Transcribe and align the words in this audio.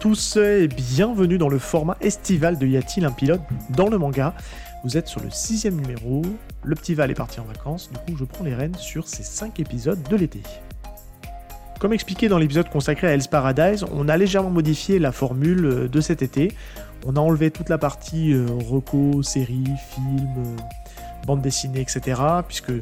Tous 0.00 0.38
et 0.38 0.66
bienvenue 0.66 1.36
dans 1.36 1.50
le 1.50 1.58
format 1.58 1.98
estival 2.00 2.58
de 2.58 2.66
Y 2.66 2.78
a-t-il 2.78 3.04
un 3.04 3.12
pilote 3.12 3.42
dans 3.68 3.90
le 3.90 3.98
manga 3.98 4.32
Vous 4.82 4.96
êtes 4.96 5.08
sur 5.08 5.20
le 5.20 5.28
sixième 5.28 5.78
numéro, 5.78 6.22
le 6.64 6.74
petit 6.74 6.94
Val 6.94 7.10
est 7.10 7.14
parti 7.14 7.38
en 7.38 7.44
vacances, 7.44 7.90
du 7.90 7.98
coup 7.98 8.18
je 8.18 8.24
prends 8.24 8.42
les 8.42 8.54
rênes 8.54 8.74
sur 8.76 9.06
ces 9.06 9.22
cinq 9.22 9.60
épisodes 9.60 10.02
de 10.08 10.16
l'été. 10.16 10.40
Comme 11.80 11.92
expliqué 11.92 12.28
dans 12.28 12.38
l'épisode 12.38 12.70
consacré 12.70 13.08
à 13.08 13.10
Hell's 13.10 13.28
Paradise, 13.28 13.84
on 13.92 14.08
a 14.08 14.16
légèrement 14.16 14.48
modifié 14.48 14.98
la 14.98 15.12
formule 15.12 15.90
de 15.92 16.00
cet 16.00 16.22
été. 16.22 16.56
On 17.04 17.16
a 17.16 17.20
enlevé 17.20 17.50
toute 17.50 17.68
la 17.68 17.76
partie 17.76 18.32
euh, 18.32 18.46
reco, 18.70 19.22
série, 19.22 19.64
film, 19.94 20.28
euh, 20.38 20.56
bande 21.26 21.42
dessinée, 21.42 21.82
etc. 21.82 22.20
Puisque 22.48 22.72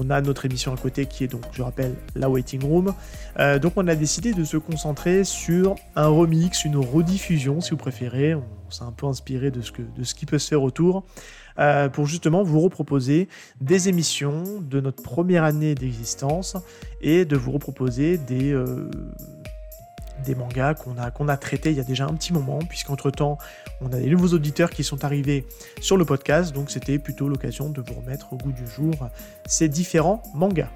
on 0.00 0.10
a 0.10 0.20
notre 0.20 0.44
émission 0.44 0.72
à 0.72 0.76
côté 0.76 1.06
qui 1.06 1.24
est 1.24 1.28
donc, 1.28 1.42
je 1.52 1.62
rappelle, 1.62 1.94
la 2.14 2.28
Waiting 2.28 2.62
Room. 2.64 2.94
Euh, 3.38 3.58
donc 3.58 3.74
on 3.76 3.86
a 3.88 3.94
décidé 3.94 4.32
de 4.32 4.44
se 4.44 4.56
concentrer 4.56 5.24
sur 5.24 5.74
un 5.96 6.08
remix, 6.08 6.64
une 6.64 6.76
rediffusion 6.76 7.60
si 7.60 7.70
vous 7.70 7.76
préférez. 7.76 8.34
On 8.34 8.70
s'est 8.70 8.84
un 8.84 8.92
peu 8.92 9.06
inspiré 9.06 9.50
de 9.50 9.60
ce, 9.60 10.14
qui 10.14 10.26
peut 10.26 10.38
se 10.38 10.48
faire 10.48 10.62
autour. 10.62 11.04
Euh, 11.60 11.88
pour 11.88 12.06
justement 12.06 12.42
vous 12.42 12.60
reproposer 12.60 13.28
des 13.60 13.88
émissions 13.88 14.42
de 14.60 14.80
notre 14.80 15.04
première 15.04 15.44
année 15.44 15.76
d'existence 15.76 16.56
et 17.00 17.24
de 17.24 17.36
vous 17.36 17.52
reproposer 17.52 18.18
des, 18.18 18.52
euh, 18.52 18.90
mangas 20.36 20.74
qu'on 20.74 20.98
a, 20.98 21.12
qu'on 21.12 21.28
a 21.28 21.36
traités 21.36 21.70
il 21.70 21.76
y 21.76 21.80
a 21.80 21.84
déjà 21.84 22.06
un 22.06 22.14
petit 22.14 22.32
moment, 22.32 22.58
puisqu'entre 22.58 23.10
temps, 23.12 23.38
on 23.80 23.92
a 23.92 24.00
des 24.00 24.08
nouveaux 24.08 24.34
auditeurs 24.34 24.70
qui 24.70 24.84
sont 24.84 25.04
arrivés 25.04 25.44
sur 25.80 25.96
le 25.96 26.04
podcast, 26.04 26.54
donc 26.54 26.70
c'était 26.70 26.98
plutôt 26.98 27.28
l'occasion 27.28 27.70
de 27.70 27.80
vous 27.80 27.94
remettre 27.94 28.32
au 28.32 28.36
goût 28.36 28.52
du 28.52 28.66
jour 28.66 28.94
ces 29.46 29.68
différents 29.68 30.22
mangas. 30.34 30.70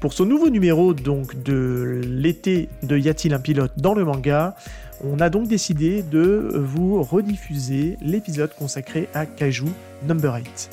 Pour 0.00 0.12
ce 0.12 0.22
nouveau 0.22 0.48
numéro 0.48 0.94
donc 0.94 1.42
de 1.42 2.00
l'été 2.04 2.68
de 2.84 2.96
Y 2.96 3.08
a-t-il 3.08 3.34
un 3.34 3.40
pilote 3.40 3.72
dans 3.76 3.94
le 3.94 4.04
manga, 4.04 4.54
on 5.02 5.18
a 5.20 5.28
donc 5.28 5.48
décidé 5.48 6.02
de 6.02 6.50
vous 6.54 7.02
rediffuser 7.02 7.98
l'épisode 8.00 8.54
consacré 8.54 9.08
à 9.14 9.26
Kaiju 9.26 9.66
Number 10.06 10.34
8. 10.34 10.70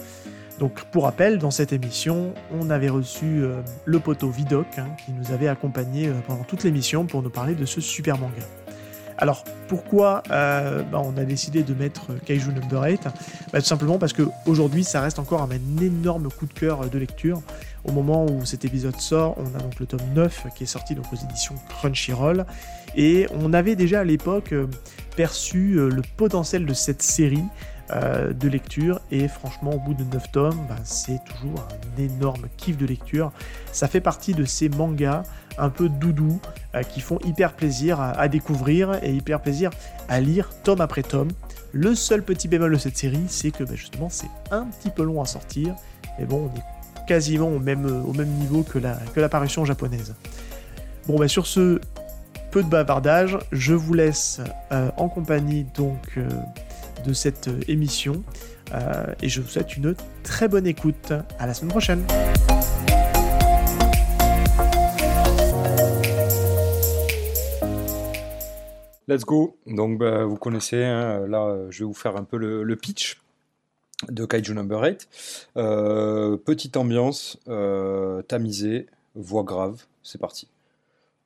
Donc 0.60 0.84
pour 0.86 1.04
rappel, 1.04 1.38
dans 1.38 1.52
cette 1.52 1.74
émission, 1.74 2.34
on 2.52 2.70
avait 2.70 2.90
reçu 2.90 3.26
euh, 3.26 3.62
le 3.84 4.00
poteau 4.00 4.30
Vidoc 4.30 4.68
hein, 4.78 4.88
qui 5.04 5.12
nous 5.12 5.34
avait 5.34 5.48
accompagné 5.48 6.08
euh, 6.08 6.14
pendant 6.26 6.44
toute 6.44 6.64
l'émission 6.64 7.06
pour 7.06 7.22
nous 7.22 7.30
parler 7.30 7.56
de 7.56 7.66
ce 7.66 7.82
super 7.82 8.18
manga. 8.18 8.44
Alors 9.18 9.44
pourquoi 9.68 10.24
euh, 10.32 10.84
bah, 10.84 11.02
on 11.04 11.18
a 11.18 11.24
décidé 11.24 11.64
de 11.64 11.74
mettre 11.74 12.14
Kaiju 12.26 12.52
Number 12.52 12.84
8 12.84 13.04
bah, 13.54 13.60
Tout 13.60 13.66
simplement 13.66 13.98
parce 13.98 14.14
qu'aujourd'hui 14.14 14.84
ça 14.84 15.02
reste 15.02 15.20
encore 15.20 15.42
un 15.42 15.50
énorme 15.82 16.30
coup 16.30 16.46
de 16.46 16.54
cœur 16.54 16.90
de 16.90 16.98
lecture. 16.98 17.42
Au 17.86 17.92
moment 17.92 18.26
où 18.26 18.46
cet 18.46 18.66
épisode 18.66 19.00
sort, 19.00 19.36
on 19.38 19.58
a 19.58 19.62
donc 19.62 19.80
le 19.80 19.86
tome 19.86 20.02
9 20.16 20.48
qui 20.56 20.64
est 20.64 20.68
sorti 20.68 20.96
donc 20.96 21.06
aux 21.14 21.16
éditions 21.16 21.56
Crunchyroll. 21.70 22.46
Et 22.96 23.28
on 23.32 23.54
avait 23.54 23.76
déjà 23.76 24.02
à 24.02 24.04
l'époque 24.04 24.54
perçu 25.16 25.76
le 25.76 26.02
potentiel 26.18 26.66
de 26.66 26.74
cette 26.74 27.02
série 27.02 27.44
euh, 27.92 28.34
de 28.34 28.48
lecture 28.48 29.00
et 29.12 29.28
franchement 29.28 29.76
au 29.76 29.78
bout 29.78 29.94
de 29.94 30.04
9 30.06 30.32
tomes 30.32 30.66
bah, 30.68 30.76
c'est 30.84 31.20
toujours 31.24 31.68
un 31.70 32.02
énorme 32.02 32.48
kiff 32.58 32.78
de 32.78 32.86
lecture 32.88 33.32
ça 33.72 33.88
fait 33.88 34.02
partie 34.02 34.34
de 34.34 34.44
ces 34.44 34.70
mangas 34.70 35.22
un 35.58 35.70
peu 35.70 35.90
doudou 35.90 36.40
euh, 36.74 36.84
qui 36.84 37.02
font 37.02 37.20
hyper 37.26 37.54
plaisir 37.54 38.00
à, 38.00 38.28
découvrir 38.28 39.00
et 39.04 39.14
hyper 39.14 39.42
plaisir 39.42 39.70
à 40.10 40.22
lire 40.22 40.50
tome 40.64 40.82
après 40.82 41.04
tome 41.04 41.30
le 41.72 41.96
seul 41.96 42.24
petit 42.24 42.48
bémol 42.48 42.72
de 42.72 42.78
cette 42.78 42.98
série 42.98 43.26
c'est 43.28 43.52
que 43.52 43.64
bah, 43.64 43.76
justement 43.76 44.10
c'est 44.10 44.30
un 44.52 44.66
petit 44.66 44.90
peu 44.90 45.04
long 45.04 45.22
à 45.22 45.26
sortir 45.26 45.76
mais 46.20 46.26
bon 46.26 46.50
on 46.52 46.58
est 46.58 47.06
quasiment 47.08 47.50
au 47.50 47.60
même, 47.60 47.84
même 48.16 48.30
niveau 48.40 48.64
que 48.64 48.80
la, 48.80 48.96
que 49.14 49.20
l'apparition 49.20 49.66
japonaise 49.66 50.16
bon 51.08 51.18
bah 51.18 51.28
sur 51.28 51.46
ce 51.46 51.80
peu 52.52 52.64
de 52.64 52.70
bavardage 52.70 53.38
je 53.52 53.74
vous 53.74 53.94
laisse 53.94 54.42
euh, 54.72 54.90
en 54.98 55.10
compagnie 55.10 55.66
donc 55.76 56.18
de 57.06 57.14
cette 57.14 57.48
euh, 57.48 57.60
émission. 57.68 58.24
Euh, 58.74 59.06
et 59.22 59.30
je 59.30 59.42
vous 59.42 59.48
souhaite 59.48 59.78
une 59.78 59.96
très 60.24 60.48
bonne 60.48 60.68
écoute. 60.68 61.14
À 61.40 61.48
la 61.48 61.54
semaine 61.54 61.72
prochaine. 61.72 62.04
Let's 69.08 69.24
go. 69.24 69.58
Donc, 69.68 70.00
bah, 70.00 70.26
vous 70.26 70.38
connaissez, 70.38 70.84
hein, 70.84 71.28
là, 71.28 71.70
je 71.70 71.80
vais 71.80 71.86
vous 71.86 71.94
faire 71.94 72.16
un 72.18 72.24
peu 72.24 72.38
le, 72.38 72.76
pitch 72.76 73.22
de 74.10 74.26
Kaiju 74.26 74.54
Number 74.54 74.82
8. 74.82 75.08
Euh, 75.58 76.38
petite 76.38 76.76
ambiance, 76.78 77.38
tamisée, 78.28 78.88
voix 79.16 79.44
grave, 79.44 79.86
c'est 80.04 80.20
parti. 80.20 80.48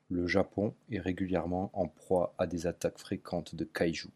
Le 0.10 0.28
Japon 0.28 0.74
est 0.92 1.00
régulièrement 1.00 1.70
en 1.74 1.88
proie 1.88 2.34
à 2.38 2.48
des 2.48 2.68
attaques 2.68 2.98
fréquentes 2.98 3.56
de 3.56 3.64
Kaiju. 3.64 4.10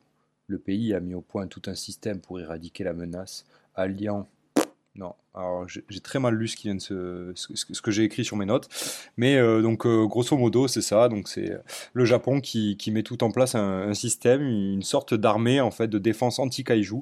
Le 0.47 0.57
pays 0.57 0.93
a 0.93 0.99
mis 0.99 1.13
au 1.13 1.21
point 1.21 1.47
tout 1.47 1.61
un 1.67 1.75
système 1.75 2.19
pour 2.19 2.39
éradiquer 2.39 2.83
la 2.83 2.93
menace, 2.93 3.45
alliant 3.75 4.27
non, 4.95 5.15
alors 5.35 5.65
j'ai 5.67 5.99
très 5.99 6.19
mal 6.19 6.35
lu 6.35 6.47
ce, 6.47 7.81
que 7.81 7.91
j'ai 7.91 8.03
écrit 8.03 8.23
sur 8.23 8.37
mes 8.37 8.45
notes, 8.45 8.69
mais 9.17 9.35
euh, 9.35 9.63
donc 9.63 9.85
euh, 9.87 10.05
grosso 10.05 10.37
modo 10.37 10.67
c'est 10.67 10.81
ça, 10.81 11.09
donc 11.09 11.27
c'est 11.27 11.57
le 11.93 12.05
Japon 12.05 12.39
qui, 12.39 12.77
met 12.91 13.01
tout 13.01 13.23
en 13.23 13.31
place 13.31 13.55
un, 13.55 13.93
système, 13.95 14.43
une 14.43 14.83
sorte 14.83 15.15
d'armée 15.15 15.59
en 15.59 15.71
fait 15.71 15.87
de 15.87 15.97
défense 15.97 16.37
anti-kaiju, 16.37 17.01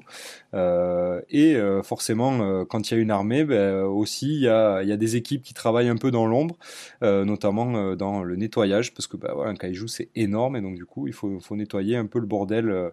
euh, 0.54 1.20
et 1.28 1.56
forcément 1.82 2.64
quand 2.64 2.90
il 2.90 2.94
y 2.94 2.96
a 2.96 3.00
une 3.00 3.10
armée, 3.10 3.44
ben, 3.44 3.82
aussi 3.82 4.34
il 4.34 4.40
y 4.40 4.48
a, 4.48 4.96
des 4.96 5.16
équipes 5.16 5.42
qui 5.42 5.52
travaillent 5.52 5.88
un 5.88 5.96
peu 5.96 6.10
dans 6.10 6.26
l'ombre, 6.26 6.56
notamment 7.02 7.94
dans 7.96 8.22
le 8.22 8.36
nettoyage, 8.36 8.94
parce 8.94 9.06
que 9.06 9.18
ben, 9.18 9.32
voilà, 9.34 9.50
un 9.50 9.56
kaiju 9.56 9.88
c'est 9.88 10.08
énorme. 10.14 10.56
Et 10.56 10.60
donc 10.62 10.76
du 10.76 10.86
coup 10.86 11.06
il 11.06 11.12
faut, 11.12 11.38
nettoyer 11.50 11.96
un 11.96 12.06
peu 12.06 12.18
le 12.18 12.26
bordel 12.26 12.92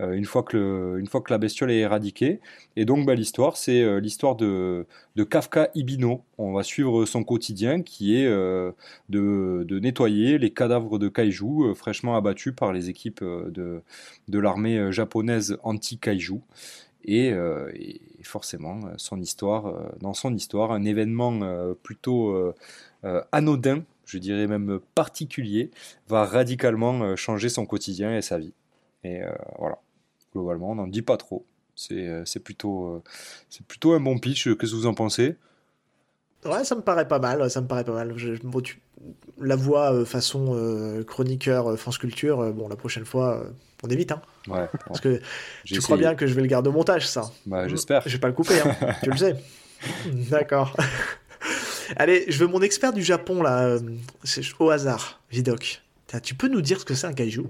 une, 0.00 0.24
fois 0.24 0.42
que 0.42 0.56
le, 0.56 0.98
une 0.98 1.06
fois 1.06 1.20
que 1.20 1.32
la 1.32 1.38
bestiole 1.38 1.70
est 1.70 1.78
éradiquée, 1.78 2.40
et 2.74 2.84
donc 2.84 3.06
ben, 3.06 3.14
l'histoire 3.14 3.56
c'est 3.56 4.00
l'histoire 4.00 4.34
de, 4.34 4.79
Kafka 5.24 5.70
Ibino. 5.74 6.22
On 6.38 6.52
va 6.52 6.62
suivre 6.62 7.04
son 7.04 7.24
quotidien 7.24 7.82
qui 7.82 8.16
est 8.16 8.26
euh, 8.26 8.72
de, 9.08 9.78
nettoyer 9.78 10.38
les 10.38 10.50
cadavres 10.50 10.98
de 10.98 11.08
kaiju 11.08 11.70
euh, 11.70 11.74
fraîchement 11.74 12.16
abattus 12.16 12.54
par 12.54 12.72
les 12.72 12.88
équipes 12.88 13.22
euh, 13.22 13.82
de, 14.28 14.38
l'armée 14.38 14.92
japonaise 14.92 15.58
anti-kaiju. 15.62 16.40
Et, 17.04 17.32
forcément, 18.22 18.80
son 18.98 19.20
histoire, 19.20 19.72
dans 20.00 20.12
son 20.12 20.34
histoire, 20.34 20.70
un 20.70 20.84
événement 20.84 21.40
plutôt 21.82 22.52
anodin, 23.32 23.82
je 24.04 24.18
dirais 24.18 24.46
même 24.46 24.80
particulier, 24.94 25.70
va 26.08 26.26
radicalement 26.26 27.16
changer 27.16 27.48
son 27.48 27.64
quotidien 27.64 28.14
et 28.14 28.20
sa 28.20 28.38
vie. 28.38 28.52
Et 29.02 29.22
voilà, 29.58 29.78
globalement, 30.34 30.72
on 30.72 30.74
n'en 30.74 30.86
dit 30.86 31.00
pas 31.00 31.16
trop. 31.16 31.46
Euh, 31.90 32.22
c'est 32.24 32.40
plutôt, 32.40 32.86
euh, 32.86 33.02
c'est 33.48 33.64
plutôt 33.64 33.92
un 33.92 34.00
bon 34.00 34.18
pitch. 34.18 34.44
Qu'est-ce 34.56 34.72
que 34.72 34.76
vous 34.76 34.86
en 34.86 34.94
pensez? 34.94 35.36
Ouais, 36.44 36.64
ça 36.64 36.74
me 36.74 36.80
paraît 36.80 37.08
pas 37.08 37.18
mal. 37.18 37.50
Ça 37.50 37.60
me 37.60 37.66
paraît 37.66 37.84
pas 37.84 37.92
mal. 37.92 38.14
La 39.38 39.56
voix 39.56 39.92
euh, 39.92 40.04
façon 40.04 41.02
chroniqueur 41.06 41.78
France 41.78 41.98
Culture. 41.98 42.52
bon, 42.52 42.68
la 42.68 42.76
prochaine 42.76 43.04
fois, 43.04 43.44
on 43.82 43.88
évite, 43.88 44.12
hein. 44.12 44.22
Ouais. 44.48 44.68
Parce 44.86 45.00
que 45.00 45.20
tu 45.64 45.80
crois 45.80 45.96
bien 45.96 46.14
que 46.14 46.26
je 46.26 46.34
vais 46.34 46.42
le 46.42 46.48
garder 46.48 46.68
au 46.68 46.72
montage, 46.72 47.08
ça. 47.08 47.30
Bah, 47.46 47.68
j'espère. 47.68 48.02
Je 48.06 48.10
vais 48.10 48.20
pas 48.20 48.28
le 48.28 48.34
couper, 48.34 48.60
hein. 48.60 48.76
tu 49.02 49.10
le 49.10 49.16
sais. 49.16 49.36
D'accord. 50.30 50.76
Allez, 51.96 52.26
je 52.28 52.38
veux 52.38 52.46
mon 52.46 52.62
expert 52.62 52.92
du 52.92 53.02
Japon 53.02 53.42
là. 53.42 53.78
Au 54.58 54.70
hasard, 54.70 55.20
Vidoc. 55.30 55.82
Tu 56.22 56.34
peux 56.34 56.48
nous 56.48 56.60
dire 56.60 56.80
ce 56.80 56.84
que 56.84 56.94
c'est 56.94 57.06
un 57.06 57.12
kaiju? 57.12 57.46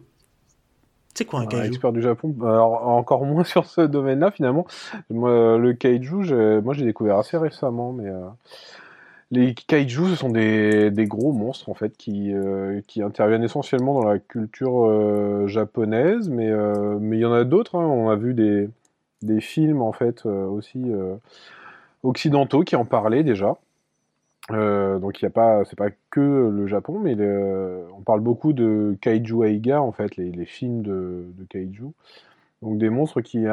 C'est 1.15 1.25
quoi 1.25 1.41
un 1.41 1.47
kaiju 1.47 1.67
Expert 1.67 1.93
du 1.93 2.03
Japon, 2.03 2.35
alors 2.43 2.89
encore 2.89 3.25
moins 3.25 3.45
sur 3.45 3.67
ce 3.67 3.81
domaine-là 3.81 4.31
finalement. 4.31 4.67
Moi, 5.11 5.59
le 5.59 5.73
kaiju, 5.73 6.61
moi 6.63 6.75
j'ai 6.75 6.85
découvert 6.85 7.19
assez 7.19 7.37
récemment, 7.37 7.93
mais 7.93 8.09
euh, 8.09 8.27
les 9.31 9.55
kaiju, 9.55 10.09
ce 10.09 10.15
sont 10.15 10.31
des, 10.31 10.91
des, 10.91 11.07
gros 11.07 11.33
monstres 11.33 11.69
en 11.69 11.75
fait 11.75 11.97
qui, 11.97 12.33
euh, 12.33 12.81
qui 12.87 13.03
interviennent 13.03 13.45
essentiellement 13.45 13.95
dans 14.01 14.09
la 14.09 14.19
culture 14.19 14.87
euh, 14.87 15.47
japonaise, 15.47 16.29
mais 16.29 16.51
mais 17.01 17.19
il 17.19 17.21
y 17.21 17.27
en 17.27 17.33
a 17.33 17.45
d'autres. 17.45 17.77
Hein. 17.77 17.87
On 17.87 18.09
a 18.09 18.17
vu 18.17 18.35
des, 18.35 18.69
des 19.23 19.41
films 19.41 19.83
en 19.83 19.93
fait 19.93 20.27
aussi 20.27 20.93
occidentaux 22.03 22.63
qui 22.63 22.77
en 22.77 22.85
parlaient 22.85 23.25
déjà. 23.25 23.57
Euh, 24.53 24.99
donc 24.99 25.21
il 25.21 25.25
y 25.25 25.27
a 25.27 25.31
pas, 25.31 25.65
c'est 25.65 25.79
pas 25.79 25.91
que 26.11 26.51
le 26.53 26.67
Japon, 26.67 26.99
mais 26.99 27.17
on 27.97 28.03
parle 28.03 28.21
beaucoup 28.21 28.53
de 28.53 28.97
kaiju 29.01 29.45
aiga 29.45 29.83
en 29.83 29.93
fait, 29.93 30.17
les, 30.17 30.45
films 30.45 30.83
de, 30.83 31.25
kaiju. 31.49 31.93
Donc 32.63 32.79
des 32.79 32.91
monstres 32.91 33.21
qui, 33.21 33.45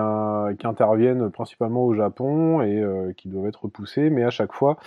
qui, 0.59 0.67
interviennent 0.67 1.29
principalement 1.29 1.85
au 1.85 1.93
Japon 1.93 2.61
et 2.61 2.79
euh, 2.79 3.13
qui 3.15 3.29
doivent 3.29 3.47
être 3.47 3.63
repoussés, 3.63 4.09
mais 4.09 4.23
à 4.23 4.29
chaque 4.29 4.51
fois, 4.51 4.77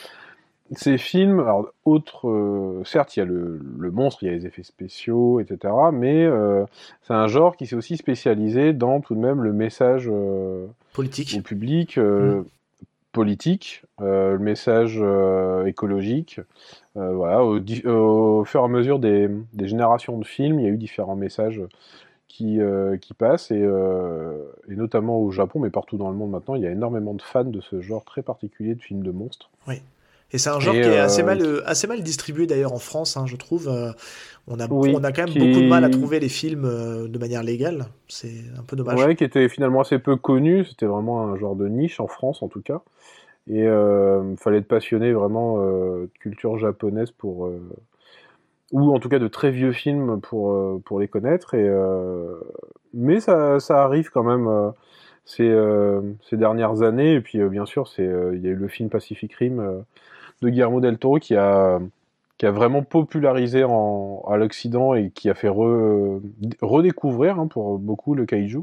ces 0.73 0.99
films, 0.99 1.41
alors 1.41 1.73
autre, 1.85 2.29
euh, 2.29 2.83
certes 2.85 3.17
il 3.17 3.21
y 3.21 3.23
a 3.23 3.27
le, 3.27 3.61
monstre, 3.91 4.23
il 4.23 4.27
y 4.27 4.29
a 4.29 4.33
les 4.35 4.47
effets 4.47 4.63
spéciaux, 4.63 5.41
etc. 5.41 5.73
Mais 5.93 6.29
c'est 7.03 7.15
un 7.15 7.29
genre 7.29 7.56
qui 7.56 7.67
s'est 7.67 7.77
aussi 7.77 7.97
spécialisé 7.97 8.73
dans 8.73 9.01
tout 9.01 9.15
de 9.15 9.21
même 9.21 9.43
le 9.43 9.53
message 9.53 10.11
politique 10.93 11.35
au 11.39 11.43
public. 11.43 11.97
Mmh 11.97 12.45
politique, 13.12 13.83
le 13.99 14.39
message 14.39 15.03
écologique. 15.67 16.41
voilà, 16.95 17.45
au, 17.45 18.45
fur 18.45 18.61
et 18.61 18.65
à 18.65 18.69
mesure 18.69 18.99
des, 18.99 19.29
des, 19.53 19.69
générations 19.69 20.19
de 20.19 20.25
films, 20.25 20.61
il 20.61 20.65
y 20.65 20.69
a 20.69 20.71
eu 20.71 20.77
différents 20.77 21.17
messages 21.17 21.61
qui, 22.29 22.61
qui 23.01 23.15
passent, 23.15 23.51
et, 23.51 23.69
et, 24.69 24.77
notamment 24.77 25.19
au 25.19 25.31
Japon, 25.31 25.61
mais 25.61 25.71
partout 25.71 25.97
dans 25.97 26.11
le 26.11 26.17
monde 26.17 26.31
maintenant, 26.31 26.55
il 26.55 26.62
y 26.62 26.67
a 26.67 26.71
énormément 26.71 27.15
de 27.15 27.23
fans 27.23 27.45
de 27.45 27.61
ce 27.61 27.81
genre 27.81 28.05
très 28.05 28.23
particulier 28.23 28.75
de 28.75 28.83
films 28.83 29.03
de 29.03 29.11
monstres. 29.11 29.51
Oui. 29.67 29.83
Et 30.32 30.38
c'est 30.38 30.50
un 30.50 30.61
genre 30.61 30.75
qui 30.75 30.81
est 30.81 30.99
assez, 30.99 31.23
mal, 31.23 31.62
assez 31.67 31.87
mal 31.87 32.03
distribué 32.03 32.47
d'ailleurs 32.47 32.73
en 32.73 32.79
France, 32.79 33.17
hein, 33.17 33.27
je 33.27 33.37
trouve. 33.37 33.69
On 34.53 34.59
a, 34.59 34.69
on 34.69 35.05
a 35.05 35.12
quand 35.12 35.27
même 35.29 35.35
beaucoup 35.35 35.62
de 35.62 35.69
mal 35.69 35.85
à 35.85 35.91
trouver 35.91 36.19
les 36.19 36.29
films 36.29 36.65
euh, 36.65 37.06
de 37.06 37.19
manière 37.21 37.44
légale. 37.44 37.87
C'est 38.09 38.35
un 38.59 38.62
peu 38.62 38.75
dommage. 38.75 38.99
Ouais, 38.99 39.15
qui 39.15 39.23
était 39.23 39.49
finalement 39.49 39.81
assez 39.81 40.00
peu 40.00 40.17
connu. 40.17 40.65
C'était 40.65 40.87
vraiment 40.87 41.23
un 41.23 41.37
genre 41.37 41.55
de 41.55 41.69
niche 41.69 42.00
en 42.00 42.09
France, 42.09 42.43
en 42.43 42.49
tout 42.49 42.61
cas. 42.61 42.82
Et 43.49 43.61
il 43.61 43.67
euh, 43.67 44.35
fallait 44.37 44.59
être 44.59 44.69
passionné 44.69 45.12
vraiment 45.12 45.59
euh, 45.59 46.03
de 46.03 46.19
culture 46.19 46.59
japonaise 46.59 47.12
pour. 47.12 47.49
ou 48.73 48.93
en 48.93 48.99
tout 48.99 49.09
cas 49.09 49.21
de 49.21 49.29
très 49.29 49.53
vieux 49.53 49.73
films 49.73 50.21
pour, 50.21 50.82
pour 50.82 50.99
les 50.99 51.06
connaître. 51.06 51.55
Et, 51.55 51.71
mais 52.93 53.21
ça, 53.21 53.61
ça, 53.61 53.85
arrive 53.85 54.11
quand 54.11 54.25
même 54.25 54.73
ces, 55.25 55.55
ces, 56.29 56.37
dernières 56.37 56.82
années. 56.82 57.15
Et 57.15 57.21
puis, 57.21 57.38
bien 57.49 57.67
sûr, 57.67 57.88
il 57.99 58.41
y 58.41 58.49
a 58.49 58.50
eu 58.50 58.56
le 58.56 58.69
film 58.69 58.88
Pacific 58.88 59.32
Rim 59.35 59.85
de 60.43 60.49
Guillermo 60.49 60.81
del 60.81 60.99
Toro 60.99 61.19
qui 61.19 61.37
a 61.37 61.81
qui 62.41 62.47
a 62.47 62.53
vraiment 62.53 62.83
popularisé 62.83 63.65
en, 63.65 64.25
à 64.27 64.39
l'Occident 64.39 64.95
et 64.95 65.11
qui 65.11 65.29
a 65.29 65.35
fait 65.35 65.51
redécouvrir 66.63 67.39
hein, 67.39 67.49
pour 67.49 67.79
beaucoup 67.79 68.15
le 68.15 68.25
kaiju, 68.25 68.63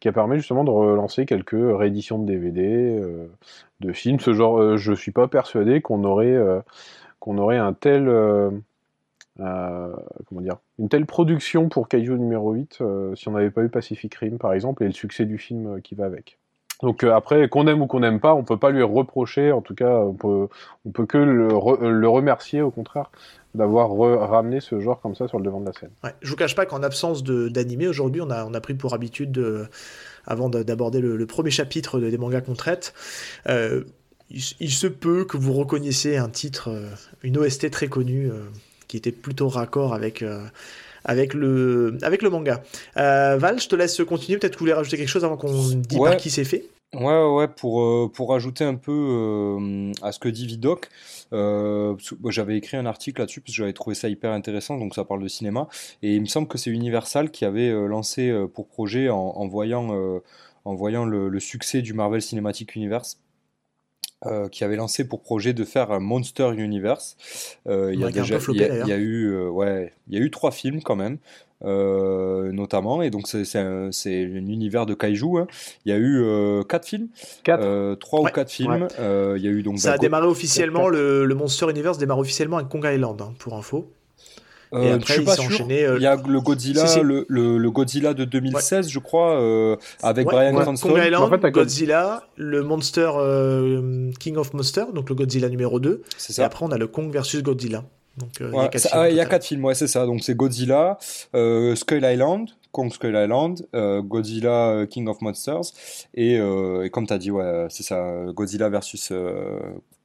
qui 0.00 0.08
a 0.08 0.12
permis 0.12 0.36
justement 0.36 0.64
de 0.64 0.70
relancer 0.70 1.24
quelques 1.24 1.56
rééditions 1.56 2.18
de 2.18 2.26
DVD, 2.26 2.98
euh, 3.00 3.26
de 3.80 3.92
films. 3.94 4.20
Ce 4.20 4.34
genre, 4.34 4.60
euh, 4.60 4.76
je 4.76 4.92
suis 4.92 5.12
pas 5.12 5.28
persuadé 5.28 5.80
qu'on 5.80 6.04
aurait, 6.04 6.26
euh, 6.26 6.60
un 7.26 7.72
tel, 7.72 8.04
dire, 9.38 10.56
une 10.78 10.88
telle 10.90 11.06
production 11.06 11.70
pour 11.70 11.88
kaiju 11.88 12.18
numéro 12.18 12.52
8 12.52 12.82
si 13.14 13.28
on 13.28 13.32
n'avait 13.32 13.50
pas 13.50 13.62
eu 13.62 13.70
Pacific 13.70 14.14
Rim 14.14 14.36
par 14.36 14.52
exemple 14.52 14.82
et 14.84 14.86
le 14.86 14.92
succès 14.92 15.24
du 15.24 15.38
film 15.38 15.80
qui 15.80 15.94
va 15.94 16.04
avec. 16.04 16.38
Donc 16.82 17.04
euh, 17.04 17.14
après, 17.14 17.48
qu'on 17.48 17.66
aime 17.66 17.82
ou 17.82 17.86
qu'on 17.86 18.00
n'aime 18.00 18.20
pas, 18.20 18.34
on 18.34 18.44
peut 18.44 18.58
pas 18.58 18.70
lui 18.70 18.82
reprocher, 18.82 19.52
en 19.52 19.62
tout 19.62 19.74
cas, 19.74 19.98
on 19.98 20.12
peut, 20.12 20.48
on 20.84 20.90
peut 20.90 21.06
que 21.06 21.18
le, 21.18 21.48
le 21.48 22.08
remercier 22.08 22.62
au 22.62 22.70
contraire 22.70 23.10
d'avoir 23.54 23.90
ramené 24.28 24.60
ce 24.60 24.78
genre 24.80 25.00
comme 25.00 25.14
ça 25.14 25.28
sur 25.28 25.38
le 25.38 25.44
devant 25.44 25.60
de 25.60 25.66
la 25.66 25.72
scène. 25.72 25.90
Ouais, 26.04 26.14
je 26.20 26.28
vous 26.28 26.36
cache 26.36 26.54
pas 26.54 26.66
qu'en 26.66 26.82
absence 26.82 27.24
d'animé 27.24 27.88
aujourd'hui, 27.88 28.20
on 28.20 28.30
a, 28.30 28.44
on 28.44 28.52
a 28.52 28.60
pris 28.60 28.74
pour 28.74 28.92
habitude, 28.92 29.32
de, 29.32 29.66
avant 30.26 30.50
d'aborder 30.50 31.00
le, 31.00 31.26
premier 31.26 31.50
chapitre 31.50 31.98
des 31.98 32.18
mangas 32.18 32.42
qu'on 32.42 32.54
traite, 32.54 32.92
euh, 33.48 33.84
il, 34.30 34.70
se 34.70 34.86
peut 34.86 35.24
que 35.24 35.38
vous 35.38 35.54
reconnaissiez 35.54 36.18
un 36.18 36.28
titre, 36.28 36.68
euh, 36.68 36.90
une 37.22 37.38
OST 37.38 37.70
très 37.70 37.88
connue, 37.88 38.30
qui 38.88 38.98
était 38.98 39.12
plutôt 39.12 39.48
raccord 39.48 39.94
avec 39.94 40.22
avec 41.06 41.32
le, 41.32 41.96
avec 42.02 42.20
le 42.20 42.28
manga. 42.28 42.62
Euh, 42.98 43.38
Val, 43.38 43.58
je 43.60 43.68
te 43.68 43.76
laisse 43.76 44.02
continuer. 44.04 44.38
Peut-être 44.38 44.54
que 44.54 44.58
vous 44.58 44.64
voulez 44.64 44.74
rajouter 44.74 44.98
quelque 44.98 45.08
chose 45.08 45.24
avant 45.24 45.36
qu'on 45.36 45.50
dise 45.50 45.98
par 45.98 46.16
qui 46.16 46.30
c'est 46.30 46.44
fait. 46.44 46.68
Ouais, 46.94 47.24
ouais, 47.24 47.48
pour, 47.48 47.82
euh, 47.82 48.10
pour 48.12 48.34
ajouter 48.34 48.64
un 48.64 48.76
peu 48.76 48.92
euh, 48.92 49.92
à 50.02 50.12
ce 50.12 50.18
que 50.18 50.28
dit 50.28 50.46
Vidoc, 50.46 50.88
j'avais 51.32 52.56
écrit 52.56 52.76
un 52.76 52.86
article 52.86 53.20
là-dessus 53.20 53.40
parce 53.40 53.52
que 53.52 53.56
j'avais 53.56 53.72
trouvé 53.72 53.94
ça 53.94 54.08
hyper 54.08 54.30
intéressant, 54.30 54.78
donc 54.78 54.94
ça 54.94 55.04
parle 55.04 55.22
de 55.22 55.28
cinéma, 55.28 55.68
et 56.02 56.14
il 56.14 56.20
me 56.20 56.26
semble 56.26 56.46
que 56.46 56.58
c'est 56.58 56.70
Universal 56.70 57.30
qui 57.30 57.44
avait 57.44 57.70
lancé 57.88 58.32
pour 58.54 58.68
projet 58.68 59.08
en, 59.10 59.48
voyant, 59.48 60.22
en 60.64 60.74
voyant 60.74 61.04
le, 61.04 61.28
le, 61.28 61.40
succès 61.40 61.82
du 61.82 61.92
Marvel 61.92 62.22
Cinematic 62.22 62.76
Universe 62.76 63.18
euh, 64.24 64.48
qui 64.48 64.64
avait 64.64 64.76
lancé 64.76 65.06
pour 65.06 65.20
projet 65.20 65.52
de 65.52 65.62
faire 65.62 65.92
un 65.92 66.00
Monster 66.00 66.50
Universe. 66.56 67.18
Euh, 67.68 67.92
il 67.92 68.00
y 68.00 68.04
a 68.04 68.10
déjà, 68.10 68.38
il 68.48 68.56
y, 68.56 68.92
a 68.92 68.96
eu, 68.96 69.26
euh, 69.26 69.50
ouais, 69.50 69.92
il 70.08 70.14
y 70.14 70.16
a 70.16 70.24
eu 70.24 70.30
trois 70.30 70.52
films 70.52 70.80
quand 70.82 70.96
même. 70.96 71.18
notamment. 71.62 73.02
Et 73.02 73.10
donc 73.10 73.28
c'est 73.28 73.58
un, 73.58 73.90
un, 73.90 74.06
univers 74.06 74.86
de 74.86 74.94
kaiju 74.94 75.38
hein. 75.38 75.46
il 75.84 75.90
y 75.90 75.92
a 75.92 75.98
eu 75.98 76.64
quatre 76.66 76.86
films. 76.86 77.08
Trois 77.44 78.20
ou 78.22 78.24
quatre 78.24 78.50
films. 78.50 78.88
Il 78.98 79.42
y 79.42 79.48
a 79.48 79.50
eu 79.50 79.62
donc 79.62 79.78
ça 79.78 79.92
a 79.92 79.98
démarré 79.98 80.26
officiellement 80.26 80.88
le, 80.88 81.26
le, 81.26 81.34
Monster 81.34 81.68
Universe 81.68 81.98
démarre 81.98 82.18
officiellement 82.18 82.56
à 82.56 82.64
Kong 82.64 82.88
Island 82.90 83.20
hein, 83.20 83.34
pour 83.38 83.54
info 83.54 83.92
et 84.72 84.76
euh, 84.76 84.96
après, 84.96 85.14
je 85.14 85.18
suis 85.18 85.24
pas 85.24 85.36
sûr. 85.36 85.66
Euh, 85.70 85.96
il 85.96 86.02
y 86.02 86.06
a 86.06 86.16
le 86.16 86.40
Godzilla, 86.40 86.84
Le, 87.02 87.24
le, 87.28 87.70
Godzilla 87.70 88.14
de 88.14 88.24
2016, 88.24 88.88
je 88.88 88.98
crois, 88.98 89.40
euh, 89.40 89.76
avec 90.02 90.26
Brian 90.26 90.54
Cranston. 90.54 90.90
en 90.90 91.30
fait, 91.30 91.50
Godzilla, 91.50 92.24
le 92.36 92.62
Monster 92.62 93.10
King 94.18 94.36
of 94.36 94.52
Monster, 94.54 94.84
donc 94.92 95.08
le 95.08 95.14
Godzilla 95.14 95.48
numéro 95.48 95.78
2. 95.80 96.02
Ça. 96.16 96.42
Et 96.42 96.44
après, 96.44 96.64
on 96.64 96.70
a 96.70 96.78
le 96.78 96.86
Kong 96.86 97.12
versus 97.12 97.42
Godzilla. 97.42 97.84
Donc, 98.16 98.30
il 98.40 98.46
y 98.46 98.58
a 98.58 98.68
quatre 98.68 98.88
films. 98.88 99.06
Il 99.10 99.16
y 99.16 99.20
a 99.20 99.26
quatre 99.26 99.44
films, 99.44 99.64
ouais, 99.64 99.74
c'est 99.74 99.86
ça. 99.86 100.06
Donc 100.06 100.22
c'est 100.24 100.34
Godzilla, 100.34 100.98
Skull 101.32 102.04
Island, 102.04 102.48
Kong 102.72 102.92
Skull 102.92 103.14
Island, 103.14 103.66
Godzilla 104.04 104.86
King 104.90 105.08
of 105.08 105.20
Monsters, 105.20 105.72
et, 106.14 106.34
et 106.34 106.90
comme 106.90 107.06
tu 107.06 107.12
as 107.12 107.18
dit, 107.18 107.30
ouais, 107.30 107.66
c'est 107.68 107.82
ça, 107.82 108.24
Godzilla 108.34 108.68
versus 108.68 109.12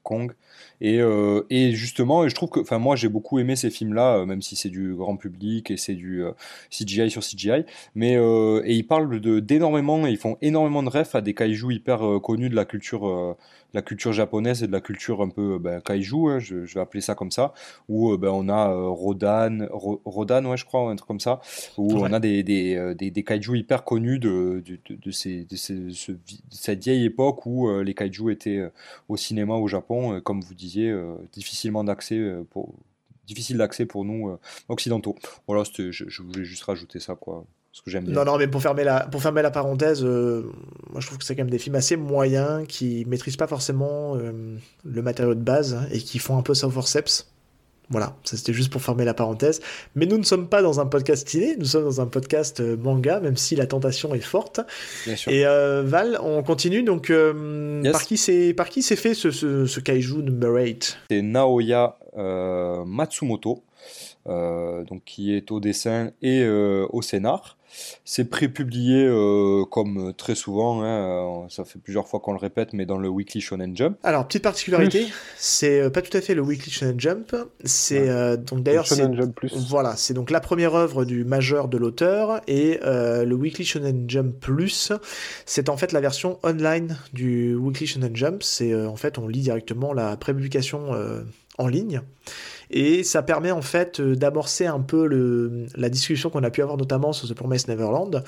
Kong. 0.04 0.34
Et, 0.82 1.00
euh, 1.00 1.46
et, 1.50 1.74
justement, 1.74 2.28
je 2.28 2.34
trouve 2.36 2.50
que, 2.50 2.60
enfin, 2.60 2.80
moi, 2.80 2.96
j'ai 2.96 3.08
beaucoup 3.08 3.40
aimé 3.40 3.56
ces 3.56 3.70
films-là, 3.70 4.18
euh, 4.18 4.26
même 4.26 4.42
si 4.42 4.56
c'est 4.56 4.70
du 4.70 4.96
grand 4.96 5.16
public 5.16 5.70
et 5.72 5.78
c'est 5.78 5.94
du 5.94 6.24
euh, 6.24 6.32
CGI 6.72 7.12
sur 7.12 7.22
CGI. 7.22 7.66
Mais 7.96 8.14
et 8.14 8.74
ils 8.74 8.86
parlent 8.88 9.20
d'énormément, 9.42 10.06
ils 10.08 10.18
font 10.18 10.38
énormément 10.42 10.84
de 10.84 10.90
refs 10.90 11.16
à 11.16 11.22
des 11.22 11.34
kaiju 11.34 11.72
hyper 11.74 12.20
connus 12.22 12.50
de 12.50 12.56
la 12.56 12.66
culture 12.66 13.38
la 13.74 13.82
culture 13.82 14.14
japonaise 14.14 14.64
et 14.64 14.68
de 14.68 14.72
la 14.72 14.82
culture 14.82 15.22
un 15.22 15.30
peu 15.30 15.60
ben, 15.60 15.82
kaiju, 15.82 16.30
hein, 16.30 16.40
je, 16.40 16.56
vais 16.56 16.80
appeler 16.80 17.02
ça 17.02 17.16
comme 17.16 17.32
ça, 17.32 17.54
où 17.88 18.18
ben, 18.18 18.30
on 18.30 18.50
a 18.50 18.74
Rodan, 18.74 19.68
Rodan, 19.72 20.46
ouais, 20.46 20.58
je 20.58 20.66
crois, 20.66 20.90
un 20.90 20.96
truc 20.96 21.08
comme 21.08 21.20
ça, 21.20 21.42
où 21.78 21.94
on 21.94 22.12
a 22.12 22.20
des, 22.20 22.44
des, 22.44 22.94
des, 22.96 23.12
des, 23.12 23.24
kaiju 23.24 23.58
hyper 23.58 23.84
connus 23.84 24.20
de, 24.20 24.64
de, 24.66 24.96
de, 24.96 25.12
ces, 25.12 25.48
cette 26.50 26.84
vieille 26.84 27.06
époque 27.06 27.46
où 27.46 27.70
les 27.82 27.94
kaiju 27.94 28.32
étaient 28.32 28.62
au 29.10 29.18
cinéma 29.18 29.56
au 29.56 29.68
Japon, 29.68 30.22
comme 30.22 30.42
vous 30.42 30.54
disiez, 30.54 30.90
euh, 30.90 31.16
difficilement 31.34 31.84
d'accès 31.84 32.18
euh, 32.18 32.44
pour 32.50 32.74
difficile 33.28 33.58
d'accès 33.58 33.86
pour 33.86 34.04
nous 34.04 34.30
euh, 34.30 34.40
occidentaux. 34.68 35.16
Voilà, 35.48 35.64
je, 35.64 35.92
je, 35.92 36.22
voulais 36.22 36.44
juste 36.44 36.64
rajouter 36.64 37.00
ça, 37.00 37.16
quoi. 37.16 37.46
Ce 37.72 37.82
que 37.82 37.90
j'aime 37.90 38.06
Non, 38.06 38.26
non, 38.26 38.38
mais 38.38 38.48
pour 38.48 38.62
fermer 38.62 38.84
la, 38.84 39.08
pour 39.08 39.22
fermer 39.22 39.42
la 39.42 39.52
parenthèse, 39.52 40.04
moi 40.04 41.00
je 41.00 41.06
trouve 41.06 41.18
que 41.18 41.24
c'est 41.24 41.36
quand 41.36 41.44
même 41.44 41.50
des 41.50 41.60
films 41.60 41.76
assez 41.76 41.96
moyens 41.96 42.66
qui 42.68 43.06
maîtrisent 43.08 43.38
pas 43.38 43.48
forcément 43.48 44.16
le 44.16 45.02
matériau 45.02 45.36
de 45.36 45.40
base 45.42 45.88
et 45.92 46.00
qui 46.00 46.20
font 46.20 46.38
un 46.38 46.42
peu 46.42 46.54
ça 46.54 46.68
au 46.68 46.72
forceps. 46.72 47.32
Voilà, 47.92 48.16
ça 48.24 48.38
c'était 48.38 48.54
juste 48.54 48.72
pour 48.72 48.82
fermer 48.82 49.04
la 49.04 49.14
parenthèse. 49.14 49.60
Mais 49.96 50.06
nous 50.06 50.18
ne 50.18 50.24
sommes 50.24 50.48
pas 50.48 50.62
dans 50.62 50.80
un 50.80 50.86
podcast 50.86 51.28
ciné, 51.28 51.58
nous 51.58 51.66
sommes 51.66 51.84
dans 51.84 52.00
un 52.00 52.08
podcast 52.08 52.62
euh, 52.62 52.78
manga, 52.78 53.20
même 53.20 53.36
si 53.36 53.58
la 53.58 53.68
tentation 53.68 54.16
est 54.16 54.22
forte. 54.22 54.62
Bien 55.06 55.18
sûr. 55.18 55.32
Et 55.32 55.46
euh, 55.46 55.84
Val, 55.86 56.18
on 56.24 56.42
continue. 56.42 56.84
Donc, 56.84 57.10
euh, 57.10 57.84
par 57.92 58.04
qui 58.04 58.16
c'est 58.16 58.54
par 58.54 58.70
qui 58.70 58.82
s'est 58.82 58.96
fait 58.96 59.14
ce, 59.14 59.30
ce, 59.30 59.80
kaiju 59.82 60.24
number 60.24 60.54
8 60.54 61.00
C'est 61.10 61.22
Naoya 61.22 61.98
Matsumoto, 62.86 63.62
donc 64.26 65.04
qui 65.06 65.36
est 65.36 65.52
au 65.52 65.60
dessin 65.60 66.12
et 66.22 66.48
au 66.48 67.02
scénar. 67.02 67.58
C'est 68.04 68.30
prépublié 68.30 69.06
euh, 69.06 69.64
comme 69.66 70.14
très 70.16 70.36
souvent, 70.36 70.82
hein, 70.82 71.46
euh, 71.46 71.50
ça 71.50 71.66
fait 71.66 71.80
plusieurs 71.80 72.08
fois 72.08 72.20
qu'on 72.20 72.34
le 72.34 72.40
répète, 72.40 72.74
mais 72.74 72.86
dans 72.86 72.98
le 72.98 73.08
Weekly 73.10 73.42
Shonen 73.42 73.76
Jump. 73.76 73.98
Alors, 74.04 74.28
petite 74.28 74.44
particularité, 74.44 75.08
c'est 75.38 75.80
euh, 75.80 75.90
pas 75.90 76.02
tout 76.02 76.16
à 76.16 76.22
fait 76.22 76.36
le 76.36 76.42
Weekly 76.42 76.72
Shonen 76.72 77.00
Jump, 77.00 77.36
c'est 77.64 78.08
donc 78.38 78.64
d'ailleurs. 78.64 78.86
Voilà, 79.70 79.96
c'est 79.96 80.14
donc 80.14 80.32
la 80.32 80.40
première 80.40 80.76
œuvre 80.76 81.06
du 81.06 81.24
majeur 81.24 81.68
de 81.68 81.78
l'auteur 81.78 82.42
et 82.48 82.80
le 82.84 83.34
Weekly 83.34 83.66
Shonen 83.66 84.06
Jump 84.10 84.40
Plus, 84.40 84.92
c'est 85.46 85.70
en 85.70 85.78
fait 85.78 85.92
la 85.92 86.02
version 86.02 86.40
online 86.44 86.98
du 87.14 87.56
Weekly 87.56 87.88
Shonen 87.88 88.16
Jump. 88.16 88.44
C'est 88.44 88.76
en 88.76 88.96
fait 88.96 89.18
on 89.18 89.28
lit 89.28 89.42
directement 89.42 89.94
la 89.94 90.18
prépublication 90.18 90.92
en 91.58 91.68
ligne. 91.68 92.02
Et 92.72 93.04
ça 93.04 93.22
permet 93.22 93.52
en 93.52 93.62
fait 93.62 94.00
euh, 94.00 94.16
d'amorcer 94.16 94.66
un 94.66 94.80
peu 94.80 95.06
le, 95.06 95.66
la 95.76 95.90
discussion 95.90 96.30
qu'on 96.30 96.44
a 96.44 96.50
pu 96.50 96.62
avoir 96.62 96.78
notamment 96.78 97.12
sur 97.12 97.28
The 97.28 97.34
Promised 97.34 97.68
Neverland, 97.68 98.24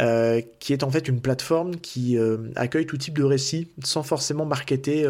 euh, 0.00 0.42
qui 0.60 0.74
est 0.74 0.84
en 0.84 0.90
fait 0.90 1.08
une 1.08 1.22
plateforme 1.22 1.76
qui 1.76 2.18
euh, 2.18 2.36
accueille 2.56 2.84
tout 2.84 2.98
type 2.98 3.16
de 3.16 3.24
récits 3.24 3.68
sans 3.82 4.02
forcément 4.02 4.44
marketer, 4.44 5.06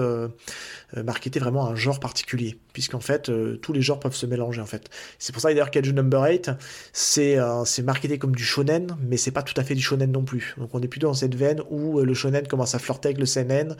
marketer 0.96 1.40
vraiment 1.40 1.66
un 1.66 1.74
genre 1.74 1.98
particulier, 1.98 2.58
puisqu'en 2.72 3.00
fait 3.00 3.30
tous 3.60 3.72
les 3.72 3.82
genres 3.82 3.98
peuvent 3.98 4.14
se 4.14 4.26
mélanger 4.26 4.60
en 4.60 4.66
fait. 4.66 4.88
C'est 5.18 5.32
pour 5.32 5.42
ça 5.42 5.48
d'ailleurs 5.48 5.70
qu'Edge 5.70 5.92
Number 5.92 6.22
8, 6.22 6.50
c'est 6.92 7.38
c'est 7.64 7.82
marketé 7.82 8.18
comme 8.18 8.34
du 8.34 8.44
shonen, 8.44 8.96
mais 9.00 9.16
c'est 9.16 9.30
pas 9.30 9.42
tout 9.42 9.58
à 9.60 9.64
fait 9.64 9.74
du 9.74 9.82
shonen 9.82 10.10
non 10.10 10.22
plus. 10.22 10.54
Donc 10.58 10.70
on 10.74 10.80
est 10.80 10.88
plutôt 10.88 11.08
dans 11.08 11.14
cette 11.14 11.34
veine 11.34 11.62
où 11.70 12.00
le 12.00 12.14
shonen 12.14 12.46
commence 12.46 12.74
à 12.74 12.78
flirter 12.78 13.08
avec 13.08 13.18
le 13.18 13.26
seinen. 13.26 13.76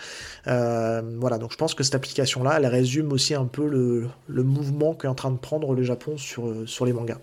voilà, 0.47 1.39
donc 1.39 1.53
je 1.53 1.57
pense 1.57 1.75
que 1.75 1.85
cette 1.85 1.95
application-là, 1.95 2.57
elle 2.59 2.67
résume 2.67 3.13
aussi 3.13 3.35
un 3.35 3.47
peu 3.47 3.69
le, 3.69 4.09
le 4.29 4.43
mouvement 4.43 4.96
qu'est 4.97 5.09
en 5.09 5.15
train 5.15 5.31
de 5.31 5.39
prendre 5.39 5.75
le 5.75 5.83
Japon 5.83 6.17
sur, 6.17 6.69
sur 6.69 6.87
les 6.87 6.93
mangas. 6.93 7.19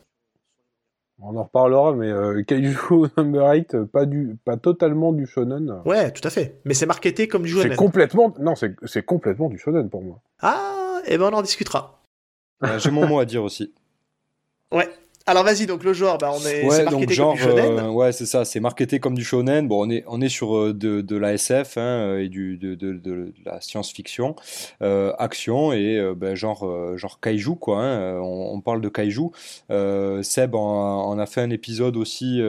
On 1.20 1.38
en 1.38 1.44
reparlera, 1.44 1.94
mais 1.94 2.10
euh, 2.10 2.44
Kaiju 2.44 2.78
Number 3.18 3.52
8, 3.52 3.76
euh, 3.76 3.86
pas, 3.86 4.06
du, 4.06 4.38
pas 4.44 4.58
totalement 4.58 5.14
du 5.14 5.26
shonen. 5.26 5.82
Ouais, 5.86 6.12
tout 6.12 6.26
à 6.28 6.30
fait. 6.30 6.60
Mais 6.66 6.74
c'est 6.74 6.86
marketé 6.86 7.28
comme 7.28 7.44
du 7.44 7.50
shonen. 7.50 7.72
C'est 7.72 7.78
complètement, 7.78 8.34
non, 8.40 8.56
c'est 8.56 9.04
complètement 9.04 9.50
du 9.50 9.58
shonen 9.58 9.90
pour 9.90 10.02
moi. 10.02 10.22
Ah, 10.42 11.00
et 11.06 11.14
eh 11.14 11.18
ben 11.18 11.30
on 11.32 11.38
en 11.38 11.42
discutera. 11.42 12.02
J'ai 12.78 12.92
mon 12.92 13.08
mot 13.08 13.20
à 13.20 13.26
dire 13.26 13.44
aussi. 13.44 13.74
Ouais, 14.72 14.90
alors 15.26 15.46
vas-y, 15.46 15.66
donc 15.66 15.86
le 15.86 15.94
genre, 15.94 16.18
bah, 16.18 16.32
on 16.34 16.46
est, 16.46 16.66
ouais, 16.66 16.84
donc 16.84 17.10
genre, 17.10 17.38
comme 17.38 17.46
du 17.46 17.50
shonen. 17.58 17.80
Euh, 17.80 17.90
ouais, 17.90 18.12
c'est 18.12 18.26
ça, 18.26 18.44
c'est 18.44 18.60
marketé 18.60 19.00
comme 19.00 19.16
du 19.16 19.24
shonen. 19.24 19.70
Bon, 19.70 19.88
on 19.88 19.90
est, 19.90 20.04
on 20.08 20.20
est 20.20 20.28
sur 20.28 20.58
euh, 20.58 20.74
de, 20.74 21.00
de 21.00 21.16
la 21.16 21.34
SF 21.34 21.78
hein, 21.78 22.18
et 22.18 22.28
du, 22.28 22.58
de, 22.58 22.76
de, 22.76 22.92
de 22.92 23.34
la 23.46 23.62
science-fiction, 23.62 24.36
euh, 24.82 25.14
action 25.20 25.72
et 25.72 25.98
euh, 25.98 26.14
ben, 26.14 26.36
genre, 26.36 26.98
genre 26.98 27.22
kaiju 27.22 27.56
quoi. 27.56 27.84
Hein, 27.84 28.20
on, 28.20 28.54
on, 28.54 28.60
parle 28.60 28.82
de 28.82 28.90
kaiju. 28.90 29.30
Seb 30.24 30.56
en, 30.56 31.18
a 31.18 31.26
fait 31.26 31.42
un 31.42 31.52
épisode 31.52 31.96
aussi 31.96 32.42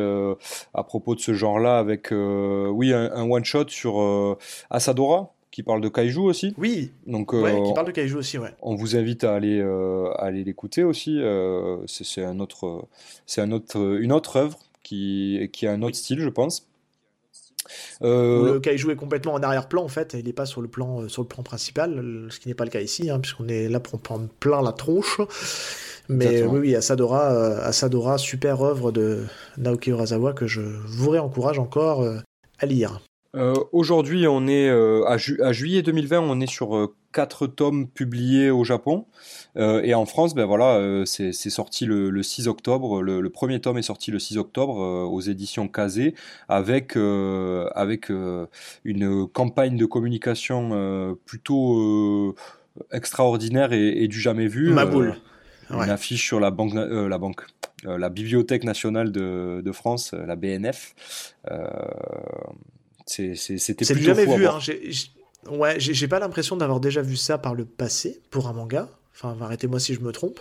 à 0.75 0.83
propos 0.83 1.15
de 1.15 1.21
ce 1.21 1.33
genre-là 1.33 1.79
avec, 1.79 2.09
oui, 2.11 2.93
un, 2.93 3.13
un 3.13 3.31
one 3.31 3.45
shot 3.45 3.69
sur 3.69 4.37
Asadora 4.71 5.34
qui 5.55 5.63
parle 5.63 5.81
de 5.81 5.89
kaiju 5.89 6.19
aussi. 6.19 6.53
Oui. 6.59 6.91
Donc, 7.07 7.33
ouais, 7.33 7.63
qui 7.65 7.73
parle 7.75 7.87
de 7.87 7.93
kaiju 7.93 8.17
aussi, 8.17 8.39
ouais. 8.39 8.53
On 8.61 8.75
vous 8.75 8.97
invite 8.97 9.23
à 9.23 9.35
aller, 9.35 9.61
euh, 9.61 10.11
aller 10.19 10.43
l'écouter 10.43 10.83
aussi. 10.83 11.21
Euh, 11.21 11.77
c'est 11.87 12.25
un 12.25 12.41
autre, 12.41 12.89
c'est 13.25 13.41
un 13.41 13.53
autre, 13.53 13.79
une 14.01 14.11
autre 14.11 14.35
œuvre 14.35 14.59
qui, 14.83 15.49
qui 15.53 15.69
a 15.69 15.73
un 15.73 15.83
autre 15.83 15.95
style, 15.95 16.19
je 16.19 16.29
pense. 16.29 16.67
Euh... 18.03 18.55
Le 18.55 18.59
kaiju 18.59 18.91
est 18.91 18.97
complètement 18.97 19.35
en 19.35 19.43
arrière-plan 19.45 19.85
en 19.85 19.89
fait, 19.89 20.17
il 20.19 20.25
n'est 20.25 20.33
pas 20.33 20.45
sur 20.45 20.61
le 20.61 20.67
plan 20.67 21.09
sur 21.09 21.23
le 21.23 21.29
plan 21.29 21.45
principal, 21.45 22.27
ce 22.31 22.41
qui 22.41 22.49
n'est 22.49 22.55
pas 22.55 22.65
le 22.65 22.71
cas 22.71 22.81
ici, 22.81 23.09
hein, 23.09 23.21
puisqu'on 23.21 23.47
est 23.47 23.69
là 23.69 23.79
pour 23.79 24.01
prendre 24.01 24.29
plein 24.41 24.61
la 24.61 24.73
tronche. 24.73 25.21
Mais 26.09 26.43
oui, 26.43 26.59
oui, 26.59 26.75
Asadora, 26.75 27.29
Asadora, 27.61 28.19
super 28.19 28.61
œuvre 28.61 28.91
de 28.91 29.25
Naoki 29.57 29.91
Urasawa 29.91 30.33
que 30.33 30.49
je 30.49 30.61
vous 30.61 31.11
réencourage 31.11 31.61
encore 31.61 32.05
à 32.59 32.67
lire. 32.67 33.01
Euh, 33.35 33.55
aujourd'hui, 33.73 34.27
on 34.29 34.47
est 34.47 34.69
euh, 34.69 35.05
à, 35.07 35.17
juillet 35.53 35.83
2020, 35.83 36.21
on 36.21 36.41
est 36.41 36.47
sur 36.51 36.77
euh, 36.77 36.95
quatre 37.13 37.47
tomes 37.47 37.89
publiés 37.89 38.51
au 38.51 38.65
Japon 38.65 39.07
et 39.57 39.95
en 39.95 40.05
France, 40.05 40.35
ben 40.35 40.47
voilà, 40.47 41.05
c'est 41.07 41.33
sorti 41.33 41.87
le, 41.87 42.23
6 42.25 42.49
octobre. 42.49 43.03
Le, 43.03 43.31
premier 43.31 43.61
tome 43.61 43.79
est 43.79 43.83
sorti 43.83 44.11
le 44.11 44.19
6 44.19 44.37
octobre 44.37 44.75
aux 44.81 45.21
éditions 45.21 45.69
Kazé 45.69 46.17
avec 46.49 46.97
avec 46.97 48.11
une 48.85 49.29
campagne 49.29 49.77
de 49.77 49.87
communication 49.87 51.17
plutôt 51.25 52.35
extraordinaire 52.91 53.73
et, 53.73 54.09
du 54.09 54.21
jamais 54.21 54.49
vu. 54.49 54.73
Ma 54.73 54.87
boule. 54.87 55.15
Une 55.71 55.83
affiche 55.83 56.27
sur 56.27 56.41
la 56.41 56.51
banque, 56.51 56.75
la 56.75 57.19
banque, 57.19 57.43
la 57.85 58.09
Bibliothèque 58.09 58.65
nationale 58.65 59.13
de, 59.13 59.63
de 59.65 59.73
France, 59.73 60.15
la 60.15 60.35
BNF. 60.35 60.97
C'était 63.07 63.85
plutôt 63.95 64.15
jamais 64.15 64.27
vu. 64.27 64.47
Hein. 64.47 64.59
Ouais, 65.51 65.77
j'ai 65.79 66.09
pas 66.09 66.19
l'impression 66.19 66.57
d'avoir 66.57 66.81
déjà 66.81 67.03
vu 67.03 67.17
ça 67.17 67.39
par 67.39 67.55
le 67.55 67.65
passé 67.65 68.21
pour 68.31 68.49
un 68.49 68.53
manga. 68.53 68.89
Enfin, 69.15 69.37
arrêtez-moi 69.41 69.79
si 69.79 69.95
je 69.95 70.01
me 70.01 70.13
trompe. 70.13 70.41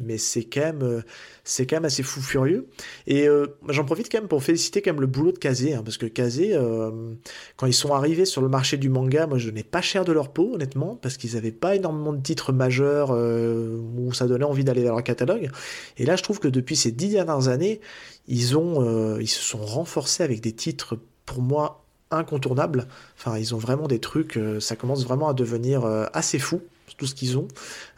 Mais 0.00 0.16
c'est 0.16 0.44
quand 0.44 0.60
même, 0.60 0.82
euh, 0.82 1.02
c'est 1.44 1.66
quand 1.66 1.76
même 1.76 1.84
assez 1.84 2.02
fou 2.02 2.22
furieux. 2.22 2.66
Et 3.06 3.28
euh, 3.28 3.58
j'en 3.68 3.84
profite 3.84 4.10
quand 4.10 4.18
même 4.18 4.28
pour 4.28 4.42
féliciter 4.42 4.80
quand 4.80 4.92
même 4.92 5.02
le 5.02 5.06
boulot 5.06 5.32
de 5.32 5.38
Kazé, 5.38 5.74
hein, 5.74 5.82
parce 5.84 5.98
que 5.98 6.06
Kazé, 6.06 6.54
euh, 6.54 7.12
quand 7.56 7.66
ils 7.66 7.74
sont 7.74 7.92
arrivés 7.92 8.24
sur 8.24 8.40
le 8.40 8.48
marché 8.48 8.78
du 8.78 8.88
manga, 8.88 9.26
moi 9.26 9.36
je 9.36 9.50
donnais 9.50 9.62
pas 9.62 9.82
cher 9.82 10.06
de 10.06 10.12
leur 10.12 10.32
peau, 10.32 10.54
honnêtement, 10.54 10.96
parce 10.96 11.18
qu'ils 11.18 11.36
avaient 11.36 11.52
pas 11.52 11.76
énormément 11.76 12.14
de 12.14 12.22
titres 12.22 12.52
majeurs 12.52 13.10
où 13.10 14.12
ça 14.14 14.26
donnait 14.26 14.46
envie 14.46 14.64
d'aller 14.64 14.82
vers 14.82 14.94
leur 14.94 15.04
catalogue. 15.04 15.50
Et 15.98 16.06
là, 16.06 16.16
je 16.16 16.22
trouve 16.22 16.40
que 16.40 16.48
depuis 16.48 16.76
ces 16.76 16.90
dix 16.90 17.10
dernières 17.10 17.48
années, 17.48 17.82
ils 18.28 18.56
ont, 18.56 19.18
ils 19.18 19.28
se 19.28 19.42
sont 19.42 19.62
renforcés 19.62 20.22
avec 20.22 20.40
des 20.40 20.52
titres 20.52 20.98
pour 21.26 21.42
moi 21.42 21.81
incontournable. 22.16 22.86
Enfin, 23.18 23.38
ils 23.38 23.54
ont 23.54 23.58
vraiment 23.58 23.86
des 23.86 23.98
trucs, 23.98 24.36
euh, 24.36 24.60
ça 24.60 24.76
commence 24.76 25.04
vraiment 25.04 25.28
à 25.28 25.34
devenir 25.34 25.84
euh, 25.84 26.06
assez 26.12 26.38
fou, 26.38 26.62
tout 26.96 27.06
ce 27.06 27.14
qu'ils 27.14 27.38
ont. 27.38 27.48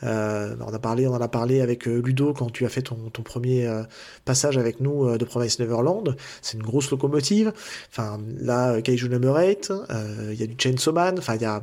Euh, 0.04 0.54
on, 0.60 0.72
a 0.72 0.78
parlé, 0.78 1.06
on 1.06 1.14
en 1.14 1.20
a 1.20 1.28
parlé 1.28 1.60
avec 1.60 1.86
Ludo 1.86 2.32
quand 2.32 2.50
tu 2.50 2.64
as 2.64 2.68
fait 2.68 2.82
ton, 2.82 2.96
premier 3.24 3.68
passage 4.24 4.56
avec 4.56 4.78
nous 4.80 5.18
de 5.18 5.24
Promise 5.24 5.58
Neverland. 5.58 6.16
C'est 6.42 6.56
une 6.56 6.62
grosse 6.62 6.90
locomotive. 6.90 7.52
Enfin, 7.90 8.20
là, 8.38 8.80
Kaiju 8.80 9.08
Number 9.08 9.36
8, 9.36 9.72
il 10.30 10.34
y 10.34 10.42
a 10.44 10.46
du 10.46 10.54
Chainsaw 10.56 10.92
Man, 10.92 11.16
enfin, 11.18 11.34
il 11.34 11.42
y 11.42 11.46
a 11.46 11.62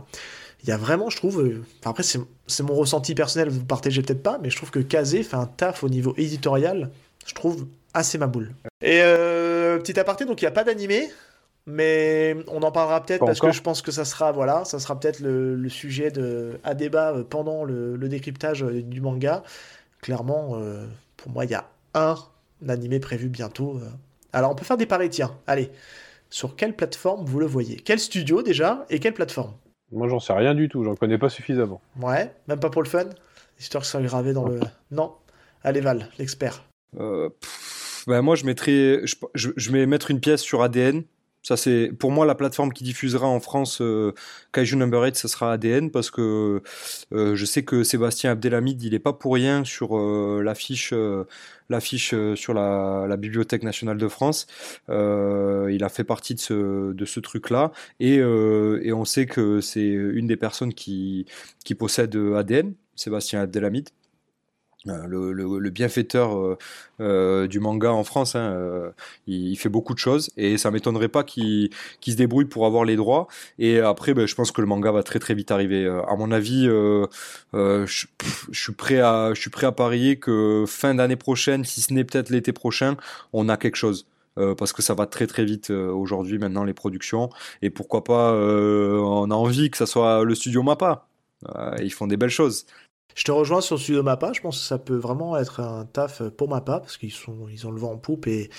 y 0.68 0.72
a 0.72 0.78
vraiment, 0.78 1.10
je 1.10 1.18
trouve, 1.18 1.64
après 1.84 2.04
c'est 2.04 2.64
mon 2.64 2.76
ressenti 2.76 3.16
personnel, 3.16 3.50
vous 3.50 3.66
partagez 3.66 4.04
peut-être 4.04 4.22
pas, 4.22 4.38
mais 4.44 4.52
je 4.52 4.58
trouve 4.58 4.70
que 4.70 4.78
Kazé 4.78 5.24
fait 5.24 5.36
un 5.38 5.48
taf 5.48 5.84
au 5.84 5.90
niveau 5.90 6.14
éditorial, 6.18 6.92
je 7.26 7.34
trouve 7.34 7.66
assez 7.96 8.20
ma 8.20 8.28
boule. 8.28 8.54
Et 8.84 9.00
petit 9.80 10.00
aparté, 10.00 10.26
donc 10.26 10.40
il 10.40 10.46
n'y 10.46 10.50
a 10.50 10.52
pas 10.52 10.64
d'animé, 10.64 11.10
mais 11.68 12.36
on 12.48 12.64
en 12.64 12.72
parlera 12.72 13.04
peut-être 13.04 13.26
parce 13.26 13.40
que 13.40 13.52
je 13.52 13.62
pense 13.62 13.82
que 13.82 13.92
ça 13.92 14.06
sera 14.06 14.32
voilà, 14.32 14.66
ça 14.66 14.80
sera 14.80 15.00
peut-être 15.00 15.20
le, 15.20 15.70
sujet 15.70 16.12
de, 16.12 16.60
à 16.64 16.74
débat 16.74 17.12
euh, 17.12 17.24
pendant 17.24 17.64
le, 17.64 17.98
décryptage 17.98 18.64
euh, 18.64 18.82
du 18.82 19.02
manga. 19.02 19.44
Clairement, 20.02 20.54
euh, 20.56 20.86
pour 21.18 21.32
moi, 21.32 21.46
il 21.46 21.52
y 21.52 21.56
a 21.56 21.70
un 21.94 22.18
animé 22.68 23.00
prévu 23.00 23.30
bientôt. 23.30 23.80
Alors, 24.34 24.52
on 24.52 24.56
peut 24.56 24.66
faire 24.66 24.78
des 24.78 24.88
paris, 24.88 25.10
tiens. 25.10 25.36
Allez, 25.46 25.70
sur 26.32 26.56
quelle 26.56 26.76
plateforme 26.76 27.26
vous 27.26 27.40
le 27.40 27.46
voyez? 27.46 27.76
Quel 27.76 28.00
studio 28.00 28.42
déjà 28.42 28.86
et 28.90 29.00
quelle 29.00 29.14
plateforme? 29.14 29.54
Moi, 29.92 30.08
j'en 30.08 30.20
sais 30.20 30.34
rien 30.34 30.56
du 30.56 30.70
tout. 30.70 30.84
J'en 30.84 30.96
connais 30.96 31.20
pas 31.20 31.30
suffisamment. 31.30 31.82
Ouais, 32.00 32.34
même 32.48 32.60
pas 32.60 32.72
pour 32.72 32.82
le 32.82 32.90
fun? 32.90 33.06
Histoire 33.60 33.82
que 33.82 33.88
ça 33.88 34.00
soit 34.00 34.02
gravé 34.02 34.34
dans 34.34 34.48
le. 34.48 34.60
Non 34.90 35.14
Allez, 35.64 35.82
Val, 35.82 36.08
l'expert. 36.18 36.64
Ben 36.94 38.22
moi, 38.24 38.36
je 38.36 38.46
mettrais. 38.46 39.02
Je, 39.06 39.50
je 39.56 39.72
vais 39.72 39.86
mettre 39.86 40.10
une 40.10 40.20
pièce 40.20 40.42
sur 40.42 40.64
ADN 40.64 41.04
ça 41.44 41.58
c'est 41.58 41.92
pour 41.98 42.12
moi 42.12 42.26
la 42.26 42.36
plateforme 42.36 42.72
qui 42.72 42.84
diffusera 42.84 43.28
en 43.28 43.40
France 43.40 43.82
euh, 43.82 44.14
Kaiju 44.52 44.76
Number 44.76 45.02
8, 45.02 45.16
ce 45.16 45.28
sera 45.28 45.54
ADN 45.54 45.90
parce 45.90 46.12
que 46.12 46.62
euh, 47.14 47.36
je 47.36 47.46
sais 47.46 47.64
que 47.64 47.84
Sébastien 47.84 48.32
Abdelhamid, 48.32 48.82
il 48.84 48.94
est 48.94 49.00
pas 49.00 49.14
pour 49.14 49.34
rien 49.34 49.64
sur 49.66 49.98
euh, 49.98 50.42
l'affiche 50.44 50.94
l'affiche 51.70 52.14
sur 52.36 52.54
la, 52.54 53.06
la, 53.08 53.18
Bibliothèque 53.18 53.64
nationale 53.64 53.98
de 53.98 54.08
France. 54.08 54.46
il 54.90 55.84
a 55.84 55.90
fait 55.90 56.04
partie 56.04 56.36
de 56.36 56.40
ce 56.40 56.94
de 56.94 57.06
ce 57.06 57.20
truc 57.20 57.50
là 57.50 57.72
et 58.00 58.16
et 58.16 58.94
on 58.94 59.06
sait 59.06 59.26
que 59.26 59.62
c'est 59.62 59.88
une 59.88 60.28
des 60.28 60.38
personnes 60.38 60.74
qui 60.74 61.26
qui 61.64 61.76
possède 61.76 62.16
ADN, 62.16 62.74
Sébastien 62.96 63.42
Abdelhamid. 63.42 63.90
Euh, 64.88 65.06
le, 65.08 65.70
bienfaiteur 65.70 66.36
euh, 66.36 66.58
euh, 67.02 67.48
du 67.48 67.60
manga 67.60 67.92
en 67.92 68.04
France, 68.04 68.36
hein, 68.36 68.92
il, 69.28 69.56
fait 69.58 69.70
beaucoup 69.70 69.94
de 69.94 70.00
choses 70.00 70.32
et 70.38 70.58
ça 70.58 70.72
m'étonnerait 70.72 71.08
pas 71.08 71.24
qu'il 71.24 71.70
se 72.04 72.16
débrouille 72.16 72.46
pour 72.46 72.66
avoir 72.66 72.84
les 72.84 72.96
droits. 72.96 73.28
Et 73.60 73.80
après, 73.80 74.14
ben, 74.14 74.26
je 74.26 74.34
pense 74.34 74.52
que 74.52 74.60
le 74.62 74.68
manga 74.68 74.92
va 74.92 75.04
très 75.04 75.20
très 75.20 75.36
vite 75.36 75.52
arriver. 75.52 75.88
À 76.08 76.16
mon 76.16 76.32
avis, 76.32 76.66
je, 76.66 77.08
suis 78.52 78.74
prêt 78.74 79.00
à 79.00 79.34
je 79.34 79.40
suis 79.40 79.52
prêt 79.52 79.68
à 79.68 79.72
parier 79.72 80.18
que 80.18 80.66
fin 80.68 80.96
d'année 80.96 81.16
prochaine, 81.16 81.64
si 81.64 81.82
ce 81.82 81.94
n'est 81.94 82.04
peut-être 82.04 82.30
l'été 82.30 82.52
prochain, 82.52 82.98
on 83.34 83.50
a 83.50 83.58
quelque 83.58 83.78
chose. 83.78 84.08
parce 84.58 84.74
que 84.74 84.82
ça 84.82 84.94
va 84.96 85.06
très 85.06 85.28
très 85.28 85.46
vite 85.46 85.70
aujourd'hui 85.72 86.40
maintenant 86.40 86.64
les 86.64 86.74
productions 86.74 87.30
et 87.62 87.70
pourquoi 87.70 88.04
pas 88.04 88.34
on 88.34 89.30
a 89.30 89.36
envie 89.36 89.70
que 89.70 89.78
ça 89.78 89.86
soit 89.86 90.24
le 90.24 90.36
studio 90.36 90.64
Mappa 90.64 91.08
ils 91.82 91.92
font 91.94 92.08
des 92.08 92.18
belles 92.18 92.30
choses 92.30 92.66
je 93.16 93.24
te 93.24 93.32
rejoins 93.32 93.62
sur 93.62 93.80
Studio 93.80 94.04
Mappa, 94.04 94.32
je 94.34 94.42
pense 94.42 94.60
que 94.60 94.66
ça 94.66 94.78
peut 94.78 94.96
vraiment 94.96 95.38
être 95.38 95.60
un 95.60 95.86
taf 95.86 96.22
pour 96.24 96.50
Mappa, 96.50 96.80
parce 96.80 96.98
qu'ils 96.98 97.12
sont, 97.12 97.48
ils 97.52 97.68
ont 97.68 97.72
le 97.72 97.80
vent 97.80 97.92
en 97.92 97.98
poupe 97.98 98.28
et, 98.28 98.50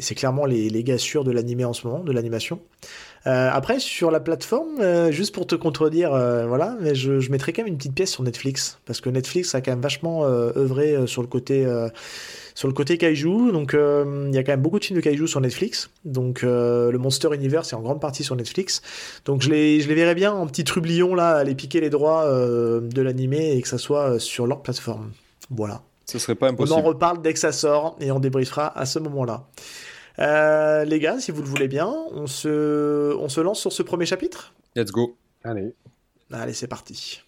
c'est 0.00 0.16
clairement 0.16 0.44
les, 0.44 0.70
les 0.70 0.82
gars 0.82 0.98
sûrs 0.98 1.22
de 1.22 1.30
l'animé 1.30 1.64
en 1.64 1.72
ce 1.72 1.86
moment, 1.86 2.02
de 2.02 2.10
l'animation. 2.10 2.60
Euh, 3.26 3.48
après, 3.52 3.80
sur 3.80 4.10
la 4.10 4.20
plateforme, 4.20 4.80
euh, 4.80 5.10
juste 5.10 5.34
pour 5.34 5.46
te 5.46 5.54
contredire, 5.54 6.12
euh, 6.12 6.46
voilà, 6.46 6.76
mais 6.80 6.94
je, 6.94 7.20
je 7.20 7.30
mettrais 7.30 7.52
quand 7.52 7.62
même 7.62 7.72
une 7.72 7.78
petite 7.78 7.94
pièce 7.94 8.10
sur 8.10 8.22
Netflix, 8.22 8.78
parce 8.84 9.00
que 9.00 9.08
Netflix 9.08 9.54
a 9.54 9.60
quand 9.60 9.72
même 9.72 9.80
vachement 9.80 10.24
œuvré 10.24 11.06
sur 11.06 11.22
le 11.22 11.28
côté 11.28 11.66
sur 12.54 12.68
le 12.68 12.74
côté 12.74 12.96
kaiju. 12.96 13.52
Donc 13.52 13.74
euh, 13.74 14.26
il 14.28 14.34
y 14.34 14.38
a 14.38 14.42
quand 14.42 14.52
même 14.52 14.62
beaucoup 14.62 14.78
de 14.78 14.84
films 14.84 14.98
de 14.98 15.04
kaiju 15.04 15.26
sur 15.26 15.40
Netflix. 15.40 15.90
Donc 16.04 16.42
euh, 16.42 16.90
le 16.90 16.98
Monster 16.98 17.28
Universe 17.34 17.72
est 17.72 17.76
en 17.76 17.82
grande 17.82 18.00
partie 18.00 18.24
sur 18.24 18.36
Netflix. 18.36 18.80
Donc 19.24 19.42
je 19.42 19.50
les, 19.50 19.80
je 19.80 19.88
les 19.88 19.94
verrais 19.94 20.14
bien 20.14 20.32
en 20.32 20.46
petit 20.46 20.64
trublion 20.64 21.14
là, 21.14 21.30
aller 21.36 21.54
piquer 21.54 21.80
les 21.80 21.90
droits 21.90 22.24
euh, 22.24 22.80
de 22.80 23.02
l'animé 23.02 23.52
et 23.52 23.60
que 23.60 23.68
ça 23.68 23.78
soit 23.78 24.18
sur 24.20 24.46
leur 24.46 24.62
plateforme. 24.62 25.10
Voilà. 25.50 25.82
Ce 26.06 26.18
serait 26.18 26.34
pas 26.34 26.48
impossible. 26.48 26.78
On 26.78 26.82
en 26.82 26.86
reparle 26.86 27.22
dès 27.22 27.32
que 27.32 27.38
ça 27.38 27.52
sort 27.52 27.96
et 28.00 28.10
on 28.12 28.20
débriefera 28.20 28.78
à 28.78 28.86
ce 28.86 28.98
moment-là. 28.98 29.44
Les 30.18 30.98
gars, 31.00 31.18
si 31.20 31.30
vous 31.32 31.42
le 31.42 31.48
voulez 31.48 31.68
bien, 31.68 31.92
on 32.12 32.26
se, 32.26 33.14
on 33.16 33.28
se 33.28 33.40
lance 33.40 33.60
sur 33.60 33.72
ce 33.72 33.82
premier 33.82 34.06
chapitre? 34.06 34.54
Let's 34.76 34.90
go. 34.90 35.16
Allez. 35.42 35.74
Allez, 36.30 36.52
c'est 36.52 36.68
parti. 36.68 37.22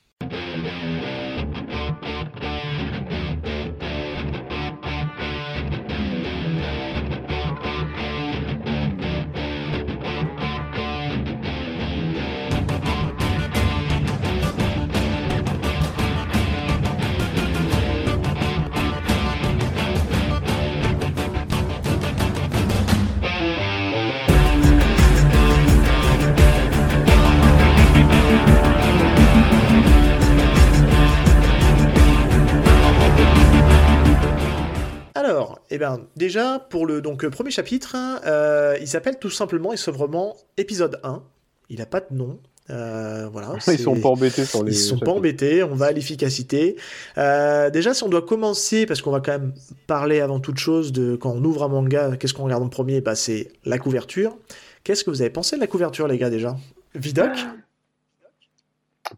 Eh 35.76 35.78
bien, 35.78 36.00
déjà, 36.16 36.58
pour 36.58 36.86
le 36.86 37.02
donc, 37.02 37.26
premier 37.28 37.50
chapitre, 37.50 37.94
euh, 38.24 38.78
il 38.80 38.88
s'appelle 38.88 39.18
tout 39.18 39.28
simplement 39.28 39.74
et 39.74 39.76
sobrement 39.76 40.34
épisode 40.56 40.98
1. 41.04 41.22
Il 41.68 41.80
n'a 41.80 41.84
pas 41.84 42.00
de 42.00 42.16
nom. 42.16 42.38
Euh, 42.70 43.28
voilà, 43.30 43.52
ils 43.66 43.78
sont 43.78 44.00
pas 44.00 44.08
embêtés 44.08 44.46
sur 44.46 44.64
les. 44.64 44.72
Ils 44.72 44.78
sont 44.82 44.98
pas 44.98 45.10
embêtés. 45.10 45.62
On 45.62 45.74
va 45.74 45.88
à 45.88 45.92
l'efficacité. 45.92 46.76
Euh, 47.18 47.68
déjà, 47.68 47.92
si 47.92 48.04
on 48.04 48.08
doit 48.08 48.22
commencer, 48.22 48.86
parce 48.86 49.02
qu'on 49.02 49.10
va 49.10 49.20
quand 49.20 49.32
même 49.32 49.52
parler 49.86 50.22
avant 50.22 50.40
toute 50.40 50.56
chose 50.56 50.92
de 50.92 51.14
quand 51.14 51.32
on 51.32 51.44
ouvre 51.44 51.64
un 51.64 51.68
manga, 51.68 52.16
qu'est-ce 52.16 52.32
qu'on 52.32 52.44
regarde 52.44 52.62
en 52.62 52.70
premier 52.70 53.02
bah, 53.02 53.14
c'est 53.14 53.48
la 53.66 53.78
couverture. 53.78 54.34
Qu'est-ce 54.82 55.04
que 55.04 55.10
vous 55.10 55.20
avez 55.20 55.28
pensé 55.28 55.56
de 55.56 55.60
la 55.60 55.66
couverture, 55.66 56.08
les 56.08 56.16
gars, 56.16 56.30
déjà? 56.30 56.56
Vidoc 56.94 57.32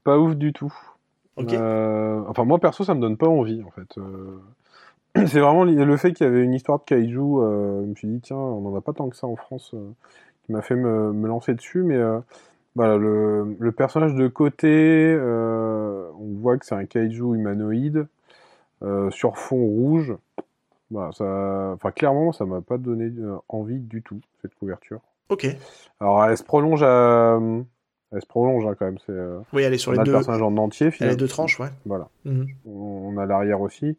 Pas 0.03 0.19
ouf 0.19 0.35
du 0.35 0.53
tout. 0.53 0.75
Ok. 1.37 1.53
Euh, 1.53 2.21
enfin, 2.27 2.43
moi 2.43 2.59
perso, 2.59 2.83
ça 2.83 2.95
me 2.97 3.01
donne 3.01 3.17
pas 3.17 3.29
envie 3.29 3.63
en 3.63 3.71
fait. 3.71 3.97
C'est 5.27 5.41
vraiment 5.41 5.65
le 5.65 5.97
fait 5.97 6.13
qu'il 6.13 6.27
y 6.27 6.29
avait 6.29 6.43
une 6.45 6.55
histoire 6.55 6.79
de 6.79 6.85
kaiju. 6.85 7.19
euh, 7.19 7.83
je 7.83 7.87
me 7.91 7.95
suis 7.95 8.09
dit, 8.09 8.21
tiens, 8.21 8.37
on 8.37 8.67
en 8.67 8.77
a 8.77 8.81
pas 8.81 8.93
tant 8.93 9.09
que 9.09 9.17
ça 9.17 9.27
en 9.27 9.37
France, 9.37 9.73
euh, 9.75 9.91
qui 10.45 10.53
m'a 10.53 10.63
fait 10.63 10.77
me, 10.77 11.13
me 11.13 11.29
lancer 11.29 11.55
dessus. 11.55 11.83
Mais 11.83 11.97
euh, 11.97 12.19
voilà, 12.75 12.97
le, 12.97 13.57
le 13.59 13.73
personnage 13.73 14.15
de 14.15 14.29
côté, 14.29 15.17
on 15.21 16.35
voit 16.41 16.57
que 16.59 16.67
c'est 16.67 16.75
un 16.75 16.85
kaiju 16.85 17.35
humanoïde 17.35 18.07
sur 19.11 19.37
fond 19.39 19.57
rouge. 19.65 20.15
Voilà, 20.91 21.13
ça, 21.13 21.73
enfin, 21.75 21.91
clairement, 21.91 22.33
ça 22.33 22.47
m'a 22.47 22.61
pas 22.63 22.79
donné 22.79 23.11
envie 23.49 23.79
du 23.79 24.03
tout 24.03 24.21
cette 24.41 24.55
couverture. 24.55 25.01
Ok. 25.29 25.47
Alors, 26.01 26.25
elle 26.25 26.37
se 26.39 26.45
prolonge 26.45 26.83
à. 26.83 27.39
Elle 28.11 28.23
se 28.23 28.27
prolonge 28.27 28.65
hein, 28.67 28.75
quand 28.79 28.87
même. 28.87 28.97
C'est, 29.07 29.13
Oui, 29.53 29.63
elle 29.65 29.75
est 29.75 29.79
sur 29.79 29.91
on 29.91 29.95
les 29.95 30.01
a 30.01 30.05
deux, 30.05 30.13
le 30.13 30.17
personnage 30.17 30.41
en 30.41 30.57
entier, 30.57 30.87
elle 30.87 30.89
a 30.89 30.91
les 30.91 30.97
finalement. 30.97 31.17
deux 31.19 31.29
tranches, 31.29 31.61
ouais. 31.61 31.69
Voilà. 31.85 32.09
Mhm. 32.25 32.47
On 32.67 33.19
a 33.19 33.27
l'arrière 33.27 33.61
aussi. 33.61 33.99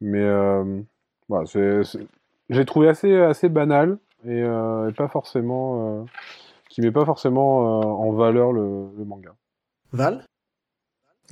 Mais 0.00 0.22
euh, 0.22 0.80
voilà, 1.28 1.46
c'est- 1.46 1.98
j'ai 2.50 2.64
trouvé 2.64 2.88
assez, 2.88 3.16
assez 3.16 3.48
banal 3.48 3.98
et, 4.24 4.42
euh, 4.42 4.90
pas 4.92 5.08
forcément. 5.08 6.00
euh, 6.02 6.04
qui 6.68 6.80
met 6.82 6.90
pas 6.90 7.04
forcément 7.06 7.80
euh, 7.80 7.84
en 7.86 8.12
valeur 8.12 8.52
le, 8.52 8.88
le 8.98 9.04
manga. 9.04 9.34
Val? 9.92 10.24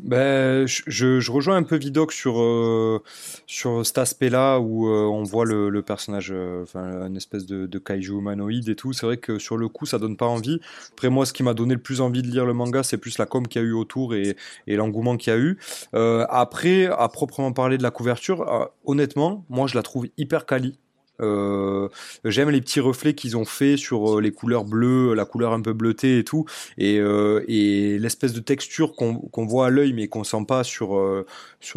Ben, 0.02 0.66
je, 0.66 1.30
rejoins 1.30 1.56
un 1.56 1.62
peu 1.62 1.76
Vidoc 1.76 2.12
sur, 2.12 2.40
euh, 2.40 3.02
sur 3.46 3.86
cet 3.86 3.98
aspect-là 3.98 4.58
où 4.58 4.88
euh, 4.88 5.04
on 5.04 5.22
voit 5.22 5.44
le, 5.44 5.82
personnage, 5.82 6.32
euh, 6.32 6.64
une 6.74 7.16
espèce 7.16 7.46
de, 7.46 7.78
kaiju 7.78 8.18
humanoïde 8.18 8.68
et 8.68 8.74
tout. 8.74 8.92
C'est 8.92 9.06
vrai 9.06 9.16
que 9.18 9.38
sur 9.38 9.56
le 9.56 9.68
coup, 9.68 9.86
ça 9.86 9.98
donne 9.98 10.16
pas 10.16 10.26
envie. 10.26 10.60
Après, 10.92 11.10
moi, 11.10 11.26
ce 11.26 11.32
qui 11.32 11.42
m'a 11.42 11.54
donné 11.54 11.74
le 11.74 11.80
plus 11.80 12.00
envie 12.00 12.22
de 12.22 12.28
lire 12.28 12.44
le 12.44 12.54
manga, 12.54 12.82
c'est 12.82 12.98
plus 12.98 13.18
la 13.18 13.26
com 13.26 13.46
qu'il 13.46 13.62
y 13.62 13.64
a 13.64 13.68
eu 13.68 13.72
autour 13.72 14.14
et, 14.14 14.36
et 14.66 14.76
l'engouement 14.76 15.16
qu'il 15.16 15.32
y 15.32 15.36
a 15.36 15.38
eu. 15.38 15.58
Après, 15.92 16.86
à 16.86 17.08
proprement 17.08 17.52
parler 17.52 17.78
de 17.78 17.82
la 17.82 17.90
couverture, 17.90 18.70
honnêtement, 18.84 19.44
moi, 19.48 19.66
je 19.66 19.76
la 19.76 19.82
trouve 19.82 20.06
hyper 20.16 20.46
quali. 20.46 20.78
Euh, 21.20 21.88
j'aime 22.24 22.50
les 22.50 22.61
petits 22.61 22.81
reflets 22.81 23.14
qu'ils 23.14 23.37
ont 23.37 23.44
fait 23.44 23.77
sur 23.77 24.18
euh, 24.18 24.20
les 24.20 24.33
couleurs 24.33 24.64
bleues, 24.64 25.14
la 25.14 25.24
couleur 25.24 25.53
un 25.53 25.61
peu 25.61 25.72
bleutée 25.72 26.18
et 26.18 26.24
tout, 26.24 26.44
et, 26.77 26.98
euh, 26.98 27.44
l'espèce 27.48 28.33
de 28.33 28.40
texture 28.40 28.94
qu'on 28.94 29.46
voit 29.46 29.66
à 29.66 29.70
l'œil 29.70 29.92
mais 29.92 30.09
qu'on 30.09 30.24
sent 30.24 30.44
pas 30.46 30.64
sur 30.64 30.96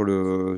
le 0.04 0.58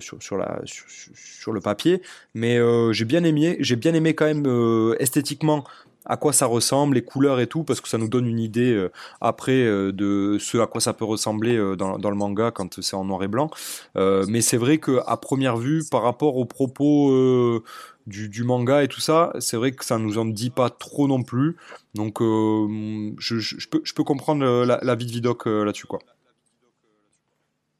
papier. 1.62 2.02
Mais 2.34 2.60
j'ai 2.94 3.06
bien 3.06 3.24
aimé, 3.24 3.58
j'ai 3.60 3.76
bien 3.76 3.94
aimé 3.94 4.14
quand 4.14 4.26
même 4.26 4.96
esthétiquement 5.00 5.64
à 6.06 6.18
quoi 6.18 6.34
ça 6.34 6.48
ressemble, 6.48 6.96
les 6.96 7.04
couleurs 7.04 7.40
et 7.40 7.46
tout, 7.46 7.64
parce 7.64 7.82
que 7.82 7.90
ça 7.90 8.00
nous 8.00 8.08
donne 8.08 8.26
une 8.26 8.40
idée 8.40 8.88
après 9.22 9.64
de 9.66 10.38
ce 10.40 10.58
à 10.58 10.66
quoi 10.66 10.82
ça 10.82 10.94
peut 10.94 11.06
ressembler 11.06 11.58
dans, 11.78 11.98
le 11.98 12.16
manga 12.16 12.52
quand 12.52 12.82
c'est 12.82 12.96
en 12.96 13.06
noir 13.06 13.24
et 13.24 13.28
blanc. 13.28 13.52
Mais 13.96 14.42
c'est 14.42 14.58
vrai 14.58 14.78
que 14.78 15.02
à 15.06 15.18
première 15.18 15.58
vue, 15.58 15.84
par 15.92 16.02
rapport 16.02 16.38
aux 16.38 16.46
propos 16.46 17.62
du, 18.10 18.28
du 18.28 18.44
manga 18.44 18.84
et 18.84 18.88
tout 18.90 19.00
ça, 19.00 19.32
c'est 19.40 19.56
vrai 19.56 19.72
que 19.72 19.86
ça 19.86 19.98
nous 19.98 20.18
en 20.18 20.26
dit 20.26 20.50
pas 20.50 20.70
trop 20.70 21.08
non 21.08 21.24
plus. 21.24 21.56
Donc 21.96 22.22
euh, 22.22 23.12
je, 23.18 23.38
je, 23.40 23.56
je 23.60 23.68
peux, 23.70 23.82
je 23.84 23.94
peux 23.94 24.04
comprendre 24.04 24.44
euh, 24.46 24.66
la, 24.66 24.80
la 24.82 24.96
vie 24.96 25.06
de 25.06 25.12
Vidoc 25.12 25.48
euh, 25.48 25.64
là-dessus 25.64 25.88
quoi. 25.88 26.00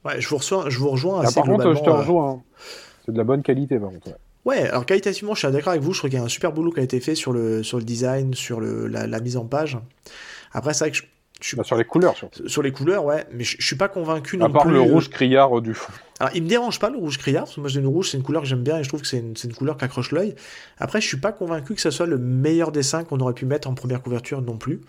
Ouais, 0.06 0.22
je 0.22 0.30
vous, 0.30 0.38
reçois, 0.38 0.70
je 0.70 0.80
vous 0.80 0.90
rejoins 0.90 1.20
Ah, 1.20 1.24
assez 1.24 1.36
par 1.36 1.44
contre, 1.46 1.74
je 1.74 1.84
te 1.84 1.90
rejoins. 1.90 2.30
hein. 2.32 2.42
C'est 3.06 3.12
de 3.12 3.18
la 3.18 3.26
bonne 3.26 3.44
qualité, 3.44 3.78
par 3.78 3.90
contre. 3.90 4.08
ouais. 4.08 4.16
Ouais, 4.46 4.70
alors 4.70 4.86
qualitativement, 4.86 5.34
je 5.36 5.40
suis 5.46 5.52
d'accord 5.52 5.72
avec 5.72 5.84
vous. 5.84 5.92
Je 5.92 6.00
trouve 6.00 6.10
qu'il 6.10 6.18
y 6.18 6.22
a 6.22 6.26
un 6.26 6.30
super 6.30 6.54
boulot 6.54 6.72
qui 6.72 6.80
a 6.80 6.84
été 6.84 7.02
fait 7.02 7.14
sur 7.14 7.34
le, 7.34 7.62
sur 7.62 7.78
le 7.78 7.84
design, 7.84 8.34
sur 8.34 8.62
le, 8.62 8.88
la, 8.88 9.06
la 9.06 9.20
mise 9.20 9.36
en 9.36 9.46
page. 9.46 9.78
Après, 10.54 10.74
c'est 10.74 10.86
vrai 10.86 10.92
que 10.92 11.06
je, 11.40 11.56
Bah, 11.56 11.64
sur 11.64 11.76
les 11.76 11.86
couleurs, 11.86 12.16
surtout. 12.16 12.48
sur 12.48 12.62
les 12.62 12.72
couleurs, 12.72 13.06
ouais, 13.06 13.26
mais 13.32 13.44
je, 13.44 13.58
je 13.60 13.66
suis 13.66 13.76
pas 13.76 13.88
convaincu 13.88 14.38
non 14.38 14.46
À 14.46 14.50
part 14.50 14.64
plus. 14.64 14.74
le 14.74 14.80
euh, 14.80 14.84
rouge 14.84 15.10
criard 15.10 15.62
du 15.62 15.74
fond. 15.74 15.92
Alors, 16.20 16.36
il 16.36 16.44
me 16.44 16.50
dérange 16.50 16.80
pas 16.80 16.90
le 16.90 16.98
rouge 16.98 17.18
criard, 17.18 17.46
parce 17.46 17.56
que 17.56 17.62
moi, 17.62 17.70
j'ai 17.70 17.80
une 17.80 17.88
rouge, 17.88 18.10
c'est 18.10 18.18
une 18.18 18.24
couleur 18.24 18.42
que 18.42 18.48
j'aime 18.48 18.62
bien 18.64 18.78
et 18.78 18.84
je 18.84 18.90
trouve 18.90 19.02
que 19.02 19.08
c'est 19.08 19.20
une, 19.20 19.54
couleur 19.54 19.78
qui 19.78 19.86
accroche 19.86 20.12
l'œil. 20.12 20.36
Après, 20.78 21.00
je 21.00 21.08
suis 21.08 21.18
pas 21.18 21.32
convaincu 21.32 21.76
que 21.76 21.82
ce 21.82 21.92
soit 21.92 22.06
le 22.08 22.18
meilleur 22.18 22.74
dessin 22.74 23.06
qu'on 23.06 23.20
aurait 23.20 23.34
pu 23.34 23.46
mettre 23.46 23.70
en 23.70 23.74
première 23.74 24.02
couverture 24.02 24.42
non 24.42 24.58
plus. 24.58 24.82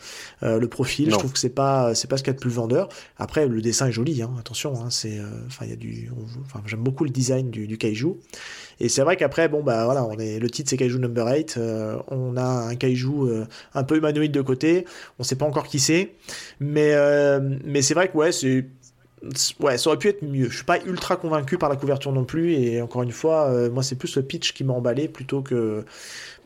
Euh, 0.42 0.58
le 0.58 0.68
profil, 0.68 1.10
je 1.10 1.16
trouve 1.16 1.32
que 1.32 1.38
c'est 1.38 1.54
pas, 1.54 1.94
c'est 1.94 2.08
pas 2.08 2.16
ce 2.16 2.24
qu'il 2.24 2.32
y 2.32 2.34
a 2.34 2.36
de 2.36 2.40
plus 2.40 2.50
vendeur. 2.50 2.88
Après, 3.16 3.46
le 3.46 3.62
dessin 3.62 3.86
est 3.86 3.92
joli, 3.92 4.20
hein, 4.22 4.30
attention, 4.40 4.74
hein, 4.82 4.90
c'est, 4.90 5.18
euh, 5.18 5.24
enfin, 5.46 5.66
il 5.66 5.70
y 5.70 5.72
a 5.72 5.76
du, 5.76 6.10
enfin, 6.44 6.62
j'aime 6.66 6.82
beaucoup 6.82 7.04
le 7.04 7.10
design 7.10 7.50
du, 7.50 7.68
du 7.68 7.78
kaiju. 7.78 8.16
Et 8.80 8.88
c'est 8.88 9.02
vrai 9.02 9.16
qu'après, 9.16 9.48
bon, 9.48 9.62
bah 9.62 9.84
voilà, 9.84 10.04
on 10.04 10.18
est, 10.18 10.38
le 10.38 10.50
titre 10.50 10.70
c'est 10.70 10.76
Kaiju 10.76 10.98
Number 10.98 11.26
8, 11.26 11.56
euh, 11.58 11.96
on 12.08 12.36
a 12.36 12.42
un 12.42 12.74
kaiju 12.76 13.08
euh, 13.08 13.44
un 13.74 13.84
peu 13.84 13.96
humanoïde 13.96 14.32
de 14.32 14.40
côté, 14.40 14.86
on 15.18 15.22
sait 15.22 15.36
pas 15.36 15.44
encore 15.44 15.66
qui 15.66 15.78
c'est, 15.78 16.12
mais, 16.60 16.94
euh, 16.94 17.40
mais 17.64 17.82
c'est 17.82 17.94
vrai 17.94 18.08
que 18.08 18.16
ouais, 18.16 18.32
c'est, 18.32 18.64
Ouais, 19.60 19.76
ça 19.76 19.90
aurait 19.90 19.98
pu 19.98 20.08
être 20.08 20.22
mieux. 20.22 20.48
Je 20.48 20.56
suis 20.56 20.64
pas 20.64 20.80
ultra 20.82 21.16
convaincu 21.16 21.58
par 21.58 21.68
la 21.68 21.76
couverture 21.76 22.10
non 22.12 22.24
plus, 22.24 22.54
et 22.54 22.80
encore 22.80 23.02
une 23.02 23.12
fois, 23.12 23.50
euh, 23.50 23.70
moi 23.70 23.82
c'est 23.82 23.96
plus 23.96 24.16
le 24.16 24.22
pitch 24.22 24.54
qui 24.54 24.64
m'a 24.64 24.72
emballé 24.72 25.08
plutôt 25.08 25.42
que 25.42 25.84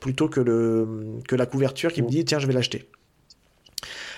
plutôt 0.01 0.29
que 0.29 0.41
le 0.41 1.21
que 1.29 1.37
la 1.37 1.47
couverture 1.47 1.93
qui 1.93 2.03
me 2.03 2.09
dit 2.09 2.25
tiens 2.25 2.39
je 2.41 2.47
vais 2.47 2.53
l'acheter. 2.53 2.89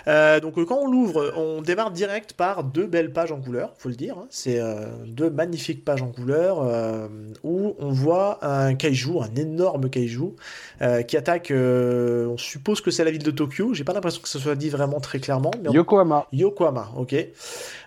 Euh, 0.09 0.39
donc 0.41 0.55
quand 0.67 0.79
on 0.79 0.87
l'ouvre, 0.91 1.33
on 1.37 1.63
démarre 1.63 1.91
direct 1.91 2.33
par 2.33 2.63
deux 2.63 2.87
belles 2.87 3.13
pages 3.13 3.33
en 3.33 3.41
couleur, 3.41 3.73
faut 3.79 3.89
le 3.89 3.97
dire. 3.97 4.17
hein. 4.19 4.27
C'est 4.31 4.61
euh, 4.61 4.87
deux 5.07 5.31
magnifiques 5.31 5.85
pages 5.85 6.03
en 6.03 6.09
couleur 6.09 6.59
euh, 6.63 7.09
où 7.43 7.75
on 7.79 7.91
voit 7.91 8.39
un 8.45 8.75
kaiju, 8.77 9.19
un 9.21 9.35
énorme 9.35 9.91
kaiju 9.91 10.35
euh, 10.83 11.03
qui 11.03 11.17
attaque. 11.17 11.51
euh, 11.51 12.27
on 12.29 12.37
suppose 12.39 12.81
que 12.81 12.91
c'est 12.91 13.05
la 13.05 13.11
ville 13.11 13.23
de 13.25 13.31
Tokyo. 13.31 13.75
J'ai 13.75 13.85
pas 13.85 13.93
l'impression 13.95 14.23
que 14.23 14.29
ce 14.29 14.39
soit 14.39 14.55
dit 14.55 14.69
vraiment 14.71 15.01
très 15.01 15.19
clairement, 15.19 15.51
mais 15.63 15.69
on- 15.71 15.73
Yokohama. 15.73 16.27
Yokohama, 16.33 16.89
ok. 16.97 17.15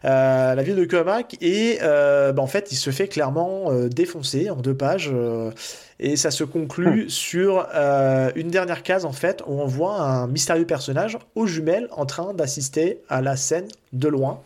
Euh, 0.05 0.55
la 0.55 0.63
ville 0.63 0.75
de 0.75 0.81
Yokohama, 0.81 1.21
et 1.41 1.79
euh, 1.81 2.31
bah, 2.31 2.41
en 2.41 2.47
fait, 2.47 2.71
il 2.71 2.75
se 2.75 2.89
fait 2.89 3.07
clairement 3.07 3.71
euh, 3.71 3.89
défoncer 3.89 4.49
en 4.49 4.57
deux 4.57 4.73
pages, 4.73 5.11
et 5.99 6.15
ça 6.15 6.31
se 6.31 6.43
conclut 6.43 7.09
sur 7.09 7.67
euh, 7.73 8.31
une 8.35 8.49
dernière 8.49 8.83
case, 8.83 9.05
en 9.05 9.11
fait, 9.11 9.43
où 9.47 9.59
on 9.59 9.65
voit 9.65 10.01
un 10.01 10.27
mystérieux 10.27 10.65
personnage 10.65 11.17
aux 11.35 11.45
jumelles 11.45 11.87
en 11.91 12.05
train 12.05 12.33
d'assister 12.33 13.01
à 13.09 13.21
la 13.21 13.35
scène 13.35 13.67
de 13.93 14.07
loin. 14.07 14.41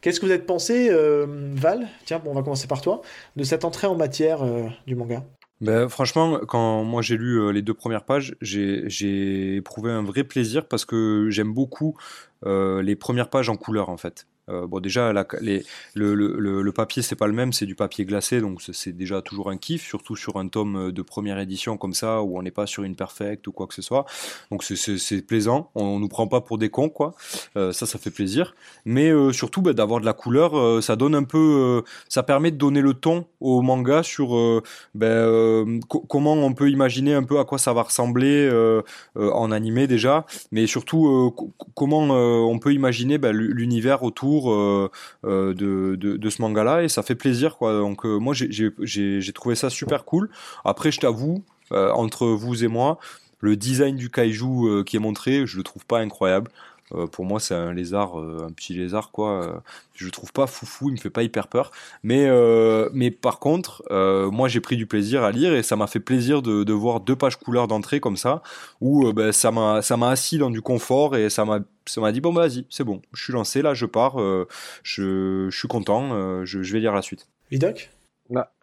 Qu'est-ce 0.00 0.20
que 0.20 0.26
vous 0.26 0.32
avez 0.32 0.42
pensé, 0.42 0.90
Val? 1.54 1.86
Tiens, 2.04 2.20
bon, 2.22 2.30
on 2.32 2.34
va 2.34 2.42
commencer 2.42 2.66
par 2.66 2.80
toi, 2.80 3.02
de 3.36 3.44
cette 3.44 3.64
entrée 3.64 3.86
en 3.86 3.94
matière 3.94 4.40
du 4.86 4.94
manga. 4.94 5.22
Ben, 5.60 5.88
franchement, 5.88 6.40
quand 6.46 6.84
moi 6.84 7.00
j'ai 7.00 7.16
lu 7.16 7.40
euh, 7.40 7.50
les 7.50 7.62
deux 7.62 7.74
premières 7.74 8.04
pages, 8.04 8.34
j'ai 8.40 8.82
j'ai 8.86 9.56
éprouvé 9.56 9.90
un 9.90 10.02
vrai 10.02 10.24
plaisir 10.24 10.66
parce 10.66 10.84
que 10.84 11.28
j'aime 11.30 11.54
beaucoup 11.54 11.96
euh, 12.44 12.82
les 12.82 12.96
premières 12.96 13.30
pages 13.30 13.48
en 13.48 13.56
couleur 13.56 13.88
en 13.88 13.96
fait. 13.96 14.26
Euh, 14.50 14.66
bon 14.66 14.78
déjà 14.80 15.10
le, 15.12 15.62
le, 15.94 16.62
le, 16.62 16.72
papier 16.72 17.00
c'est 17.02 17.16
pas 17.16 17.26
le 17.26 17.32
même, 17.32 17.54
c'est 17.54 17.64
du 17.64 17.74
papier 17.74 18.04
glacé 18.04 18.42
donc 18.42 18.60
c'est- 18.60 18.92
déjà 18.92 19.22
toujours 19.22 19.48
un 19.50 19.56
kiff, 19.56 19.82
surtout 19.86 20.16
sur 20.16 20.36
un 20.36 20.48
tome 20.48 20.76
euh, 20.88 20.92
de 20.92 21.00
première 21.02 21.38
édition 21.38 21.78
comme 21.78 21.94
ça 21.94 22.22
où 22.22 22.38
on 22.38 22.42
n'est 22.42 22.50
pas 22.50 22.66
sur 22.66 22.82
une 22.84 22.94
perfect 22.94 23.46
ou 23.46 23.52
quoi 23.52 23.66
que 23.66 23.72
ce 23.74 23.80
soit. 23.80 24.04
Donc 24.50 24.62
c'est- 24.62 25.22
plaisant, 25.26 25.70
on, 25.74 25.84
on 25.84 25.98
nous 26.00 26.08
prend 26.08 26.26
pas 26.26 26.40
pour 26.42 26.58
des 26.58 26.68
cons 26.68 26.90
quoi. 26.90 27.14
Euh, 27.56 27.72
ça 27.72 27.86
ça 27.86 27.98
fait 27.98 28.10
plaisir. 28.10 28.54
Mais 28.84 29.10
surtout 29.32 29.62
ben, 29.62 29.72
d'avoir 29.72 30.00
de 30.00 30.04
la 30.06 30.12
couleur, 30.12 30.82
ça 30.82 30.96
donne 30.96 31.14
un 31.14 31.22
peu, 31.24 31.82
ça 32.08 32.22
permet 32.22 32.50
de 32.50 32.56
donner 32.56 32.80
le 32.82 32.92
ton 32.94 33.26
au 33.40 33.62
manga 33.62 34.02
sur 34.02 34.28
co- 35.88 36.00
comment 36.08 36.32
on 36.34 36.52
peut 36.54 36.70
imaginer 36.70 37.14
un 37.14 37.22
peu 37.22 37.38
à 37.38 37.44
quoi 37.44 37.58
ça 37.58 37.72
va 37.72 37.82
ressembler 37.82 38.50
en 39.14 39.50
animé 39.52 39.86
déjà, 39.86 40.26
mais 40.52 40.66
surtout 40.66 41.32
co- 41.36 41.52
comment 41.74 42.00
on 42.00 42.58
peut 42.58 42.72
imaginer 42.72 43.18
l'u- 43.18 43.52
l'univers 43.54 44.02
autour 44.02 44.33
euh, 44.50 44.90
euh, 45.24 45.54
de, 45.54 46.30
ce 46.30 46.42
manga-là, 46.42 46.82
et 46.82 46.88
ça 46.88 47.02
fait 47.02 47.14
plaisir. 47.14 47.56
Quoi. 47.56 47.72
Donc 47.72 48.04
euh, 48.04 48.18
moi 48.18 48.34
j'ai- 48.34 49.32
trouvé 49.32 49.54
ça 49.54 49.70
super 49.70 50.04
cool. 50.04 50.30
Après 50.64 50.90
je 50.92 51.00
t'avoue, 51.00 51.42
euh, 51.72 51.90
entre 51.92 52.26
vous 52.26 52.64
et 52.64 52.68
moi, 52.68 52.98
le 53.40 53.56
design 53.56 53.96
du 53.96 54.10
kaiju 54.10 54.84
qui 54.86 54.96
est 54.96 55.00
montré, 55.00 55.46
je 55.46 55.56
le 55.56 55.62
trouve 55.62 55.84
pas 55.86 55.98
incroyable. 56.00 56.50
Euh, 56.94 57.06
pour 57.06 57.24
moi, 57.24 57.40
c'est 57.40 57.54
un 57.54 57.72
lézard, 57.72 58.18
euh, 58.18 58.46
un 58.48 58.52
petit 58.52 58.74
lézard, 58.74 59.10
quoi. 59.10 59.44
Euh, 59.44 59.52
je 59.94 60.04
le 60.04 60.10
trouve 60.10 60.32
pas 60.32 60.46
foufou, 60.46 60.88
il 60.88 60.92
me 60.92 60.96
fait 60.96 61.10
pas 61.10 61.22
hyper 61.22 61.48
peur. 61.48 61.70
Mais, 62.02 62.26
euh, 62.26 62.88
mais 62.92 63.10
par 63.10 63.38
contre, 63.38 63.82
euh, 63.90 64.30
moi 64.30 64.48
j'ai 64.48 64.60
pris 64.60 64.76
du 64.76 64.86
plaisir 64.86 65.22
à 65.22 65.30
lire 65.30 65.54
et 65.54 65.62
ça 65.62 65.76
m'a 65.76 65.86
fait 65.86 66.00
plaisir 66.00 66.42
de, 66.42 66.64
de 66.64 66.72
voir 66.72 67.00
deux 67.00 67.16
pages 67.16 67.36
couleurs 67.36 67.68
d'entrée 67.68 68.00
comme 68.00 68.16
ça, 68.16 68.42
où 68.80 69.06
euh, 69.06 69.12
ben, 69.12 69.30
ça 69.32 69.50
m'a 69.52 69.82
ça 69.82 69.96
m'a 69.96 70.10
assis 70.10 70.38
dans 70.38 70.50
du 70.50 70.62
confort 70.62 71.16
et 71.16 71.30
ça 71.30 71.44
m'a 71.44 71.60
ça 71.86 72.00
m'a 72.00 72.12
dit 72.12 72.20
bon 72.20 72.32
bah, 72.32 72.42
vas-y, 72.48 72.66
c'est 72.70 72.84
bon, 72.84 73.02
je 73.12 73.22
suis 73.22 73.32
lancé 73.32 73.62
là, 73.62 73.74
je 73.74 73.86
pars, 73.86 74.20
euh, 74.20 74.48
je, 74.82 75.48
je 75.50 75.58
suis 75.58 75.68
content, 75.68 76.10
euh, 76.12 76.44
je, 76.44 76.62
je 76.62 76.72
vais 76.72 76.80
lire 76.80 76.94
la 76.94 77.02
suite. 77.02 77.28
Vidoc 77.50 77.90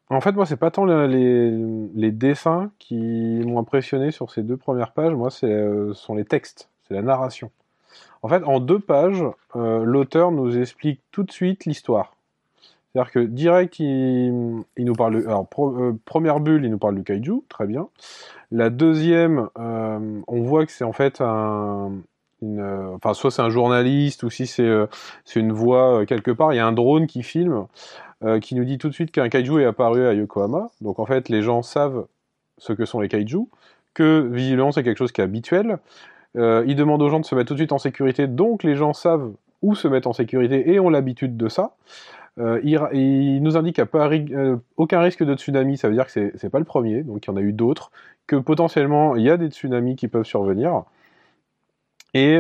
En 0.10 0.20
fait, 0.20 0.34
moi, 0.34 0.46
c'est 0.46 0.58
pas 0.58 0.72
tant 0.72 0.84
les, 0.84 1.52
les, 1.96 2.12
dessins 2.12 2.72
qui 2.80 2.98
m'ont 3.46 3.60
impressionné 3.60 4.12
sur 4.12 4.30
ces 4.30 4.44
deux 4.44 4.58
premières 4.58 4.92
pages. 4.92 5.14
Moi, 5.14 5.32
c'est 5.32 5.46
euh, 5.46 5.94
sont 5.94 6.16
les 6.16 6.26
textes, 6.26 6.70
c'est 6.86 6.96
la 6.96 7.02
narration. 7.02 7.50
En 8.24 8.30
fait, 8.30 8.44
en 8.44 8.60
deux 8.60 8.80
pages, 8.80 9.24
euh, 9.56 9.84
l'auteur 9.84 10.32
nous 10.32 10.58
explique 10.58 11.02
tout 11.12 11.24
de 11.24 11.32
suite 11.32 11.66
l'histoire. 11.66 12.16
C'est-à-dire 12.94 13.12
que 13.12 13.20
direct, 13.20 13.80
il, 13.80 14.66
nous 14.78 14.94
parle. 14.94 15.18
alors, 15.26 15.48
euh, 15.60 15.94
première 16.06 16.40
bulle, 16.40 16.66
il 16.66 16.72
nous 16.72 16.78
parle 16.78 16.96
du 16.96 17.04
kaiju, 17.04 17.42
très 17.48 17.66
bien. 17.66 17.88
La 18.52 18.70
deuxième, 18.70 19.48
on 19.56 20.42
voit 20.42 20.66
que 20.66 20.74
c'est 20.74 20.84
en 20.84 20.92
fait 20.92 21.22
un, 21.22 21.94
une, 22.42 22.62
enfin, 22.96 23.14
soit 23.14 23.32
c'est 23.32 23.42
un 23.42 23.50
journaliste 23.50 24.24
ou 24.24 24.30
si 24.30 24.46
c'est 24.46 24.68
une 25.36 25.54
voix 25.54 26.06
quelque 26.06 26.32
part. 26.32 26.52
Il 26.52 26.58
y 26.58 26.60
a 26.60 26.68
un 26.68 26.74
drone 26.74 27.08
qui 27.08 27.24
filme. 27.24 27.66
Euh, 28.24 28.40
qui 28.40 28.54
nous 28.54 28.66
dit 28.66 28.78
tout 28.78 28.88
de 28.88 28.94
suite 28.94 29.12
qu'un 29.12 29.30
kaiju 29.30 29.62
est 29.62 29.66
apparu 29.66 30.06
à 30.06 30.14
Yokohama. 30.14 30.70
Donc 30.82 31.00
en 31.00 31.08
fait, 31.08 31.28
les 31.28 31.42
gens 31.42 31.64
savent 31.64 32.06
ce 32.60 32.72
que 32.72 32.86
sont 32.86 33.00
les 33.00 33.08
kaiju, 33.08 33.48
que 33.96 34.28
visiblement 34.32 34.72
c'est 34.72 34.84
quelque 34.84 35.00
chose 35.00 35.12
qui 35.12 35.22
est 35.22 35.24
habituel. 35.24 35.80
Euh, 36.38 36.64
il 36.68 36.76
demande 36.76 37.02
aux 37.02 37.10
gens 37.10 37.20
de 37.20 37.26
se 37.26 37.36
mettre 37.36 37.50
tout 37.50 37.54
de 37.54 37.60
suite 37.60 37.72
en 37.72 37.78
sécurité, 37.78 38.28
donc 38.28 38.64
les 38.64 38.76
gens 38.76 38.94
savent 38.94 39.32
où 39.62 39.76
se 39.76 39.88
mettre 39.88 40.08
en 40.08 40.14
sécurité 40.14 40.72
et 40.72 40.80
ont 40.80 40.90
l'habitude 40.90 41.38
de 41.38 41.50
ça. 41.50 41.76
Euh, 42.40 42.62
il, 42.64 43.44
nous 43.44 43.58
indique 43.58 43.76
qu'il 43.76 43.84
n'y 43.84 44.36
a 44.36 44.58
aucun 44.78 45.02
risque 45.02 45.24
de 45.24 45.36
tsunami, 45.36 45.78
ça 45.78 45.90
veut 45.90 45.94
dire 45.94 46.08
que 46.08 46.32
c'est 46.36 46.50
pas 46.50 46.60
le 46.60 46.66
premier, 46.66 47.04
donc 47.04 47.26
il 47.26 47.30
y 47.30 47.34
en 47.34 47.38
a 47.38 47.42
eu 47.42 47.52
d'autres, 47.52 47.92
que 48.28 48.38
potentiellement 48.38 49.16
il 49.16 49.24
y 49.24 49.30
a 49.30 49.38
des 49.38 49.50
tsunamis 49.50 49.96
qui 49.98 50.08
peuvent 50.08 50.26
survenir. 50.26 50.84
Et, 52.14 52.40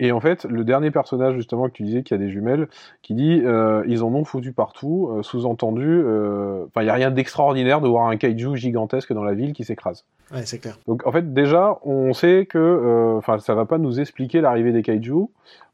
et 0.00 0.12
en 0.12 0.20
fait, 0.20 0.44
le 0.46 0.64
dernier 0.64 0.90
personnage, 0.90 1.34
justement, 1.34 1.68
que 1.68 1.72
tu 1.72 1.82
disais, 1.82 2.02
qui 2.02 2.14
a 2.14 2.16
des 2.16 2.30
jumelles, 2.30 2.68
qui 3.02 3.12
dit 3.12 3.42
euh, 3.44 3.84
ils 3.86 4.02
en 4.02 4.08
ont 4.14 4.24
foutu 4.24 4.52
partout, 4.52 5.10
euh, 5.12 5.22
sous-entendu, 5.22 5.86
euh, 5.86 6.64
il 6.76 6.82
n'y 6.84 6.88
a 6.88 6.94
rien 6.94 7.10
d'extraordinaire 7.10 7.82
de 7.82 7.88
voir 7.88 8.08
un 8.08 8.16
kaiju 8.16 8.56
gigantesque 8.56 9.12
dans 9.12 9.22
la 9.22 9.34
ville 9.34 9.52
qui 9.52 9.62
s'écrase. 9.62 10.06
Ouais, 10.32 10.46
c'est 10.46 10.58
clair. 10.58 10.78
Donc, 10.86 11.06
en 11.06 11.12
fait, 11.12 11.34
déjà, 11.34 11.78
on 11.84 12.14
sait 12.14 12.46
que, 12.46 13.14
enfin, 13.18 13.38
ça 13.40 13.54
va 13.54 13.66
pas 13.66 13.76
nous 13.76 14.00
expliquer 14.00 14.40
l'arrivée 14.40 14.72
des 14.72 14.82
kaiju, 14.82 15.26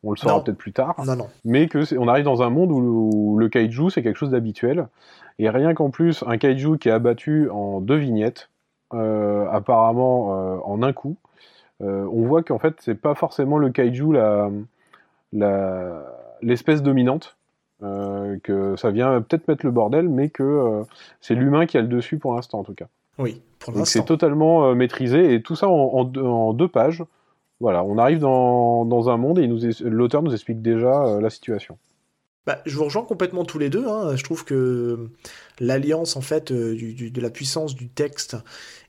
on 0.02 0.10
le 0.10 0.16
saura 0.16 0.42
peut-être 0.42 0.58
plus 0.58 0.72
tard, 0.72 0.96
non, 1.06 1.14
non. 1.14 1.28
mais 1.44 1.68
que 1.68 1.96
on 1.96 2.08
arrive 2.08 2.24
dans 2.24 2.42
un 2.42 2.50
monde 2.50 2.72
où 2.72 3.38
le, 3.38 3.48
kaiju, 3.48 3.90
c'est 3.90 4.02
quelque 4.02 4.18
chose 4.18 4.30
d'habituel. 4.30 4.88
Et 5.38 5.48
rien 5.50 5.72
qu'en 5.74 5.90
plus, 5.90 6.24
un 6.26 6.36
kaiju 6.36 6.78
qui 6.78 6.88
est 6.88 6.92
abattu 6.92 7.48
en 7.50 7.80
deux 7.80 7.96
vignettes, 7.96 8.50
apparemment 8.90 10.62
en 10.68 10.82
un 10.82 10.92
coup, 10.92 11.16
on 11.80 12.26
voit 12.26 12.42
qu'en 12.42 12.58
fait, 12.58 12.76
c'est 12.80 12.94
pas 12.94 13.14
forcément 13.14 13.58
le 13.58 13.70
kaiju 13.70 14.16
l'espèce 16.42 16.82
dominante, 16.82 17.36
euh, 17.82 18.38
que 18.42 18.74
ça 18.76 18.90
vient 18.90 19.20
peut-être 19.20 19.48
mettre 19.48 19.66
le 19.66 19.72
bordel, 19.72 20.08
mais 20.08 20.30
que 20.30 20.42
euh, 20.42 20.82
c'est 21.20 21.34
l'humain 21.34 21.66
qui 21.66 21.76
a 21.76 21.82
le 21.82 21.88
dessus 21.88 22.18
pour 22.18 22.34
l'instant 22.34 22.60
en 22.60 22.64
tout 22.64 22.74
cas. 22.74 22.86
Oui, 23.18 23.42
pour 23.58 23.72
l'instant. 23.72 23.84
c'est 23.84 24.04
totalement 24.04 24.74
maîtrisé 24.74 25.34
et 25.34 25.42
tout 25.42 25.56
ça 25.56 25.68
en, 25.68 26.04
deux 26.04 26.68
pages. 26.68 27.04
Voilà, 27.60 27.82
on 27.84 27.96
arrive 27.96 28.18
dans, 28.18 29.08
un 29.08 29.16
monde 29.16 29.38
et 29.38 29.48
l'auteur 29.80 30.22
nous 30.22 30.32
explique 30.32 30.60
déjà 30.60 31.18
la 31.20 31.30
situation. 31.30 31.78
Bah, 32.46 32.58
je 32.64 32.76
vous 32.76 32.84
rejoins 32.84 33.04
complètement 33.04 33.44
tous 33.44 33.58
les 33.58 33.70
deux. 33.70 33.88
Hein. 33.88 34.14
Je 34.14 34.22
trouve 34.22 34.44
que 34.44 35.08
l'alliance 35.58 36.16
en 36.16 36.20
fait 36.20 36.52
de 36.52 37.20
la 37.20 37.30
puissance 37.30 37.74
du 37.74 37.88
texte 37.88 38.36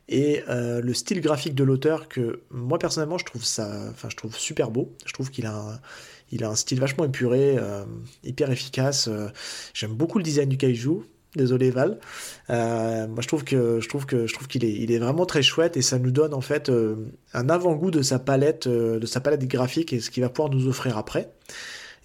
et 0.09 0.43
euh, 0.47 0.81
le 0.81 0.93
style 0.93 1.21
graphique 1.21 1.55
de 1.55 1.63
l'auteur 1.63 2.07
que 2.07 2.41
moi 2.49 2.79
personnellement 2.79 3.17
je 3.17 3.25
trouve 3.25 3.43
ça 3.43 3.69
enfin 3.89 4.07
je 4.09 4.15
trouve 4.15 4.35
super 4.35 4.71
beau. 4.71 4.95
Je 5.05 5.13
trouve 5.13 5.29
qu'il 5.29 5.45
a 5.45 5.55
un, 5.55 5.79
il 6.31 6.43
a 6.43 6.49
un 6.49 6.55
style 6.55 6.79
vachement 6.79 7.05
épuré 7.05 7.57
euh, 7.57 7.83
hyper 8.23 8.49
efficace. 8.51 9.07
Euh, 9.09 9.27
j'aime 9.73 9.93
beaucoup 9.93 10.17
le 10.17 10.23
design 10.23 10.49
du 10.49 10.57
kaiju. 10.57 11.01
Désolé 11.35 11.69
Val. 11.69 11.99
Moi 12.49 13.21
je 13.21 13.27
trouve 13.27 13.43
que 13.43 13.79
je 13.81 13.89
trouve 13.89 14.05
que 14.05 14.25
je 14.25 14.33
trouve 14.33 14.47
qu'il 14.47 14.63
est 14.63 14.73
il 14.73 14.91
est 14.91 14.97
vraiment 14.97 15.25
très 15.25 15.43
chouette 15.43 15.77
et 15.77 15.81
ça 15.81 15.99
nous 15.99 16.09
donne 16.09 16.33
en 16.33 16.41
fait 16.41 16.71
un 17.33 17.49
avant-goût 17.49 17.91
de 17.91 18.01
sa 18.01 18.17
palette 18.17 18.67
de 18.67 19.05
sa 19.05 19.19
palette 19.19 19.45
graphique 19.45 19.93
et 19.93 19.99
ce 19.99 20.09
qu'il 20.09 20.23
va 20.23 20.29
pouvoir 20.29 20.49
nous 20.49 20.67
offrir 20.67 20.97
après 20.97 21.29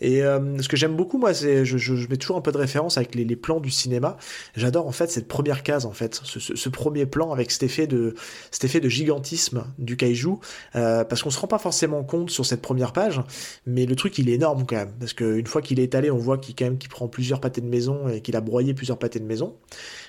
et 0.03 0.25
euh, 0.25 0.59
ce 0.61 0.69
que 0.69 0.77
j'aime 0.77 0.97
beaucoup, 0.97 1.17
moi, 1.17 1.33
c'est 1.33 1.65
je, 1.65 1.79
je, 1.79 2.09
mets 2.09 2.17
toujours 2.17 2.37
un 2.37 2.41
peu 2.41 2.51
de 2.51 2.59
référence 2.59 2.99
avec 2.99 3.15
les, 3.15 3.37
plans 3.37 3.61
du 3.61 3.71
cinéma. 3.71 4.17
J'adore 4.57 4.89
en 4.89 4.93
fait 4.93 5.11
cette 5.11 5.29
première 5.29 5.63
case, 5.63 5.87
en 5.87 5.93
fait, 5.93 6.21
ce, 6.25 6.69
premier 6.69 7.07
plan 7.07 7.33
avec 7.33 7.53
cet 7.53 7.63
effet 7.63 7.87
de 7.87 8.15
cet 8.51 8.65
effet 8.65 8.81
de 8.81 8.89
gigantisme 8.89 9.65
du 9.79 9.97
kaiju, 9.97 10.39
euh, 10.75 11.05
parce 11.05 11.23
qu'on 11.23 11.31
se 11.31 11.39
rend 11.39 11.47
pas 11.47 11.59
forcément 11.59 12.03
compte 12.03 12.31
sur 12.31 12.45
cette 12.45 12.63
première 12.63 12.93
page, 12.93 13.21
mais 13.65 13.87
le 13.87 13.95
truc 13.95 14.19
il 14.19 14.29
est 14.29 14.33
énorme 14.33 14.67
quand 14.67 14.77
même, 14.77 14.93
parce 14.99 15.13
qu'une 15.13 15.47
fois 15.47 15.63
qu'il 15.63 15.79
est 15.79 15.85
étalé, 15.85 16.11
on 16.11 16.19
voit 16.19 16.39
qu'il 16.39 16.57
quand 16.57 16.65
même 16.65 16.79
qu'il 16.79 16.91
prend 16.91 17.07
plusieurs 17.07 17.41
pâtés 17.41 17.61
de 17.61 17.69
maison 17.69 18.09
et 18.09 18.21
qu'il 18.23 18.35
a 18.35 18.41
broyé 18.41 18.75
plusieurs 18.75 18.99
pâtés 18.99 19.21
de 19.21 19.25
maison. 19.25 19.55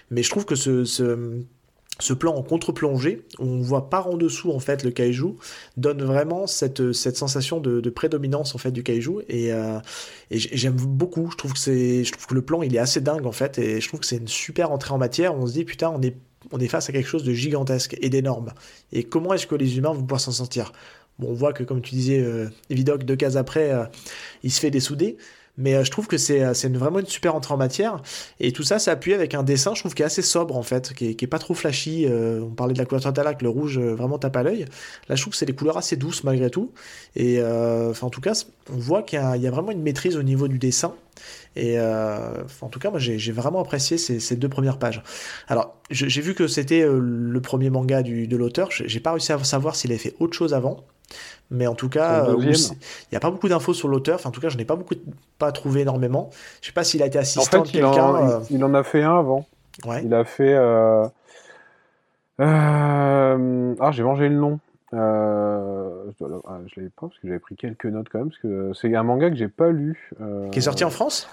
Mais 0.10 0.24
je 0.24 0.30
trouve 0.32 0.46
que 0.46 0.56
ce 0.56 1.44
ce 2.00 2.14
plan 2.14 2.34
en 2.36 2.42
contre-plongée, 2.42 3.22
où 3.40 3.46
on 3.46 3.62
voit 3.62 3.90
par 3.90 4.08
en 4.08 4.18
dessous 4.18 4.52
en 4.52 4.60
fait 4.60 4.84
le 4.84 4.92
kaiju, 4.92 5.36
donne 5.78 6.04
vraiment 6.04 6.48
cette, 6.48 6.92
cette 6.92 7.18
sensation 7.18 7.60
de, 7.60 7.90
prédominance 7.90 8.56
en 8.56 8.58
fait 8.58 8.72
du 8.72 8.84
kaiju 8.84 9.22
et, 9.30 9.54
euh, 9.54 9.80
et 10.32 10.40
j'aime 10.40 10.76
beaucoup. 10.76 11.30
Je 11.32 11.38
trouve 11.38 11.54
que 11.54 11.60
c'est, 11.60 12.04
je 12.04 12.12
trouve 12.12 12.26
que 12.26 12.34
le 12.34 12.42
plan 12.42 12.64
il 12.64 12.76
est 12.76 12.80
assez 12.80 13.00
dingue 13.00 13.26
en 13.26 13.32
fait 13.32 13.60
et 13.60 13.80
je 13.80 13.88
trouve 13.88 14.00
que 14.00 14.06
c'est 14.06 14.18
une 14.18 14.28
super 14.28 14.72
entrée 14.72 14.94
en 14.94 14.98
matière. 14.98 15.36
On 15.36 15.46
se 15.46 15.54
dit 15.54 15.66
putain 15.66 15.90
on 15.90 16.02
est 16.02 16.16
on 16.52 16.60
est 16.60 16.68
face 16.68 16.90
à 16.90 16.92
quelque 16.92 17.08
chose 17.08 17.24
de 17.24 17.34
gigantesque 17.34 17.96
et 18.02 18.10
d'énorme. 18.10 18.54
Et 18.92 19.04
comment 19.04 19.34
est-ce 19.34 19.48
que 19.48 19.56
les 19.56 19.78
humains 19.78 19.94
vont 19.94 20.02
pouvoir 20.02 20.20
s'en 20.20 20.32
sortir? 20.32 20.74
Bon, 21.20 21.30
on 21.30 21.34
voit 21.34 21.54
que 21.54 21.64
comme 21.64 21.82
tu 21.82 21.96
disais, 21.96 22.20
euh, 22.20 22.50
Vidoc 22.70 23.04
deux 23.04 23.16
cases 23.16 23.36
après, 23.36 23.72
euh, 23.72 23.86
il 24.44 24.52
se 24.52 24.60
fait 24.60 24.72
dessouder. 24.72 25.18
Mais 25.58 25.76
euh, 25.76 25.84
je 25.84 25.92
trouve 25.92 26.08
que 26.08 26.18
c'est 26.18 26.44
euh, 26.44 26.54
vraiment 26.70 27.00
une 27.00 27.06
super 27.06 27.36
entrée 27.36 27.54
en 27.54 27.58
matière. 27.58 28.02
Et 28.40 28.52
tout 28.52 28.64
ça, 28.64 28.80
c'est 28.80 28.92
appuyé 28.92 29.16
avec 29.16 29.36
un 29.36 29.44
dessin, 29.44 29.74
je 29.76 29.82
trouve, 29.82 29.94
qui 29.94 30.02
est 30.02 30.06
assez 30.06 30.22
sobre, 30.22 30.58
en 30.58 30.64
fait, 30.64 30.94
qui 30.94 31.10
est, 31.10 31.28
pas 31.28 31.40
trop 31.40 31.54
flashy. 31.54 32.06
Euh, 32.08 32.42
on 32.42 32.50
parlait 32.50 32.74
de 32.74 32.80
la 32.80 32.86
couleur 32.86 33.04
totale, 33.04 33.38
le 33.40 33.50
rouge 33.50 33.80
vraiment 33.80 34.18
tape 34.18 34.36
à 34.36 34.44
l'œil. 34.44 34.66
Là, 35.10 35.16
je 35.16 35.22
trouve 35.22 35.32
que 35.32 35.38
c'est 35.38 35.46
des 35.46 35.54
couleurs 35.54 35.78
assez 35.78 35.96
douces, 35.96 36.24
malgré 36.24 36.50
tout. 36.50 36.72
Et 37.16 37.42
en 37.44 38.10
tout 38.10 38.22
cas, 38.22 38.34
on 38.72 38.78
voit 38.78 39.04
qu'il 39.04 39.20
y, 39.20 39.48
a 39.48 39.52
vraiment 39.52 39.72
une 39.72 39.82
maîtrise 39.82 40.18
au 40.18 40.24
niveau 40.24 40.48
du 40.48 40.58
dessin. 40.58 40.96
Et 41.56 41.80
en 41.80 42.70
tout 42.70 42.80
cas, 42.80 42.90
moi, 42.90 43.00
j'ai 43.00 43.32
vraiment 43.32 43.62
apprécié 43.62 43.98
ces, 43.98 44.36
deux 44.36 44.50
premières 44.50 44.80
pages. 44.80 45.04
Alors, 45.48 45.76
j'ai 45.90 46.22
vu 46.22 46.34
que 46.34 46.48
c'était 46.48 46.86
le 46.88 47.42
premier 47.42 47.70
manga 47.70 48.02
de 48.04 48.36
l'auteur. 48.36 48.70
J'ai 48.72 49.00
pas 49.00 49.12
réussi 49.12 49.32
à 49.32 49.44
savoir 49.44 49.76
s'il 49.76 49.92
avait 49.92 50.00
fait 50.00 50.16
autre 50.20 50.36
chose 50.36 50.54
avant. 50.54 50.86
Mais 51.52 51.68
en 51.68 51.76
tout 51.76 51.90
cas, 51.90 52.26
euh, 52.26 52.36
il 52.40 52.52
n'y 53.12 53.18
a 53.18 53.20
pas 53.20 53.30
beaucoup 53.30 53.48
d'infos 53.48 53.74
sur 53.74 53.88
l'auteur. 53.88 54.16
Enfin, 54.16 54.30
en 54.30 54.32
tout 54.32 54.42
cas, 54.42 54.50
je 54.50 54.58
n'ai 54.58 54.66
pas 54.66 54.76
beaucoup, 54.76 54.96
pas 55.38 55.52
trouvé 55.52 55.82
énormément. 55.82 56.30
Je 56.62 56.68
sais 56.68 56.74
pas 56.74 56.84
s'il 56.84 57.04
a 57.04 57.06
été 57.06 57.20
assistant 57.20 57.60
en 57.60 57.64
de 57.64 57.70
quelqu'un. 57.70 58.16
Euh. 58.16 58.40
Il, 58.50 58.64
en 58.64 58.74
a 58.74 58.84
fait 58.84 59.04
un 59.04 59.20
avant. 59.20 59.46
Ouais. 59.86 60.04
Il 60.04 60.14
a 60.14 60.24
fait. 60.26 60.54
Euh... 60.54 61.06
Euh... 62.40 63.76
Ah, 63.80 63.92
j'ai 63.92 64.04
mangé 64.04 64.30
le 64.30 64.36
nom. 64.36 64.60
Je, 64.92 64.98
ne 64.98 66.40
ah, 66.48 66.60
l'avais 66.76 66.90
pas 66.90 67.08
parce 67.08 67.18
que 67.20 67.28
j'avais 67.28 67.40
pris 67.40 67.56
quelques 67.56 67.86
notes 67.86 68.08
quand 68.12 68.20
même 68.20 68.30
parce 68.30 68.42
que 68.42 68.72
c'est 68.80 68.96
un 68.96 69.02
manga 69.04 69.30
que 69.30 69.36
j'ai 69.36 69.48
pas 69.48 69.70
lu. 69.70 70.12
Qui 70.52 70.60
est 70.60 70.64
sorti 70.64 70.84
en 70.84 70.90
France? 70.90 71.30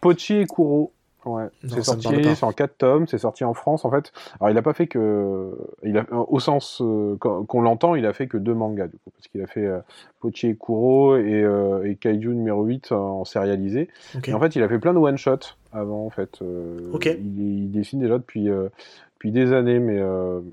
Pochi 0.00 0.36
et 0.36 0.46
Kuro. 0.46 0.92
Ouais, 1.26 1.48
c'est 1.68 1.82
sorti, 1.82 2.08
c'est 2.34 2.44
en 2.44 2.52
4 2.52 2.78
tomes, 2.78 3.06
c'est 3.06 3.18
sorti 3.18 3.44
en 3.44 3.52
France 3.52 3.84
en 3.84 3.90
fait. 3.90 4.12
Alors 4.40 4.50
il 4.50 4.56
a 4.56 4.62
pas 4.62 4.72
fait 4.72 4.86
que, 4.86 5.50
il 5.82 5.98
a, 5.98 6.06
au 6.12 6.40
sens 6.40 6.80
euh, 6.80 7.16
qu'on 7.18 7.60
l'entend, 7.60 7.94
il 7.94 8.06
a 8.06 8.14
fait 8.14 8.26
que 8.26 8.38
deux 8.38 8.54
mangas 8.54 8.86
du 8.86 8.96
coup, 8.96 9.10
parce 9.10 9.28
qu'il 9.28 9.42
a 9.42 9.46
fait 9.46 9.66
euh, 9.66 9.80
Pochi 10.20 10.48
et 10.48 10.56
Kuro 10.56 11.16
et, 11.16 11.42
euh, 11.42 11.84
et, 11.84 11.96
Kaiju 11.96 12.34
numéro 12.34 12.64
8 12.64 12.92
en 12.92 13.24
sérialisé. 13.26 13.88
Et 14.26 14.32
en 14.32 14.40
fait 14.40 14.56
il 14.56 14.62
a 14.62 14.68
fait 14.68 14.78
plein 14.78 14.94
de 14.94 14.98
one 14.98 15.18
shot 15.18 15.40
avant 15.72 16.06
en 16.06 16.10
fait. 16.10 16.40
Euh, 16.40 16.90
il, 17.02 17.70
dessine 17.70 18.00
déjà 18.00 18.16
depuis, 18.16 18.46
depuis 18.46 19.30
des 19.30 19.52
années, 19.52 19.78
mais 19.78 20.00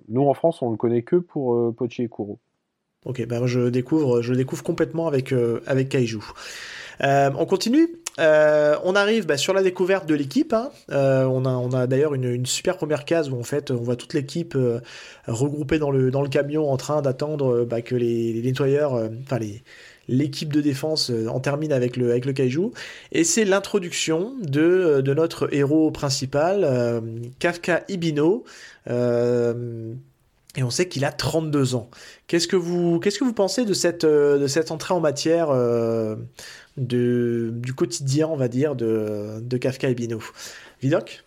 nous 0.10 0.28
en 0.28 0.34
France 0.34 0.62
on 0.62 0.72
le 0.72 0.78
connaît 0.78 1.02
que 1.02 1.16
pour 1.16 1.74
Pochi 1.76 2.04
et 2.04 2.10
Kuro. 2.10 2.40
Ok, 3.06 3.26
ben 3.26 3.46
je 3.46 3.70
découvre, 3.70 4.22
je 4.22 4.34
découvre 4.34 4.64
complètement 4.64 5.08
avec, 5.08 5.34
avec 5.66 5.88
Kaiju. 5.88 6.20
on 7.00 7.46
continue? 7.46 7.88
Euh, 8.20 8.78
on 8.84 8.96
arrive 8.96 9.26
bah, 9.26 9.38
sur 9.38 9.54
la 9.54 9.62
découverte 9.62 10.06
de 10.08 10.16
l'équipe. 10.16 10.54
Hein. 10.54 10.72
Euh, 10.92 11.26
on 11.26 11.74
a, 11.74 11.88
d'ailleurs 11.88 12.14
une, 12.14 12.46
super 12.46 12.78
première 12.78 13.06
case 13.06 13.30
où 13.30 13.40
en 13.40 13.44
fait 13.44 13.72
on 13.72 13.78
voit 13.78 13.96
toute 13.96 14.14
l'équipe 14.14 14.56
euh, 14.56 14.80
regroupée 15.28 15.80
dans 15.80 15.92
le, 15.92 16.28
camion 16.28 16.70
en 16.70 16.78
train 16.78 17.02
d'attendre 17.02 17.64
bah, 17.64 17.82
que 17.82 17.96
les, 17.96 18.42
nettoyeurs, 18.42 18.94
enfin 19.24 19.40
l'équipe 20.10 20.52
de 20.52 20.62
défense 20.62 21.12
en 21.30 21.40
termine 21.40 21.72
avec 21.72 21.96
le, 21.96 22.20
kaiju. 22.20 22.72
Et 23.12 23.24
c'est 23.24 23.46
l'introduction 23.46 24.34
de 24.42 25.02
notre 25.14 25.54
héros 25.54 25.92
principal, 25.92 27.02
Kafka 27.40 27.84
Ibino. 27.88 28.44
Et 30.58 30.64
on 30.64 30.70
sait 30.70 30.90
qu'il 30.90 31.06
a 31.06 31.12
32 31.12 31.76
ans. 31.76 31.90
Qu'est-ce 32.28 32.48
que 32.48 32.58
vous, 32.58 33.00
qu'est-ce 33.00 33.20
que 33.20 33.24
vous 33.24 33.34
pensez 33.34 33.64
de 33.64 33.74
cette, 33.74 34.06
de 34.06 34.48
cette 34.48 34.72
entrée 34.72 34.94
en 34.94 35.00
matière 35.00 35.50
de, 36.78 37.52
du 37.54 37.74
quotidien, 37.74 38.28
on 38.28 38.36
va 38.36 38.48
dire, 38.48 38.76
de, 38.76 39.58
Kafka 39.58 39.90
et 39.90 39.96
Bino? 39.96 40.20
Vidoc 40.82 41.24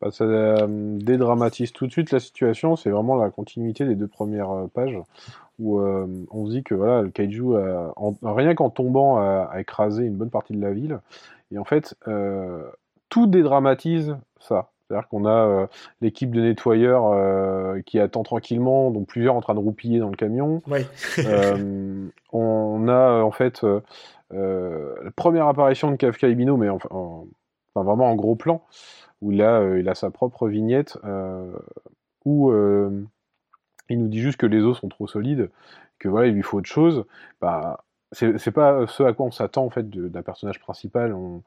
bah, 0.00 0.10
Ça 0.10 0.24
euh, 0.24 0.66
dédramatise 0.98 1.72
tout 1.72 1.86
de 1.86 1.92
suite 1.92 2.10
la 2.10 2.20
situation. 2.20 2.76
C'est 2.76 2.90
vraiment 2.90 3.16
la 3.16 3.30
continuité 3.30 3.84
des 3.84 3.94
deux 3.94 4.08
premières 4.08 4.50
euh, 4.50 4.66
pages 4.66 4.98
où 5.58 5.80
euh, 5.80 6.06
on 6.30 6.46
se 6.46 6.52
dit 6.52 6.62
que 6.62 6.74
voilà, 6.74 7.02
le 7.02 7.10
kaiju, 7.10 7.54
rien 8.22 8.54
qu'en 8.54 8.70
tombant, 8.70 9.18
a, 9.18 9.50
écrasé 9.58 10.04
une 10.04 10.14
bonne 10.14 10.30
partie 10.30 10.52
de 10.52 10.60
la 10.60 10.72
ville. 10.72 11.00
Et 11.50 11.58
en 11.58 11.64
fait, 11.64 11.96
tout 13.08 13.26
dédramatise 13.26 14.16
ça. 14.38 14.70
C'est-à-dire 14.88 15.08
qu'on 15.08 15.26
a 15.26 15.68
l'équipe 16.00 16.30
de 16.30 16.40
nettoyeurs 16.40 17.78
qui 17.84 18.00
attend 18.00 18.22
tranquillement, 18.22 18.90
dont 18.90 19.04
plusieurs 19.04 19.34
en 19.34 19.40
train 19.40 19.54
de 19.54 19.60
roupiller 19.60 19.98
dans 19.98 20.08
le 20.08 20.16
camion. 20.16 20.62
on 22.32 22.88
a 22.88 23.22
en 23.22 23.30
fait 23.30 23.64
la 24.30 25.10
première 25.14 25.46
apparition 25.46 25.90
de 25.90 25.96
Kafka 25.96 26.28
Ibino, 26.28 26.56
mais 26.56 26.70
enfin, 26.70 26.88
enfin, 26.92 27.84
vraiment 27.84 28.10
en 28.10 28.14
gros 28.14 28.34
plan, 28.34 28.62
où 29.20 29.30
là 29.30 29.76
il 29.76 29.88
a 29.88 29.94
sa 29.94 30.10
propre 30.10 30.48
vignette 30.48 30.98
où 32.24 32.52
il 33.90 33.98
nous 33.98 34.08
dit 34.08 34.20
juste 34.20 34.38
que 34.38 34.46
les 34.46 34.62
os 34.62 34.78
sont 34.78 34.88
trop 34.88 35.06
solides, 35.06 35.50
que 35.98 36.08
voilà, 36.08 36.28
il 36.28 36.34
lui 36.34 36.42
faut 36.42 36.58
autre 36.58 36.68
chose. 36.68 37.04
Bah, 37.40 37.84
c'est 38.12 38.52
pas 38.52 38.86
ce 38.86 39.02
à 39.02 39.12
quoi 39.12 39.26
on 39.26 39.30
s'attend 39.30 39.64
en 39.64 39.70
fait 39.70 39.88
d'un 39.90 40.22
personnage 40.22 40.60
principal. 40.60 41.12
On, 41.12 41.42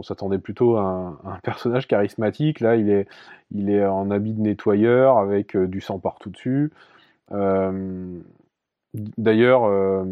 s'attendait 0.00 0.38
plutôt 0.38 0.76
à 0.76 1.18
un, 1.24 1.38
personnage 1.42 1.86
charismatique. 1.86 2.60
Là, 2.60 2.76
il 2.76 2.88
est, 2.88 3.06
il 3.54 3.68
est 3.68 3.84
en 3.84 4.10
habit 4.10 4.32
de 4.32 4.40
nettoyeur 4.40 5.18
avec 5.18 5.54
euh, 5.54 5.66
du 5.66 5.82
sang 5.82 5.98
partout 5.98 6.30
dessus. 6.30 6.70
Euh, 7.32 8.18
d'ailleurs, 8.94 9.64
euh, 9.64 10.04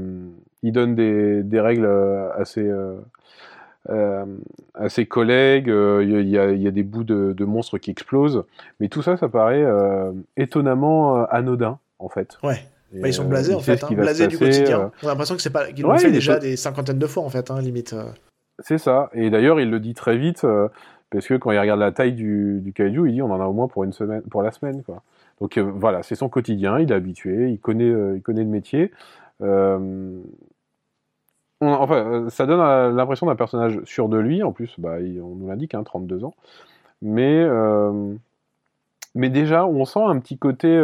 il 0.62 0.73
donne 0.73 0.95
des, 0.95 1.43
des 1.43 1.61
règles 1.61 1.87
à 1.87 2.45
ses, 2.45 2.71
à 3.88 4.88
ses 4.88 5.07
collègues. 5.07 5.69
Il 5.69 6.29
y, 6.29 6.38
a, 6.38 6.53
y, 6.53 6.69
a, 6.69 6.71
des 6.71 6.83
bouts 6.83 7.05
de, 7.05 7.33
de, 7.33 7.45
monstres 7.47 7.79
qui 7.79 7.90
explosent. 7.90 8.45
Mais 8.81 8.88
tout 8.88 9.01
ça, 9.01 9.16
ça 9.16 9.31
paraît 9.31 9.64
étonnamment 10.37 11.25
anodin, 11.27 11.79
en 11.99 12.09
fait. 12.11 12.38
Ouais. 12.43 12.61
Bah, 12.93 13.07
ils 13.07 13.14
sont 13.14 13.25
blasés 13.25 13.55
en 13.55 13.61
fait, 13.61 13.85
hein, 13.85 13.88
blasés 13.93 14.27
du 14.27 14.37
quotidien. 14.37 14.90
On 15.03 15.07
a 15.07 15.11
l'impression 15.11 15.37
que 15.37 15.43
c'est 15.43 15.51
pas 15.51 15.71
qu'ils 15.71 15.85
l'ont 15.85 15.97
fait 15.97 16.11
déjà 16.11 16.38
des 16.38 16.57
cinquantaines 16.57 16.99
de 16.99 17.07
fois 17.07 17.23
en 17.23 17.31
fait, 17.31 17.51
hein, 17.51 17.61
limite. 17.61 17.95
Euh. 18.61 18.64
C'est 18.64 18.79
ça. 18.79 19.11
Et 19.12 19.31
d'ailleurs, 19.31 19.61
il 19.61 19.70
le 19.70 19.81
dit 19.81 19.94
très 19.94 20.16
vite 20.16 20.44
euh, 20.44 20.68
parce 21.11 21.27
que 21.27 21.35
quand 21.35 21.51
il 21.51 21.59
regarde 21.59 21.81
la 21.81 21.92
taille 21.92 22.12
du, 22.12 22.61
du 22.61 22.73
il 22.77 23.12
dit 23.12 23.23
on 23.23 23.31
en 23.33 23.40
a 23.40 23.46
au 23.46 23.53
moins 23.53 23.68
pour 23.68 23.85
une 23.85 23.92
semaine, 23.92 24.23
pour 24.23 24.42
la 24.42 24.53
semaine. 24.53 24.83
Donc 25.40 25.59
voilà, 25.59 26.03
c'est 26.03 26.14
son 26.14 26.29
quotidien, 26.29 26.79
il 26.79 26.92
est 26.92 26.94
habitué, 26.94 27.49
il 27.51 27.59
connaît, 27.59 27.92
il 28.16 28.23
connaît 28.23 28.44
le 28.44 28.51
métier. 28.51 28.92
enfin, 31.61 32.27
ça 32.29 32.46
donne 32.46 32.94
l'impression 32.94 33.27
d'un 33.27 33.37
personnage 33.37 33.81
sûr 33.85 34.09
de 34.09 34.18
lui. 34.18 34.42
En 34.42 34.53
plus, 34.53 34.75
bah, 34.79 34.96
on 35.01 35.35
nous 35.35 35.49
l'indique, 35.49 35.75
hein, 35.75 35.83
32 35.83 36.25
ans. 36.25 36.35
Mais 37.03 37.46
mais 39.14 39.31
déjà, 39.31 39.66
on 39.66 39.85
sent 39.85 40.03
un 40.03 40.18
petit 40.20 40.38
côté 40.38 40.77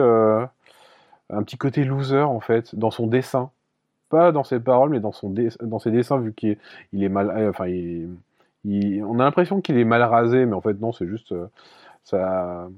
un 1.30 1.42
petit 1.42 1.58
côté 1.58 1.84
loser 1.84 2.22
en 2.22 2.40
fait 2.40 2.74
dans 2.74 2.90
son 2.90 3.06
dessin 3.06 3.50
pas 4.08 4.32
dans 4.32 4.44
ses 4.44 4.60
paroles 4.60 4.90
mais 4.90 5.00
dans 5.00 5.12
son 5.12 5.34
dans 5.62 5.78
ses 5.78 5.90
dessins 5.90 6.18
vu 6.18 6.32
qu'il 6.32 6.50
est, 6.50 6.58
il 6.92 7.02
est 7.02 7.08
mal 7.08 7.30
euh, 7.30 7.50
enfin 7.50 7.66
il, 7.66 8.08
on 9.04 9.18
a 9.18 9.24
l'impression 9.24 9.60
qu'il 9.60 9.78
est 9.78 9.84
mal 9.84 10.02
rasé 10.02 10.46
mais 10.46 10.54
en 10.54 10.60
fait 10.60 10.80
non 10.80 10.92
c'est 10.92 11.06
juste 11.06 11.32
euh, 11.32 11.46
sa 12.04 12.68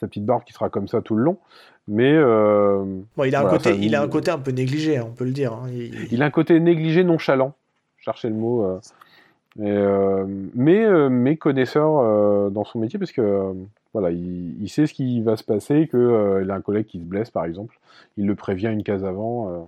sa 0.00 0.06
petite 0.06 0.24
barbe 0.24 0.44
qui 0.44 0.52
sera 0.52 0.70
comme 0.70 0.88
ça 0.88 1.00
tout 1.02 1.14
le 1.14 1.22
long 1.22 1.38
mais 1.88 2.12
euh, 2.12 2.84
bon, 3.16 3.24
il 3.24 3.34
a 3.34 3.40
un 3.40 3.50
côté 3.50 3.76
il 3.76 3.94
a 3.94 4.02
un 4.02 4.08
côté 4.08 4.30
un 4.30 4.38
peu 4.38 4.50
négligé 4.50 4.98
hein, 4.98 5.06
on 5.08 5.12
peut 5.12 5.24
le 5.24 5.32
dire 5.32 5.52
hein. 5.52 5.68
il... 5.70 6.22
a 6.22 6.26
un 6.26 6.30
côté 6.30 6.58
négligé 6.60 7.04
nonchalant 7.04 7.54
chercher 7.98 8.28
le 8.28 8.34
mot 8.34 8.80
mais 9.56 11.08
mais 11.10 11.36
connaisseur 11.36 12.50
dans 12.50 12.64
son 12.64 12.78
métier 12.78 12.98
parce 12.98 13.12
que 13.12 13.54
voilà, 13.92 14.10
il, 14.10 14.68
sait 14.68 14.86
ce 14.86 14.94
qui 14.94 15.20
va 15.20 15.36
se 15.36 15.42
passer, 15.42 15.88
qu'il 15.88 15.98
euh, 15.98 16.48
a 16.48 16.54
un 16.54 16.60
collègue 16.60 16.86
qui 16.86 17.00
se 17.00 17.04
blesse 17.04 17.30
par 17.30 17.44
exemple, 17.44 17.78
il 18.16 18.26
le 18.26 18.34
prévient 18.34 18.68
une 18.68 18.84
case 18.84 19.04
avant. 19.04 19.50
Euh. 19.50 19.58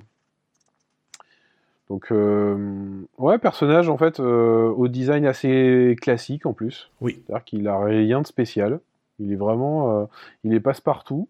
Donc, 1.89 2.11
euh, 2.11 3.03
ouais, 3.19 3.39
personnage 3.39 3.89
en 3.89 3.99
fait 3.99 4.19
au 4.21 4.89
design 4.89 5.27
assez 5.27 5.97
classique 6.01 6.47
en 6.47 6.53
plus. 6.53 6.91
Oui. 7.01 7.23
C'est-à-dire 7.27 7.45
qu'il 7.45 7.69
a 7.69 7.79
rien 7.79 8.23
de 8.23 8.27
spécial. 8.27 8.81
Il 9.19 9.33
est 9.33 9.37
vraiment, 9.37 10.09
il 10.43 10.55
est 10.55 10.61
passe-partout. 10.61 11.29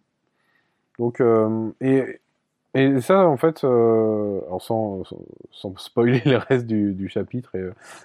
Donc, 0.98 1.20
et, 1.80 2.20
et 2.74 3.00
ça, 3.00 3.26
en 3.26 3.36
fait, 3.36 3.58
sans, 3.58 5.02
sans, 5.50 5.76
spoiler 5.78 6.22
le 6.26 6.36
reste 6.36 6.66
du, 6.66 7.08
chapitre 7.08 7.56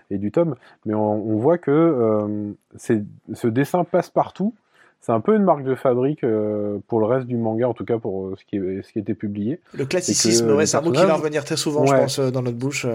et, 0.09 0.17
du 0.17 0.31
tome, 0.31 0.55
mais 0.85 0.95
on, 0.95 1.13
on 1.13 1.37
voit 1.37 1.59
que 1.59 2.55
ce 2.75 3.47
dessin 3.47 3.83
passe 3.83 4.09
partout 4.09 4.55
c'est 4.99 5.11
un 5.11 5.21
peu 5.21 5.35
une 5.35 5.43
marque 5.43 5.63
de 5.63 5.75
fabrique 5.75 6.23
euh, 6.23 6.79
pour 6.87 6.99
le 6.99 7.05
reste 7.05 7.27
du 7.27 7.37
manga, 7.37 7.67
en 7.67 7.73
tout 7.73 7.85
cas 7.85 7.97
pour 7.97 8.27
euh, 8.27 8.35
ce, 8.37 8.45
qui 8.45 8.57
ce 8.57 8.91
qui 8.91 8.99
était 8.99 9.13
publié. 9.13 9.59
Le 9.73 9.85
classicisme, 9.85 10.51
ouais, 10.51 10.65
c'est 10.65 10.77
un 10.77 10.81
mot 10.81 10.91
qui 10.91 11.05
va 11.05 11.15
revenir 11.15 11.45
très 11.45 11.57
souvent, 11.57 11.85
je 11.85 11.93
pense, 11.93 12.19
euh, 12.19 12.31
dans 12.31 12.41
notre 12.41 12.57
bouche. 12.57 12.85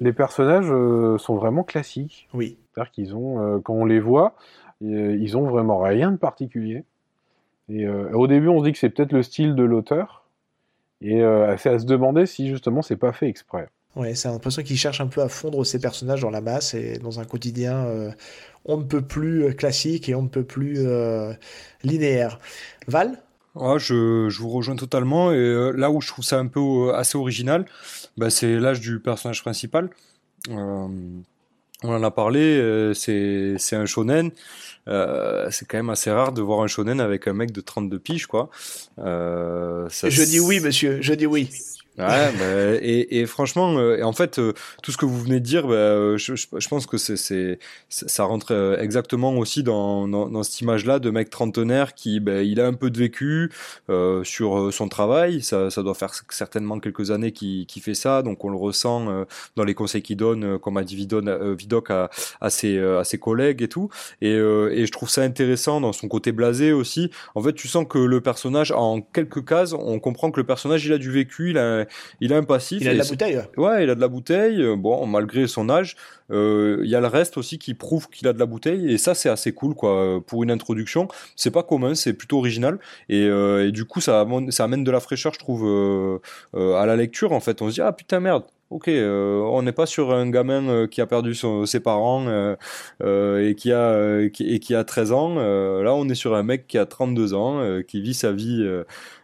Les, 0.00 0.12
personnages 0.12 0.72
sont 1.18 1.36
vraiment 1.36 1.62
classiques. 1.62 2.28
Oui. 2.32 2.56
C'est-à-dire 2.72 2.90
qu'ils 2.90 3.14
ont, 3.14 3.60
quand 3.62 3.74
on 3.74 3.84
les 3.84 4.00
voit, 4.00 4.34
ils 4.80 5.36
ont 5.36 5.46
vraiment 5.46 5.78
rien 5.78 6.10
de 6.10 6.16
particulier. 6.16 6.84
Et 7.68 7.86
au 7.86 8.26
début, 8.26 8.48
on 8.48 8.60
se 8.60 8.64
dit 8.64 8.72
que 8.72 8.78
c'est 8.78 8.88
peut-être 8.88 9.12
le 9.12 9.22
style 9.22 9.54
de 9.54 9.62
l'auteur. 9.62 10.24
Et 11.02 11.22
c'est 11.58 11.68
à 11.68 11.78
se 11.78 11.84
demander 11.84 12.24
si 12.24 12.48
justement 12.48 12.80
c'est 12.80 12.96
pas 12.96 13.12
fait 13.12 13.28
exprès. 13.28 13.68
Ouais, 13.96 14.14
c'est 14.14 14.28
l'impression 14.28 14.62
qu'il 14.62 14.78
cherche 14.78 15.00
un 15.00 15.08
peu 15.08 15.20
à 15.20 15.28
fondre 15.28 15.66
ses 15.66 15.80
personnages 15.80 16.20
dans 16.20 16.30
la 16.30 16.40
masse 16.40 16.74
et 16.74 16.98
dans 16.98 17.18
un 17.18 17.24
quotidien 17.24 18.12
on 18.64 18.76
ne 18.76 18.84
peut 18.84 19.02
plus 19.02 19.44
euh, 19.44 19.52
classique 19.52 20.08
et 20.08 20.14
on 20.14 20.22
ne 20.22 20.28
peut 20.28 20.44
plus 20.44 20.76
euh, 20.78 21.32
linéaire. 21.82 22.38
Val? 22.86 23.22
Je, 23.56 24.28
vous 24.38 24.48
rejoins 24.48 24.76
totalement. 24.76 25.32
Et 25.32 25.36
euh, 25.36 25.72
là 25.72 25.90
où 25.90 26.00
je 26.00 26.08
trouve 26.08 26.24
ça 26.24 26.38
un 26.38 26.46
peu 26.46 26.94
assez 26.94 27.18
original, 27.18 27.66
bah, 28.16 28.30
c'est 28.30 28.58
l'âge 28.58 28.80
du 28.80 29.00
personnage 29.00 29.42
principal. 29.42 29.90
on 30.48 31.22
en 31.82 32.02
a 32.02 32.10
parlé, 32.10 32.92
c'est 32.94 33.56
un 33.72 33.86
shonen. 33.86 34.30
c'est 34.86 35.66
quand 35.66 35.78
même 35.78 35.90
assez 35.90 36.10
rare 36.10 36.32
de 36.32 36.42
voir 36.42 36.60
un 36.60 36.68
shonen 36.68 37.00
avec 37.00 37.26
un 37.26 37.32
mec 37.32 37.50
de 37.50 37.60
32 37.60 37.98
piges, 37.98 38.26
quoi. 38.26 38.50
je 38.98 40.24
dis 40.24 40.40
oui, 40.40 40.60
monsieur, 40.60 40.98
je 41.00 41.14
dis 41.14 41.26
oui. 41.26 41.50
Ouais, 41.98 42.32
bah, 42.38 42.76
et, 42.80 43.20
et, 43.20 43.26
franchement, 43.26 43.76
euh, 43.76 44.02
en 44.02 44.12
fait, 44.12 44.38
euh, 44.38 44.54
tout 44.82 44.90
ce 44.92 44.96
que 44.96 45.04
vous 45.04 45.20
venez 45.20 45.40
de 45.40 45.44
dire, 45.44 45.66
bah, 45.66 45.74
euh, 45.74 46.16
je, 46.16 46.34
je, 46.34 46.68
pense 46.68 46.86
que 46.86 46.96
c'est, 46.96 47.58
ça 47.88 48.24
rentre 48.24 48.78
exactement 48.80 49.36
aussi 49.36 49.62
dans, 49.62 50.08
dans, 50.08 50.28
dans 50.28 50.42
cette 50.42 50.60
image-là 50.60 50.98
de 50.98 51.10
mec 51.10 51.30
trentenaire 51.30 51.94
qui, 51.94 52.20
bah, 52.20 52.42
il 52.42 52.60
a 52.60 52.66
un 52.66 52.72
peu 52.72 52.90
de 52.90 52.98
vécu 52.98 53.50
euh, 53.90 54.24
sur 54.24 54.72
son 54.72 54.88
travail. 54.88 55.42
Ça, 55.42 55.68
ça 55.70 55.82
doit 55.82 55.94
faire 55.94 56.12
certainement 56.30 56.78
quelques 56.78 57.10
années 57.10 57.32
qu'il, 57.32 57.66
qu'il 57.66 57.82
fait 57.82 57.94
ça, 57.94 58.22
donc 58.22 58.44
on 58.44 58.50
le 58.50 58.56
ressent 58.56 59.26
dans 59.56 59.64
les 59.64 59.74
conseils 59.74 60.02
qu'il 60.02 60.16
donne, 60.16 60.58
comme 60.58 60.76
a 60.76 60.84
dit 60.84 60.96
Vidoc 60.96 61.90
à, 61.90 62.08
à, 62.40 62.50
ses, 62.50 62.78
à 62.78 63.04
ses 63.04 63.18
collègues 63.18 63.62
et 63.62 63.68
tout. 63.68 63.90
Et, 64.22 64.32
et 64.32 64.86
je 64.86 64.92
trouve 64.92 65.10
ça 65.10 65.22
intéressant 65.22 65.80
dans 65.80 65.92
son 65.92 66.08
côté 66.08 66.32
blasé 66.32 66.72
aussi. 66.72 67.10
En 67.34 67.42
fait, 67.42 67.52
tu 67.52 67.68
sens 67.68 67.84
que 67.88 67.98
le 67.98 68.20
personnage, 68.20 68.72
en 68.72 69.00
quelques 69.00 69.44
cases, 69.44 69.72
on 69.72 69.98
comprend 69.98 70.30
que 70.30 70.40
le 70.40 70.46
personnage, 70.46 70.86
il 70.86 70.92
a 70.92 70.98
du 70.98 71.10
vécu, 71.10 71.50
il 71.50 71.58
a 71.58 71.79
il 72.20 72.32
a 72.32 72.36
un 72.36 72.42
passif. 72.42 72.80
Il 72.80 72.88
a 72.88 72.92
de 72.92 72.98
la 72.98 73.04
bouteille. 73.04 73.40
Ouais, 73.56 73.84
il 73.84 73.90
a 73.90 73.94
de 73.94 74.00
la 74.00 74.08
bouteille. 74.08 74.62
Euh, 74.62 74.76
bon, 74.76 75.06
malgré 75.06 75.46
son 75.46 75.68
âge, 75.68 75.96
euh, 76.30 76.80
il 76.82 76.90
y 76.90 76.94
a 76.94 77.00
le 77.00 77.06
reste 77.06 77.36
aussi 77.36 77.58
qui 77.58 77.74
prouve 77.74 78.08
qu'il 78.08 78.28
a 78.28 78.32
de 78.32 78.38
la 78.38 78.46
bouteille. 78.46 78.92
Et 78.92 78.98
ça, 78.98 79.14
c'est 79.14 79.28
assez 79.28 79.52
cool, 79.52 79.74
quoi. 79.74 80.20
Pour 80.26 80.42
une 80.42 80.50
introduction, 80.50 81.08
c'est 81.36 81.50
pas 81.50 81.62
commun, 81.62 81.94
c'est 81.94 82.12
plutôt 82.12 82.38
original. 82.38 82.78
Et, 83.08 83.24
euh, 83.24 83.70
du 83.70 83.84
coup, 83.84 84.00
ça, 84.00 84.26
ça 84.50 84.64
amène 84.64 84.84
de 84.84 84.90
la 84.90 85.00
fraîcheur, 85.00 85.32
je 85.34 85.38
trouve, 85.38 86.20
à 86.54 86.86
la 86.86 86.96
lecture. 86.96 87.32
En 87.32 87.40
fait, 87.40 87.62
on 87.62 87.68
se 87.68 87.74
dit 87.74 87.80
ah 87.80 87.92
putain 87.92 88.20
merde. 88.20 88.44
Ok, 88.70 88.88
on 88.88 89.62
n'est 89.62 89.72
pas 89.72 89.86
sur 89.86 90.12
un 90.12 90.30
gamin 90.30 90.86
qui 90.86 91.00
a 91.00 91.06
perdu 91.06 91.34
ses 91.34 91.80
parents 91.80 92.54
et, 93.00 93.54
qui 93.56 93.72
a, 93.72 94.20
et 94.20 94.30
qui 94.30 94.74
a 94.76 94.84
13 94.84 95.12
ans. 95.12 95.34
là, 95.34 95.92
on 95.92 96.08
est 96.08 96.14
sur 96.14 96.36
un 96.36 96.44
mec 96.44 96.68
qui 96.68 96.78
a 96.78 96.86
32 96.86 97.34
ans, 97.34 97.80
qui 97.88 98.00
vit 98.00 98.14
sa 98.14 98.30
vie 98.30 98.64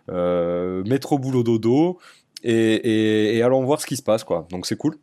métro 0.08 1.18
boulot 1.20 1.44
dodo, 1.44 1.98
et, 2.46 3.42
allons 3.42 3.64
voir 3.64 3.80
ce 3.80 3.86
qui 3.86 3.96
se 3.96 4.02
passe, 4.02 4.24
quoi. 4.24 4.46
Donc 4.50 4.66
c'est 4.66 4.76
cool. 4.76 4.96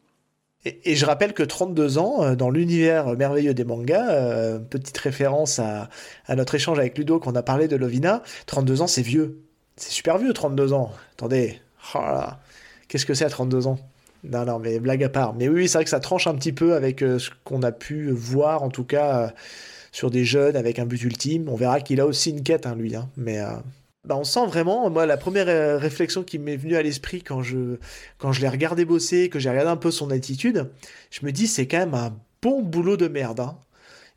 Et, 0.65 0.95
je 0.95 1.05
rappelle 1.05 1.33
que 1.33 1.43
32 1.43 1.97
ans, 1.97 2.23
euh, 2.23 2.35
dans 2.35 2.49
l'univers 2.49 3.17
merveilleux 3.17 3.53
des 3.53 3.65
mangas, 3.65 4.09
euh, 4.11 4.59
petite 4.59 4.97
référence 4.97 5.59
à, 5.59 5.89
notre 6.29 6.55
échange 6.55 6.79
avec 6.79 6.97
Ludo 6.97 7.19
qu'on 7.19 7.35
a 7.35 7.43
parlé 7.43 7.67
de 7.67 7.75
Lovina, 7.75 8.23
32 8.45 8.81
ans 8.81 8.87
c'est 8.87 9.01
vieux. 9.01 9.41
C'est 9.75 9.91
super 9.91 10.17
vieux 10.17 10.31
32 10.31 10.71
ans. 10.71 10.91
Attendez, 11.13 11.59
oh 11.95 11.99
qu'est-ce 12.87 13.05
que 13.05 13.13
c'est 13.13 13.25
à 13.25 13.29
32 13.29 13.67
ans? 13.67 13.77
Non, 14.23 14.45
non, 14.45 14.59
mais 14.59 14.79
blague 14.79 15.03
à 15.03 15.09
part. 15.09 15.33
Mais 15.33 15.49
oui, 15.49 15.67
c'est 15.67 15.79
vrai 15.79 15.83
que 15.83 15.89
ça 15.89 15.99
tranche 15.99 16.27
un 16.27 16.35
petit 16.35 16.53
peu 16.53 16.75
avec 16.75 17.01
euh, 17.01 17.19
ce 17.19 17.29
qu'on 17.43 17.61
a 17.61 17.73
pu 17.73 18.09
voir, 18.11 18.63
en 18.63 18.69
tout 18.69 18.85
cas, 18.85 19.33
sur 19.91 20.09
des 20.11 20.23
jeunes 20.23 20.55
avec 20.55 20.79
un 20.79 20.85
but 20.85 21.03
ultime. 21.03 21.49
On 21.49 21.55
verra 21.55 21.81
qu'il 21.81 21.99
a 21.99 22.05
aussi 22.05 22.29
une 22.29 22.41
quête, 22.41 22.65
hein, 22.65 22.75
lui. 22.75 22.95
Hein. 22.95 23.09
Mais 23.17 23.41
bah, 24.05 24.17
on 24.17 24.23
sent 24.23 24.45
vraiment, 24.47 24.89
moi, 24.89 25.05
la 25.05 25.17
première 25.17 25.47
euh, 25.47 25.77
réflexion 25.77 26.23
qui 26.23 26.37
m'est 26.37 26.57
venue 26.57 26.75
à 26.75 26.81
l'esprit 26.81 27.21
quand 27.23 27.41
je, 27.41 27.77
quand 28.17 28.33
je 28.33 28.41
l'ai 28.41 28.49
regardé 28.49 28.83
bosser, 28.83 29.29
que 29.29 29.39
j'ai 29.39 29.49
regardé 29.49 29.69
un 29.69 29.77
peu 29.77 29.91
son 29.91 30.11
attitude, 30.11 30.69
je 31.09 31.25
me 31.25 31.31
dis, 31.31 31.47
c'est 31.47 31.67
quand 31.67 31.77
même 31.79 31.93
un 31.93 32.13
bon 32.41 32.61
boulot 32.61 32.97
de 32.97 33.07
merde. 33.07 33.39
Hein. 33.39 33.57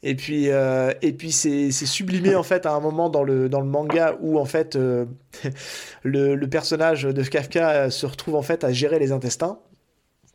Et 0.03 0.15
puis, 0.15 0.51
euh, 0.51 0.93
et 1.03 1.13
puis 1.13 1.33
c'est, 1.33 1.71
sublimé 1.71 2.35
en 2.35 2.43
fait 2.43 2.67
à 2.67 2.73
un 2.73 2.81
moment 2.81 3.09
dans 3.11 3.23
le, 3.23 3.49
dans 3.49 3.61
le 3.61 3.67
manga 3.67 4.17
où 4.21 4.39
en 4.39 4.45
fait 4.45 4.77
euh, 4.77 5.07
le, 6.03 6.35
le, 6.35 6.49
personnage 6.49 7.05
de 7.05 7.23
Kafka 7.23 7.91
se 7.91 8.07
retrouve 8.07 8.35
en 8.35 8.43
fait 8.43 8.63
à 8.65 8.73
gérer 8.73 8.99
les 8.99 9.13
intestins. 9.13 9.59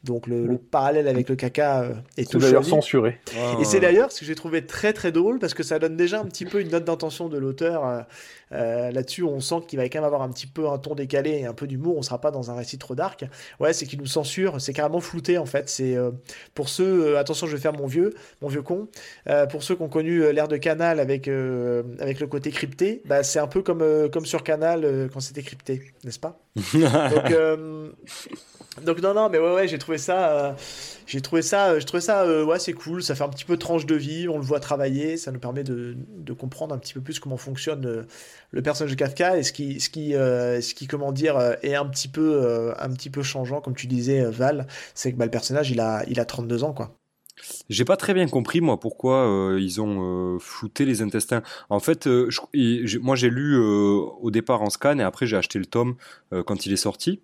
Donc 0.04 0.26
le, 0.26 0.58
parallèle 0.58 1.08
avec 1.08 1.30
le 1.30 1.36
caca 1.36 1.84
euh, 1.84 1.94
est 2.18 2.30
tout 2.30 2.40
d'ailleurs 2.40 2.66
censuré. 2.66 3.20
et 3.60 3.66
c'est 3.66 3.80
d'ailleurs 3.80 4.12
ce 4.12 4.22
que 4.22 4.26
j'ai 4.26 4.34
trouvé 4.34 4.66
très 4.66 4.94
très 4.94 5.12
drôle 5.12 5.38
parce 5.38 5.54
que 5.54 5.62
ça 5.62 5.78
donne 5.78 5.96
déjà 5.96 6.20
un 6.20 6.26
petit 6.26 6.46
peu 6.46 6.60
une 6.60 6.70
note 6.70 6.86
d'intention 6.86 7.30
de 7.30 7.38
l'auteur. 7.38 7.86
Euh, 7.86 8.02
euh, 8.54 8.92
là-dessus, 8.92 9.24
on 9.24 9.40
sent 9.40 9.62
qu'il 9.68 9.78
va 9.78 9.88
quand 9.88 10.00
même 10.00 10.06
avoir 10.06 10.24
un 10.24 10.30
petit 10.30 10.48
peu 10.48 10.68
un 10.68 10.80
ton 10.80 10.96
décalé 10.96 11.32
et 11.32 11.46
un 11.46 11.54
peu 11.54 11.68
d'humour. 11.68 11.98
On 11.98 12.02
sera 12.02 12.20
pas 12.20 12.32
dans 12.32 12.50
un 12.50 12.56
récit 12.56 12.80
trop 12.80 12.96
dark. 12.96 13.26
Ouais, 13.60 13.74
c'est 13.74 13.86
qu'il 13.86 14.00
nous 14.00 14.08
censure. 14.08 14.60
C'est 14.60 14.74
carrément 14.74 15.02
flouté 15.02 15.38
en 15.38 15.46
fait. 15.46 15.70
C'est 15.70 15.96
pour 16.56 16.68
ceux. 16.68 17.18
attention, 17.18 17.46
je 17.46 17.56
vais 17.56 17.62
faire 17.62 17.74
mon 17.74 17.86
vieux, 17.86 18.14
mon 18.42 18.48
vieux 18.48 18.64
con. 18.64 18.88
pour 19.52 19.62
ceux 19.62 19.76
qui 19.76 19.84
ont 19.84 19.90
connu 19.90 20.34
l'ère 20.34 20.48
de 20.48 20.58
Canal 20.58 21.00
avec 21.00 21.28
avec 21.28 22.20
le 22.20 22.28
côté 22.28 22.50
crypté, 22.50 23.04
bah, 23.06 23.24
c'est 23.24 23.40
un 23.40 23.48
peu 23.48 23.62
comme 23.62 24.10
comme 24.12 24.26
sur 24.26 24.44
Canal 24.44 25.10
quand 25.14 25.20
c'était 25.20 25.44
crypté, 25.44 25.94
n'est-ce 26.04 26.20
pas? 26.20 26.40
Donc 26.74 27.34
donc 28.84 29.02
non 29.02 29.14
non 29.14 29.30
mais 29.30 29.38
ouais 29.38 29.54
ouais 29.54 29.68
j'ai 29.68 29.78
trouvé 29.78 29.91
ça 29.98 30.32
euh, 30.32 30.54
j'ai 31.06 31.22
trouvé 31.22 31.42
ça 31.42 31.80
je 31.80 31.86
trouvais 31.86 32.02
ça 32.02 32.24
euh, 32.24 32.44
ouais 32.44 32.60
c'est 32.60 32.74
cool 32.74 33.04
ça 33.04 33.16
fait 33.16 33.24
un 33.24 33.30
petit 33.30 33.46
peu 33.46 33.58
tranche 33.58 33.86
de 33.86 33.96
vie 33.96 34.28
on 34.28 34.38
le 34.38 34.44
voit 34.44 34.60
travailler 34.60 35.18
ça 35.18 35.32
nous 35.32 35.40
permet 35.40 35.64
de, 35.64 35.96
comprendre 36.38 36.74
un 36.74 36.78
petit 36.78 36.94
peu 36.94 37.02
plus 37.02 37.20
comment 37.20 37.38
fonctionne 37.38 37.86
euh, 37.86 38.04
le 38.52 38.62
personnage 38.62 38.92
de 38.92 38.96
Kafka 38.96 39.38
et 39.38 39.44
ce 39.44 39.52
qui 39.52 39.80
ce 39.80 39.90
qui 39.90 40.12
ce 40.12 40.74
qui 40.74 40.88
comment 40.88 41.12
dire 41.12 41.38
est 41.62 41.76
un 41.76 41.86
petit 41.86 42.08
peu 42.08 42.74
un 42.80 42.90
petit 42.90 43.10
peu 43.10 43.22
changeant 43.22 43.62
comme 43.62 43.76
tu 43.76 43.88
disais 43.88 44.24
Val 44.24 44.68
c'est 44.94 45.12
que 45.12 45.18
bah, 45.18 45.26
le 45.26 45.32
personnage 45.32 45.72
il 45.72 45.80
a 45.80 46.04
il 46.08 46.20
a 46.20 46.26
32 46.26 46.64
ans 46.64 46.74
quoi 46.74 46.98
j'ai 47.70 47.86
pas 47.86 47.98
très 47.98 48.14
bien 48.14 48.28
compris 48.28 48.62
moi 48.62 48.80
pourquoi 48.80 49.56
ils 49.60 49.82
ont 49.82 50.38
flouté 50.40 50.86
les 50.86 51.02
intestins. 51.02 51.42
En 51.70 51.80
fait, 51.80 52.08
moi 52.08 53.16
j'ai 53.16 53.30
lu 53.30 53.58
au 53.58 54.30
départ 54.32 54.62
en 54.62 54.70
scan 54.70 55.00
et 55.00 55.04
après 55.04 55.26
j'ai 55.26 55.38
acheté 55.38 55.58
le 55.58 55.66
tome 55.66 55.96
quand 56.46 56.66
il 56.66 56.74
est 56.74 56.78
sorti. 56.78 57.22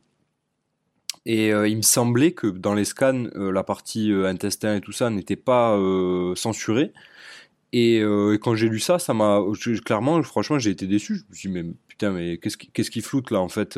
Et 1.28 1.52
euh, 1.52 1.68
il 1.68 1.76
me 1.76 1.82
semblait 1.82 2.32
que 2.32 2.48
dans 2.48 2.74
les 2.74 2.86
scans, 2.86 3.26
euh, 3.36 3.52
la 3.52 3.62
partie 3.62 4.14
euh, 4.14 4.28
intestin 4.28 4.78
et 4.78 4.82
tout 4.82 4.94
ça 4.94 5.10
n'était 5.10 5.36
pas 5.36 5.78
censurée. 6.36 6.94
Et, 7.74 8.02
quand 8.42 8.56
j'ai 8.56 8.70
lu 8.70 8.80
ça, 8.80 8.98
ça 8.98 9.14
m'a 9.14 9.42
clairement, 9.86 10.24
franchement, 10.24 10.58
j'ai 10.58 10.72
été 10.72 10.88
déçu. 10.88 11.18
Je 11.18 11.24
me 11.30 11.36
suis 11.36 11.50
dit, 11.50 11.56
mais 11.56 11.66
putain, 11.90 12.12
mais 12.12 12.38
qu'est-ce 12.38 12.56
qui, 12.58 12.72
qu'est-ce 12.72 12.90
qui 12.90 13.02
floute 13.02 13.30
là 13.30 13.42
en 13.42 13.50
fait 13.50 13.78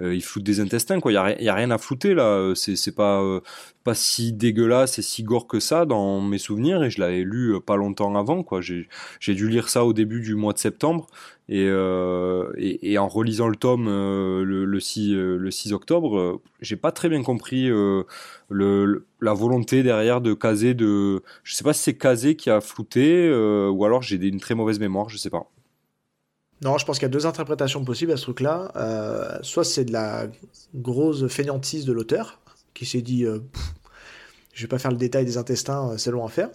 euh, 0.00 0.14
il 0.14 0.22
floute 0.22 0.44
des 0.44 0.60
intestins, 0.60 1.00
quoi. 1.00 1.12
Il 1.12 1.42
n'y 1.42 1.48
a, 1.48 1.54
rien 1.54 1.70
à 1.70 1.78
flouter, 1.78 2.14
là. 2.14 2.24
Euh, 2.24 2.54
c'est 2.54 2.94
pas, 2.94 3.22
euh, 3.22 3.40
pas 3.84 3.94
si 3.94 4.32
dégueulasse 4.32 4.98
et 4.98 5.02
si 5.02 5.22
gore 5.22 5.46
que 5.46 5.58
ça 5.60 5.86
dans 5.86 6.20
mes 6.20 6.38
souvenirs. 6.38 6.82
Et 6.84 6.90
je 6.90 7.00
l'avais 7.00 7.22
lu 7.22 7.54
pas 7.64 7.76
longtemps 7.76 8.14
avant, 8.14 8.42
quoi. 8.42 8.60
J'ai 8.60 9.34
dû 9.34 9.48
lire 9.48 9.68
ça 9.68 9.84
au 9.84 9.92
début 9.92 10.20
du 10.20 10.34
mois 10.34 10.52
de 10.52 10.58
septembre. 10.58 11.06
Et, 11.48 11.68
en 12.98 13.08
relisant 13.08 13.48
le 13.48 13.56
tome 13.56 13.86
le, 13.86 14.80
6, 14.80 15.14
le 15.14 15.50
6 15.50 15.72
octobre, 15.72 16.40
j'ai 16.60 16.76
pas 16.76 16.92
très 16.92 17.08
bien 17.08 17.22
compris 17.22 17.70
la 18.50 19.32
volonté 19.32 19.82
derrière 19.82 20.20
de 20.20 20.34
caser 20.34 20.74
de. 20.74 21.22
Je 21.44 21.54
sais 21.54 21.64
pas 21.64 21.72
si 21.72 21.82
c'est 21.82 21.96
casé 21.96 22.36
qui 22.36 22.50
a 22.50 22.60
flouté 22.60 23.30
ou 23.32 23.84
alors 23.84 24.02
j'ai 24.02 24.16
une 24.16 24.40
très 24.40 24.54
mauvaise 24.54 24.80
mémoire, 24.80 25.08
je 25.08 25.16
sais 25.16 25.30
pas. 25.30 25.48
Non, 26.62 26.78
je 26.78 26.86
pense 26.86 26.98
qu'il 26.98 27.04
y 27.04 27.10
a 27.10 27.12
deux 27.12 27.26
interprétations 27.26 27.84
possibles 27.84 28.12
à 28.12 28.16
ce 28.16 28.22
truc-là. 28.22 28.72
Euh, 28.76 29.38
soit 29.42 29.64
c'est 29.64 29.84
de 29.84 29.92
la 29.92 30.26
grosse 30.74 31.26
fainéantise 31.26 31.84
de 31.84 31.92
l'auteur, 31.92 32.40
qui 32.72 32.86
s'est 32.86 33.02
dit 33.02 33.24
euh, 33.24 33.40
je 34.54 34.62
vais 34.62 34.68
pas 34.68 34.78
faire 34.78 34.90
le 34.90 34.96
détail 34.96 35.24
des 35.24 35.36
intestins, 35.36 35.90
euh, 35.90 35.96
c'est 35.98 36.10
long 36.10 36.24
à 36.24 36.28
faire. 36.28 36.48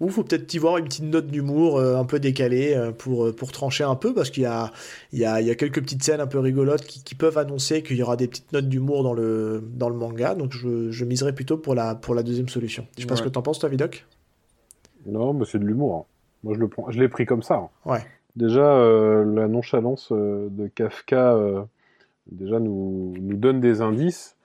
Ou 0.00 0.08
faut 0.08 0.24
peut-être 0.24 0.52
y 0.52 0.58
voir 0.58 0.78
une 0.78 0.86
petite 0.86 1.04
note 1.04 1.28
d'humour 1.28 1.78
un 1.78 2.04
peu 2.04 2.18
décalée 2.18 2.90
pour, 2.98 3.32
pour 3.36 3.52
trancher 3.52 3.84
un 3.84 3.94
peu, 3.94 4.12
parce 4.12 4.30
qu'il 4.30 4.42
y 4.42 4.46
a, 4.46 4.72
il 5.12 5.20
y, 5.20 5.24
a, 5.24 5.40
il 5.40 5.46
y 5.46 5.50
a 5.50 5.54
quelques 5.54 5.80
petites 5.80 6.02
scènes 6.02 6.20
un 6.20 6.26
peu 6.26 6.40
rigolotes 6.40 6.84
qui, 6.84 7.14
peuvent 7.14 7.38
annoncer 7.38 7.84
qu'il 7.84 7.98
y 7.98 8.02
aura 8.02 8.16
des 8.16 8.26
petites 8.26 8.52
notes 8.52 8.68
d'humour 8.68 9.04
dans 9.04 9.12
le, 9.12 9.62
dans 9.62 9.88
le 9.88 9.94
manga. 9.94 10.34
Donc 10.34 10.54
je, 10.54 10.90
je 10.90 11.04
miserais 11.04 11.34
plutôt 11.34 11.56
pour 11.56 11.76
la, 11.76 11.94
pour 11.94 12.16
la 12.16 12.24
deuxième 12.24 12.48
solution. 12.48 12.84
Je 12.96 13.02
sais 13.02 13.06
pas 13.06 13.14
ce 13.14 13.22
que 13.22 13.28
t'en 13.28 13.42
penses, 13.42 13.60
toi, 13.60 13.68
Vidoc 13.68 14.04
Non, 15.06 15.34
mais 15.34 15.44
c'est 15.44 15.60
de 15.60 15.66
l'humour. 15.66 15.94
Hein. 15.94 16.04
Moi, 16.42 16.54
je, 16.54 16.58
le 16.58 16.66
prends, 16.66 16.90
je 16.90 16.98
l'ai 16.98 17.08
pris 17.08 17.24
comme 17.24 17.42
ça. 17.42 17.54
Hein. 17.54 17.68
Ouais. 17.84 18.04
Déjà, 18.36 18.76
euh, 18.76 19.24
la 19.34 19.46
nonchalance 19.46 20.08
euh, 20.10 20.48
de 20.50 20.66
Kafka 20.66 21.34
euh, 21.34 21.62
déjà 22.30 22.58
nous, 22.60 23.14
nous, 23.20 23.36
donne 23.36 23.60
des 23.60 23.82
indices. 23.82 24.36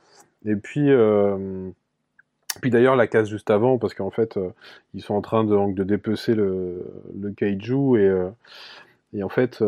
Et 0.46 0.56
puis, 0.56 0.90
puis 2.62 2.70
d'ailleurs, 2.70 2.96
la 2.96 3.08
case 3.08 3.30
juste 3.30 3.50
avant, 3.50 3.78
parce 3.78 3.94
qu'en 3.94 4.12
fait, 4.12 4.40
ils 4.94 5.02
sont 5.02 5.16
en 5.16 5.22
train 5.22 5.44
de, 5.44 5.74
de 5.74 5.84
dépecer 5.84 6.36
le, 6.36 6.86
le 7.20 7.32
kaiju 7.32 7.98
et, 7.98 9.18
et 9.18 9.24
en 9.24 9.30
fait, 9.30 9.64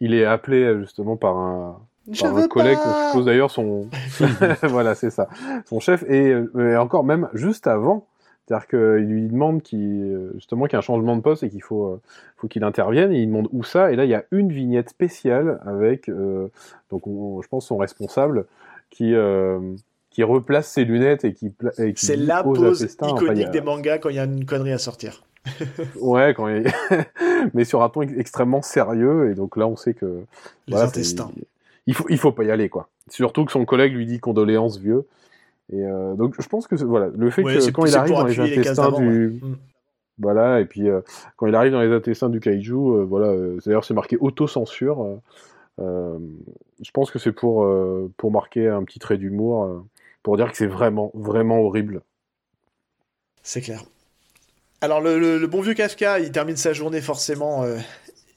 il 0.00 0.12
est 0.12 0.24
appelé 0.24 0.78
justement 0.80 1.16
par 1.16 1.38
un, 1.38 1.80
par 2.20 2.36
un 2.36 2.48
collègue 2.48 2.76
qu'on 2.76 3.06
suppose 3.08 3.24
d'ailleurs 3.24 3.50
son 3.50 3.88
voilà 4.62 4.94
c'est 4.94 5.10
ça 5.10 5.28
son 5.64 5.80
chef 5.80 6.04
et, 6.08 6.34
et, 6.58 6.76
encore 6.76 7.04
même 7.04 7.28
juste 7.32 7.66
avant 7.66 8.06
c'est-à-dire 8.46 8.68
qu'il 8.68 9.08
lui 9.08 9.28
demande 9.28 9.62
qu'il, 9.62 10.30
justement 10.34 10.66
qu'il 10.66 10.74
y 10.74 10.76
a 10.76 10.78
un 10.78 10.82
changement 10.82 11.16
de 11.16 11.20
poste 11.20 11.42
et 11.42 11.50
qu'il 11.50 11.62
faut, 11.62 11.86
euh, 11.86 12.00
faut 12.36 12.46
qu'il 12.46 12.62
intervienne. 12.62 13.12
Et 13.12 13.20
il 13.20 13.26
demande 13.26 13.48
où 13.52 13.64
ça. 13.64 13.90
Et 13.90 13.96
là, 13.96 14.04
il 14.04 14.10
y 14.10 14.14
a 14.14 14.24
une 14.30 14.52
vignette 14.52 14.88
spéciale 14.88 15.60
avec, 15.66 16.08
euh, 16.08 16.48
donc 16.90 17.02
je 17.06 17.48
pense, 17.48 17.66
son 17.66 17.76
responsable 17.76 18.46
qui, 18.90 19.14
euh, 19.14 19.58
qui 20.10 20.22
replace 20.22 20.68
ses 20.68 20.84
lunettes 20.84 21.24
et 21.24 21.32
qui. 21.32 21.52
qui 21.76 21.92
C'est 21.96 22.16
la 22.16 22.44
pose 22.44 22.96
iconique 23.02 23.50
des 23.50 23.60
mangas 23.60 23.98
quand 23.98 24.10
il 24.10 24.16
y 24.16 24.20
a 24.20 24.24
une 24.24 24.44
connerie 24.44 24.72
à 24.72 24.78
sortir. 24.78 25.24
ouais, 26.00 26.32
quand 26.34 26.48
il... 26.48 26.66
mais 27.54 27.64
sur 27.64 27.82
un 27.82 27.88
ton 27.88 28.02
extrêmement 28.02 28.62
sérieux. 28.62 29.30
Et 29.30 29.34
donc 29.34 29.56
là, 29.56 29.66
on 29.66 29.76
sait 29.76 29.94
que. 29.94 30.22
Les 30.68 30.76
intestins. 30.76 31.30
Il 31.88 31.94
faut, 31.94 32.06
il 32.08 32.18
faut 32.18 32.32
pas 32.32 32.44
y 32.44 32.50
aller, 32.52 32.68
quoi. 32.68 32.88
Surtout 33.10 33.44
que 33.44 33.52
son 33.52 33.64
collègue 33.64 33.92
lui 33.92 34.06
dit 34.06 34.20
condoléances 34.20 34.78
vieux. 34.78 35.04
Et 35.72 35.84
euh, 35.84 36.14
donc 36.14 36.34
je 36.40 36.48
pense 36.48 36.66
que 36.66 36.76
voilà, 36.76 37.08
le 37.14 37.30
fait 37.30 37.42
que 37.42 37.70
quand 37.70 37.86
il 37.86 37.96
arrive 37.96 38.14
dans 38.14 38.26
les 38.26 38.38
intestins 38.38 38.92
du 38.92 39.40
mm. 39.42 39.56
voilà, 40.18 40.60
et 40.60 40.64
puis 40.64 40.88
euh, 40.88 41.00
quand 41.36 41.46
il 41.46 41.54
arrive 41.54 41.72
dans 41.72 41.80
les 41.80 41.92
intestins 41.92 42.28
du 42.28 42.38
kaiju, 42.38 42.72
euh, 42.72 43.04
voilà, 43.04 43.34
d'ailleurs 43.64 43.84
c'est 43.84 43.94
marqué 43.94 44.16
autocensure. 44.20 45.20
je 45.78 46.90
pense 46.92 47.10
que 47.10 47.18
c'est 47.18 47.32
pour 47.32 47.68
pour 48.16 48.30
marquer 48.30 48.68
un 48.68 48.84
petit 48.84 49.00
trait 49.00 49.18
d'humour, 49.18 49.84
pour 50.22 50.36
dire 50.36 50.50
que 50.50 50.56
c'est 50.56 50.68
vraiment 50.68 51.10
vraiment 51.14 51.60
horrible. 51.60 52.02
C'est 53.42 53.60
clair. 53.60 53.82
Alors 54.82 55.00
le, 55.00 55.18
le, 55.18 55.46
bon 55.46 55.62
vieux 55.62 55.74
Kafka, 55.74 56.20
il 56.20 56.30
termine 56.30 56.56
sa 56.56 56.72
journée 56.72 57.00
forcément 57.00 57.64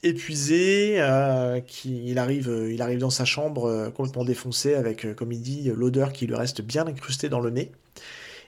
épuisé, 0.02 0.96
euh, 0.98 1.60
qui, 1.60 2.04
il, 2.06 2.18
arrive, 2.18 2.48
euh, 2.48 2.72
il 2.72 2.80
arrive 2.80 2.98
dans 2.98 3.10
sa 3.10 3.24
chambre 3.24 3.66
euh, 3.66 3.90
complètement 3.90 4.24
défoncé 4.24 4.74
avec, 4.74 5.14
comme 5.14 5.32
il 5.32 5.40
dit, 5.40 5.70
l'odeur 5.74 6.12
qui 6.12 6.26
lui 6.26 6.34
reste 6.34 6.62
bien 6.62 6.86
incrustée 6.86 7.28
dans 7.28 7.40
le 7.40 7.50
nez. 7.50 7.70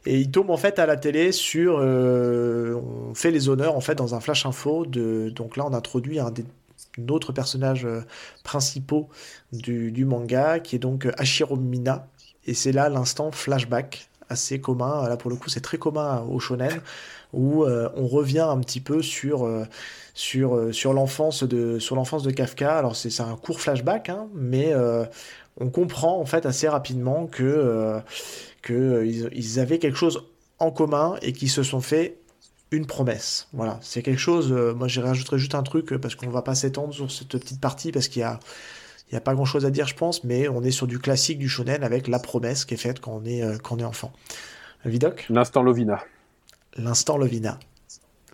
Et 0.04 0.18
il 0.18 0.30
tombe 0.30 0.50
en 0.50 0.56
fait 0.56 0.78
à 0.78 0.86
la 0.86 0.96
télé 0.96 1.30
sur, 1.30 1.76
on 1.76 3.14
fait 3.14 3.30
les 3.30 3.48
honneurs 3.48 3.76
en 3.76 3.80
fait 3.80 3.94
dans 3.94 4.16
un 4.16 4.20
flash 4.20 4.46
info 4.46 4.84
de, 4.84 5.30
donc 5.30 5.56
là 5.56 5.64
on 5.64 5.72
introduit 5.72 6.18
un 6.18 6.32
des 6.32 6.44
autres 7.08 7.32
personnages 7.32 7.86
principaux 8.42 9.08
du, 9.52 10.04
manga 10.04 10.58
qui 10.58 10.74
est 10.74 10.80
donc 10.80 11.06
Ashiro 11.18 11.54
Mina 11.54 12.08
et 12.46 12.54
c'est 12.54 12.72
là 12.72 12.88
l'instant 12.88 13.30
flashback 13.30 14.08
assez 14.28 14.60
commun 14.60 15.08
là 15.08 15.16
pour 15.16 15.30
le 15.30 15.36
coup 15.36 15.48
c'est 15.48 15.60
très 15.60 15.78
commun 15.78 16.26
au 16.28 16.40
shonen 16.40 16.80
où 17.32 17.64
on 17.64 18.08
revient 18.08 18.40
un 18.40 18.58
petit 18.58 18.80
peu 18.80 19.02
sur 19.02 19.46
sur, 20.14 20.56
euh, 20.56 20.72
sur 20.72 20.92
l'enfance 20.92 21.42
de, 21.42 21.78
sur 21.78 21.96
l'enfance 21.96 22.22
de 22.22 22.30
Kafka. 22.30 22.76
Alors 22.76 22.96
c'est 22.96 23.20
un 23.20 23.36
court 23.36 23.60
flashback, 23.60 24.08
hein, 24.08 24.28
mais 24.34 24.72
euh, 24.72 25.04
on 25.58 25.70
comprend 25.70 26.18
en 26.18 26.26
fait 26.26 26.46
assez 26.46 26.68
rapidement 26.68 27.26
que, 27.26 27.42
euh, 27.42 28.00
que 28.62 29.04
ils, 29.04 29.60
avaient 29.60 29.78
quelque 29.78 29.98
chose 29.98 30.24
en 30.58 30.70
commun 30.70 31.16
et 31.22 31.32
qu'ils 31.32 31.50
se 31.50 31.62
sont 31.62 31.80
fait 31.80 32.16
une 32.70 32.86
promesse. 32.86 33.48
Voilà, 33.52 33.78
c'est 33.82 34.02
quelque 34.02 34.20
chose. 34.20 34.50
moi, 34.52 34.88
j'ai 34.88 35.02
rajouterai 35.02 35.38
juste 35.38 35.54
un 35.54 35.62
truc 35.62 35.94
parce 35.98 36.14
qu'on 36.14 36.30
va 36.30 36.42
pas 36.42 36.54
s'étendre 36.54 36.94
sur 36.94 37.10
cette 37.10 37.28
petite 37.28 37.60
partie 37.60 37.92
parce 37.92 38.08
qu'il 38.08 38.20
y 38.20 38.24
a 38.24 38.38
il 39.10 39.14
n'y 39.16 39.18
a 39.18 39.20
pas 39.20 39.34
grand 39.34 39.44
chose 39.44 39.66
à 39.66 39.70
dire, 39.70 39.86
je 39.86 39.94
pense, 39.94 40.24
mais 40.24 40.48
on 40.48 40.62
est 40.62 40.70
sur 40.70 40.86
du 40.86 40.98
classique 40.98 41.38
du 41.38 41.46
shonen 41.46 41.84
avec 41.84 42.08
la 42.08 42.18
promesse 42.18 42.64
qui 42.64 42.72
est 42.72 42.78
faite 42.78 42.98
quand 42.98 43.12
on 43.12 43.26
est, 43.26 43.42
quand 43.62 43.74
on 43.74 43.78
est 43.80 43.84
enfant. 43.84 44.10
Vidoc 44.86 45.26
L'instant 45.28 45.62
Lovina. 45.62 46.02
L'instant 46.78 47.18
Lovina. 47.18 47.58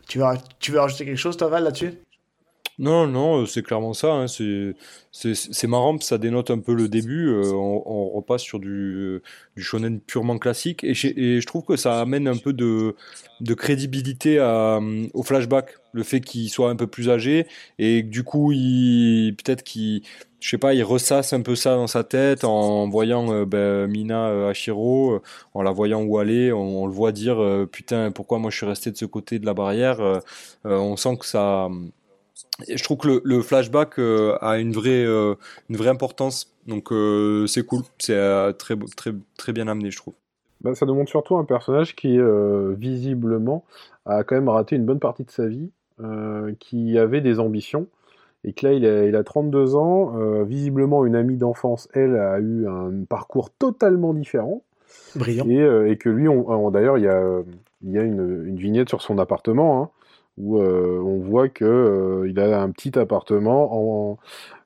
Tu 0.09 0.19
veux, 0.19 0.25
tu 0.59 0.73
veux 0.73 0.81
rajouter 0.81 1.05
quelque 1.05 1.17
chose, 1.17 1.37
toi, 1.37 1.49
Val, 1.49 1.65
là-dessus? 1.65 1.95
Non, 2.79 3.09
non, 3.09 3.43
euh, 3.43 3.47
c'est 3.47 3.63
clairement 3.63 3.93
ça. 3.93 4.13
Hein, 4.13 4.27
c'est 4.29 5.67
marrant, 5.67 5.99
ça 6.01 6.17
dénote 6.17 6.51
un 6.51 6.61
peu 6.61 6.75
le 6.75 6.89
début. 6.89 7.29
Euh, 7.29 7.53
on, 7.53 8.09
repasse 8.11 8.43
sur 8.43 8.59
du, 8.59 9.21
du 9.57 9.63
shonen 9.63 10.01
purement 10.01 10.39
classique. 10.39 10.85
Et, 10.85 10.95
je 10.95 11.47
trouve 11.47 11.65
que 11.65 11.77
ça 11.77 12.01
amène 12.01 12.29
un 12.29 12.37
peu 12.37 12.53
de, 12.53 12.95
de 13.41 13.55
crédibilité 13.55 14.39
au 15.15 15.23
flashback. 15.23 15.75
Le 15.93 16.03
fait 16.03 16.21
qu'il 16.21 16.49
soit 16.51 16.71
un 16.71 16.77
peu 16.77 16.87
plus 16.87 17.09
âgé 17.09 17.47
et 17.79 18.03
du 18.03 18.23
coup, 18.23 18.51
peut-être 18.51 19.63
qu'il 19.63 20.03
je 20.41 20.49
sais 20.51 20.59
pas, 20.59 20.75
il 20.75 20.85
ressasse 20.85 21.33
un 21.33 21.43
peu 21.43 21.57
ça 21.57 21.75
dans 21.75 21.87
sa 21.89 22.05
tête 22.05 22.45
en 22.45 22.89
voyant 22.89 23.33
euh, 23.33 23.45
ben, 23.45 23.87
Mina 23.89 24.29
euh, 24.29 24.51
Hashiro, 24.51 25.15
euh, 25.15 25.23
en 25.55 25.63
la 25.63 25.73
voyant 25.73 26.03
où 26.03 26.19
aller, 26.19 26.53
on, 26.53 26.87
le 26.87 26.93
voit 26.93 27.13
dire 27.13 27.39
putain 27.73 28.13
pourquoi 28.13 28.39
moi 28.39 28.51
je 28.51 28.57
suis 28.57 28.67
resté 28.67 28.91
de 28.91 28.97
ce 28.97 29.05
côté 29.05 29.39
de 29.39 29.47
la 29.47 29.55
barrière. 29.55 29.99
on 30.65 30.97
sent 30.97 31.17
que 31.19 31.27
ça, 31.27 31.69
je 32.69 32.83
trouve 32.83 32.99
que 32.99 33.21
le, 33.25 33.43
flashback 33.43 33.99
a 33.99 34.59
une 34.59 34.73
vraie, 34.73 35.05
une 35.05 35.77
vraie 35.77 35.91
importance, 35.91 36.55
donc 36.67 36.89
c'est 37.47 37.65
cool, 37.65 37.83
c'est 37.99 38.19
très, 38.59 38.77
très, 38.97 39.11
très 39.37 39.53
bien 39.53 39.69
amené 39.69 39.91
je 39.91 39.99
trouve. 39.99 40.15
bah, 40.61 40.75
Ça 40.75 40.87
nous 40.87 40.95
montre 40.95 41.11
surtout 41.11 41.37
un 41.37 41.45
personnage 41.45 41.97
qui, 41.97 42.19
visiblement, 42.77 43.65
a 44.07 44.25
quand 44.25 44.35
même 44.35 44.49
raté 44.49 44.77
une 44.77 44.85
bonne 44.85 45.01
partie 45.01 45.25
de 45.25 45.31
sa 45.31 45.47
vie, 45.47 45.71
qui 46.61 46.99
avait 46.99 47.21
des 47.21 47.41
ambitions, 47.41 47.87
et 48.45 48.53
que 48.53 48.67
là, 48.67 48.73
il 48.73 48.87
a, 48.87 49.05
il 49.05 49.17
a 49.17 49.25
32 49.25 49.75
ans. 49.75 50.43
visiblement, 50.45 51.05
une 51.05 51.17
amie 51.17 51.37
d'enfance, 51.37 51.89
elle, 51.93 52.17
a 52.17 52.39
eu 52.39 52.67
un 52.69 53.05
parcours 53.09 53.51
totalement 53.51 54.15
différent. 54.15 54.63
Brillant. 55.17 55.47
Et, 55.49 55.91
et 55.93 55.97
que 55.97 56.09
lui, 56.09 56.29
on, 56.29 56.71
d'ailleurs, 56.71 56.99
il 56.99 57.05
y 57.05 57.09
a, 57.09 57.43
il 57.83 57.93
y 57.93 57.99
a 57.99 58.03
une, 58.03 58.45
une, 58.47 58.57
vignette 58.57 58.89
sur 58.89 59.03
son 59.03 59.19
appartement, 59.19 59.83
hein, 59.83 59.91
où 60.39 60.61
on 60.61 61.19
voit 61.21 61.49
que 61.49 62.25
il 62.29 62.39
a 62.41 62.63
un 62.63 62.71
petit 62.71 62.99
appartement 62.99 64.13
en, 64.13 64.19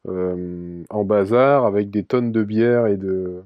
en 0.08 1.04
bazar 1.04 1.66
avec 1.66 1.90
des 1.90 2.04
tonnes 2.04 2.32
de 2.32 2.44
bière 2.44 2.86
et 2.86 2.96
de, 2.96 3.42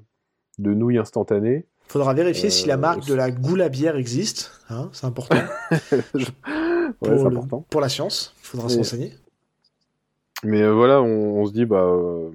de 0.58 0.74
nouilles 0.74 0.98
instantanées. 0.98 1.66
Faudra 1.88 2.14
vérifier 2.14 2.50
si 2.50 2.66
la 2.66 2.74
euh, 2.74 2.78
marque 2.78 3.06
de 3.06 3.14
la 3.14 3.30
goula 3.30 3.68
bière 3.68 3.96
existe. 3.96 4.60
Hein, 4.70 4.88
c'est 4.92 5.06
important. 5.06 5.36
pour, 7.00 7.64
pour, 7.70 7.80
la 7.80 7.88
science, 7.88 8.34
il 8.40 8.46
faudra 8.46 8.68
s'enseigner. 8.68 9.12
Mais 10.42 10.62
euh, 10.62 10.72
voilà, 10.72 11.00
on, 11.00 11.46
se 11.46 11.52
dit, 11.52 11.64
bah, 11.64 11.84
euh, 11.84 12.30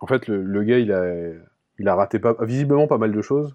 en 0.00 0.06
fait, 0.06 0.26
le, 0.26 0.62
gars, 0.64 0.78
il 0.78 0.92
a, 0.92 1.04
il 1.78 1.88
a 1.88 1.94
raté 1.94 2.18
pas, 2.18 2.34
visiblement 2.40 2.88
pas 2.88 2.98
mal 2.98 3.12
de 3.12 3.22
choses. 3.22 3.54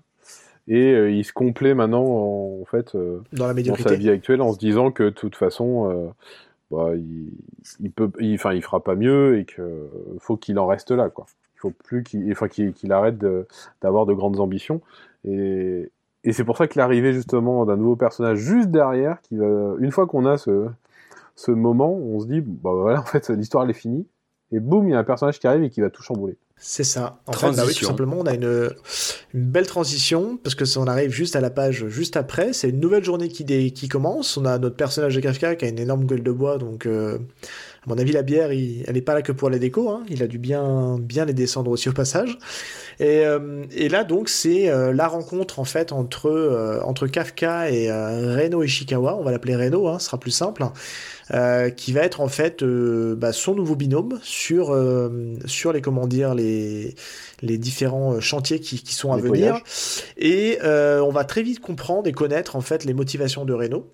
Et 0.67 1.09
il 1.09 1.25
se 1.25 1.33
complaît 1.33 1.73
maintenant, 1.73 2.05
en, 2.05 2.65
fait, 2.65 2.95
dans, 3.33 3.47
la 3.47 3.53
dans 3.53 3.75
sa 3.75 3.95
vie 3.95 4.09
actuelle, 4.09 4.41
en 4.41 4.53
se 4.53 4.59
disant 4.59 4.91
que 4.91 5.03
de 5.03 5.09
toute 5.09 5.35
façon, 5.35 6.13
bah, 6.69 6.91
il, 6.95 7.31
il, 7.79 7.91
peut, 7.91 8.11
il, 8.19 8.35
enfin, 8.35 8.53
il 8.53 8.61
fera 8.61 8.81
pas 8.81 8.95
mieux 8.95 9.39
et 9.39 9.45
qu'il 9.45 9.63
faut 10.19 10.37
qu'il 10.37 10.59
en 10.59 10.67
reste 10.67 10.91
là, 10.91 11.09
quoi 11.09 11.25
faut 11.61 11.71
plus 11.71 12.03
qu'il 12.03 12.29
enfin, 12.31 12.47
qu'il 12.47 12.91
arrête 12.91 13.17
d'avoir 13.81 14.05
de, 14.05 14.13
grandes 14.13 14.39
ambitions. 14.39 14.81
Et, 15.25 15.91
et 16.23 16.33
c'est 16.33 16.43
pour 16.43 16.57
ça 16.57 16.67
que 16.67 16.77
l'arrivée 16.77 17.13
justement 17.13 17.65
d'un 17.65 17.77
nouveau 17.77 17.95
personnage 17.95 18.39
juste 18.39 18.69
derrière, 18.69 19.21
qui 19.21 19.37
va, 19.37 19.75
une 19.79 19.91
fois 19.91 20.07
qu'on 20.07 20.25
a 20.25 20.37
ce, 20.37 20.67
ce 21.35 21.51
moment, 21.51 21.93
on 21.93 22.19
se 22.19 22.25
dit, 22.25 22.41
bah 22.41 22.71
voilà, 22.73 22.99
en 23.01 23.05
fait, 23.05 23.29
l'histoire 23.29 23.63
elle 23.63 23.69
est 23.69 23.73
finie. 23.73 24.05
Et 24.51 24.59
boum, 24.59 24.87
il 24.87 24.91
y 24.91 24.93
a 24.93 24.99
un 24.99 25.03
personnage 25.03 25.39
qui 25.39 25.47
arrive 25.47 25.63
et 25.63 25.69
qui 25.69 25.79
va 25.79 25.89
tout 25.89 26.03
chambouler. 26.03 26.35
C'est 26.57 26.83
ça. 26.83 27.19
En 27.25 27.31
fait, 27.31 27.51
bah 27.55 27.63
oui, 27.65 27.73
tout 27.73 27.85
simplement, 27.85 28.17
on 28.19 28.25
a 28.25 28.33
une, 28.33 28.69
une, 29.33 29.43
belle 29.43 29.67
transition 29.67 30.37
parce 30.43 30.55
que 30.55 30.63
on 30.77 30.87
arrive 30.87 31.11
juste 31.11 31.35
à 31.35 31.41
la 31.41 31.49
page 31.49 31.87
juste 31.87 32.17
après. 32.17 32.53
C'est 32.53 32.69
une 32.69 32.79
nouvelle 32.79 33.03
journée 33.03 33.27
qui, 33.29 33.87
commence. 33.89 34.37
On 34.37 34.45
a 34.45 34.57
notre 34.57 34.75
personnage 34.75 35.15
de 35.15 35.21
Kafka 35.21 35.55
qui 35.55 35.65
a 35.65 35.67
une 35.67 35.79
énorme 35.79 36.05
gueule 36.05 36.23
de 36.23 36.31
bois, 36.31 36.57
donc 36.57 36.85
euh, 36.85 37.17
à 37.85 37.89
mon 37.89 37.97
avis, 37.97 38.11
la 38.11 38.21
bière, 38.21 38.51
elle 38.51 38.93
n'est 38.93 39.01
pas 39.01 39.13
là 39.13 39.21
que 39.21 39.31
pour 39.31 39.49
la 39.49 39.57
déco. 39.57 39.89
Hein. 39.89 40.03
Il 40.09 40.21
a 40.21 40.27
dû 40.27 40.37
bien, 40.37 40.97
bien 40.99 41.25
les 41.25 41.33
descendre 41.33 41.71
aussi 41.71 41.89
au 41.89 41.93
passage. 41.93 42.37
Et, 42.99 43.25
euh, 43.25 43.65
là, 43.89 44.03
donc, 44.03 44.29
c'est 44.29 44.69
euh, 44.69 44.93
la 44.93 45.07
rencontre 45.07 45.59
en 45.59 45.65
fait 45.65 45.91
entre, 45.91 46.81
entre 46.85 47.07
Kafka 47.07 47.71
et 47.71 47.91
Reno 47.91 48.63
Ishikawa. 48.63 49.15
On 49.17 49.23
va 49.23 49.31
l'appeler 49.31 49.55
Reno, 49.55 49.87
hein, 49.87 49.99
ce 49.99 50.05
sera 50.05 50.19
plus 50.19 50.31
simple. 50.31 50.63
Qui 51.77 51.93
va 51.93 52.01
être 52.01 52.19
en 52.19 52.27
fait 52.27 52.63
bah, 52.63 53.31
son 53.31 53.55
nouveau 53.55 53.75
binôme 53.75 54.19
sur, 54.21 54.77
sur 55.45 55.71
les 55.71 55.81
comment 55.81 56.05
dire 56.05 56.35
les, 56.35 56.95
les 57.41 57.57
différents 57.57 58.19
chantiers 58.19 58.59
qui, 58.59 58.83
qui 58.83 58.93
sont 58.93 59.13
à 59.13 59.17
venir. 59.17 59.59
Et 60.17 60.59
on 60.61 61.11
va 61.11 61.23
très 61.23 61.43
vite 61.43 61.59
comprendre 61.59 62.07
et 62.07 62.11
connaître 62.11 62.55
en 62.55 62.61
fait 62.61 62.83
les 62.83 62.93
motivations 62.93 63.45
de 63.45 63.53
Reno. 63.53 63.87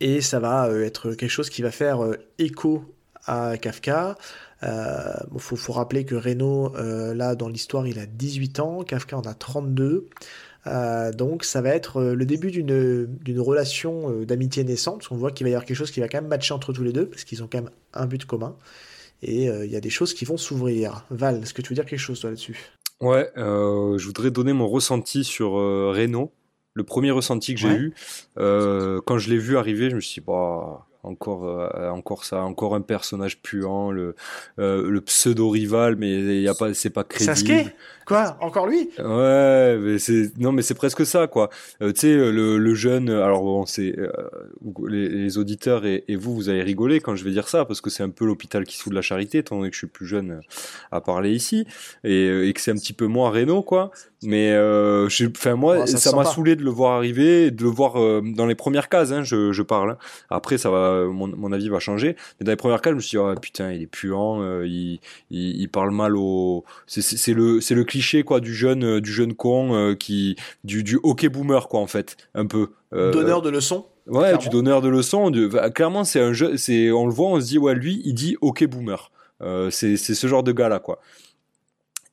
Et 0.00 0.20
ça 0.20 0.40
va 0.40 0.66
euh, 0.66 0.84
être 0.84 1.12
quelque 1.12 1.30
chose 1.30 1.50
qui 1.50 1.62
va 1.62 1.70
faire 1.70 2.04
euh, 2.04 2.16
écho 2.38 2.84
à 3.26 3.56
Kafka. 3.56 4.16
Il 4.62 4.68
euh, 4.68 5.38
faut, 5.38 5.72
rappeler 5.72 6.04
que 6.04 6.14
Reno, 6.14 6.72
là, 6.74 7.34
dans 7.34 7.48
l'histoire, 7.48 7.86
il 7.86 7.98
a 7.98 8.06
18 8.06 8.60
ans, 8.60 8.82
Kafka 8.82 9.18
en 9.18 9.22
a 9.22 9.34
32. 9.34 10.08
Donc 10.66 11.44
ça 11.44 11.60
va 11.60 11.70
être 11.70 12.02
le 12.02 12.26
début 12.26 12.50
d'une 12.50 13.40
relation 13.40 14.22
d'amitié 14.22 14.64
naissante, 14.64 14.98
parce 14.98 15.08
qu'on 15.08 15.16
voit 15.16 15.30
qu'il 15.30 15.44
va 15.44 15.50
y 15.50 15.52
avoir 15.54 15.64
quelque 15.64 15.76
chose 15.76 15.90
qui 15.90 16.00
va 16.00 16.08
quand 16.08 16.20
même 16.20 16.30
matcher 16.30 16.54
entre 16.54 16.72
tous 16.72 16.84
les 16.84 16.92
deux, 16.92 17.06
parce 17.06 17.24
qu'ils 17.24 17.42
ont 17.42 17.48
quand 17.50 17.58
même 17.58 17.70
un 17.92 18.06
but 18.06 18.24
commun. 18.24 18.56
Et 19.22 19.44
il 19.44 19.70
y 19.70 19.76
a 19.76 19.80
des 19.80 19.90
choses 19.90 20.14
qui 20.14 20.24
vont 20.24 20.36
s'ouvrir. 20.36 21.04
Val, 21.10 21.42
est-ce 21.42 21.54
que 21.54 21.62
tu 21.62 21.70
veux 21.70 21.74
dire 21.74 21.86
quelque 21.86 21.98
chose 21.98 22.22
là-dessus? 22.24 22.58
Ouais, 23.00 23.30
je 23.36 24.04
voudrais 24.06 24.30
donner 24.30 24.52
mon 24.52 24.68
ressenti 24.68 25.24
sur 25.24 25.52
Reno 25.52 26.32
le 26.74 26.84
premier 26.84 27.12
ressenti 27.12 27.54
que 27.54 27.60
j'ai 27.60 27.68
eu 27.68 27.94
euh, 28.38 29.00
quand 29.06 29.18
je 29.18 29.30
l'ai 29.30 29.38
vu 29.38 29.56
arriver, 29.56 29.90
je 29.90 29.94
me 29.94 30.00
suis 30.00 30.20
dit, 30.20 30.26
bah, 30.26 30.86
encore, 31.04 31.44
euh, 31.46 31.90
encore 31.90 32.24
ça, 32.24 32.42
encore 32.42 32.74
un 32.74 32.80
personnage 32.80 33.40
puant, 33.40 33.90
le, 33.90 34.16
euh, 34.58 34.88
le 34.90 35.00
pseudo 35.00 35.48
rival, 35.50 35.96
mais 35.96 36.12
il 36.12 36.42
y 36.42 36.48
a 36.48 36.54
pas, 36.54 36.74
c'est 36.74 36.90
pas 36.90 37.04
crédible. 37.04 37.36
Sasuke 37.36 37.74
Quoi 38.06 38.36
Encore 38.40 38.66
lui? 38.66 38.90
Ouais, 38.98 39.78
mais 39.78 39.98
c'est 39.98 40.32
non, 40.38 40.52
mais 40.52 40.62
c'est 40.62 40.74
presque 40.74 41.04
ça, 41.06 41.26
quoi. 41.26 41.50
tu 41.80 41.92
sais, 41.96 42.14
le, 42.14 42.58
le, 42.58 42.74
jeune. 42.74 43.10
Alors 43.10 43.42
bon, 43.42 43.66
c'est 43.66 43.96
les, 44.88 45.38
auditeurs 45.38 45.86
et, 45.86 46.04
et, 46.08 46.16
vous, 46.16 46.34
vous 46.34 46.48
allez 46.48 46.62
rigoler 46.62 47.00
quand 47.00 47.16
je 47.16 47.24
vais 47.24 47.30
dire 47.30 47.48
ça, 47.48 47.64
parce 47.64 47.80
que 47.80 47.90
c'est 47.90 48.02
un 48.02 48.10
peu 48.10 48.24
l'hôpital 48.24 48.64
qui 48.64 48.76
de 48.90 48.94
la 48.94 49.02
charité, 49.02 49.38
étant 49.38 49.56
donné 49.56 49.70
que 49.70 49.74
je 49.74 49.78
suis 49.78 49.86
plus 49.86 50.06
jeune 50.06 50.40
à 50.90 51.00
parler 51.00 51.32
ici, 51.32 51.66
et, 52.02 52.48
et 52.48 52.52
que 52.52 52.60
c'est 52.60 52.70
un 52.70 52.76
petit 52.76 52.92
peu 52.92 53.06
moins 53.06 53.30
Renault, 53.30 53.62
quoi. 53.62 53.90
Mais 54.24 54.52
euh, 54.52 55.08
enfin 55.36 55.54
moi, 55.54 55.86
ça 55.86 56.16
m'a 56.16 56.24
saoulé 56.24 56.56
de 56.56 56.62
le 56.62 56.70
voir 56.70 56.92
arriver, 56.96 57.50
de 57.50 57.62
le 57.62 57.68
voir 57.68 58.00
euh, 58.00 58.22
dans 58.24 58.46
les 58.46 58.54
premières 58.54 58.88
cases. 58.88 59.12
Hein, 59.12 59.22
je, 59.22 59.52
je, 59.52 59.62
parle. 59.62 59.90
Hein. 59.90 59.98
Après, 60.30 60.56
ça 60.56 60.70
va, 60.70 61.04
mon, 61.04 61.28
mon, 61.28 61.52
avis 61.52 61.68
va 61.68 61.78
changer. 61.78 62.16
Mais 62.40 62.44
dans 62.44 62.52
les 62.52 62.56
premières 62.56 62.80
cases, 62.80 62.92
je 62.92 62.96
me 62.96 63.00
suis 63.00 63.18
dit, 63.18 63.18
oh, 63.18 63.34
putain, 63.40 63.72
il 63.72 63.82
est 63.82 63.86
puant, 63.86 64.40
euh, 64.40 64.66
il, 64.66 65.00
il, 65.30 65.60
il, 65.60 65.68
parle 65.68 65.90
mal 65.90 66.16
au. 66.16 66.64
C'est 66.86 67.34
le, 67.34 67.60
c'est 67.60 67.74
le 67.74 67.84
cliché 67.94 68.24
quoi 68.24 68.40
du 68.40 68.52
jeune, 68.52 68.84
euh, 68.84 69.00
du 69.00 69.12
jeune 69.12 69.34
con 69.34 69.72
euh, 69.72 69.94
qui, 69.94 70.34
du, 70.64 70.82
du 70.82 70.98
hockey 71.04 71.28
boomer 71.28 71.68
quoi 71.68 71.78
en 71.78 71.86
fait, 71.86 72.16
un 72.34 72.46
peu. 72.46 72.70
donneur 72.90 73.40
de 73.40 73.50
leçons. 73.50 73.86
Ouais, 74.08 74.36
du 74.36 74.48
donneur 74.48 74.82
de 74.82 74.88
leçons. 74.88 75.32
clairement, 75.74 76.02
c'est 76.02 76.20
un 76.20 76.32
jeu. 76.32 76.56
C'est, 76.56 76.90
on 76.90 77.06
le 77.06 77.12
voit, 77.12 77.28
on 77.28 77.40
se 77.40 77.46
dit, 77.46 77.58
ouais, 77.58 77.74
lui, 77.74 78.02
il 78.04 78.14
dit 78.14 78.36
hockey 78.40 78.66
boomer. 78.66 79.12
c'est 79.70 79.96
ce 79.96 80.26
genre 80.26 80.42
de 80.42 80.50
gars 80.50 80.68
là 80.68 80.80
quoi. 80.80 81.00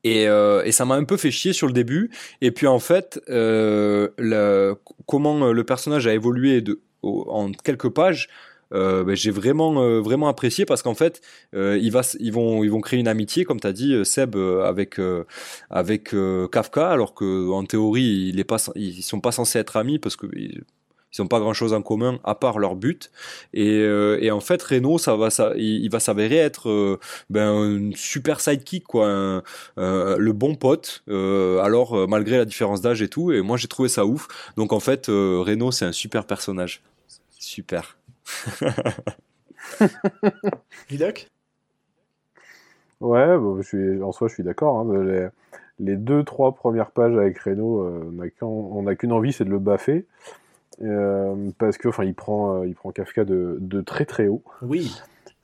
Et, 0.04 0.28
euh, 0.28 0.64
et, 0.64 0.72
ça 0.72 0.86
m'a 0.86 0.96
un 0.96 1.04
peu 1.04 1.18
fait 1.18 1.32
chier 1.32 1.54
sur 1.54 1.68
le 1.68 1.74
début. 1.74 2.12
Et 2.42 2.52
puis 2.52 2.68
en 2.68 2.80
fait, 2.80 3.20
euh, 3.30 4.76
comment 5.08 5.52
le 5.52 5.64
personnage 5.64 6.08
a 6.08 6.14
évolué 6.14 6.62
de, 6.62 6.80
en 7.04 7.52
quelques 7.52 7.90
pages, 7.90 8.30
euh, 8.74 9.04
ben, 9.04 9.16
j'ai 9.16 9.32
vraiment 9.32 9.82
euh, 9.82 10.00
vraiment 10.02 10.28
apprécié 10.28 10.66
parce 10.66 10.82
qu'en 10.82 10.96
fait, 10.96 11.22
euh, 11.56 11.78
ils 11.82 11.92
vont 11.92 12.64
ils 12.64 12.72
vont 12.72 12.82
créer 12.82 13.00
une 13.00 13.08
amitié, 13.08 13.46
comme 13.46 13.60
tu 13.60 13.68
as 13.68 13.74
dit, 13.74 14.06
Seb, 14.06 14.36
avec 14.36 15.00
avec 15.70 16.16
Kafka, 16.52 16.90
alors 16.90 17.14
que 17.14 17.50
en 17.52 17.66
théorie, 17.66 18.30
il 18.34 18.40
est 18.40 18.44
pas, 18.44 18.58
ils 18.76 19.04
sont 19.04 19.22
pas 19.22 19.32
censés 19.32 19.60
être 19.60 19.78
amis 19.78 20.00
parce 20.00 20.16
que 20.16 20.28
ils 20.34 20.64
n'ont 21.20 21.28
pas 21.28 21.40
grand 21.40 21.54
chose 21.54 21.74
en 21.74 21.82
commun 21.82 22.20
à 22.24 22.36
part 22.36 22.58
leur 22.58 22.76
but. 22.76 23.12
Et, 23.54 24.32
en 24.32 24.40
fait, 24.40 24.62
Renault, 24.64 24.98
ça 24.98 25.16
va, 25.16 25.30
il, 25.58 25.90
va 25.90 26.00
s'avérer 26.00 26.38
être 26.38 27.00
ben, 27.30 27.50
un 27.50 27.92
super 27.96 28.40
sidekick, 28.40 28.86
quoi, 28.86 29.44
le 29.78 30.32
bon 30.32 30.56
pote. 30.56 31.04
alors, 31.08 32.08
malgré 32.08 32.38
la 32.38 32.46
différence 32.46 32.82
d'âge 32.82 33.02
et 33.02 33.10
tout, 33.10 33.32
et 33.32 33.42
moi 33.42 33.58
j'ai 33.58 33.68
trouvé 33.68 33.90
ça 33.90 34.06
ouf. 34.06 34.28
Donc 34.58 34.74
en 34.74 34.80
fait, 34.80 35.08
Renault, 35.08 35.72
c'est 35.72 35.86
un 35.86 35.92
super 35.92 36.26
personnage. 36.26 36.82
Super. 37.40 37.98
Vidoc 40.90 41.30
Ouais, 43.00 43.36
je 43.58 43.64
suis, 43.64 44.04
en 44.04 44.12
soi, 44.12 44.28
je 44.28 44.36
suis 44.36 44.44
d'accord. 44.44 44.80
Hein, 44.80 45.04
les, 45.04 45.28
les, 45.80 45.96
deux, 45.96 46.24
trois 46.24 46.54
premières 46.54 46.92
pages 46.92 47.18
avec 47.18 47.40
Renault, 47.40 47.84
on 48.42 48.84
n'a 48.84 48.96
qu'une 48.96 49.12
envie, 49.12 49.34
c'est 49.34 49.46
de 49.46 49.50
le 49.50 49.58
baffer. 49.58 50.06
Euh, 50.84 51.52
parce 51.58 51.78
que 51.78 51.90
enfin 51.90 52.04
il 52.04 52.16
prend 52.16 52.56
euh, 52.56 52.68
il 52.68 52.74
prend 52.74 52.92
Kafka 52.92 53.24
de, 53.24 53.58
de, 53.60 53.82
très 53.82 54.06
très 54.06 54.28
haut. 54.28 54.42
Oui. 54.62 54.96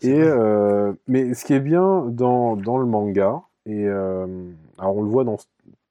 Et 0.01 0.19
euh, 0.19 0.93
mais 1.07 1.33
ce 1.33 1.45
qui 1.45 1.53
est 1.53 1.59
bien 1.59 2.05
dans, 2.07 2.55
dans 2.55 2.77
le 2.77 2.85
manga 2.85 3.41
et 3.65 3.87
alors 3.87 4.95
on 4.95 5.01
le 5.01 5.09
voit 5.09 5.23
dans 5.23 5.37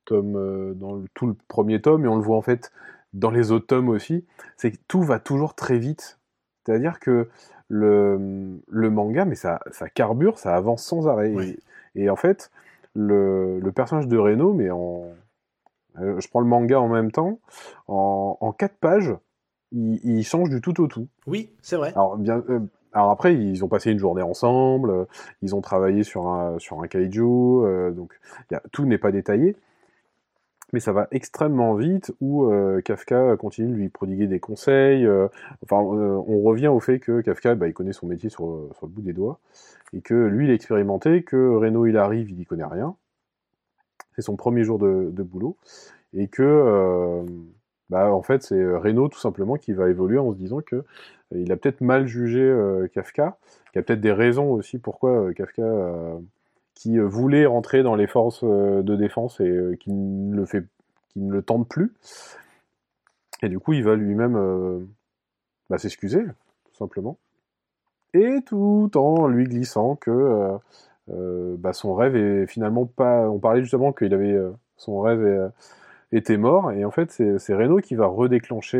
tome 0.05 0.74
dans 0.74 1.03
tout 1.14 1.26
le 1.26 1.36
premier 1.49 1.80
tome 1.80 2.05
et 2.05 2.09
on 2.09 2.16
le 2.16 2.22
voit 2.22 2.36
en 2.36 2.42
fait 2.42 2.72
dans 3.12 3.30
les 3.30 3.51
autres 3.51 3.66
tomes 3.66 3.88
aussi, 3.88 4.24
c'est 4.57 4.70
que 4.70 4.78
tout 4.88 5.03
va 5.03 5.18
toujours 5.18 5.55
très 5.55 5.78
vite. 5.78 6.16
C'est-à-dire 6.67 7.01
que 7.01 7.29
le, 7.69 8.59
le 8.69 8.91
manga, 8.91 9.25
mais 9.25 9.37
ça, 9.37 9.61
ça 9.71 9.89
carbure, 9.89 10.39
ça 10.39 10.55
avance 10.55 10.85
sans 10.85 11.09
arrêt. 11.09 11.33
Et, 11.95 12.11
en 12.11 12.17
fait, 12.17 12.51
le, 12.95 13.59
le 13.61 13.73
personnage 13.73 14.09
de 14.09 14.19
Reno, 14.19 14.53
mais 14.53 14.71
en, 14.71 15.05
je 15.99 16.29
prends 16.29 16.41
le 16.41 16.47
manga 16.47 16.81
en 16.81 16.89
même 16.89 17.12
temps, 17.12 17.39
en, 17.89 18.37
en 18.41 18.53
quatre 18.53 18.77
pages, 18.77 19.14
ils, 19.73 20.25
changent 20.25 20.51
du 20.51 20.61
tout 20.61 20.81
au 20.81 20.87
tout. 20.87 21.09
Oui, 21.27 21.51
c'est 21.62 21.77
vrai. 21.77 21.93
Alors, 21.95 22.17
bien, 22.17 22.43
euh, 22.49 22.61
alors 22.93 23.11
après, 23.11 23.35
ils 23.35 23.64
ont 23.64 23.69
passé 23.69 23.91
une 23.91 23.99
journée 23.99 24.23
ensemble, 24.23 24.91
euh, 24.91 25.05
ils 25.43 25.55
ont 25.55 25.61
travaillé 25.61 26.03
sur 26.03 26.29
un, 26.29 26.59
sur 26.59 26.83
un 26.83 26.87
kaiju, 26.87 27.23
euh, 27.23 27.91
donc 27.91 28.19
tout 28.73 28.87
n'est 28.87 28.99
pas 28.99 29.12
détaillé. 29.12 29.57
Mais 30.73 30.81
ça 30.81 30.93
va 30.93 31.07
extrêmement 31.12 31.75
vite, 31.75 32.12
où 32.21 32.51
Kafka 32.85 33.37
continue 33.37 33.69
de 33.69 33.75
lui 33.75 33.89
prodiguer 33.89 34.27
des 34.27 34.41
conseils. 34.41 35.09
enfin, 35.62 35.77
on 35.77 36.43
revient 36.43 36.69
au 36.69 36.81
fait 36.81 36.99
que 36.99 37.21
Kafka, 37.21 37.55
bah, 37.55 37.69
il 37.69 37.73
connaît 37.73 37.93
son 37.93 38.07
métier 38.07 38.31
sur, 38.31 38.47
le 38.47 38.89
bout 38.89 39.03
des 39.03 39.12
doigts, 39.12 39.39
et 39.93 40.01
que 40.01 40.14
lui, 40.14 40.47
il 40.47 40.51
a 40.51 40.55
expérimenté, 40.55 41.23
que 41.23 41.37
Renault, 41.37 41.87
il 41.87 41.97
arrive, 41.97 42.31
il 42.31 42.37
n'y 42.37 42.47
connaît 42.47 42.64
rien. 42.64 42.97
C'est 44.17 44.23
son 44.23 44.37
premier 44.37 44.64
jour 44.64 44.79
de, 44.79 45.11
de 45.12 45.23
boulot. 45.23 45.57
et 46.12 46.29
que 46.29 47.25
bah, 47.91 48.12
en 48.12 48.23
fait 48.23 48.43
c'est 48.43 48.64
Reno 48.64 49.09
tout 49.09 49.19
simplement 49.19 49.57
qui 49.57 49.73
va 49.73 49.89
évoluer 49.89 50.19
en 50.19 50.33
se 50.33 50.39
disant 50.39 50.61
que 50.61 50.85
il 51.35 51.51
a 51.53 51.57
peut-être 51.57 51.81
mal 51.81 52.07
jugé 52.07 52.53
Kafka, 52.93 53.39
qu'il 53.73 53.77
y 53.77 53.79
a 53.79 53.83
peut-être 53.83 54.01
des 54.01 54.12
raisons 54.12 54.51
aussi 54.51 54.79
pourquoi 54.79 55.33
Kafka 55.35 55.62
qui 56.77 56.99
voulait 56.99 57.47
rentrer 57.47 57.83
dans 57.83 57.97
les 57.97 58.07
forces 58.07 58.45
de 58.45 58.97
défense 58.97 59.41
et 59.41 59.77
qui 59.81 59.93
ne 59.93 60.37
le 60.37 60.47
fait 60.47 60.64
qui 61.09 61.20
ne 61.20 61.33
le 61.33 61.43
tente 61.43 61.68
plus. 61.68 61.93
Et 63.43 63.49
du 63.49 63.59
coup, 63.59 63.72
il 63.72 63.83
va 63.83 63.97
lui-même 63.97 64.87
bah, 65.68 65.79
s'excuser, 65.79 66.22
tout 66.22 66.77
simplement. 66.77 67.18
Et 68.14 68.43
tout 68.47 68.91
en 68.95 69.27
lui 69.27 69.45
glissant 69.45 69.97
que 69.97 70.59
euh, 71.11 71.57
bah, 71.59 71.72
son 71.72 71.95
rêve 71.95 72.16
est 72.16 72.47
finalement 72.47 72.87
pas. 72.87 73.29
On 73.29 73.39
parlait 73.39 73.62
justement 73.62 73.93
qu'il 73.93 74.12
avait 74.12 74.33
euh, 74.33 74.51
son 74.77 75.01
rêve 75.01 75.24
euh, 75.24 75.49
était 76.12 76.37
mort, 76.37 76.72
et 76.72 76.85
en 76.85 76.91
fait 76.91 77.11
c'est 77.11 77.55
Renault 77.55 77.81
qui 77.81 77.97
va 77.97 78.07
redéclencher, 78.07 78.79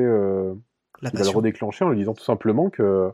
La 1.03 1.11
qui 1.11 1.17
va 1.17 1.25
le 1.25 1.31
redéclencher 1.31 1.85
en 1.85 1.89
lui 1.91 1.99
disant 1.99 2.15
tout 2.15 2.25
simplement 2.25 2.71
que 2.71 3.11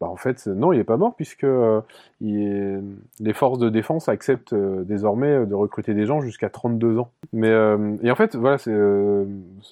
bah, 0.00 0.08
en 0.08 0.16
fait, 0.16 0.46
non, 0.46 0.72
il 0.72 0.78
n'est 0.78 0.84
pas 0.84 0.98
mort 0.98 1.14
puisque 1.16 1.44
euh, 1.44 1.80
les 2.20 3.32
forces 3.32 3.58
de 3.58 3.70
défense 3.70 4.10
acceptent 4.10 4.52
euh, 4.52 4.84
désormais 4.84 5.46
de 5.46 5.54
recruter 5.54 5.94
des 5.94 6.04
gens 6.04 6.20
jusqu'à 6.20 6.50
32 6.50 6.98
ans. 6.98 7.10
Mais 7.32 7.48
euh, 7.48 7.96
et 8.02 8.10
en 8.10 8.14
fait, 8.14 8.36
voilà, 8.36 8.58
c'est 8.58 8.72
euh, 8.72 9.24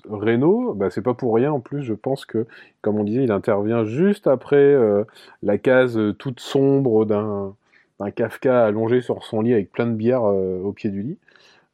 Renault, 0.08 0.72
bah, 0.74 0.88
c'est 0.90 1.02
pas 1.02 1.12
pour 1.12 1.34
rien 1.34 1.52
en 1.52 1.60
plus. 1.60 1.82
Je 1.82 1.92
pense 1.92 2.24
que, 2.24 2.46
comme 2.80 2.98
on 2.98 3.04
disait, 3.04 3.24
il 3.24 3.32
intervient 3.32 3.84
juste 3.84 4.26
après 4.26 4.56
euh, 4.56 5.04
la 5.42 5.58
case 5.58 5.98
euh, 5.98 6.14
toute 6.14 6.40
sombre 6.40 7.04
d'un 7.04 7.54
Kafka 8.14 8.64
allongé 8.64 9.00
sur 9.00 9.24
son 9.24 9.42
lit 9.42 9.52
avec 9.52 9.70
plein 9.72 9.86
de 9.86 9.94
bière 9.94 10.24
euh, 10.24 10.60
au 10.62 10.72
pied 10.72 10.90
du 10.90 11.02
lit. 11.02 11.18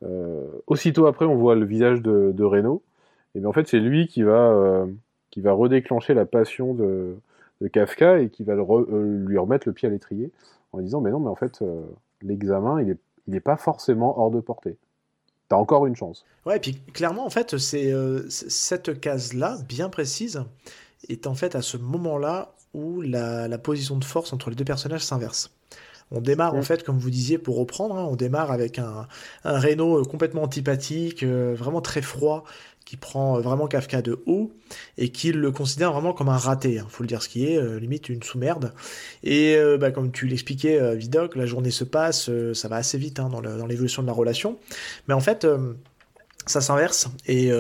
Euh, 0.02 0.44
aussitôt 0.66 1.06
après, 1.06 1.24
on 1.24 1.36
voit 1.36 1.54
le 1.54 1.64
visage 1.66 2.02
de, 2.02 2.32
de 2.34 2.44
Renault. 2.44 2.82
Et 3.34 3.40
bien 3.40 3.48
en 3.48 3.52
fait, 3.52 3.68
c'est 3.68 3.78
lui 3.78 4.08
qui 4.08 4.22
va 4.22 4.50
euh, 4.50 4.86
qui 5.30 5.40
va 5.40 5.52
redéclencher 5.52 6.14
la 6.14 6.26
passion 6.26 6.74
de 6.74 7.16
de 7.60 7.68
Kafka 7.68 8.20
et 8.20 8.30
qui 8.30 8.44
va 8.44 8.54
le 8.54 8.62
re- 8.62 8.86
euh, 8.92 9.24
lui 9.26 9.38
remettre 9.38 9.68
le 9.68 9.72
pied 9.74 9.88
à 9.88 9.90
l'étrier 9.90 10.30
en 10.72 10.80
disant 10.80 11.00
mais 11.00 11.10
non 11.10 11.20
mais 11.20 11.28
en 11.28 11.34
fait 11.34 11.62
euh, 11.62 11.82
l'examen 12.22 12.80
il 12.82 12.90
est 12.90 12.98
il 13.28 13.34
est 13.36 13.40
pas 13.40 13.56
forcément 13.56 14.18
hors 14.18 14.30
de 14.30 14.40
portée. 14.40 14.76
T'as 15.48 15.56
encore 15.56 15.86
une 15.86 15.94
chance. 15.94 16.24
Ouais, 16.46 16.56
et 16.56 16.60
puis 16.60 16.74
clairement, 16.94 17.24
en 17.26 17.30
fait, 17.30 17.58
c'est 17.58 17.92
euh, 17.92 18.28
cette 18.28 18.98
case-là, 19.00 19.58
bien 19.68 19.88
précise, 19.88 20.42
est 21.08 21.26
en 21.26 21.34
fait 21.34 21.54
à 21.54 21.62
ce 21.62 21.76
moment-là 21.76 22.54
où 22.74 23.02
la, 23.02 23.46
la 23.46 23.58
position 23.58 23.96
de 23.98 24.04
force 24.04 24.32
entre 24.32 24.48
les 24.50 24.56
deux 24.56 24.64
personnages 24.64 25.04
s'inverse. 25.04 25.50
On 26.12 26.20
démarre, 26.20 26.54
en 26.54 26.58
Mm. 26.58 26.62
fait, 26.62 26.82
comme 26.82 26.98
vous 26.98 27.10
disiez, 27.10 27.38
pour 27.38 27.56
reprendre, 27.56 27.96
hein, 27.96 28.06
on 28.10 28.16
démarre 28.16 28.50
avec 28.50 28.78
un, 28.80 29.06
un 29.44 29.60
Reno 29.60 30.02
complètement 30.04 30.42
antipathique, 30.42 31.22
euh, 31.22 31.54
vraiment 31.56 31.80
très 31.80 32.02
froid, 32.02 32.44
qui 32.84 32.96
prend 32.96 33.36
euh, 33.36 33.40
vraiment 33.40 33.68
Kafka 33.68 34.02
de 34.02 34.20
haut 34.26 34.50
et 34.98 35.10
qui 35.10 35.32
le 35.32 35.52
considère 35.52 35.92
vraiment 35.92 36.12
comme 36.12 36.28
un 36.28 36.36
raté, 36.36 36.74
il 36.74 36.84
faut 36.88 37.02
le 37.02 37.08
dire 37.08 37.22
ce 37.22 37.28
qui 37.28 37.46
est, 37.46 37.56
euh, 37.56 37.78
limite 37.78 38.08
une 38.08 38.22
sous-merde. 38.22 38.72
Et 39.22 39.54
euh, 39.56 39.78
bah, 39.78 39.90
comme 39.90 40.10
tu 40.10 40.26
l'expliquais, 40.26 40.80
euh, 40.80 40.94
Vidocq, 40.94 41.36
la 41.36 41.46
journée 41.46 41.70
se 41.70 41.84
passe, 41.84 42.30
ça 42.54 42.68
va 42.68 42.76
assez 42.76 42.98
vite 42.98 43.20
hein, 43.20 43.28
dans 43.30 43.66
l'évolution 43.66 44.02
de 44.02 44.06
la 44.06 44.12
relation. 44.12 44.58
Mais 45.06 45.14
en 45.14 45.20
fait, 45.20 45.46
ça 46.46 46.60
s'inverse 46.60 47.08
et, 47.26 47.52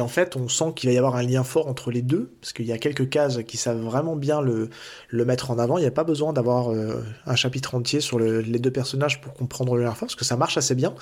en 0.00 0.08
fait 0.08 0.34
on 0.34 0.48
sent 0.48 0.72
qu'il 0.74 0.88
va 0.88 0.94
y 0.94 0.98
avoir 0.98 1.14
un 1.14 1.22
lien 1.22 1.44
fort 1.44 1.68
entre 1.68 1.90
les 1.90 2.02
deux 2.02 2.32
parce 2.40 2.52
qu'il 2.52 2.64
y 2.64 2.72
a 2.72 2.78
quelques 2.78 3.08
cases 3.08 3.38
qui 3.46 3.58
savent 3.58 3.80
vraiment 3.80 4.16
bien 4.16 4.40
le, 4.40 4.70
mettre 5.12 5.50
en 5.50 5.58
avant 5.58 5.76
il 5.76 5.82
n'y 5.82 5.86
a 5.86 5.92
pas 5.92 6.04
besoin 6.04 6.32
d'avoir 6.32 6.70
un 7.26 7.36
chapitre 7.36 7.74
entier 7.74 8.00
sur 8.00 8.18
le- 8.18 8.40
les 8.40 8.58
deux 8.58 8.70
personnages 8.72 9.20
pour 9.20 9.34
comprendre 9.34 9.76
le 9.76 9.82
lien 9.84 9.90
fort 9.90 10.08
parce 10.08 10.16
que 10.16 10.24
ça 10.24 10.36
marche 10.36 10.56
assez 10.56 10.74
bien 10.74 10.94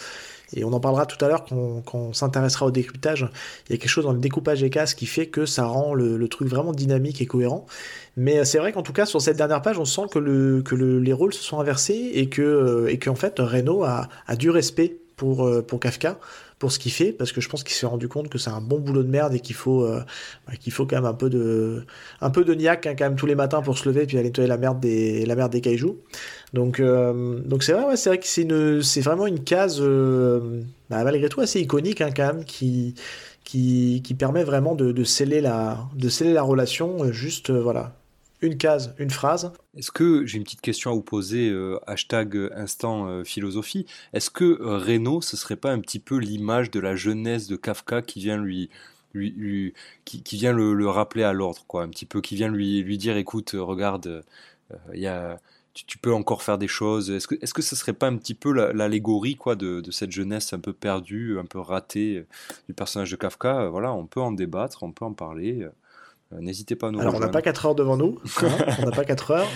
et 0.54 0.64
on 0.64 0.72
en 0.72 0.80
parlera 0.80 1.06
tout 1.06 1.22
à 1.24 1.28
l'heure 1.28 1.44
quand, 1.44 1.82
on- 1.94 2.12
s'intéressera 2.12 2.66
au 2.66 2.70
décryptage. 2.70 3.28
Il 3.68 3.72
y 3.72 3.74
a 3.74 3.78
quelque 3.78 3.88
chose 3.90 4.04
dans 4.04 4.12
le 4.12 4.18
découpage 4.18 4.60
des 4.60 4.70
cases 4.70 4.94
qui 4.94 5.06
fait 5.06 5.26
que 5.26 5.46
ça 5.46 5.64
rend 5.66 5.94
le, 5.94 6.28
truc 6.28 6.48
vraiment 6.48 6.72
dynamique 6.72 7.20
et 7.20 7.26
cohérent. 7.26 7.66
Mais 8.16 8.38
euh, 8.38 8.44
c'est 8.44 8.58
vrai 8.58 8.72
qu'en 8.72 8.82
tout 8.82 8.92
cas 8.92 9.06
sur 9.06 9.20
cette 9.20 9.36
dernière 9.36 9.62
page 9.62 9.78
on 9.78 9.84
sent 9.84 10.02
que, 10.10 10.18
le, 10.18 10.62
que 10.62 10.74
le- 10.74 10.98
les 11.00 11.12
rôles 11.12 11.32
se 11.34 11.42
sont 11.42 11.60
inversés 11.60 12.10
et 12.14 12.28
que 12.28 12.42
euh, 12.42 12.88
et 12.90 12.98
qu'en 12.98 13.14
fait 13.14 13.38
Reno 13.38 13.84
a, 13.84 14.08
du 14.38 14.50
respect 14.50 14.96
pour, 15.16 15.46
euh, 15.46 15.62
pour 15.62 15.80
Kafka 15.80 16.18
pour 16.62 16.70
ce 16.70 16.78
qu'il 16.78 16.92
fait, 16.92 17.10
parce 17.10 17.32
que 17.32 17.40
je 17.40 17.48
pense 17.48 17.64
qu'il 17.64 17.74
s'est 17.74 17.86
rendu 17.86 18.06
compte 18.06 18.28
que 18.28 18.38
c'est 18.38 18.50
un 18.50 18.60
bon 18.60 18.78
boulot 18.78 19.02
de 19.02 19.08
merde 19.08 19.34
et 19.34 19.40
qu'il 19.40 19.56
faut, 19.56 19.84
euh, 19.84 20.00
bah, 20.46 20.52
qu'il 20.54 20.72
faut 20.72 20.86
quand 20.86 20.94
même 20.94 21.06
un 21.06 21.12
peu 21.12 21.28
de, 21.28 21.84
un 22.20 22.30
peu 22.30 22.44
de 22.44 22.54
niaque 22.54 22.86
hein, 22.86 22.94
quand 22.96 23.04
même 23.04 23.16
tous 23.16 23.26
les 23.26 23.34
matins 23.34 23.62
pour 23.62 23.76
se 23.76 23.88
lever 23.88 24.04
et 24.04 24.06
puis 24.06 24.16
aller 24.16 24.28
nettoyer 24.28 24.48
la 24.48 24.58
merde 24.58 24.78
des, 24.78 25.26
la 25.26 25.34
merde 25.34 25.50
des 25.50 25.60
kaijus. 25.60 25.96
Donc, 26.52 26.78
euh, 26.78 27.40
c'est 27.58 27.72
vrai, 27.72 27.96
c'est 27.96 28.10
vrai 28.10 28.18
que 28.20 28.80
c'est 28.80 29.00
vraiment 29.00 29.26
une 29.26 29.42
case, 29.42 29.78
euh, 29.80 30.62
bah, 30.88 31.02
malgré 31.02 31.28
tout 31.28 31.40
assez 31.40 31.60
iconique 31.60 32.00
hein, 32.00 32.10
quand 32.14 32.32
même, 32.32 32.44
qui, 32.44 32.94
permet 34.16 34.44
vraiment 34.44 34.76
de, 34.76 34.92
de 34.92 35.02
sceller 35.02 35.40
la, 35.40 35.88
de 35.96 36.08
sceller 36.08 36.32
la 36.32 36.44
relation. 36.44 37.10
Juste, 37.10 37.50
voilà, 37.50 37.96
une 38.42 38.58
case, 38.58 38.94
une 38.98 39.10
phrase. 39.10 39.52
Est-ce 39.76 39.92
que 39.92 40.26
j'ai 40.26 40.36
une 40.36 40.44
petite 40.44 40.60
question 40.60 40.90
à 40.90 40.94
vous 40.94 41.02
poser, 41.02 41.48
euh, 41.48 41.78
hashtag 41.86 42.36
euh, 42.36 42.50
instant 42.54 43.06
euh, 43.06 43.24
philosophie. 43.24 43.86
Est-ce 44.12 44.30
que 44.30 44.44
euh, 44.44 44.78
Reno, 44.78 45.20
ce 45.22 45.36
serait 45.36 45.56
pas 45.56 45.72
un 45.72 45.80
petit 45.80 46.00
peu 46.00 46.18
l'image 46.18 46.70
de 46.70 46.80
la 46.80 46.96
jeunesse 46.96 47.46
de 47.46 47.56
Kafka 47.56 48.02
qui 48.02 48.18
vient 48.20 48.36
lui, 48.36 48.68
qui, 50.04 50.22
vient 50.32 50.52
le, 50.52 50.74
le 50.74 50.88
rappeler 50.88 51.22
à 51.22 51.32
l'ordre, 51.32 51.64
quoi, 51.66 51.84
un 51.84 51.88
petit 51.88 52.06
peu, 52.06 52.20
qui 52.20 52.34
vient 52.34 52.48
lui, 52.48 52.98
dire, 52.98 53.16
écoute, 53.16 53.54
euh, 53.54 53.62
regarde, 53.62 54.24
tu, 55.74 55.98
peux 55.98 56.12
encore 56.12 56.42
faire 56.42 56.58
des 56.58 56.68
choses. 56.68 57.10
Est-ce 57.10 57.28
que, 57.28 57.36
est-ce 57.40 57.54
que 57.54 57.62
ce 57.62 57.76
serait 57.76 57.92
pas 57.92 58.08
un 58.08 58.16
petit 58.16 58.34
peu 58.34 58.52
la- 58.52 58.72
l'allégorie, 58.72 59.36
quoi, 59.36 59.54
de, 59.54 59.80
de 59.80 59.90
cette 59.90 60.10
jeunesse 60.10 60.52
un 60.52 60.58
peu 60.60 60.72
perdue, 60.72 61.38
un 61.38 61.44
peu 61.44 61.60
ratée 61.60 62.26
du 62.68 62.74
personnage 62.74 63.10
de 63.10 63.16
Kafka? 63.16 63.68
Voilà, 63.68 63.92
on 63.92 64.06
peut 64.06 64.20
en 64.20 64.32
débattre, 64.32 64.82
on 64.82 64.92
peut 64.92 65.04
en 65.04 65.12
parler. 65.14 65.68
Euh, 66.32 66.36
N'hésitez 66.40 66.76
pas 66.76 66.88
à 66.88 66.90
nous 66.90 67.00
Alors, 67.00 67.14
on 67.14 67.20
n'a 67.20 67.28
pas 67.28 67.42
4 67.42 67.66
heures 67.66 67.74
devant 67.74 67.96
nous. 67.96 68.18
hein, 68.42 68.48
on 68.80 68.84
n'a 68.86 68.90
pas 68.92 69.04
4 69.04 69.30
heures. 69.32 69.48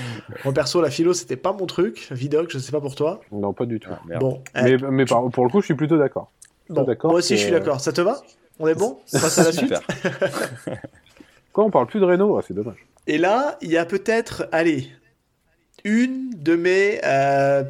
Moi, 0.44 0.52
perso, 0.54 0.80
la 0.80 0.90
philo, 0.90 1.12
c'était 1.14 1.36
pas 1.36 1.52
mon 1.52 1.66
truc. 1.66 2.08
Vidoc, 2.10 2.50
je 2.50 2.58
sais 2.58 2.72
pas 2.72 2.80
pour 2.80 2.94
toi. 2.94 3.20
Non, 3.32 3.52
pas 3.52 3.66
du 3.66 3.80
tout. 3.80 3.90
Ah. 3.92 4.18
Bon, 4.18 4.42
Mais, 4.54 4.72
eh, 4.72 4.78
mais 4.90 5.04
par- 5.04 5.28
pour 5.30 5.44
le 5.44 5.50
coup, 5.50 5.60
je 5.60 5.66
suis 5.66 5.74
plutôt 5.74 5.98
d'accord. 5.98 6.30
bon, 6.68 6.82
d'accord 6.82 7.10
moi 7.10 7.18
aussi, 7.18 7.34
que- 7.34 7.36
je 7.38 7.42
suis 7.44 7.52
d'accord. 7.52 7.80
Ça 7.80 7.92
te 7.92 8.00
va? 8.00 8.20
On 8.58 8.66
est 8.68 8.74
bon? 8.74 8.98
On 9.12 9.18
passe 9.20 9.38
à 9.38 9.44
la 9.44 9.52
suite 9.52 9.74
Super. 9.74 9.82
Quoi, 11.52 11.64
on 11.64 11.70
parle 11.70 11.86
plus 11.86 12.00
de 12.00 12.04
Renault? 12.04 12.36
Ah, 12.38 12.42
C'est 12.46 12.54
dommage. 12.54 12.76
Et 13.06 13.18
là, 13.18 13.56
il 13.62 13.70
y 13.70 13.76
a 13.78 13.84
peut-être, 13.86 14.46
allez, 14.52 14.90
une 15.84 16.30
de 16.36 16.56
mes 16.56 17.00
euh, 17.04 17.62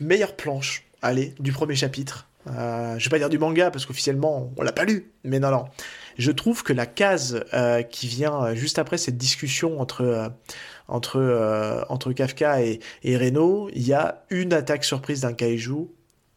meilleures 0.00 0.36
planches, 0.36 0.84
allez, 1.00 1.34
du 1.40 1.50
premier 1.52 1.74
chapitre. 1.74 2.28
Euh, 2.48 2.98
je 2.98 3.04
vais 3.04 3.10
pas 3.10 3.18
dire 3.18 3.28
du 3.30 3.38
manga 3.38 3.70
parce 3.70 3.86
qu'officiellement 3.86 4.50
on 4.56 4.62
l'a 4.62 4.72
pas 4.72 4.84
lu, 4.84 5.12
mais 5.24 5.38
non 5.38 5.50
non. 5.52 5.64
Je 6.22 6.30
trouve 6.30 6.62
que 6.62 6.72
la 6.72 6.86
case 6.86 7.44
euh, 7.52 7.82
qui 7.82 8.06
vient 8.06 8.36
euh, 8.44 8.54
juste 8.54 8.78
après 8.78 8.98
cette 8.98 9.16
discussion 9.16 9.80
entre 9.80 10.02
euh, 10.02 10.28
entre 10.86 11.18
euh, 11.18 11.82
entre 11.88 12.12
Kafka 12.12 12.62
et, 12.62 12.78
et 13.02 13.16
Reno, 13.16 13.68
il 13.74 13.86
y 13.86 13.92
a 13.92 14.22
une 14.30 14.52
attaque 14.52 14.84
surprise 14.84 15.20
d'un 15.22 15.32
kaiju 15.32 15.88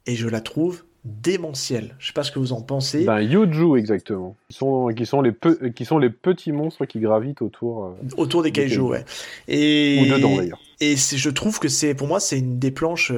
et 0.08 0.16
je 0.16 0.28
la 0.28 0.42
trouve 0.42 0.84
démentielle. 1.04 1.96
Je 2.00 2.08
sais 2.08 2.14
pas 2.14 2.24
ce 2.24 2.32
que 2.32 2.40
vous 2.40 2.52
en 2.52 2.62
pensez. 2.62 3.04
D'un 3.06 3.22
Yuju, 3.22 3.78
exactement. 3.78 4.36
Qui 4.50 4.58
sont, 4.58 4.88
qui, 4.98 5.06
sont 5.06 5.22
les 5.22 5.32
pe- 5.32 5.70
qui 5.76 5.86
sont 5.86 6.00
les 6.00 6.10
petits 6.10 6.52
monstres 6.52 6.86
qui 6.86 7.00
gravitent 7.00 7.44
autour. 7.44 7.96
autour 8.18 8.42
des 8.42 8.50
des 8.50 8.62
kaiju, 8.62 8.78
kaiju. 8.78 8.82
ouais. 8.90 9.06
Et 9.48 10.00
Ou 10.02 10.16
dedans, 10.16 10.36
d'ailleurs. 10.36 10.60
Et 10.82 10.96
je 10.98 11.30
trouve 11.30 11.60
que 11.60 11.68
c'est, 11.68 11.94
pour 11.94 12.08
moi, 12.08 12.20
c'est 12.20 12.40
une 12.40 12.58
des 12.58 12.72
planches 12.72 13.14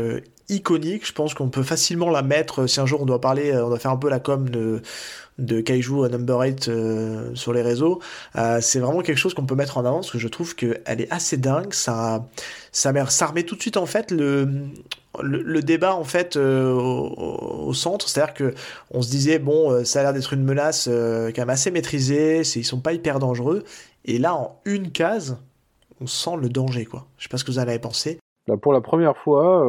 iconiques. 0.50 1.08
Je 1.08 1.14
pense 1.14 1.34
qu'on 1.34 1.50
peut 1.50 1.64
facilement 1.64 2.10
la 2.10 2.24
mettre, 2.24 2.68
si 2.68 2.82
un 2.82 2.86
jour 2.86 3.02
on 3.02 3.06
doit 3.06 3.22
parler, 3.22 3.56
on 3.56 3.70
doit 3.70 3.80
faire 3.80 3.92
un 3.92 3.98
peu 3.98 4.10
la 4.10 4.20
com 4.20 4.50
de, 4.50 4.82
de 5.38 5.62
Kaiju 5.62 6.04
à 6.04 6.10
Number 6.10 6.40
8 6.40 6.68
euh, 6.68 7.36
sur 7.36 7.54
les 7.54 7.62
réseaux. 7.62 8.00
Euh, 8.36 8.60
c'est 8.62 8.80
vraiment 8.80 9.02
quelque 9.02 9.18
chose 9.18 9.34
qu'on 9.34 9.46
peut 9.46 9.56
mettre 9.56 9.78
en 9.78 9.86
avant 9.86 9.98
parce 9.98 10.12
que 10.12 10.18
je 10.18 10.28
trouve 10.28 10.56
qu'elle 10.56 10.82
est 10.86 11.12
assez 11.12 11.38
dingue. 11.38 11.74
Ça, 11.74 12.28
ça, 12.72 12.92
met, 12.92 13.06
ça 13.10 13.28
remet 13.28 13.44
tout 13.44 13.56
de 13.56 13.62
suite, 13.62 13.78
en 13.78 13.86
fait, 13.86 14.12
le, 14.12 14.50
le, 15.22 15.42
le 15.42 15.62
débat, 15.62 15.96
en 15.96 16.04
fait, 16.04 16.38
euh, 16.38 16.72
au, 16.74 17.68
au 17.68 17.74
centre. 17.74 18.10
C'est-à-dire 18.10 18.34
que 18.34 18.54
on 18.92 19.02
se 19.02 19.10
disait, 19.10 19.40
bon, 19.40 19.84
ça 19.86 20.00
a 20.00 20.04
l'air 20.04 20.14
d'être 20.14 20.34
une 20.34 20.44
menace 20.44 20.88
quand 20.88 21.42
même 21.42 21.50
assez 21.50 21.72
maîtrisée. 21.72 22.42
Ils 22.42 22.66
sont 22.66 22.82
pas 22.82 22.94
hyper 22.94 23.20
dangereux. 23.20 23.64
Et 24.06 24.20
là, 24.20 24.36
en 24.36 24.60
une 24.66 24.92
case, 24.92 25.38
on 26.02 26.08
sent 26.08 26.38
le 26.40 26.50
danger, 26.50 26.86
quoi. 26.86 27.08
Je 27.18 27.24
sais 27.24 27.30
pas 27.30 27.38
ce 27.38 27.44
que 27.44 27.52
vous 27.52 27.60
en 27.60 27.64
avez 27.64 27.80
pensé. 27.80 28.20
Là, 28.48 28.56
pour 28.58 28.72
la 28.72 28.82
première 28.82 29.18
fois, 29.18 29.68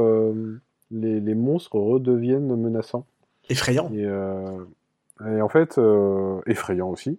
les, 0.90 1.20
les 1.20 1.34
monstres 1.34 1.76
redeviennent 1.76 2.54
menaçants. 2.56 3.04
Effrayant. 3.50 3.90
Et, 3.92 4.04
euh, 4.04 4.64
et 5.26 5.40
en 5.40 5.48
fait, 5.48 5.78
euh, 5.78 6.40
effrayant 6.46 6.88
aussi. 6.88 7.18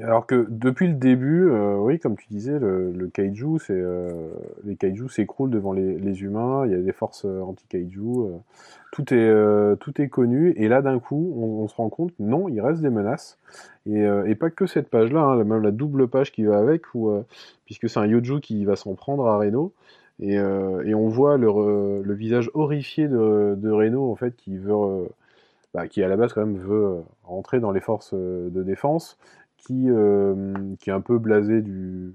Alors 0.00 0.26
que 0.26 0.46
depuis 0.48 0.86
le 0.86 0.94
début, 0.94 1.50
euh, 1.50 1.76
oui, 1.76 1.98
comme 1.98 2.16
tu 2.16 2.26
disais, 2.30 2.58
le, 2.58 3.10
kaiju, 3.12 3.58
c'est 3.58 3.72
euh, 3.72 4.30
les 4.64 4.76
kaiju 4.76 5.08
s'écroulent 5.08 5.50
devant 5.50 5.72
les, 5.72 6.22
humains. 6.22 6.64
Il 6.66 6.72
y 6.72 6.74
a 6.74 6.78
des 6.78 6.92
forces 6.92 7.24
anti-kaiju. 7.24 8.40
tout 8.92 9.12
est 9.12 9.76
tout 9.80 10.00
est 10.00 10.08
connu. 10.08 10.54
Et 10.56 10.68
là, 10.68 10.82
d'un 10.82 10.98
coup, 11.00 11.34
on, 11.36 11.66
se 11.68 11.74
rend 11.74 11.90
compte, 11.90 12.12
non, 12.20 12.48
il 12.48 12.60
reste 12.60 12.80
des 12.80 12.90
menaces. 12.90 13.38
Et, 13.86 14.02
et 14.02 14.34
pas 14.36 14.50
que 14.50 14.66
cette 14.66 14.88
page-là, 14.88 15.20
hein, 15.20 15.44
même 15.44 15.62
la 15.62 15.72
double 15.72 16.06
page 16.08 16.30
qui 16.32 16.44
va 16.44 16.58
avec, 16.58 16.94
où, 16.94 17.12
puisque 17.66 17.90
c'est 17.90 17.98
un 17.98 18.06
Yoju 18.06 18.40
qui 18.40 18.64
va 18.64 18.76
s'en 18.76 18.94
prendre 18.94 19.26
à 19.26 19.36
Reno. 19.36 19.72
Et, 20.20 20.34
et 20.34 20.94
on 20.94 21.08
voit 21.08 21.36
le, 21.36 22.02
le 22.02 22.14
visage 22.14 22.50
horrifié 22.54 23.08
de, 23.08 23.56
de 23.56 23.70
Reno, 23.70 24.10
en 24.10 24.14
fait, 24.14 24.36
qui 24.36 24.56
veut, 24.56 25.08
bah, 25.74 25.88
qui 25.88 26.02
à 26.02 26.08
la 26.08 26.16
base 26.16 26.32
quand 26.32 26.44
même 26.44 26.58
veut 26.58 27.02
rentrer 27.24 27.60
dans 27.60 27.72
les 27.72 27.80
forces 27.80 28.14
de 28.14 28.62
défense, 28.62 29.18
qui, 29.56 29.88
qui 30.80 30.90
est 30.90 30.92
un 30.92 31.00
peu 31.00 31.18
blasé 31.18 31.62
du, 31.62 32.14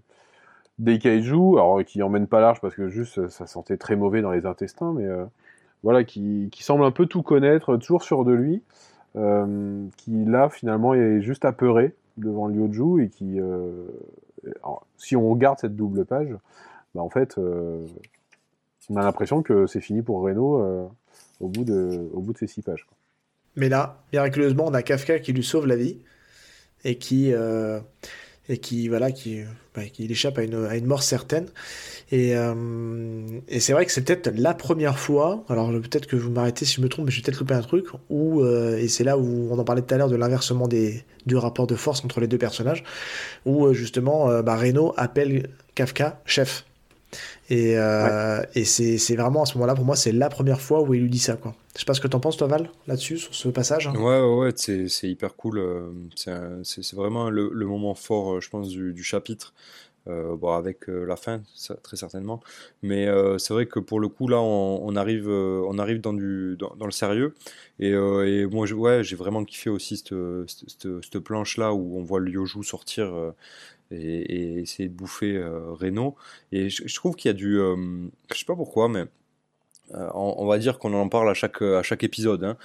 des 0.80 1.00
kaiju, 1.00 1.54
alors 1.54 1.84
qui 1.86 2.02
emmène 2.04 2.28
pas 2.28 2.42
large 2.42 2.62
parce 2.62 2.76
que 2.76 2.90
juste 2.90 3.28
ça 3.30 3.48
sentait 3.48 3.78
très 3.78 3.96
mauvais 3.96 4.22
dans 4.22 4.32
les 4.32 4.46
intestins, 4.46 4.94
mais 4.94 5.08
voilà, 5.84 6.04
qui, 6.04 6.50
qui, 6.52 6.64
semble 6.64 6.84
un 6.84 6.92
peu 6.92 7.06
tout 7.06 7.24
connaître, 7.24 7.78
toujours 7.78 8.04
sûr 8.04 8.26
de 8.26 8.34
lui, 8.34 8.64
qui 9.16 10.26
là 10.26 10.50
finalement 10.50 10.94
est 10.94 11.22
juste 11.22 11.46
apeuré 11.46 11.96
devant 12.18 12.48
Lyoju 12.48 13.04
et 13.04 13.10
qui, 13.10 13.40
si 14.98 15.16
on 15.16 15.30
regarde 15.30 15.60
cette 15.60 15.76
double 15.76 16.06
page, 16.06 16.36
bah, 16.96 17.02
en 17.02 17.10
fait, 17.10 17.38
on 17.38 18.96
a 18.96 19.02
l'impression 19.02 19.42
que 19.42 19.68
c'est 19.68 19.82
fini 19.82 20.02
pour 20.02 20.22
Renault 20.22 20.90
au, 21.40 21.48
bout 21.48 21.64
de, 21.64 22.10
au 22.14 22.22
bout 22.22 22.34
de 22.34 22.38
ces 22.38 22.48
six 22.48 22.62
pages. 22.62 22.88
Mais 23.58 23.70
là, 23.70 24.04
miraculeusement, 24.14 24.68
on 24.68 24.74
a 24.74 24.84
Kafka 24.84 25.20
qui 25.20 25.34
lui 25.34 25.44
sauve 25.44 25.68
la 25.68 25.76
vie 25.76 25.98
et 26.86 26.96
qui, 26.96 27.34
euh, 27.34 27.80
et 28.48 28.60
qui 28.60 28.88
voilà, 28.88 29.12
qui, 29.12 29.42
bah, 29.76 29.82
qui 29.92 30.06
échappe 30.06 30.38
à 30.38 30.44
une, 30.44 30.66
à 30.66 30.78
une, 30.78 30.86
mort 30.86 31.02
certaine. 31.02 31.48
Et, 32.12 32.38
euh, 32.38 32.54
et 33.50 33.60
c'est 33.60 33.74
vrai 33.74 33.86
que 33.86 33.92
c'est 33.92 34.04
peut-être 34.04 34.32
la 34.38 34.54
première 34.54 35.00
fois, 35.00 35.44
alors 35.50 35.72
peut-être 35.72 36.06
que 36.06 36.16
vous 36.16 36.30
m'arrêtez 36.30 36.66
si 36.66 36.76
je 36.76 36.82
me 36.82 36.88
trompe, 36.88 37.08
mais 37.08 37.12
j'ai 37.12 37.24
peut-être 37.24 37.40
loupé 37.40 37.56
un 37.56 37.62
truc, 37.62 37.88
où, 38.10 38.42
euh, 38.42 38.78
et 38.78 38.88
c'est 38.88 39.04
là 39.04 39.18
où 39.18 39.50
on 39.52 39.58
en 39.58 39.64
parlait 39.64 39.82
tout 39.82 39.94
à 39.94 39.98
l'heure 39.98 40.10
de 40.10 40.16
l'inversement 40.16 40.68
des, 40.68 41.04
du 41.26 41.36
rapport 41.36 41.68
de 41.68 41.76
force 41.76 42.06
entre 42.06 42.22
les 42.22 42.28
deux 42.28 42.38
personnages, 42.38 42.84
où 43.46 43.74
justement 43.74 44.42
bah, 44.44 44.56
Reno 44.56 44.94
appelle 44.98 45.50
Kafka 45.76 46.22
chef. 46.26 46.64
Et, 47.50 47.78
euh, 47.78 48.44
et 48.56 48.66
c'est 48.66 49.16
vraiment 49.16 49.44
à 49.44 49.46
ce 49.46 49.54
moment-là, 49.56 49.76
pour 49.76 49.86
moi, 49.86 49.96
c'est 49.96 50.12
la 50.12 50.30
première 50.30 50.60
fois 50.60 50.82
où 50.82 50.94
il 50.94 51.02
lui 51.02 51.10
dit 51.10 51.20
ça. 51.20 51.36
Quoi. 51.36 51.56
Je 51.78 51.82
sais 51.82 51.86
pas 51.86 51.94
ce 51.94 52.02
que 52.02 52.08
t'en 52.08 52.20
penses, 52.20 52.38
toi, 52.38 52.48
Val, 52.48 52.72
là-dessus, 52.88 53.20
sur 53.20 53.36
ce 53.36 53.50
passage. 53.50 53.86
Ouais, 53.86 54.20
ouais, 54.20 54.36
ouais 54.36 54.52
c'est 54.56 55.08
hyper 55.08 55.36
cool. 55.36 55.60
Euh, 55.60 55.92
c'est 56.64 56.96
vraiment 56.96 57.30
le, 57.30 57.52
moment 57.68 57.94
fort, 57.94 58.34
euh, 58.34 58.42
je 58.42 58.50
pense, 58.50 58.70
du, 58.70 59.04
chapitre. 59.04 59.54
Euh, 60.08 60.36
bon, 60.36 60.54
avec 60.54 60.88
la 60.88 61.16
fin, 61.16 61.44
très 61.84 61.96
certainement. 61.96 62.42
Mais 62.82 63.06
c'est 63.38 63.54
vrai 63.54 63.68
que 63.68 63.80
pour 63.80 64.00
le 64.00 64.08
coup, 64.08 64.28
là, 64.28 64.42
on, 64.42 64.96
arrive, 64.96 65.30
on 65.30 65.78
arrive 65.78 66.02
dans, 66.02 66.14
du, 66.14 66.58
dans, 66.58 66.86
le 66.86 66.92
sérieux. 66.92 67.36
Et, 67.78 67.92
et 67.92 68.46
moi, 68.48 68.66
j'ai 69.04 69.16
vraiment 69.16 69.46
kiffé 69.46 69.70
aussi 69.70 69.98
cette, 69.98 71.20
planche-là 71.20 71.76
où 71.76 72.00
on 72.00 72.02
voit 72.02 72.20
le 72.20 72.32
Yoju 72.32 72.64
sortir 72.64 73.14
et, 73.92 74.62
essayer 74.62 74.90
de 74.90 74.96
bouffer 74.96 75.40
Renault. 75.44 76.16
Et 76.52 76.70
je, 76.70 76.96
trouve 76.96 77.16
qu'il 77.16 77.30
y 77.30 77.34
a 77.34 77.38
du. 77.38 77.60
Je 78.34 78.38
sais 78.40 78.46
pas 78.46 78.56
pourquoi, 78.56 78.90
mais. 78.90 79.06
Euh, 79.96 80.10
on, 80.14 80.46
va 80.46 80.58
dire 80.58 80.80
qu'on 80.80 80.94
en 80.94 81.08
parle 81.08 81.30
à 81.30 81.34
chaque, 81.34 81.62
à 81.62 81.84
chaque 81.84 82.04
épisode. 82.04 82.44
Hein. 82.44 82.58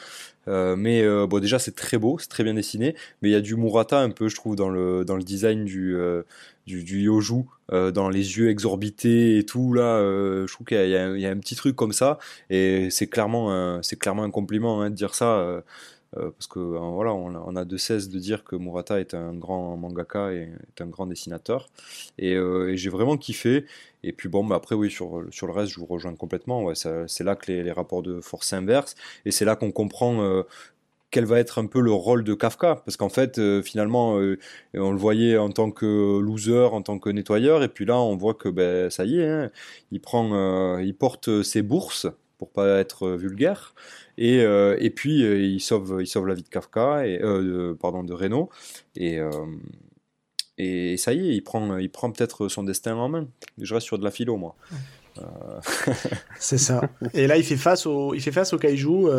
mais 0.76 1.06
bon, 1.26 1.38
déjà, 1.40 1.58
c'est 1.58 1.74
très 1.74 1.98
beau, 1.98 2.18
c'est 2.18 2.28
très 2.28 2.44
bien 2.44 2.54
dessiné. 2.54 2.94
Mais 3.20 3.28
il 3.30 3.32
y 3.32 3.36
a 3.36 3.40
du 3.40 3.56
Murata 3.56 4.00
un 4.00 4.10
peu, 4.10 4.28
je 4.28 4.36
trouve, 4.36 4.56
dans 4.56 4.70
le, 4.70 5.04
dans 5.04 5.16
le 5.16 5.22
design 5.22 5.64
du, 5.64 5.96
du, 6.66 6.82
du, 6.82 7.02
Yoju, 7.02 7.44
dans 7.70 8.08
les 8.08 8.38
yeux 8.38 8.50
exorbités 8.50 9.38
et 9.38 9.44
tout. 9.44 9.72
Là, 9.72 10.00
je 10.00 10.52
trouve 10.52 10.66
qu'il 10.66 10.88
y, 10.88 10.96
a 11.26 11.30
un 11.30 11.38
petit 11.38 11.54
truc 11.54 11.76
comme 11.76 11.92
ça. 11.92 12.18
Et 12.50 12.88
c'est 12.90 13.06
clairement, 13.06 13.80
clairement 14.00 14.24
un 14.24 14.30
compliment 14.30 14.82
hein, 14.82 14.90
de 14.90 14.96
dire 14.96 15.14
ça. 15.14 15.62
Euh, 16.18 16.30
parce 16.30 16.46
que 16.46 16.58
euh, 16.58 16.78
voilà, 16.78 17.14
on 17.14 17.56
a, 17.56 17.64
de 17.64 17.76
cesse 17.76 18.08
de 18.08 18.18
dire 18.18 18.44
que 18.44 18.56
Murata 18.56 19.00
est 19.00 19.14
un 19.14 19.34
grand 19.34 19.76
mangaka 19.76 20.32
et 20.32 20.50
un 20.80 20.86
grand 20.86 21.06
dessinateur. 21.06 21.68
Et, 22.18 22.34
euh, 22.34 22.74
j'ai 22.76 22.90
vraiment 22.90 23.16
kiffé. 23.16 23.64
Et 24.02 24.12
puis 24.12 24.28
bon, 24.28 24.44
bah 24.44 24.56
après 24.56 24.74
oui, 24.74 24.90
sur, 24.90 25.24
sur 25.30 25.46
le 25.46 25.52
reste, 25.52 25.72
je 25.72 25.80
vous 25.80 25.86
rejoins 25.86 26.14
complètement. 26.14 26.74
C'est 26.74 27.24
là 27.24 27.36
que 27.36 27.50
les, 27.52 27.72
rapports 27.72 28.02
de 28.02 28.20
force 28.20 28.48
s'inversent. 28.48 28.96
Et 29.24 29.30
c'est 29.30 29.44
là 29.44 29.56
qu'on 29.56 29.72
comprend 29.72 30.44
quel 31.10 31.24
va 31.26 31.38
être 31.38 31.58
un 31.58 31.66
peu 31.66 31.80
le 31.80 31.92
rôle 31.92 32.24
de 32.24 32.34
Kafka 32.34 32.76
parce 32.76 32.96
qu'en 32.96 33.10
fait 33.10 33.38
finalement 33.62 34.14
on 34.74 34.92
le 34.92 34.96
voyait 34.96 35.36
en 35.36 35.50
tant 35.50 35.70
que 35.70 36.18
loser 36.20 36.68
en 36.72 36.80
tant 36.82 36.98
que 36.98 37.10
nettoyeur 37.10 37.62
et 37.62 37.68
puis 37.68 37.84
là 37.84 37.98
on 38.00 38.16
voit 38.16 38.34
que 38.34 38.48
ben 38.48 38.88
ça 38.88 39.04
y 39.04 39.20
est 39.20 39.28
hein, 39.28 39.50
il 39.90 40.00
prend 40.00 40.78
il 40.78 40.94
porte 40.94 41.42
ses 41.42 41.60
bourses 41.60 42.06
pour 42.38 42.50
pas 42.50 42.78
être 42.78 43.10
vulgaire 43.10 43.74
et, 44.18 44.40
euh, 44.40 44.76
et 44.78 44.90
puis, 44.90 45.24
euh, 45.24 45.40
il, 45.40 45.60
sauve, 45.60 45.98
il 46.00 46.06
sauve 46.06 46.26
la 46.26 46.34
vie 46.34 46.42
de 46.42 46.48
Kafka, 46.48 47.06
et, 47.06 47.20
euh, 47.22 47.74
pardon, 47.74 48.04
de 48.04 48.12
Renault. 48.12 48.50
Et, 48.96 49.18
ça 50.96 51.12
y 51.12 51.30
est, 51.30 51.34
il 51.34 51.42
prend, 51.42 51.78
il 51.78 51.90
prend 51.90 52.10
peut-être 52.12 52.48
son 52.48 52.62
destin 52.62 52.94
en 52.94 53.08
main. 53.08 53.26
Je 53.58 53.74
reste 53.74 53.86
sur 53.86 53.98
de 53.98 54.04
la 54.04 54.10
philo, 54.10 54.36
moi. 54.36 54.54
C'est 56.38 56.58
ça. 56.58 56.82
Et 57.14 57.26
là, 57.26 57.36
il 57.36 57.44
fait 57.44 57.56
face 57.56 57.84
au, 57.84 58.14
il 58.14 58.20
fait 58.20 58.32
face 58.32 58.52
au 58.52 58.58
kaiju 58.58 59.10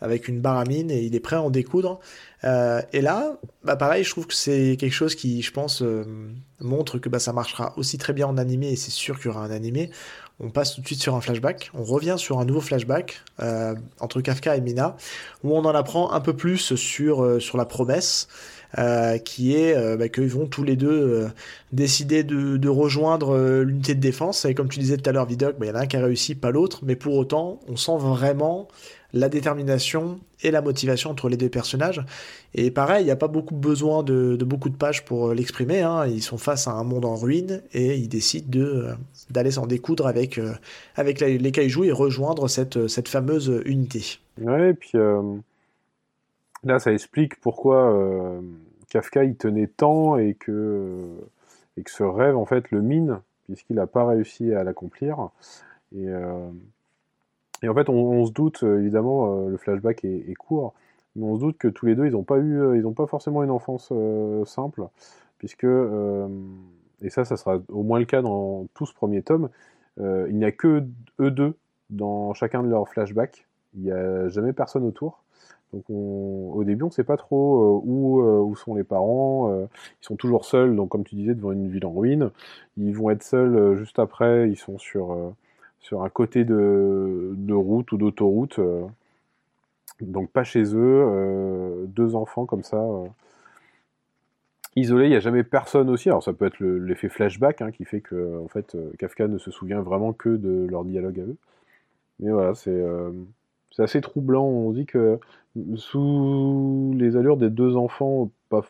avec 0.00 0.28
une 0.28 0.40
baramine 0.40 0.90
et 0.92 1.02
il 1.02 1.14
est 1.16 1.20
prêt 1.20 1.36
à 1.36 1.42
en 1.42 1.50
découdre. 1.50 1.98
et 2.44 3.00
là, 3.00 3.38
bah 3.64 3.76
pareil, 3.76 4.04
je 4.04 4.10
trouve 4.10 4.26
que 4.26 4.34
c'est 4.34 4.76
quelque 4.78 4.92
chose 4.92 5.14
qui, 5.14 5.40
je 5.40 5.50
pense, 5.50 5.82
montre 6.60 6.98
que 6.98 7.08
bah, 7.08 7.20
ça 7.20 7.32
marchera 7.32 7.72
aussi 7.78 7.96
très 7.96 8.12
bien 8.12 8.26
en 8.26 8.36
animé 8.36 8.72
et 8.72 8.76
c'est 8.76 8.90
sûr 8.90 9.16
qu'il 9.16 9.26
y 9.26 9.28
aura 9.30 9.44
un 9.44 9.50
animé 9.50 9.90
on 10.40 10.50
passe 10.50 10.74
tout 10.74 10.80
de 10.80 10.86
suite 10.86 11.00
sur 11.00 11.14
un 11.14 11.20
flashback, 11.20 11.70
on 11.74 11.82
revient 11.82 12.14
sur 12.16 12.38
un 12.38 12.44
nouveau 12.44 12.60
flashback 12.60 13.22
euh, 13.40 13.74
entre 13.98 14.20
Kafka 14.20 14.56
et 14.56 14.60
Mina, 14.60 14.96
où 15.42 15.56
on 15.56 15.64
en 15.64 15.74
apprend 15.74 16.12
un 16.12 16.20
peu 16.20 16.34
plus 16.34 16.74
sur, 16.76 17.24
euh, 17.24 17.40
la 17.54 17.64
promesse, 17.64 18.28
euh, 18.78 19.18
qui 19.18 19.56
est 19.56 19.96
bah, 19.96 20.08
qu'ils 20.08 20.28
vont 20.28 20.46
tous 20.46 20.62
les 20.62 20.76
deux 20.76 21.26
décider 21.72 22.22
de, 22.22 22.68
rejoindre 22.68 23.62
l'unité 23.62 23.94
de 23.94 24.00
défense. 24.00 24.44
Et 24.44 24.54
comme 24.54 24.68
tu 24.68 24.78
disais 24.78 24.96
tout 24.96 25.08
à 25.08 25.12
l'heure, 25.12 25.26
Vidoc, 25.26 25.56
bah, 25.58 25.66
il 25.66 25.68
y 25.70 25.72
en 25.72 25.74
a 25.74 25.80
un 25.80 25.86
qui 25.86 25.96
a 25.96 26.04
réussi, 26.04 26.34
pas 26.34 26.50
l'autre, 26.50 26.80
mais 26.82 26.94
pour 26.94 27.16
autant, 27.16 27.60
on 27.66 27.76
sent 27.76 27.96
vraiment 27.98 28.68
la 29.14 29.30
détermination 29.30 30.20
et 30.42 30.50
la 30.50 30.60
motivation 30.60 31.10
entre 31.10 31.28
les 31.28 31.38
deux 31.38 31.48
personnages. 31.48 32.04
Et 32.54 32.70
pareil, 32.70 33.02
il 33.02 33.06
n'y 33.06 33.10
a 33.10 33.16
pas 33.16 33.26
beaucoup 33.26 33.54
besoin 33.54 34.02
de, 34.02 34.36
beaucoup 34.44 34.68
de 34.68 34.76
pages 34.76 35.04
pour 35.04 35.32
l'exprimer. 35.32 35.80
Hein. 35.80 36.06
Ils 36.06 36.22
sont 36.22 36.38
face 36.38 36.68
à 36.68 36.72
un 36.72 36.84
monde 36.84 37.06
en 37.06 37.16
ruine 37.16 37.62
et 37.72 37.96
ils 37.96 38.08
décident 38.08 38.48
de, 38.50 38.88
d'aller 39.30 39.50
s'en 39.50 39.66
découdre 39.66 40.06
avec, 40.06 40.38
euh, 40.38 40.52
avec 40.96 41.20
les 41.20 41.52
kaiju 41.52 41.84
et 41.84 41.92
rejoindre 41.92 42.48
cette, 42.48 42.88
cette 42.88 43.08
fameuse 43.08 43.62
unité. 43.64 44.18
Ouais, 44.40 44.70
et 44.70 44.74
puis 44.74 44.92
là, 46.64 46.78
ça 46.78 46.92
explique 46.92 47.40
pourquoi 47.40 48.40
Kafka 48.90 49.24
il 49.24 49.36
tenait 49.36 49.66
tant 49.66 50.16
et 50.16 50.34
que, 50.34 50.96
et 51.76 51.82
que 51.82 51.90
ce 51.90 52.02
rêve, 52.02 52.36
en 52.36 52.46
fait, 52.46 52.70
le 52.70 52.82
mine, 52.82 53.20
puisqu'il 53.44 53.76
n'a 53.76 53.86
pas 53.86 54.06
réussi 54.06 54.52
à 54.52 54.64
l'accomplir. 54.64 55.30
Et 55.94 56.06
et 57.62 57.68
en 57.68 57.74
fait, 57.74 57.88
on, 57.88 58.24
se 58.26 58.32
doute, 58.32 58.62
euh, 58.62 58.78
évidemment, 58.80 59.46
euh, 59.46 59.50
le 59.50 59.56
flashback 59.56 60.04
est, 60.04 60.34
court, 60.34 60.74
mais 61.16 61.24
on 61.24 61.36
se 61.36 61.40
doute 61.40 61.58
que 61.58 61.68
tous 61.68 61.86
les 61.86 61.96
deux, 61.96 62.06
ils 62.06 62.12
n'ont 62.12 62.22
pas 62.22 62.38
eu, 62.38 62.60
euh, 62.60 62.76
ils 62.76 62.82
n'ont 62.82 62.92
pas 62.92 63.06
forcément 63.06 63.42
une 63.42 63.50
enfance 63.50 63.92
simple, 64.44 64.86
puisque, 65.38 65.66
et 67.02 67.10
ça, 67.10 67.24
ça 67.24 67.36
sera 67.36 67.58
au 67.68 67.82
moins 67.82 67.98
le 67.98 68.04
cas 68.04 68.22
dans 68.22 68.66
tout 68.74 68.86
ce 68.86 68.94
premier 68.94 69.22
tome, 69.22 69.48
il 69.98 70.36
n'y 70.36 70.44
a 70.44 70.52
que 70.52 70.84
eux 71.18 71.30
deux 71.30 71.54
dans 71.90 72.32
chacun 72.34 72.62
de 72.62 72.68
leurs 72.68 72.88
flashbacks. 72.88 73.46
Il 73.74 73.82
n'y 73.82 73.90
a 73.90 74.28
jamais 74.28 74.52
personne 74.52 74.84
autour. 74.84 75.22
Donc 75.72 75.84
au 75.90 76.62
début, 76.64 76.84
on 76.84 76.86
ne 76.86 76.92
sait 76.92 77.04
pas 77.04 77.16
trop 77.16 77.82
où, 77.84 78.22
où, 78.22 78.56
sont 78.56 78.74
les 78.74 78.84
parents. 78.84 79.52
ils 79.52 80.04
sont 80.04 80.16
toujours 80.16 80.44
seuls, 80.44 80.76
donc 80.76 80.90
comme 80.90 81.04
tu 81.04 81.16
disais, 81.16 81.34
devant 81.34 81.52
une 81.52 81.68
ville 81.68 81.84
en 81.84 81.92
ruine. 81.92 82.30
Ils 82.76 82.94
vont 82.94 83.10
être 83.10 83.24
seuls 83.24 83.74
juste 83.76 83.98
après. 83.98 84.48
Ils 84.48 84.56
sont 84.56 84.78
sur 84.78 85.34
sur 85.80 86.02
un 86.02 86.10
côté 86.10 86.44
de, 86.44 87.52
route 87.52 87.92
ou 87.92 87.96
d'autoroute. 87.96 88.58
Euh, 88.58 88.86
donc 90.00 90.30
pas 90.30 90.44
chez 90.44 90.62
eux, 90.62 90.76
euh, 90.76 91.86
deux 91.86 92.14
enfants 92.14 92.46
comme 92.46 92.62
ça, 92.62 92.86
euh, 94.78 94.82
isolés, 94.82 95.06
il 95.06 95.10
n'y 95.10 95.16
a 95.16 95.20
jamais 95.20 95.44
personne 95.44 95.90
aussi. 95.90 96.08
Alors 96.08 96.22
ça 96.22 96.32
peut 96.32 96.46
être 96.46 96.60
l'effet 96.60 97.08
flashback 97.08 97.62
hein, 97.62 97.70
qui 97.70 97.84
fait 97.84 98.00
que 98.00 98.38
en 98.38 98.48
fait, 98.48 98.76
Kafka 98.98 99.28
ne 99.28 99.38
se 99.38 99.50
souvient 99.50 99.80
vraiment 99.80 100.12
que 100.12 100.30
de 100.30 100.66
leur 100.68 100.84
dialogue 100.84 101.20
à 101.20 101.24
eux. 101.24 101.36
Mais 102.20 102.30
voilà, 102.30 102.54
c'est 102.54 102.82
assez 103.78 104.00
troublant. 104.00 104.44
On 104.44 104.72
dit 104.72 104.86
que 104.86 105.18
sous 105.76 106.92
les 106.96 107.16
allures 107.16 107.36
des 107.36 107.50
deux 107.50 107.76
enfants, 107.76 108.30
pas, 108.48 108.62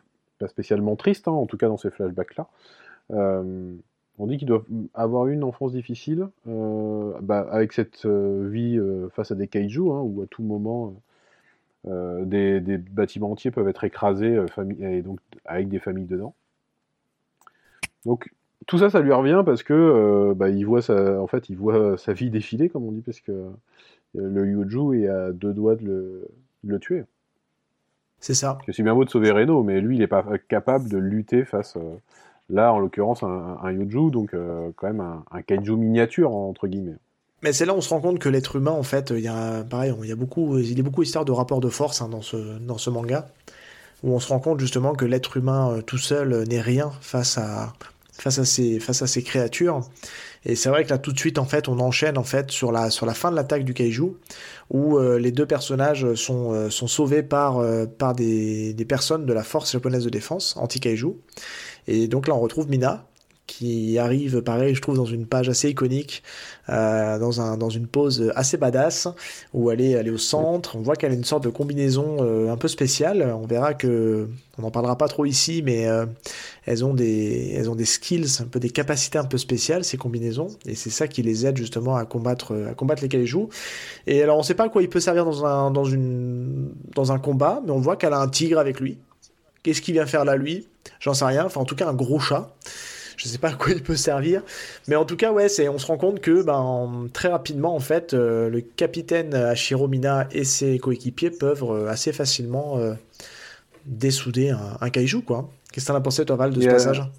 spécialement 0.47 0.97
tristes, 0.97 1.29
hein, 1.29 1.33
en 1.33 1.47
tout 1.47 1.57
cas 1.57 1.69
dans 1.69 1.77
ces 1.77 1.91
flashbacks-là, 1.91 2.49
on 4.19 4.27
dit 4.27 4.37
qu'ils 4.37 4.49
doivent 4.49 4.67
avoir 4.95 5.29
eu 5.29 5.35
une 5.35 5.45
enfance 5.45 5.73
difficile, 5.73 6.29
euh, 6.49 7.13
bah, 7.23 7.47
avec 7.51 7.73
cette 7.73 8.05
euh, 8.05 8.49
vie 8.51 8.77
euh, 8.77 9.09
face 9.11 9.31
à 9.31 9.37
des 9.37 9.47
kaiju, 9.47 9.91
hein, 9.91 10.01
où 10.03 10.23
à 10.23 10.27
tout 10.27 10.43
moment 10.43 10.95
des, 11.89 12.79
bâtiments 12.79 13.33
entiers 13.33 13.51
peuvent 13.51 13.69
être 13.69 13.85
écrasés, 13.85 14.39
et 14.81 15.03
donc 15.03 15.21
avec 15.45 15.69
des 15.69 15.79
familles 15.79 16.07
dedans. 16.07 16.35
Donc 18.05 18.33
tout 18.67 18.79
ça, 18.79 18.91
ça 18.91 19.01
lui 19.01 19.13
revient 19.13 19.43
parce 19.45 19.63
que 19.63 20.33
bah, 20.35 20.51
il 20.51 20.65
voit 20.65 20.83
sa, 20.83 21.21
en 21.21 21.27
fait, 21.27 21.49
il 21.49 21.57
voit 21.57 21.97
sa 21.97 22.13
vie 22.13 22.31
défiler, 22.31 22.69
comme 22.69 22.85
on 22.85 22.93
dit, 22.93 23.03
parce 23.03 23.21
que 23.21 23.51
le 24.15 24.47
Yuju 24.47 25.03
est 25.03 25.09
à 25.09 25.33
deux 25.33 25.53
doigts 25.53 25.77
de 25.77 26.29
le, 26.65 26.79
tuer. 26.79 27.05
C'est 28.21 28.35
ça. 28.35 28.59
C'est 28.71 28.83
bien 28.83 28.95
beau 28.95 29.05
de 29.05 29.11
sauver 29.11 29.31
Reno, 29.31 29.63
mais 29.63 29.81
lui, 29.81 29.97
il 29.97 30.01
n'est 30.01 30.07
pas 30.07 30.25
capable 30.49 30.89
de 30.89 30.99
lutter 30.99 31.45
face 31.45 31.79
Là, 32.51 32.73
en 32.73 32.79
l'occurrence, 32.79 33.23
un, 33.23 33.59
un, 33.63 33.73
Yuju, 33.73 34.11
donc 34.11 34.33
euh, 34.33 34.71
quand 34.77 34.87
même 34.87 35.23
un, 35.31 35.43
kaiju 35.43 35.77
miniature, 35.77 36.35
entre 36.35 36.67
guillemets. 36.67 36.97
Mais 37.43 37.53
c'est 37.53 37.65
là 37.65 37.73
où 37.73 37.77
on 37.77 37.81
se 37.81 37.91
rend 37.91 38.01
compte 38.01 38.19
que 38.19 38.29
l'être 38.29 38.57
humain, 38.57 38.73
en 38.73 38.83
fait, 38.83 39.11
il 39.11 39.21
y 39.21 39.29
a, 39.29 39.63
pareil, 39.63 39.95
il 40.03 40.09
y 40.09 40.13
a 40.13 40.17
beaucoup, 40.17 40.59
il 40.59 40.77
y 40.77 40.81
a 40.81 40.83
beaucoup 40.83 41.05
d'histoires 41.05 41.25
de 41.25 41.33
rapports 41.33 41.61
de 41.61 41.69
force 41.69 42.03
hein, 42.03 42.09
dans, 42.09 42.23
ce, 42.23 42.37
dans 42.37 42.79
ce 42.79 42.91
manga, 42.91 43.29
où 44.03 44.13
on 44.13 44.19
se 44.19 44.29
rend 44.29 44.41
compte 44.41 44.59
justement 44.59 44.95
que 44.95 45.05
l'être 45.05 45.37
humain 45.37 45.73
euh, 45.73 45.83
tout 45.83 45.99
seul 45.99 46.45
n'est 46.49 46.61
rien 46.61 46.91
face 47.01 47.39
à, 47.39 47.75
face 48.13 48.41
à 48.41 48.45
ces, 48.45 48.81
face 48.81 49.03
à 49.03 49.07
ces 49.07 49.23
créatures. 49.23 49.83
Et 50.45 50.57
c'est 50.57 50.69
vrai 50.69 50.85
que 50.85 50.91
là, 50.91 50.99
tout 50.99 51.13
de 51.13 51.19
suite, 51.19 51.39
en 51.39 51.45
fait, 51.45 51.69
on 51.69 51.79
enchaîne 51.79 52.19
en 52.19 52.25
fait 52.25 52.51
sur 52.51 52.73
la, 52.73 52.91
sur 52.91 53.07
la 53.07 53.15
fin 53.15 53.31
de 53.31 53.37
l'attaque 53.37 53.65
du 53.65 53.75
kaiju, 53.75 54.17
où 54.71 54.99
euh, 54.99 55.19
les 55.19 55.31
deux 55.31 55.47
personnages 55.47 56.15
sont, 56.15 56.53
euh, 56.53 56.71
sont 56.71 56.89
sauvés 56.89 57.23
par, 57.23 57.63
par 57.99 58.15
des, 58.15 58.75
des 58.75 58.85
personnes 58.85 59.27
de 59.27 59.33
la 59.33 59.45
force 59.45 59.71
japonaise 59.73 60.05
de 60.05 60.11
défense, 60.11 60.57
anti-kaiju. 60.57 61.15
Et 61.87 62.09
donc 62.09 62.27
là, 62.27 62.35
on 62.35 62.41
retrouve 62.41 62.69
Mina, 62.69 63.08
qui 63.49 63.99
arrive, 63.99 64.43
pareil, 64.43 64.75
je 64.75 64.81
trouve, 64.81 64.97
dans 64.97 65.07
une 65.07 65.27
page 65.27 65.49
assez 65.49 65.71
iconique, 65.71 66.23
euh, 66.69 67.19
dans, 67.19 67.41
un, 67.41 67.57
dans 67.57 67.71
une 67.71 67.87
pose 67.87 68.31
assez 68.37 68.59
badass, 68.59 69.09
où 69.55 69.71
elle 69.71 69.81
est, 69.81 69.93
elle 69.93 70.07
est 70.07 70.11
au 70.11 70.19
centre. 70.19 70.77
On 70.77 70.83
voit 70.83 70.95
qu'elle 70.95 71.13
a 71.13 71.15
une 71.15 71.25
sorte 71.25 71.45
de 71.45 71.49
combinaison 71.49 72.19
euh, 72.21 72.53
un 72.53 72.57
peu 72.59 72.69
spéciale. 72.69 73.35
On 73.35 73.47
verra 73.47 73.73
que, 73.73 74.29
on 74.59 74.63
n'en 74.63 74.71
parlera 74.71 74.99
pas 74.99 75.09
trop 75.09 75.25
ici, 75.25 75.63
mais 75.65 75.89
euh, 75.89 76.05
elles, 76.67 76.85
ont 76.85 76.93
des, 76.93 77.55
elles 77.57 77.71
ont 77.71 77.75
des 77.75 77.87
skills, 77.87 78.41
un 78.41 78.45
peu 78.45 78.61
des 78.61 78.71
capacités 78.71 79.19
un 79.19 79.25
peu 79.25 79.39
spéciales, 79.39 79.83
ces 79.83 79.97
combinaisons. 79.97 80.49
Et 80.67 80.75
c'est 80.75 80.91
ça 80.91 81.09
qui 81.09 81.23
les 81.23 81.47
aide 81.47 81.57
justement 81.57 81.97
à 81.97 82.05
combattre, 82.05 82.55
à 82.71 82.75
combattre 82.75 83.03
les 83.03 83.09
kaiju. 83.09 83.49
Et 84.07 84.23
alors, 84.23 84.37
on 84.37 84.41
ne 84.41 84.47
sait 84.47 84.55
pas 84.55 84.65
à 84.65 84.69
quoi 84.69 84.83
il 84.83 84.91
peut 84.91 85.01
servir 85.01 85.25
dans 85.25 85.47
un, 85.47 85.71
dans 85.71 85.85
une, 85.85 86.69
dans 86.95 87.13
un 87.13 87.19
combat, 87.19 87.63
mais 87.65 87.73
on 87.73 87.81
voit 87.81 87.97
qu'elle 87.97 88.13
a 88.13 88.21
un 88.21 88.29
tigre 88.29 88.59
avec 88.59 88.79
lui. 88.79 88.99
Qu'est-ce 89.63 89.81
qu'il 89.81 89.95
vient 89.95 90.07
faire 90.07 90.27
là, 90.27 90.37
lui? 90.37 90.69
J'en 91.01 91.15
sais 91.15 91.25
rien. 91.25 91.47
Enfin, 91.47 91.63
en 91.63 91.65
tout 91.65 91.77
cas, 91.77 91.89
un 91.89 91.95
gros 91.95 92.21
chat. 92.21 92.55
Je 93.19 93.27
sais 93.27 93.39
pas 93.39 93.49
à 93.49 93.55
quoi 93.55 93.73
il 93.73 93.83
peut 93.83 93.97
servir, 93.97 94.43
mais 94.87 94.95
en 94.95 95.05
tout 95.05 95.17
cas, 95.17 95.33
ouais, 95.33 95.49
c'est, 95.49 95.69
on 95.69 95.79
se 95.79 95.87
rend 95.87 95.99
compte 95.99 96.21
que 96.21 96.45
ben, 96.45 97.09
très 97.13 97.29
rapidement, 97.29 97.75
en 97.75 97.81
fait, 97.81 98.15
euh, 98.15 98.49
le 98.49 98.61
capitaine 98.61 99.35
Hashiro 99.35 99.89
Mina 99.89 100.29
et 100.31 100.45
ses 100.45 100.79
coéquipiers 100.79 101.33
peuvent 101.33 101.65
euh, 101.65 101.89
assez 101.89 102.13
facilement 102.13 102.79
euh, 102.79 102.95
dessouder 103.87 104.55
un, 104.81 104.89
kaiju, 104.89 105.23
quoi. 105.23 105.51
Qu'est-ce 105.73 105.87
que 105.87 105.93
t'en 105.93 105.99
as 105.99 106.01
pensé, 106.01 106.25
toi, 106.25 106.37
Val, 106.37 106.53
de 106.53 106.61
ce 106.61 106.69
passage? 106.69 107.11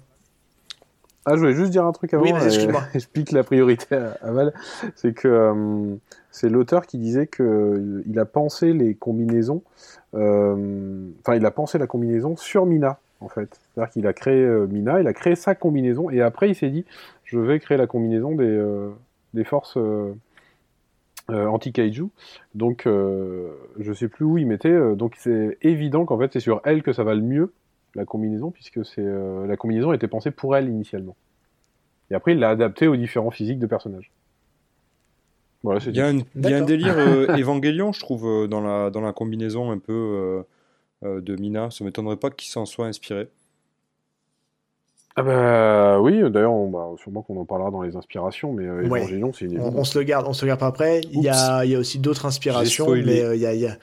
Ah, 1.26 1.34
je 1.34 1.40
voulais 1.40 1.54
juste 1.54 1.70
dire 1.70 1.84
un 1.84 1.92
truc 1.92 2.14
avant. 2.14 2.24
Oui, 2.24 2.32
mais 2.32 2.46
excuse-moi. 2.46 2.82
je 2.94 3.06
pique 3.06 3.32
la 3.32 3.44
priorité 3.44 3.94
à, 3.94 4.32
Val. 4.32 4.54
C'est 4.96 5.12
que 5.12 5.98
c'est 6.30 6.48
l'auteur 6.48 6.86
qui 6.86 6.96
disait 6.96 7.26
que 7.26 8.02
il 8.06 8.18
a 8.18 8.24
pensé 8.24 8.72
les 8.72 8.94
combinaisons. 8.94 9.62
Enfin, 10.14 11.34
il 11.36 11.44
a 11.44 11.50
pensé 11.50 11.76
la 11.76 11.86
combinaison 11.86 12.36
sur 12.36 12.64
Mina 12.64 12.98
en 13.20 13.28
fait. 13.28 13.60
C'est-à-dire 13.74 13.92
qu'il 13.92 14.06
a 14.06 14.12
créé 14.12 14.42
euh, 14.42 14.66
Mina, 14.66 15.00
il 15.00 15.06
a 15.06 15.12
créé 15.12 15.34
sa 15.34 15.54
combinaison, 15.54 16.10
et 16.10 16.20
après 16.20 16.48
il 16.48 16.54
s'est 16.54 16.70
dit, 16.70 16.84
je 17.24 17.38
vais 17.38 17.58
créer 17.60 17.78
la 17.78 17.86
combinaison 17.86 18.34
des, 18.34 18.44
euh, 18.44 18.90
des 19.34 19.44
forces 19.44 19.76
euh, 19.76 20.14
anti-kaiju. 21.28 22.08
Donc, 22.54 22.86
je 22.86 23.92
sais 23.92 24.08
plus 24.08 24.24
où 24.24 24.36
il 24.36 24.48
mettait. 24.48 24.96
donc, 24.96 25.14
c'est 25.16 25.58
évident 25.62 26.04
qu'en 26.04 26.18
fait, 26.18 26.32
c'est 26.32 26.40
sur 26.40 26.60
elle 26.64 26.82
que 26.82 26.92
ça 26.92 27.04
va 27.04 27.14
le 27.14 27.20
mieux, 27.20 27.52
la 27.94 28.04
combinaison, 28.04 28.50
puisque 28.50 28.84
c'est 28.84 29.06
la 29.46 29.56
combinaison 29.56 29.92
était 29.92 30.08
pensée 30.08 30.32
pour 30.32 30.56
elle 30.56 30.68
initialement. 30.68 31.14
Et 32.10 32.16
après, 32.16 32.32
il 32.32 32.40
l'a 32.40 32.50
adapté 32.50 32.88
aux 32.88 32.96
différents 32.96 33.30
physiques 33.30 33.60
de 33.60 33.66
personnages. 33.66 34.10
Voilà, 35.62 35.80
il, 35.86 35.94
y 35.94 36.00
a 36.00 36.08
un, 36.08 36.18
il 36.18 36.50
y 36.50 36.52
a 36.52 36.56
un 36.56 36.64
délire 36.64 36.98
Évangélion, 37.38 37.92
je 37.92 38.00
trouve, 38.00 38.48
dans 38.48 38.60
la, 38.60 38.90
dans 38.90 39.02
la 39.02 39.12
combinaison 39.12 39.70
un 39.70 39.78
peu 39.78 39.92
euh, 39.92 40.42
de 41.02 41.36
Mina. 41.36 41.70
Ça 41.70 41.84
m'étonnerait 41.84 42.16
pas 42.16 42.30
qu'il 42.30 42.50
s'en 42.50 42.66
soit 42.66 42.86
inspiré. 42.86 43.28
Ah 45.16 45.22
bah 45.22 46.00
oui, 46.00 46.18
d'ailleurs, 46.30 46.54
bah, 46.66 46.88
sûrement 47.02 47.22
qu'on 47.22 47.36
en 47.38 47.44
parlera 47.44 47.70
dans 47.70 47.82
les 47.82 47.96
inspirations, 47.96 48.52
mais 48.52 48.64
euh, 48.64 48.88
c'est 49.34 49.44
une 49.44 49.60
on, 49.60 49.76
on, 49.76 49.84
se 49.84 49.98
le 49.98 50.04
garde, 50.04 50.26
on 50.28 50.32
se 50.32 50.44
le 50.44 50.48
garde 50.48 50.60
pas 50.60 50.68
après. 50.68 51.00
Il 51.12 51.20
y 51.20 51.28
a, 51.28 51.64
il 51.64 51.72
y 51.72 51.74
a 51.74 51.78
aussi 51.78 51.98
d'autres 51.98 52.26
inspirations, 52.26 52.90
mais 52.90 53.20
euh, 53.20 53.34
il, 53.34 53.42
y 53.42 53.46
a, 53.46 53.54
il 53.54 53.60
y 53.60 53.66
a... 53.66 53.76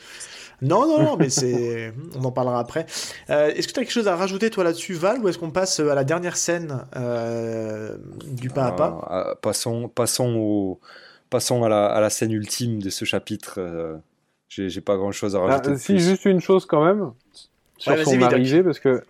Non, 0.61 0.87
non, 0.87 1.03
non, 1.03 1.17
mais 1.17 1.29
c'est, 1.29 1.93
on 2.15 2.23
en 2.23 2.31
parlera 2.31 2.59
après. 2.59 2.85
Euh, 3.29 3.49
est-ce 3.49 3.67
que 3.67 3.73
tu 3.73 3.79
as 3.79 3.83
quelque 3.83 3.91
chose 3.91 4.07
à 4.07 4.15
rajouter 4.15 4.49
toi 4.49 4.63
là-dessus, 4.63 4.93
Val, 4.93 5.19
ou 5.19 5.27
est-ce 5.27 5.37
qu'on 5.37 5.51
passe 5.51 5.79
à 5.81 5.93
la 5.93 6.03
dernière 6.05 6.37
scène 6.37 6.85
du 8.25 8.49
pas 8.49 8.65
à 8.65 8.71
pas? 8.71 8.99
Ah, 9.07 9.35
Passons, 9.41 9.89
passons 9.89 10.33
au, 10.37 10.79
passons 11.29 11.63
à 11.63 11.69
la, 11.69 11.87
à 11.87 11.99
la, 11.99 12.09
scène 12.09 12.31
ultime 12.31 12.81
de 12.81 12.89
ce 12.89 13.03
chapitre. 13.03 13.59
J'ai 14.49 14.81
pas 14.81 14.97
grand 14.97 15.11
chose 15.11 15.35
à 15.35 15.39
ah, 15.39 15.47
rajouter. 15.47 15.77
si, 15.77 15.99
juste 15.99 16.25
une 16.25 16.39
chose 16.39 16.65
quand 16.65 16.83
même 16.83 17.11
sur 17.77 17.97
son 17.97 18.21
arrivée, 18.21 18.63
parce 18.63 18.79
que, 18.79 19.03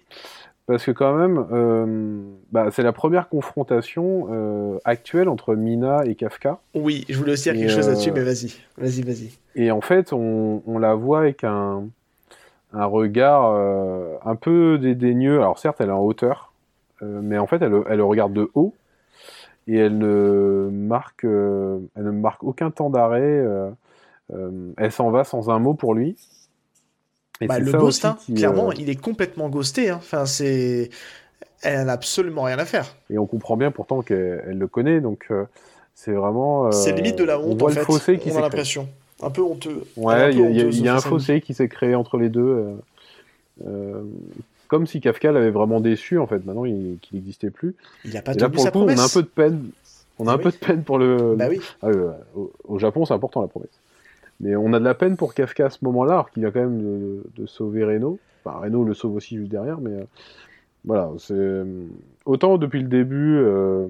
parce 0.66 0.84
que 0.84 0.92
quand 0.92 1.16
même, 1.16 1.46
euh, 1.52 2.22
bah, 2.52 2.68
c'est 2.72 2.84
la 2.84 2.92
première 2.92 3.30
confrontation 3.30 4.28
euh, 4.32 4.80
actuelle 4.84 5.30
entre 5.30 5.56
Mina 5.56 6.06
et 6.06 6.16
Kafka. 6.16 6.60
Oui, 6.74 7.06
je 7.08 7.18
voulais 7.18 7.34
aussi 7.34 7.44
dire 7.44 7.54
quelque 7.54 7.72
chose 7.72 7.88
là-dessus, 7.88 8.10
euh, 8.10 8.14
mais 8.16 8.24
vas-y, 8.24 8.54
vas-y, 8.78 9.02
vas-y. 9.02 9.32
Et 9.56 9.72
en 9.72 9.82
fait, 9.82 10.12
on, 10.12 10.62
on, 10.68 10.78
la 10.78 10.96
voit 10.96 11.20
avec 11.20 11.44
un, 11.44 11.88
un 12.74 12.86
regard 12.86 13.54
un 14.26 14.36
peu 14.36 14.78
dédaigneux. 14.78 15.38
Alors 15.38 15.60
certes, 15.60 15.78
elle 15.80 15.90
est 15.90 15.94
en 15.94 16.02
hauteur, 16.02 16.52
mais 17.02 17.38
en 17.38 17.48
fait, 17.48 17.62
elle, 17.62 17.74
elle 17.90 17.98
le 17.98 18.04
regarde 18.04 18.34
de 18.34 18.50
haut 18.54 18.74
et 19.68 19.78
elle 19.78 19.98
ne 19.98 20.70
marque, 20.72 21.24
elle 21.24 22.04
ne 22.04 22.12
marque 22.12 22.44
aucun 22.44 22.72
temps 22.72 22.90
d'arrêt. 22.90 23.46
Euh, 24.34 24.74
elle 24.78 24.92
s'en 24.92 25.10
va 25.10 25.24
sans 25.24 25.50
un 25.50 25.60
mot 25.60 25.74
pour 25.74 25.94
lui. 25.94 26.16
Bah, 27.42 27.60
le 27.60 27.72
ghost, 27.72 28.04
hein, 28.04 28.18
clairement, 28.36 28.70
euh, 28.70 28.74
il 28.78 28.90
est 28.90 29.00
complètement 29.00 29.48
ghosté. 29.48 29.90
Hein. 29.90 29.98
Enfin, 30.00 30.26
c'est, 30.26 30.90
elle 31.62 31.86
n'a 31.86 31.94
absolument 31.94 32.44
rien 32.44 32.58
à 32.58 32.66
faire. 32.66 32.96
Et 33.12 33.18
on 33.18 33.28
comprend 33.28 33.58
bien 33.58 33.70
pourtant 33.72 34.02
qu'elle 34.02 34.58
le 34.58 34.68
connaît, 34.68 35.02
donc 35.02 35.28
euh, 35.30 35.46
c'est 35.94 36.14
vraiment. 36.14 36.72
c'est 36.72 36.94
limite 36.94 37.18
de 37.18 37.24
la 37.24 37.40
honte 37.40 37.62
en 37.62 37.70
fait. 37.70 38.18
qui 38.18 38.32
on 38.32 38.38
a 38.38 38.42
l'impression. 38.42 38.90
Un 39.22 39.30
peu 39.30 39.42
honteux. 39.42 39.84
Ouais, 39.96 40.34
il 40.34 40.80
y, 40.80 40.88
a 40.88 40.96
un 40.96 41.02
fossé 41.02 41.42
qui 41.42 41.54
s'est 41.54 41.68
créé 41.68 41.96
entre 41.96 42.18
les 42.18 42.30
deux. 42.30 42.66
comme 44.68 44.88
si 44.88 45.00
Kafka 45.00 45.32
l'avait 45.32 45.52
vraiment 45.52 45.80
déçu 45.80 46.18
en 46.18 46.26
fait. 46.26 46.44
Maintenant, 46.44 46.64
qu'il 46.64 47.00
n'existait 47.14 47.52
plus. 47.52 47.76
Il 48.04 48.14
n'a 48.14 48.24
pas 48.24 48.34
tenu 48.34 48.58
sa 48.58 48.72
coup, 48.72 48.80
promesse. 48.80 48.98
On 48.98 49.02
a 49.02 49.06
un 49.06 49.10
peu 49.10 49.22
de 49.22 49.28
peine. 49.28 49.70
On 50.20 50.28
a 50.28 50.34
un 50.34 50.38
peu 50.40 50.50
de 50.50 50.56
peine 50.56 50.84
pour 50.84 50.98
le. 50.98 51.36
Bah 51.36 51.48
oui. 51.50 51.62
Ah, 51.84 51.90
au, 52.68 52.80
Japon, 52.80 53.06
c'est 53.06 53.14
important 53.14 53.42
la 53.42 53.48
promesse. 53.48 53.70
Mais 54.40 54.56
on 54.56 54.74
a 54.74 54.80
de 54.80 54.84
la 54.84 54.94
peine 54.94 55.18
pour 55.18 55.34
Kafka 55.34 55.66
à 55.66 55.70
ce 55.70 55.84
moment-là, 55.86 56.14
alors 56.14 56.32
qu'il 56.32 56.44
vient 56.44 56.52
quand 56.52 56.60
même 56.60 57.24
de, 57.36 57.46
sauver 57.46 57.84
Reno. 57.84 58.20
Enfin, 58.44 58.60
Reno 58.60 58.84
le 58.84 58.94
sauve 58.94 59.16
aussi 59.16 59.38
juste 59.38 59.50
derrière, 59.52 59.82
mais 59.82 59.92
euh, 59.92 60.04
voilà. 60.86 61.12
C'est 61.18 61.64
autant 62.26 62.58
depuis 62.58 62.82
le 62.82 62.88
début, 62.88 63.38
euh, 63.38 63.88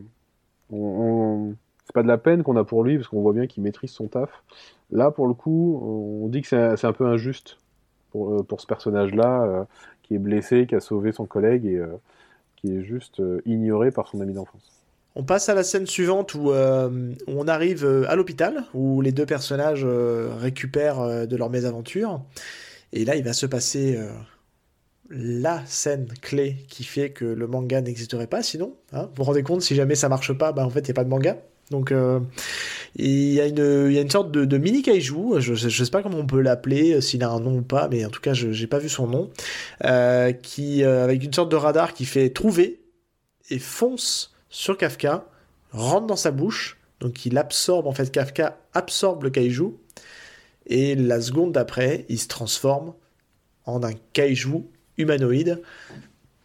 c'est 0.70 1.94
pas 1.94 2.04
de 2.04 2.08
la 2.08 2.18
peine 2.18 2.44
qu'on 2.44 2.56
a 2.56 2.64
pour 2.64 2.84
lui 2.84 2.98
parce 2.98 3.10
qu'on 3.10 3.22
voit 3.22 3.34
bien 3.34 3.48
qu'il 3.48 3.64
maîtrise 3.64 3.92
son 3.92 4.08
taf. 4.08 4.44
Là, 4.92 5.12
pour 5.12 5.28
le 5.28 5.34
coup, 5.34 5.80
on 6.24 6.28
dit 6.30 6.42
que 6.42 6.48
c'est 6.48 6.86
un 6.86 6.94
peu 6.94 7.06
injuste 7.08 7.58
euh, 8.16 8.42
pour 8.44 8.62
ce 8.62 8.68
personnage-là, 8.68 9.68
qui 10.04 10.16
est 10.16 10.20
blessé, 10.20 10.66
qui 10.66 10.76
a 10.76 10.80
sauvé 10.80 11.12
son 11.12 11.26
collègue 11.26 11.66
et 11.66 11.82
qui 12.56 12.74
est 12.74 12.84
juste 12.84 13.22
ignoré 13.46 13.92
par 13.92 14.08
son 14.08 14.22
ami 14.22 14.34
d'enfance. 14.34 14.77
On 15.20 15.24
passe 15.24 15.50
à 15.50 15.56
la 15.56 15.64
scène 15.64 15.88
suivante 15.88 16.36
où, 16.36 16.52
euh, 16.52 17.12
on 17.26 17.48
arrive 17.48 17.84
euh, 17.84 18.06
à 18.08 18.16
l'hôpital, 18.16 18.66
où 18.76 19.02
les 19.02 19.12
deux 19.12 19.26
personnages 19.26 19.82
euh, 19.84 20.30
récupèrent 20.38 21.28
de 21.28 21.36
leur 21.36 21.50
mésaventure. 21.50 22.22
Et 22.94 23.04
là, 23.04 23.16
il 23.16 23.24
va 23.24 23.34
se 23.34 23.48
passer 23.48 23.98
la 25.10 25.64
scène 25.66 26.08
clé 26.22 26.58
qui 26.70 26.84
fait 26.84 27.10
que 27.10 27.26
le 27.26 27.48
manga 27.48 27.82
n'existerait 27.82 28.28
pas 28.28 28.44
sinon. 28.44 28.76
Hein. 28.94 29.06
vous 29.06 29.16
vous 29.18 29.24
rendez 29.24 29.42
compte, 29.42 29.64
si 29.64 29.74
jamais 29.74 29.96
ça 29.96 30.08
marche 30.08 30.34
pas, 30.34 30.52
bah, 30.52 30.64
en 30.64 30.70
fait, 30.70 30.82
il 30.82 30.86
n'y 30.86 30.92
a 30.92 30.94
pas 30.94 31.04
de 31.04 31.10
manga. 31.10 31.38
Donc, 31.72 31.92
il 32.96 33.34
y, 33.34 33.42
a 33.42 33.48
une, 33.48 33.92
y 33.92 33.98
a 33.98 34.02
une 34.02 34.10
sorte 34.10 34.32
de, 34.32 34.58
mini 34.58 34.84
kaiju, 34.84 35.40
je, 35.40 35.54
ne 35.54 35.70
sais 35.70 35.92
pas 35.92 36.04
comment 36.04 36.20
on 36.20 36.28
peut 36.28 36.42
l'appeler, 36.42 37.02
s'il 37.02 37.24
a 37.24 37.30
un 37.30 37.40
nom 37.40 37.58
ou 37.58 37.62
pas, 37.64 37.90
mais 37.90 38.06
en 38.06 38.10
tout 38.10 38.22
cas, 38.22 38.34
je 38.34 38.48
n'ai 38.48 38.68
pas 38.68 38.80
vu 38.80 38.88
son 38.88 39.08
nom, 39.08 39.32
qui, 40.44 40.84
avec 40.84 41.24
une 41.24 41.34
sorte 41.34 41.52
de 41.52 41.58
radar 41.58 41.96
qui 41.96 42.06
fait 42.06 42.30
trouver 42.30 42.80
et 43.50 43.60
fonce 43.60 44.37
sur 44.58 44.76
Kafka, 44.76 45.28
rentre 45.72 46.08
dans 46.08 46.16
sa 46.16 46.32
bouche, 46.32 46.80
donc 47.00 47.28
il 47.28 47.38
absorbe, 47.38 47.86
en 47.86 47.92
fait, 47.92 48.12
Kafka 48.12 48.58
absorbe 48.74 49.24
le 49.26 49.30
kaiju, 49.30 49.76
et 50.66 50.96
la 50.96 51.22
seconde 51.22 51.52
d'après, 51.52 52.08
il 52.10 52.18
se 52.18 52.28
transforme 52.28 52.96
en 53.66 53.84
un 53.84 53.94
kaiju 54.14 54.64
humanoïde 54.98 55.62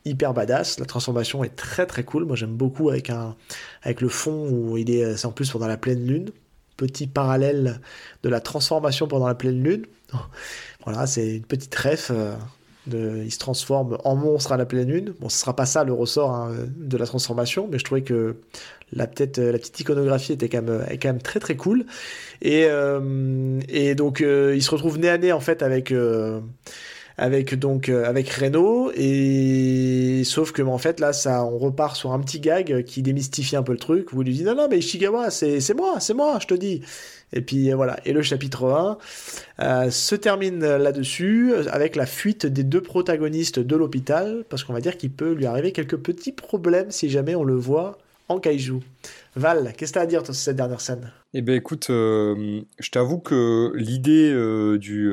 hyper 0.04 0.34
badass. 0.34 0.78
La 0.78 0.84
transformation 0.84 1.42
est 1.42 1.56
très 1.56 1.86
très 1.86 2.04
cool. 2.04 2.26
Moi 2.26 2.36
j'aime 2.36 2.54
beaucoup 2.54 2.90
avec 2.90 3.08
un 3.08 3.34
avec 3.82 4.00
le 4.00 4.08
fond 4.08 4.48
où 4.50 4.76
il 4.76 4.90
est 4.90 5.16
c'est 5.16 5.26
en 5.26 5.32
plus 5.32 5.50
pendant 5.50 5.68
la 5.68 5.78
pleine 5.78 6.04
lune. 6.04 6.30
Petit 6.76 7.06
parallèle 7.06 7.80
de 8.22 8.28
la 8.28 8.40
transformation 8.40 9.08
pendant 9.08 9.26
la 9.26 9.34
pleine 9.34 9.62
lune. 9.62 9.86
Voilà, 10.84 11.06
c'est 11.06 11.36
une 11.36 11.44
petite 11.44 11.74
ref. 11.76 12.10
Euh, 12.10 12.34
il 12.90 13.30
se 13.32 13.38
transforme 13.38 13.98
en 14.04 14.16
monstre 14.16 14.52
à 14.52 14.56
la 14.56 14.66
pleine 14.66 14.90
lune. 14.90 15.14
Bon, 15.20 15.28
ce 15.28 15.38
sera 15.38 15.54
pas 15.54 15.66
ça 15.66 15.84
le 15.84 15.92
ressort 15.92 16.32
hein, 16.32 16.52
de 16.76 16.96
la 16.96 17.06
transformation, 17.06 17.68
mais 17.70 17.78
je 17.78 17.84
trouvais 17.84 18.02
que 18.02 18.36
la, 18.92 19.06
petite, 19.06 19.38
la 19.38 19.58
petite 19.58 19.80
iconographie 19.80 20.32
était 20.32 20.48
quand 20.48 20.62
même, 20.62 20.84
quand 21.00 21.08
même 21.08 21.22
très 21.22 21.40
très 21.40 21.56
cool. 21.56 21.86
Et, 22.40 22.66
euh, 22.66 23.60
donc, 23.94 24.20
euh, 24.20 24.54
il 24.54 24.62
se 24.62 24.70
retrouve 24.70 24.98
nez 24.98 25.08
à 25.08 25.18
nez 25.18 25.32
en 25.32 25.40
fait 25.40 25.62
avec, 25.62 25.92
euh, 25.92 26.40
avec 27.16 27.58
donc 27.58 27.88
avec 27.88 28.28
Renault 28.30 28.90
et 28.94 30.22
sauf 30.24 30.52
que 30.52 30.62
en 30.62 30.78
fait 30.78 30.98
là 30.98 31.12
ça 31.12 31.44
on 31.44 31.58
repart 31.58 31.94
sur 31.94 32.12
un 32.12 32.20
petit 32.20 32.40
gag 32.40 32.84
qui 32.84 33.02
démystifie 33.02 33.54
un 33.54 33.62
peu 33.62 33.72
le 33.72 33.78
truc 33.78 34.12
vous 34.12 34.22
lui 34.22 34.32
dites 34.32 34.46
non 34.46 34.54
non 34.54 34.66
mais 34.70 34.78
Ishigawa 34.78 35.30
c'est 35.30 35.60
c'est 35.60 35.74
moi 35.74 36.00
c'est 36.00 36.14
moi 36.14 36.38
je 36.40 36.46
te 36.46 36.54
dis 36.54 36.80
et 37.32 37.40
puis 37.40 37.70
voilà 37.72 37.98
et 38.04 38.12
le 38.12 38.22
chapitre 38.22 38.98
1 39.58 39.90
se 39.90 40.14
termine 40.14 40.60
là-dessus 40.60 41.54
avec 41.70 41.96
la 41.96 42.06
fuite 42.06 42.46
des 42.46 42.64
deux 42.64 42.80
protagonistes 42.80 43.58
de 43.58 43.76
l'hôpital 43.76 44.44
parce 44.48 44.64
qu'on 44.64 44.72
va 44.72 44.80
dire 44.80 44.96
qu'il 44.96 45.10
peut 45.10 45.32
lui 45.32 45.46
arriver 45.46 45.72
quelques 45.72 45.96
petits 45.96 46.32
problèmes 46.32 46.90
si 46.90 47.08
jamais 47.08 47.34
on 47.34 47.44
le 47.44 47.54
voit 47.54 47.98
en 48.28 48.38
kaiju. 48.38 48.80
Val, 49.36 49.72
qu'est-ce 49.76 49.92
que 49.92 49.98
as 49.98 50.02
à 50.02 50.06
dire 50.06 50.24
sur 50.24 50.34
cette 50.34 50.56
dernière 50.56 50.80
scène? 50.80 51.10
Eh 51.34 51.42
ben 51.42 51.54
écoute, 51.54 51.86
je 51.88 52.90
t'avoue 52.90 53.18
que 53.18 53.72
l'idée 53.74 54.32
du 54.78 55.12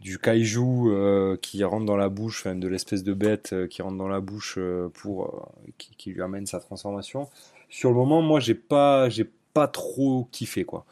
du 0.00 0.18
kaiju 0.18 1.38
qui 1.40 1.64
rentre 1.64 1.86
dans 1.86 1.96
la 1.96 2.10
bouche, 2.10 2.46
de 2.46 2.68
l'espèce 2.68 3.02
de 3.02 3.14
bête 3.14 3.54
qui 3.70 3.80
rentre 3.80 3.96
dans 3.96 4.08
la 4.08 4.20
bouche 4.20 4.58
pour 4.92 5.50
qui, 5.78 6.10
lui 6.10 6.22
amène 6.22 6.46
sa 6.46 6.60
transformation. 6.60 7.28
Sur 7.70 7.88
le 7.88 7.96
moment, 7.96 8.20
moi, 8.20 8.38
j'ai 8.38 8.54
pas, 8.54 9.08
j'ai 9.08 9.28
pas 9.54 9.68
trop 9.68 10.28
kiffé 10.32 10.64
quoi. 10.64 10.84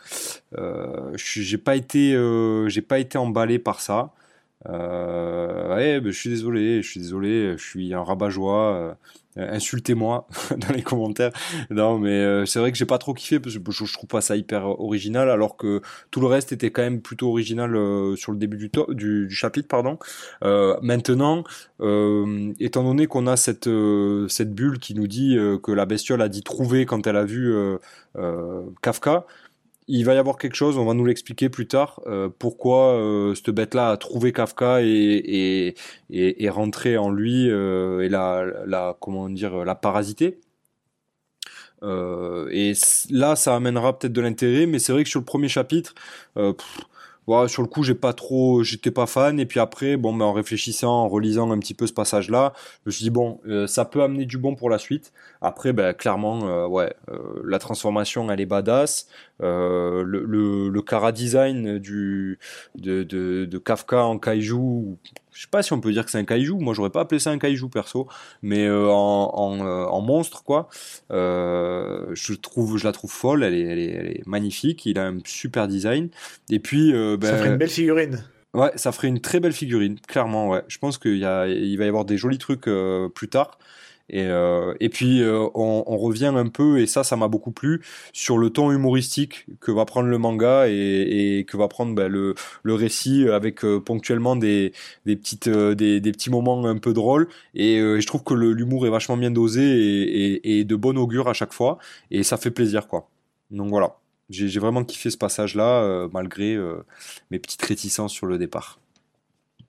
j'ai 1.14 1.58
pas 1.58 1.76
été, 1.76 2.12
j'ai 2.68 2.82
pas 2.82 2.98
été 2.98 3.18
emballé 3.18 3.58
par 3.58 3.80
ça. 3.80 4.12
Ouais, 4.68 6.00
ben, 6.00 6.10
je 6.10 6.18
suis 6.18 6.30
désolé, 6.30 6.82
je 6.82 6.88
suis 6.88 7.00
désolé, 7.00 7.56
je 7.56 7.64
suis 7.64 7.94
un 7.94 8.02
rabat-joie. 8.02 8.96
Euh, 9.38 9.54
insultez-moi 9.54 10.26
dans 10.56 10.74
les 10.74 10.82
commentaires. 10.82 11.32
Non, 11.70 11.98
mais 11.98 12.10
euh, 12.10 12.44
c'est 12.44 12.58
vrai 12.58 12.70
que 12.70 12.76
j'ai 12.76 12.84
pas 12.84 12.98
trop 12.98 13.14
kiffé 13.14 13.40
parce 13.40 13.56
que 13.56 13.72
je, 13.72 13.92
trouve 13.92 14.08
pas 14.08 14.20
ça 14.20 14.36
hyper 14.36 14.66
original, 14.80 15.30
alors 15.30 15.56
que 15.56 15.80
tout 16.10 16.20
le 16.20 16.26
reste 16.26 16.52
était 16.52 16.70
quand 16.70 16.82
même 16.82 17.00
plutôt 17.00 17.30
original 17.30 17.74
euh, 17.74 18.14
sur 18.16 18.32
le 18.32 18.38
début 18.38 18.58
du, 18.58 18.70
du, 18.88 19.26
du, 19.26 19.34
chapitre, 19.34 19.68
pardon. 19.68 19.98
maintenant, 20.82 21.44
étant 22.60 22.84
donné 22.84 23.06
qu'on 23.06 23.26
a 23.26 23.36
cette 23.36 23.68
cette 24.28 24.54
bulle 24.54 24.78
qui 24.78 24.94
nous 24.94 25.06
dit 25.06 25.36
que 25.62 25.72
la 25.72 25.86
bestiole 25.86 26.22
a 26.22 26.28
dit 26.28 26.42
trouver 26.42 26.86
quand 26.86 27.06
elle 27.06 27.16
a 27.16 27.24
vu 27.24 27.54
Kafka, 28.82 29.26
il 29.94 30.06
va 30.06 30.14
y 30.14 30.16
avoir 30.16 30.38
quelque 30.38 30.54
chose, 30.54 30.78
on 30.78 30.86
va 30.86 30.94
nous 30.94 31.04
l'expliquer 31.04 31.50
plus 31.50 31.68
tard, 31.68 32.00
euh, 32.06 32.30
pourquoi 32.38 32.94
euh, 32.94 33.34
cette 33.34 33.50
bête-là 33.50 33.90
a 33.90 33.96
trouvé 33.98 34.32
Kafka 34.32 34.80
et, 34.82 35.74
et, 36.08 36.48
rentré 36.48 36.96
en 36.96 37.10
lui 37.10 37.50
euh, 37.50 38.00
et 38.00 38.08
la, 38.08 38.96
comment 39.00 39.28
dire, 39.28 39.66
la 39.66 39.74
parasité. 39.74 40.40
et 41.82 42.72
là, 43.10 43.36
ça 43.36 43.54
amènera 43.54 43.98
peut-être 43.98 44.14
de 44.14 44.20
l'intérêt, 44.22 44.64
mais 44.64 44.78
c'est 44.78 44.92
vrai 44.92 45.04
que 45.04 45.10
sur 45.10 45.20
le 45.20 45.26
premier 45.26 45.48
chapitre, 45.48 45.94
sur 47.46 47.62
le 47.62 47.68
coup, 47.68 47.82
j'ai 47.82 47.94
pas 47.94 48.12
trop, 48.12 48.62
j'étais 48.62 48.90
pas 48.90 49.06
fan. 49.06 49.38
Et 49.40 49.46
puis 49.46 49.60
après, 49.60 49.96
bon, 49.96 50.12
mais 50.12 50.24
en 50.24 50.32
réfléchissant, 50.32 50.90
en 51.04 51.08
relisant 51.08 51.50
un 51.50 51.58
petit 51.58 51.74
peu 51.74 51.86
ce 51.86 51.92
passage-là, 51.92 52.52
je 52.84 52.88
me 52.88 52.90
suis 52.92 53.04
dit 53.04 53.10
bon, 53.10 53.40
euh, 53.46 53.66
ça 53.66 53.84
peut 53.84 54.02
amener 54.02 54.26
du 54.26 54.38
bon 54.38 54.54
pour 54.54 54.70
la 54.70 54.78
suite. 54.78 55.12
Après, 55.40 55.72
ben, 55.72 55.92
clairement, 55.94 56.46
euh, 56.48 56.66
ouais, 56.66 56.94
euh, 57.10 57.42
la 57.44 57.58
transformation, 57.58 58.30
elle 58.30 58.40
est 58.40 58.46
badass. 58.46 59.06
le, 59.40 60.02
le, 60.04 60.68
le 60.68 60.82
cara 60.82 61.12
design 61.12 61.78
du 61.78 62.38
de, 62.76 63.02
de, 63.02 63.44
de 63.44 63.58
Kafka 63.58 64.04
en 64.04 64.18
kaiju, 64.18 64.96
je 65.32 65.42
sais 65.42 65.48
pas 65.50 65.62
si 65.62 65.72
on 65.72 65.80
peut 65.80 65.92
dire 65.92 66.04
que 66.04 66.10
c'est 66.10 66.18
un 66.18 66.24
kaiju. 66.24 66.54
Moi, 66.58 66.74
j'aurais 66.74 66.90
pas 66.90 67.00
appelé 67.00 67.18
ça 67.18 67.30
un 67.30 67.38
kaiju 67.38 67.68
perso, 67.68 68.06
mais 68.42 68.66
euh, 68.66 68.88
en, 68.90 69.64
euh, 69.64 69.84
en, 69.86 70.00
monstre 70.00 70.44
quoi. 70.44 70.68
Euh, 71.10 72.06
je 72.12 72.34
trouve, 72.34 72.78
je 72.78 72.84
la 72.84 72.92
trouve 72.92 73.10
folle. 73.10 73.42
Elle 73.42 73.54
est, 73.54 73.62
elle 73.62 73.78
est, 73.78 74.26
magnifique. 74.26 74.84
Il 74.86 74.98
a 74.98 75.06
un 75.06 75.18
super 75.24 75.68
design. 75.68 76.10
Et 76.50 76.58
puis, 76.58 76.92
ben, 76.92 77.20
ça 77.22 77.36
ferait 77.36 77.48
une 77.48 77.56
belle 77.56 77.70
figurine. 77.70 78.24
Ouais, 78.54 78.70
ça 78.76 78.92
ferait 78.92 79.08
une 79.08 79.20
très 79.20 79.40
belle 79.40 79.54
figurine, 79.54 79.98
clairement. 80.06 80.50
Ouais, 80.50 80.62
je 80.68 80.76
pense 80.76 80.98
qu'il 80.98 81.16
y 81.16 81.24
a, 81.24 81.46
il 81.46 81.76
va 81.78 81.86
y 81.86 81.88
avoir 81.88 82.04
des 82.04 82.18
jolis 82.18 82.38
trucs 82.38 82.68
plus 83.14 83.28
tard. 83.28 83.58
Et, 84.12 84.26
euh, 84.26 84.74
et 84.78 84.90
puis 84.90 85.22
euh, 85.22 85.48
on, 85.54 85.96
revient 85.96 86.32
un 86.36 86.48
peu, 86.48 86.80
et 86.80 86.86
ça, 86.86 87.02
ça 87.02 87.16
m'a 87.16 87.28
beaucoup 87.28 87.50
plu, 87.50 87.82
sur 88.12 88.36
le 88.36 88.50
ton 88.50 88.70
humoristique 88.70 89.46
que 89.60 89.72
va 89.72 89.86
prendre 89.86 90.08
le 90.08 90.18
manga 90.18 90.66
et, 90.68 91.46
que 91.48 91.56
va 91.56 91.66
prendre 91.68 91.94
bah, 91.94 92.08
le, 92.08 92.34
récit 92.66 93.26
avec 93.28 93.64
euh, 93.64 93.80
ponctuellement 93.80 94.36
des, 94.36 94.72
petites, 95.06 95.48
des, 95.48 96.00
petits 96.12 96.30
moments 96.30 96.66
un 96.66 96.76
peu 96.76 96.92
drôles. 96.92 97.28
Et 97.54 97.78
je 97.78 98.06
trouve 98.06 98.22
que 98.22 98.34
l'humour 98.34 98.86
est 98.86 98.90
vachement 98.90 99.16
bien 99.16 99.30
dosé 99.30 99.62
et, 99.62 100.58
et, 100.58 100.64
de 100.64 100.76
bon 100.76 100.98
augure 100.98 101.28
à 101.28 101.32
chaque 101.32 101.52
fois, 101.54 101.78
et 102.10 102.22
ça 102.22 102.36
fait 102.36 102.50
plaisir, 102.50 102.88
quoi. 102.88 103.08
Donc 103.50 103.70
voilà, 103.70 103.96
j'ai 104.28 104.60
vraiment 104.60 104.84
kiffé 104.84 105.10
ce 105.10 105.16
passage-là, 105.16 106.08
malgré 106.12 106.58
mes 107.30 107.38
petites 107.38 107.62
réticences 107.62 108.12
sur 108.12 108.26
le 108.26 108.38
départ. 108.38 108.78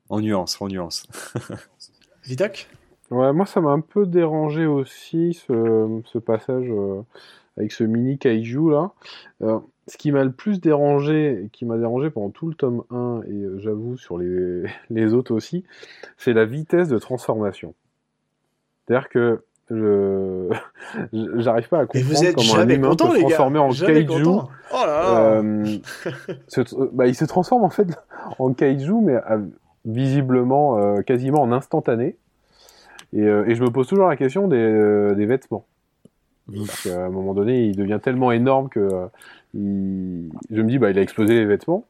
En 0.09 0.19
nuance, 0.19 0.61
en 0.61 0.67
nuance. 0.67 1.07
Vidoc 2.25 2.67
Ouais, 3.13 3.31
moi 3.31 3.45
ça 3.45 3.61
m'a 3.61 3.69
un 3.69 3.79
peu 3.79 4.07
dérangé 4.07 4.65
aussi 4.65 5.33
ce, 5.35 6.01
ce 6.05 6.17
passage 6.17 6.65
euh, 6.67 7.03
avec 7.57 7.71
ce 7.71 7.83
mini 7.83 8.17
kaiju 8.17 8.71
là. 8.71 8.91
Euh, 9.43 9.59
ce 9.87 9.97
qui 9.97 10.11
m'a 10.11 10.23
le 10.23 10.31
plus 10.31 10.59
dérangé, 10.59 11.49
qui 11.53 11.65
m'a 11.65 11.77
dérangé 11.77 12.09
pendant 12.09 12.31
tout 12.31 12.47
le 12.47 12.55
tome 12.55 12.83
1 12.89 13.21
et 13.27 13.33
euh, 13.33 13.59
j'avoue 13.59 13.97
sur 13.97 14.17
les, 14.17 14.63
les 14.89 15.13
autres 15.13 15.31
aussi, 15.31 15.63
c'est 16.17 16.33
la 16.33 16.45
vitesse 16.45 16.87
de 16.87 16.97
transformation. 16.97 17.75
C'est-à-dire 18.87 19.09
que 19.09 19.43
je 19.69 20.49
j'arrive 21.13 21.69
pas 21.69 21.81
à 21.81 21.85
comprendre 21.85 22.33
comment 22.35 22.55
un 22.55 22.67
humain 22.67 22.95
peut 22.95 23.09
se 23.11 23.19
transformer 23.19 23.59
en 23.59 23.69
kaiju. 23.69 24.25
Oh 24.25 24.47
là 24.73 25.39
là. 25.39 25.43
bah, 26.93 27.05
il 27.05 27.15
se 27.15 27.25
transforme 27.25 27.63
en 27.63 27.69
fait 27.69 27.87
en 28.39 28.53
kaiju 28.53 29.01
mais 29.03 29.19
visiblement 29.85 30.99
quasiment 31.03 31.43
en 31.43 31.51
instantané. 31.51 32.17
Euh, 33.15 33.45
et, 33.45 33.55
je 33.55 33.63
me 33.63 33.69
pose 33.69 33.87
toujours 33.87 34.07
la 34.07 34.15
question 34.15 34.47
des, 34.47 34.57
euh, 34.57 35.13
vêtements. 35.17 35.65
Parce 36.47 36.83
qu'à 36.83 37.05
un 37.05 37.09
moment 37.09 37.33
donné, 37.33 37.65
il 37.65 37.75
devient 37.75 37.99
tellement 38.01 38.31
énorme 38.31 38.69
que 38.69 38.79
euh, 38.79 39.07
je 39.53 40.61
me 40.61 40.67
dis, 40.67 40.77
bah, 40.77 40.89
il 40.91 40.97
a 40.97 41.01
explosé 41.01 41.35
les 41.35 41.45
vêtements. 41.45 41.85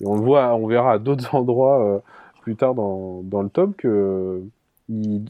Et 0.00 0.06
on 0.06 0.14
le 0.14 0.20
voit, 0.20 0.54
on 0.54 0.66
verra 0.66 0.92
à 0.92 0.98
d'autres 0.98 1.34
endroits 1.34 2.02
plus 2.42 2.56
tard 2.56 2.74
dans, 2.74 3.22
dans 3.22 3.42
le 3.42 3.48
tome 3.48 3.74
que 3.74 4.42
il, 4.88 5.24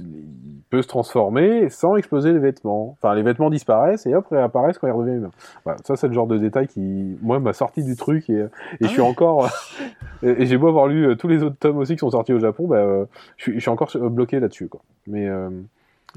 peut 0.71 0.83
se 0.83 0.89
transformer 0.89 1.71
sans 1.71 1.97
exploser 1.97 2.33
les 2.33 2.39
vêtements. 2.39 2.97
Enfin, 2.99 3.15
les 3.15 3.23
vêtements 3.23 3.49
disparaissent 3.49 4.07
et 4.07 4.15
hop, 4.15 4.27
réapparaissent 4.31 4.77
quand 4.79 4.87
il 4.87 4.93
redevient 4.93 5.17
humain. 5.17 5.31
Voilà, 5.65 5.79
ça, 5.83 5.97
c'est 5.97 6.09
le 6.09 6.13
genre 6.13 6.27
de 6.27 6.37
détail 6.37 6.69
qui, 6.69 7.17
moi, 7.23 7.41
m'a 7.41 7.55
sorti 7.55 7.83
du 7.83 7.97
truc 7.97 8.29
et, 8.29 8.35
et 8.35 8.49
je 8.81 8.85
ah 8.85 8.89
suis 8.89 9.01
encore. 9.01 9.49
et, 10.23 10.45
j'ai 10.45 10.59
beau 10.59 10.69
avoir 10.69 10.87
lu 10.87 11.07
euh, 11.07 11.15
tous 11.17 11.29
les 11.29 11.43
autres 11.43 11.57
tomes 11.59 11.79
aussi 11.79 11.95
qui 11.95 12.01
sont 12.01 12.11
sortis 12.11 12.35
au 12.35 12.39
Japon, 12.39 12.67
bah, 12.67 12.77
euh, 12.77 13.07
je, 13.39 13.59
suis, 13.59 13.71
encore 13.71 13.91
bloqué 14.11 14.41
là-dessus, 14.41 14.69
quoi. 14.69 14.81
Mais 15.07 15.27
euh, 15.27 15.49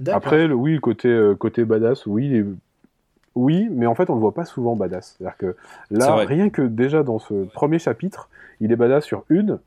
après, 0.07 0.47
le, 0.47 0.53
oui, 0.53 0.73
le 0.73 0.81
côté, 0.81 1.31
côté 1.39 1.63
badass, 1.63 2.05
oui, 2.05 2.43
oui, 3.35 3.69
mais 3.71 3.85
en 3.85 3.95
fait, 3.95 4.09
on 4.09 4.15
le 4.15 4.19
voit 4.19 4.33
pas 4.33 4.45
souvent 4.45 4.75
badass. 4.75 5.15
C'est-à-dire 5.17 5.37
que 5.37 5.55
là, 5.91 6.15
rien 6.15 6.49
que 6.49 6.61
déjà 6.61 7.03
dans 7.03 7.19
ce 7.19 7.45
premier 7.45 7.79
chapitre, 7.79 8.29
il 8.59 8.73
est 8.73 8.75
badass 8.75 9.05
sur 9.05 9.23
une, 9.29 9.59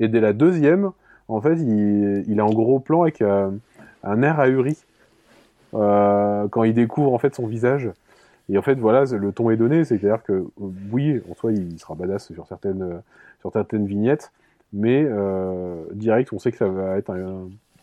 et 0.00 0.08
dès 0.08 0.20
la 0.20 0.32
deuxième, 0.32 0.90
en 1.32 1.40
fait, 1.40 1.54
il, 1.54 2.24
il 2.28 2.38
est 2.38 2.42
en 2.42 2.50
gros 2.50 2.78
plan 2.78 3.02
avec 3.02 3.22
euh, 3.22 3.50
un 4.02 4.22
air 4.22 4.38
ahuri 4.40 4.76
euh, 5.74 6.46
quand 6.48 6.64
il 6.64 6.74
découvre 6.74 7.12
en 7.12 7.18
fait 7.18 7.34
son 7.34 7.46
visage. 7.46 7.90
Et 8.48 8.58
en 8.58 8.62
fait, 8.62 8.74
voilà, 8.74 9.04
le 9.04 9.32
ton 9.32 9.50
est 9.50 9.56
donné, 9.56 9.84
c'est-à-dire 9.84 10.22
que 10.22 10.44
oui, 10.90 11.22
en 11.30 11.34
soi, 11.34 11.52
il 11.52 11.78
sera 11.78 11.94
badass 11.94 12.32
sur 12.32 12.46
certaines, 12.46 13.00
sur 13.40 13.52
certaines 13.52 13.86
vignettes, 13.86 14.32
mais 14.72 15.04
euh, 15.08 15.84
direct, 15.92 16.32
on 16.32 16.38
sait 16.38 16.50
que 16.50 16.58
ça 16.58 16.68
va 16.68 16.96
être 16.98 17.14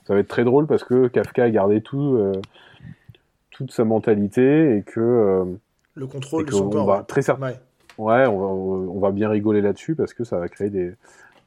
ça 0.05 0.13
va 0.13 0.19
être 0.19 0.27
très 0.27 0.43
drôle 0.43 0.67
parce 0.67 0.83
que 0.83 1.07
Kafka 1.07 1.43
a 1.43 1.49
gardé 1.49 1.81
tout, 1.81 2.19
toute 3.51 3.71
sa 3.71 3.83
mentalité 3.83 4.77
et 4.77 4.81
que 4.81 5.45
le 5.95 6.07
contrôle 6.07 6.45
de 6.45 6.51
son 6.51 6.69
corps. 6.69 6.87
Va 6.87 7.03
très 7.03 7.21
certain. 7.21 7.53
Ouais, 7.97 8.25
on 8.25 8.39
va, 8.39 8.47
on 8.47 8.99
va 8.99 9.11
bien 9.11 9.29
rigoler 9.29 9.61
là-dessus 9.61 9.93
parce 9.93 10.13
que 10.13 10.23
ça 10.23 10.39
va 10.39 10.47
créer 10.47 10.69
des, 10.69 10.93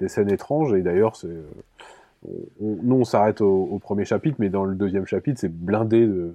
des 0.03 0.09
scènes 0.09 0.31
étranges. 0.31 0.75
Et 0.75 0.83
d'ailleurs, 0.83 1.17
c'est, 1.17 1.29
nous, 2.61 2.97
on 2.97 3.05
s'arrête 3.05 3.41
au, 3.41 3.79
premier 3.83 4.05
chapitre, 4.05 4.37
mais 4.39 4.49
dans 4.49 4.65
le 4.65 4.75
deuxième 4.75 5.07
chapitre, 5.07 5.41
c'est 5.41 5.53
blindé 5.53 6.07
de, 6.07 6.35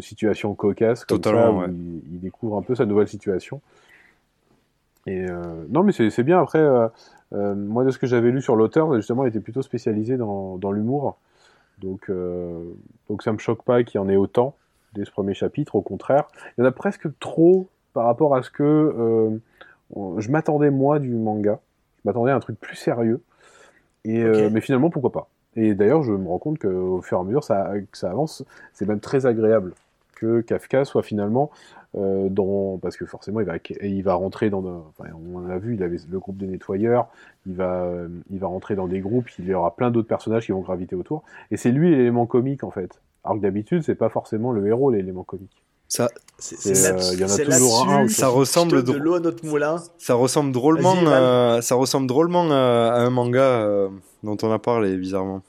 situations 0.00 0.54
cocasses. 0.54 1.04
Comme 1.04 1.20
Totalement, 1.20 1.62
ça, 1.62 1.68
il, 1.68 2.20
découvre 2.20 2.56
un 2.56 2.62
peu 2.62 2.74
sa 2.74 2.86
nouvelle 2.86 3.08
situation. 3.08 3.60
Et 5.06 5.26
euh, 5.28 5.64
non, 5.68 5.82
mais 5.82 5.92
c'est 5.92 6.22
bien. 6.22 6.40
Après, 6.40 6.60
euh, 6.60 6.88
euh, 7.34 7.54
moi, 7.54 7.84
de 7.84 7.90
ce 7.90 7.98
que 7.98 8.06
j'avais 8.06 8.30
lu 8.30 8.40
sur 8.40 8.56
l'auteur, 8.56 8.94
justement, 8.94 9.24
il 9.24 9.28
était 9.28 9.40
plutôt 9.40 9.62
spécialisé 9.62 10.16
dans, 10.16 10.72
l'humour. 10.72 11.18
Donc, 11.80 12.10
donc, 13.08 13.22
ça 13.22 13.32
me 13.32 13.38
choque 13.38 13.64
pas 13.64 13.82
qu'il 13.82 14.00
y 14.00 14.02
en 14.02 14.08
ait 14.08 14.16
autant 14.16 14.54
dès 14.94 15.04
ce 15.04 15.10
premier 15.10 15.34
chapitre. 15.34 15.74
Au 15.76 15.82
contraire, 15.82 16.28
il 16.56 16.62
y 16.62 16.64
en 16.64 16.68
a 16.68 16.72
presque 16.72 17.08
trop 17.18 17.68
par 17.92 18.06
rapport 18.06 18.34
à 18.34 18.42
ce 18.42 18.50
que 18.50 19.40
je 19.94 20.30
m'attendais 20.30 20.70
moi 20.70 20.98
du 20.98 21.10
manga. 21.10 21.58
Je 22.04 22.08
m'attendais 22.08 22.32
à 22.32 22.36
un 22.36 22.40
truc 22.40 22.58
plus 22.58 22.76
sérieux. 22.76 23.20
Et, 24.04 24.22
euh, 24.22 24.50
mais 24.50 24.60
finalement, 24.60 24.90
pourquoi 24.90 25.12
pas? 25.12 25.28
Et 25.54 25.74
d'ailleurs, 25.74 26.02
je 26.02 26.12
me 26.12 26.28
rends 26.28 26.38
compte 26.38 26.58
qu'au 26.58 27.02
fur 27.02 27.18
et 27.18 27.20
à 27.20 27.24
mesure 27.24 27.44
ça, 27.44 27.72
que 27.90 27.98
ça 27.98 28.10
avance, 28.10 28.44
c'est 28.72 28.88
même 28.88 29.00
très 29.00 29.26
agréable 29.26 29.74
que 30.14 30.40
Kafka 30.40 30.84
soit 30.84 31.02
finalement 31.02 31.50
euh, 31.96 32.28
dans, 32.28 32.78
parce 32.78 32.96
que 32.96 33.04
forcément 33.04 33.40
il 33.40 33.46
va, 33.46 33.54
il 33.82 34.02
va 34.02 34.14
rentrer 34.14 34.50
dans, 34.50 34.64
enfin, 34.88 35.10
on 35.34 35.48
a 35.50 35.58
vu, 35.58 35.74
il 35.74 35.82
avait 35.82 35.98
le 36.08 36.18
groupe 36.18 36.38
des 36.38 36.46
nettoyeurs, 36.46 37.08
il 37.44 37.54
va, 37.54 37.90
il 38.30 38.38
va 38.38 38.46
rentrer 38.46 38.76
dans 38.76 38.86
des 38.86 39.00
groupes, 39.00 39.28
il 39.38 39.46
y 39.46 39.52
aura 39.52 39.74
plein 39.74 39.90
d'autres 39.90 40.08
personnages 40.08 40.46
qui 40.46 40.52
vont 40.52 40.60
graviter 40.60 40.94
autour, 40.94 41.24
et 41.50 41.56
c'est 41.56 41.72
lui 41.72 41.90
l'élément 41.90 42.24
comique 42.26 42.64
en 42.64 42.70
fait. 42.70 43.00
Alors 43.24 43.36
que 43.36 43.42
d'habitude 43.42 43.82
c'est 43.82 43.96
pas 43.96 44.08
forcément 44.08 44.52
le 44.52 44.66
héros 44.66 44.90
l'élément 44.90 45.24
comique. 45.24 45.62
Ça, 45.92 46.08
c'est 46.38 46.70
il 47.12 47.20
y 47.20 47.24
en 47.24 47.28
a 47.28 47.36
toujours 47.36 47.86
un. 47.86 48.08
Ça 48.08 48.28
ressemble 48.28 48.82
de 48.82 48.92
l'eau 48.94 49.12
à 49.12 49.20
notre 49.20 49.44
moulin. 49.44 49.76
Ça 49.98 50.14
ressemble 50.14 50.50
drôlement, 50.50 51.60
ça 51.60 51.74
ressemble 51.74 52.06
drôlement 52.06 52.50
à, 52.50 52.94
un 52.94 53.10
manga 53.10 53.90
dont 54.22 54.38
on 54.42 54.50
a 54.50 54.58
parlé 54.58 54.96
bizarrement. 54.96 55.42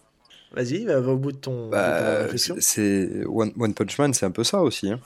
Vas-y, 0.52 0.84
va, 0.84 1.00
au 1.00 1.16
bout 1.16 1.32
de 1.32 1.38
ton, 1.38 1.70
bah, 1.70 2.28
C'est 2.60 3.10
One, 3.26 3.74
Punch 3.74 3.98
Man, 3.98 4.14
c'est 4.14 4.26
un 4.26 4.32
peu 4.32 4.44
ça 4.44 4.62
aussi. 4.62 4.92
Hein. 4.92 5.00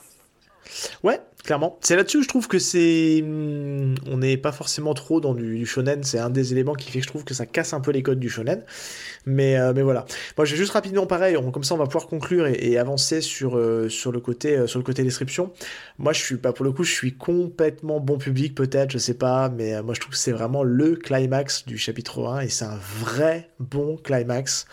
Ouais, 1.04 1.22
clairement. 1.48 1.80
C'est 1.82 1.96
là-dessus 1.96 2.22
je 2.22 2.28
trouve 2.28 2.48
que 2.48 2.60
c'est. 2.60 3.24
Hmm, 3.24 3.96
on 4.06 4.18
n'est 4.18 4.38
pas 4.38 4.52
forcément 4.52 4.94
trop 4.94 5.20
dans 5.20 5.34
du, 5.34 5.66
shonen. 5.66 6.04
C'est 6.04 6.20
un 6.20 6.30
des 6.30 6.52
éléments 6.52 6.76
qui 6.76 6.92
fait 6.92 7.00
que 7.00 7.06
je 7.06 7.10
trouve 7.10 7.24
que 7.24 7.34
ça 7.34 7.46
casse 7.46 7.74
un 7.74 7.80
peu 7.80 7.92
les 7.92 8.04
codes 8.04 8.20
du 8.20 8.30
shonen. 8.30 8.64
Mais, 9.26 9.58
euh, 9.58 9.74
mais 9.74 9.82
voilà. 9.82 10.06
Moi, 10.38 10.46
je 10.46 10.52
vais 10.52 10.58
juste 10.58 10.74
rapidement 10.74 11.08
pareil. 11.08 11.36
comme 11.52 11.64
ça, 11.64 11.74
on 11.74 11.78
va 11.78 11.86
pouvoir 11.86 12.08
conclure 12.08 12.48
et, 12.48 12.78
avancer 12.78 13.22
sur, 13.22 13.58
euh, 13.58 13.90
sur, 13.90 14.12
le 14.12 14.20
côté, 14.20 14.58
euh, 14.58 14.68
sur 14.68 14.78
le 14.78 14.84
côté 14.84 15.04
description. 15.04 15.52
Moi, 15.98 16.14
je 16.14 16.22
suis 16.22 16.38
pas, 16.38 16.54
pour 16.54 16.66
le 16.66 16.72
coup, 16.72 16.84
je 16.84 16.94
suis 16.94 17.16
complètement 17.16 18.00
bon 18.00 18.18
public, 18.18 18.54
peut-être, 18.54 18.92
je 18.92 18.98
sais 18.98 19.16
pas. 19.16 19.50
Mais 19.50 19.82
moi, 19.82 19.94
je 19.94 20.02
trouve 20.02 20.14
que 20.14 20.20
c'est 20.20 20.32
vraiment 20.34 20.64
le 20.64 20.96
climax 20.96 21.66
du 21.66 21.78
chapitre 21.78 22.28
1 22.28 22.42
et 22.42 22.50
c'est 22.50 22.66
un 22.66 22.80
vrai 23.00 23.50
bon 23.60 23.98
climax. 23.98 24.68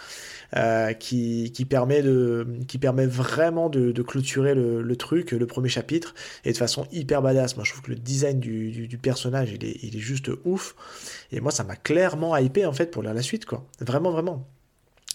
Euh, 0.57 0.92
qui, 0.92 1.50
qui, 1.52 1.64
permet 1.64 2.00
de, 2.00 2.46
qui 2.68 2.78
permet 2.78 3.07
vraiment 3.07 3.68
de, 3.68 3.90
de 3.90 4.02
clôturer 4.02 4.55
le, 4.55 4.82
le, 4.82 4.96
truc, 4.96 5.32
le 5.32 5.46
premier 5.46 5.68
chapitre, 5.68 6.14
et 6.44 6.52
de 6.52 6.57
façon 6.57 6.86
hyper 6.92 7.22
badass. 7.22 7.57
Moi, 7.57 7.64
je 7.64 7.72
trouve 7.72 7.82
que 7.82 7.90
le 7.90 7.96
design 7.96 8.38
du, 8.38 8.70
du, 8.70 8.86
du 8.86 8.98
personnage, 8.98 9.50
il 9.50 9.64
est, 9.64 9.82
il 9.82 9.96
est 9.96 10.00
juste 10.00 10.30
ouf. 10.44 10.76
Et 11.32 11.40
moi, 11.40 11.50
ça 11.50 11.64
m'a 11.64 11.74
clairement 11.74 12.36
hypé, 12.36 12.66
en 12.66 12.72
fait, 12.72 12.92
pour 12.92 13.02
lire 13.02 13.14
la 13.14 13.22
suite, 13.22 13.46
quoi. 13.46 13.66
Vraiment, 13.80 14.12
vraiment. 14.12 14.46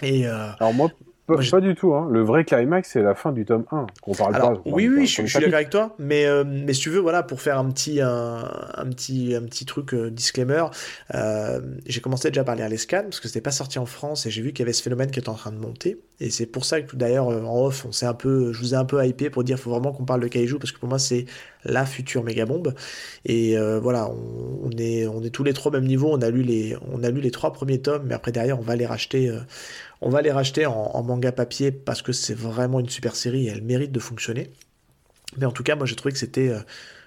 Et 0.03 0.27
euh, 0.27 0.51
Alors 0.59 0.73
moi, 0.73 0.91
pas, 1.35 1.61
du 1.61 1.75
tout. 1.75 1.93
Hein. 1.93 2.07
Le 2.11 2.21
vrai 2.21 2.43
climax, 2.43 2.89
c'est 2.91 3.01
la 3.01 3.15
fin 3.15 3.31
du 3.31 3.45
tome 3.45 3.65
1. 3.71 3.87
Qu'on 4.01 4.13
parle 4.13 4.33
pas. 4.33 4.61
Oui, 4.65 4.87
oui, 4.87 5.05
je, 5.05 5.25
suis 5.25 5.39
d'accord 5.39 5.53
avec 5.53 5.69
toi. 5.69 5.95
Mais, 5.99 6.25
euh, 6.25 6.43
mais 6.45 6.73
si 6.73 6.81
tu 6.81 6.89
veux, 6.89 6.99
voilà, 6.99 7.23
pour 7.23 7.41
faire 7.41 7.57
un 7.57 7.69
petit, 7.69 8.01
un, 8.01 8.43
petit, 8.89 9.35
un 9.35 9.43
petit 9.43 9.65
truc 9.65 9.93
euh, 9.93 10.09
disclaimer, 10.09 10.65
euh, 11.13 11.59
j'ai 11.85 12.01
commencé 12.01 12.29
déjà 12.29 12.43
par 12.43 12.55
lire 12.55 12.69
les 12.69 12.77
scans 12.77 13.03
parce 13.03 13.19
que 13.19 13.27
c'était 13.27 13.41
pas 13.41 13.51
sorti 13.51 13.79
en 13.79 13.85
France 13.85 14.25
et 14.25 14.31
j'ai 14.31 14.41
vu 14.41 14.51
qu'il 14.51 14.59
y 14.59 14.63
avait 14.63 14.73
ce 14.73 14.83
phénomène 14.83 15.11
qui 15.11 15.19
était 15.19 15.29
en 15.29 15.35
train 15.35 15.51
de 15.51 15.57
monter. 15.57 15.99
Et 16.19 16.29
c'est 16.29 16.45
pour 16.45 16.65
ça 16.65 16.81
que 16.81 16.95
d'ailleurs, 16.95 17.27
en 17.27 17.65
off, 17.65 17.85
on 17.85 17.91
s'est 17.91 18.05
un 18.05 18.13
peu, 18.13 18.51
je 18.51 18.59
vous 18.59 18.73
ai 18.73 18.77
un 18.77 18.85
peu 18.85 19.03
hypé 19.05 19.29
pour 19.29 19.43
dire 19.43 19.55
qu'il 19.55 19.63
faut 19.63 19.71
vraiment 19.71 19.93
qu'on 19.93 20.03
parle 20.03 20.21
de 20.21 20.27
Kaiju 20.27 20.59
parce 20.59 20.73
que 20.73 20.79
pour 20.79 20.89
moi, 20.89 20.99
c'est 20.99 21.25
la 21.63 21.85
future 21.85 22.23
méga 22.23 22.45
bombe. 22.45 22.73
Et 23.25 23.55
voilà, 23.81 24.09
on, 24.09 24.69
est, 24.77 25.07
on 25.07 25.23
est 25.23 25.29
tous 25.29 25.45
les 25.45 25.53
trois 25.53 25.71
au 25.71 25.75
même 25.75 25.85
niveau. 25.85 26.09
On 26.11 26.21
a 26.21 26.29
lu 26.29 26.41
les, 26.41 26.75
on 26.91 27.03
a 27.03 27.09
lu 27.09 27.21
les 27.21 27.31
trois 27.31 27.53
premiers 27.53 27.79
tomes, 27.79 28.03
mais 28.05 28.15
après 28.15 28.33
derrière, 28.33 28.59
on 28.59 28.63
va 28.63 28.75
les 28.75 28.85
racheter 28.85 29.31
on 30.01 30.09
va 30.09 30.21
les 30.21 30.31
racheter 30.31 30.65
en, 30.65 31.03
manga 31.03 31.31
papier 31.31 31.71
parce 31.71 32.01
que 32.01 32.11
c'est 32.11 32.33
vraiment 32.33 32.79
une 32.79 32.89
super 32.89 33.15
série 33.15 33.47
et 33.47 33.49
elle 33.49 33.61
mérite 33.61 33.91
de 33.91 33.99
fonctionner. 33.99 34.51
Mais 35.37 35.45
en 35.45 35.51
tout 35.51 35.63
cas, 35.63 35.75
moi 35.75 35.85
j'ai 35.85 35.95
trouvé 35.95 36.13
que 36.13 36.19
c'était 36.19 36.49
euh, 36.49 36.59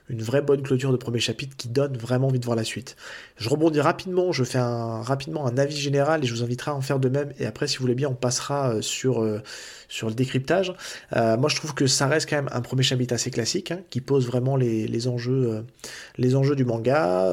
une 0.08 0.22
vraie 0.22 0.42
bonne 0.42 0.62
clôture 0.62 0.92
de 0.92 0.96
premier 0.96 1.20
chapitre 1.20 1.56
qui 1.56 1.68
donne 1.68 1.96
vraiment 1.96 2.28
envie 2.28 2.38
de 2.38 2.44
voir 2.44 2.56
la 2.56 2.64
suite. 2.64 2.96
Je 3.36 3.48
rebondis 3.48 3.80
rapidement, 3.80 4.32
je 4.32 4.44
fais 4.44 4.58
un, 4.58 5.02
rapidement 5.02 5.46
un 5.46 5.56
avis 5.58 5.76
général 5.76 6.22
et 6.22 6.26
je 6.26 6.34
vous 6.34 6.42
inviterai 6.42 6.70
à 6.70 6.74
en 6.74 6.80
faire 6.80 6.98
de 6.98 7.08
même. 7.08 7.32
Et 7.38 7.46
après, 7.46 7.66
si 7.66 7.76
vous 7.76 7.82
voulez 7.82 7.94
bien, 7.94 8.08
on 8.08 8.14
passera 8.14 8.74
euh, 8.74 8.82
sur, 8.82 9.22
euh, 9.22 9.40
sur 9.88 10.08
le 10.08 10.14
décryptage. 10.14 10.74
Euh, 11.16 11.36
moi, 11.36 11.48
je 11.48 11.56
trouve 11.56 11.74
que 11.74 11.86
ça 11.86 12.06
reste 12.06 12.28
quand 12.28 12.36
même 12.36 12.50
un 12.52 12.60
premier 12.60 12.82
chapitre 12.82 13.14
assez 13.14 13.30
classique 13.30 13.70
hein, 13.70 13.80
qui 13.90 14.00
pose 14.00 14.26
vraiment 14.26 14.56
les, 14.56 15.08
enjeux, 15.08 15.64
les 16.18 16.36
enjeux 16.36 16.56
du 16.56 16.64
manga. 16.64 17.30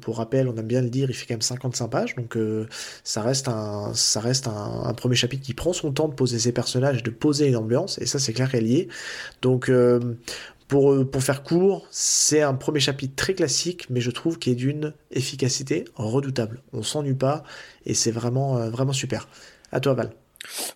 pour 0.00 0.18
rappel, 0.18 0.48
on 0.48 0.56
aime 0.56 0.66
bien 0.66 0.82
le 0.82 0.90
dire, 0.90 1.10
il 1.10 1.14
fait 1.14 1.26
quand 1.26 1.34
même 1.34 1.42
55 1.42 1.88
pages. 1.88 2.16
Donc, 2.16 2.36
ça 3.04 3.22
reste, 3.22 3.48
un, 3.48 3.92
ça 3.94 4.20
reste 4.20 4.46
un, 4.46 4.92
premier 4.94 5.16
chapitre 5.16 5.42
qui 5.42 5.54
prend 5.54 5.72
son 5.72 5.92
temps 5.92 6.08
de 6.08 6.14
poser 6.14 6.38
ses 6.38 6.52
personnages 6.52 7.02
de 7.02 7.10
poser 7.10 7.48
une 7.48 7.56
ambiance. 7.56 7.98
Et 7.98 8.06
ça, 8.06 8.18
c'est 8.18 8.32
clair 8.32 8.50
qu'elle 8.50 8.66
y 8.66 8.76
est. 8.76 8.88
Donc, 9.42 9.70
euh, 10.72 11.04
pour, 11.04 11.22
faire 11.22 11.42
court, 11.42 11.86
c'est 11.90 12.42
un 12.42 12.54
premier 12.54 12.80
chapitre 12.80 13.14
très 13.16 13.34
classique, 13.34 13.86
mais 13.90 14.00
je 14.00 14.10
trouve 14.10 14.38
qu'il 14.38 14.52
est 14.52 14.56
d'une 14.56 14.94
efficacité 15.10 15.84
redoutable. 15.94 16.62
On 16.72 16.82
s'ennuie 16.82 17.14
pas 17.14 17.42
et 17.86 17.94
c'est 17.94 18.10
vraiment, 18.10 18.58
euh, 18.58 18.70
vraiment 18.70 18.92
super. 18.92 19.28
À 19.72 19.80
toi, 19.80 19.94
Val. 19.94 20.12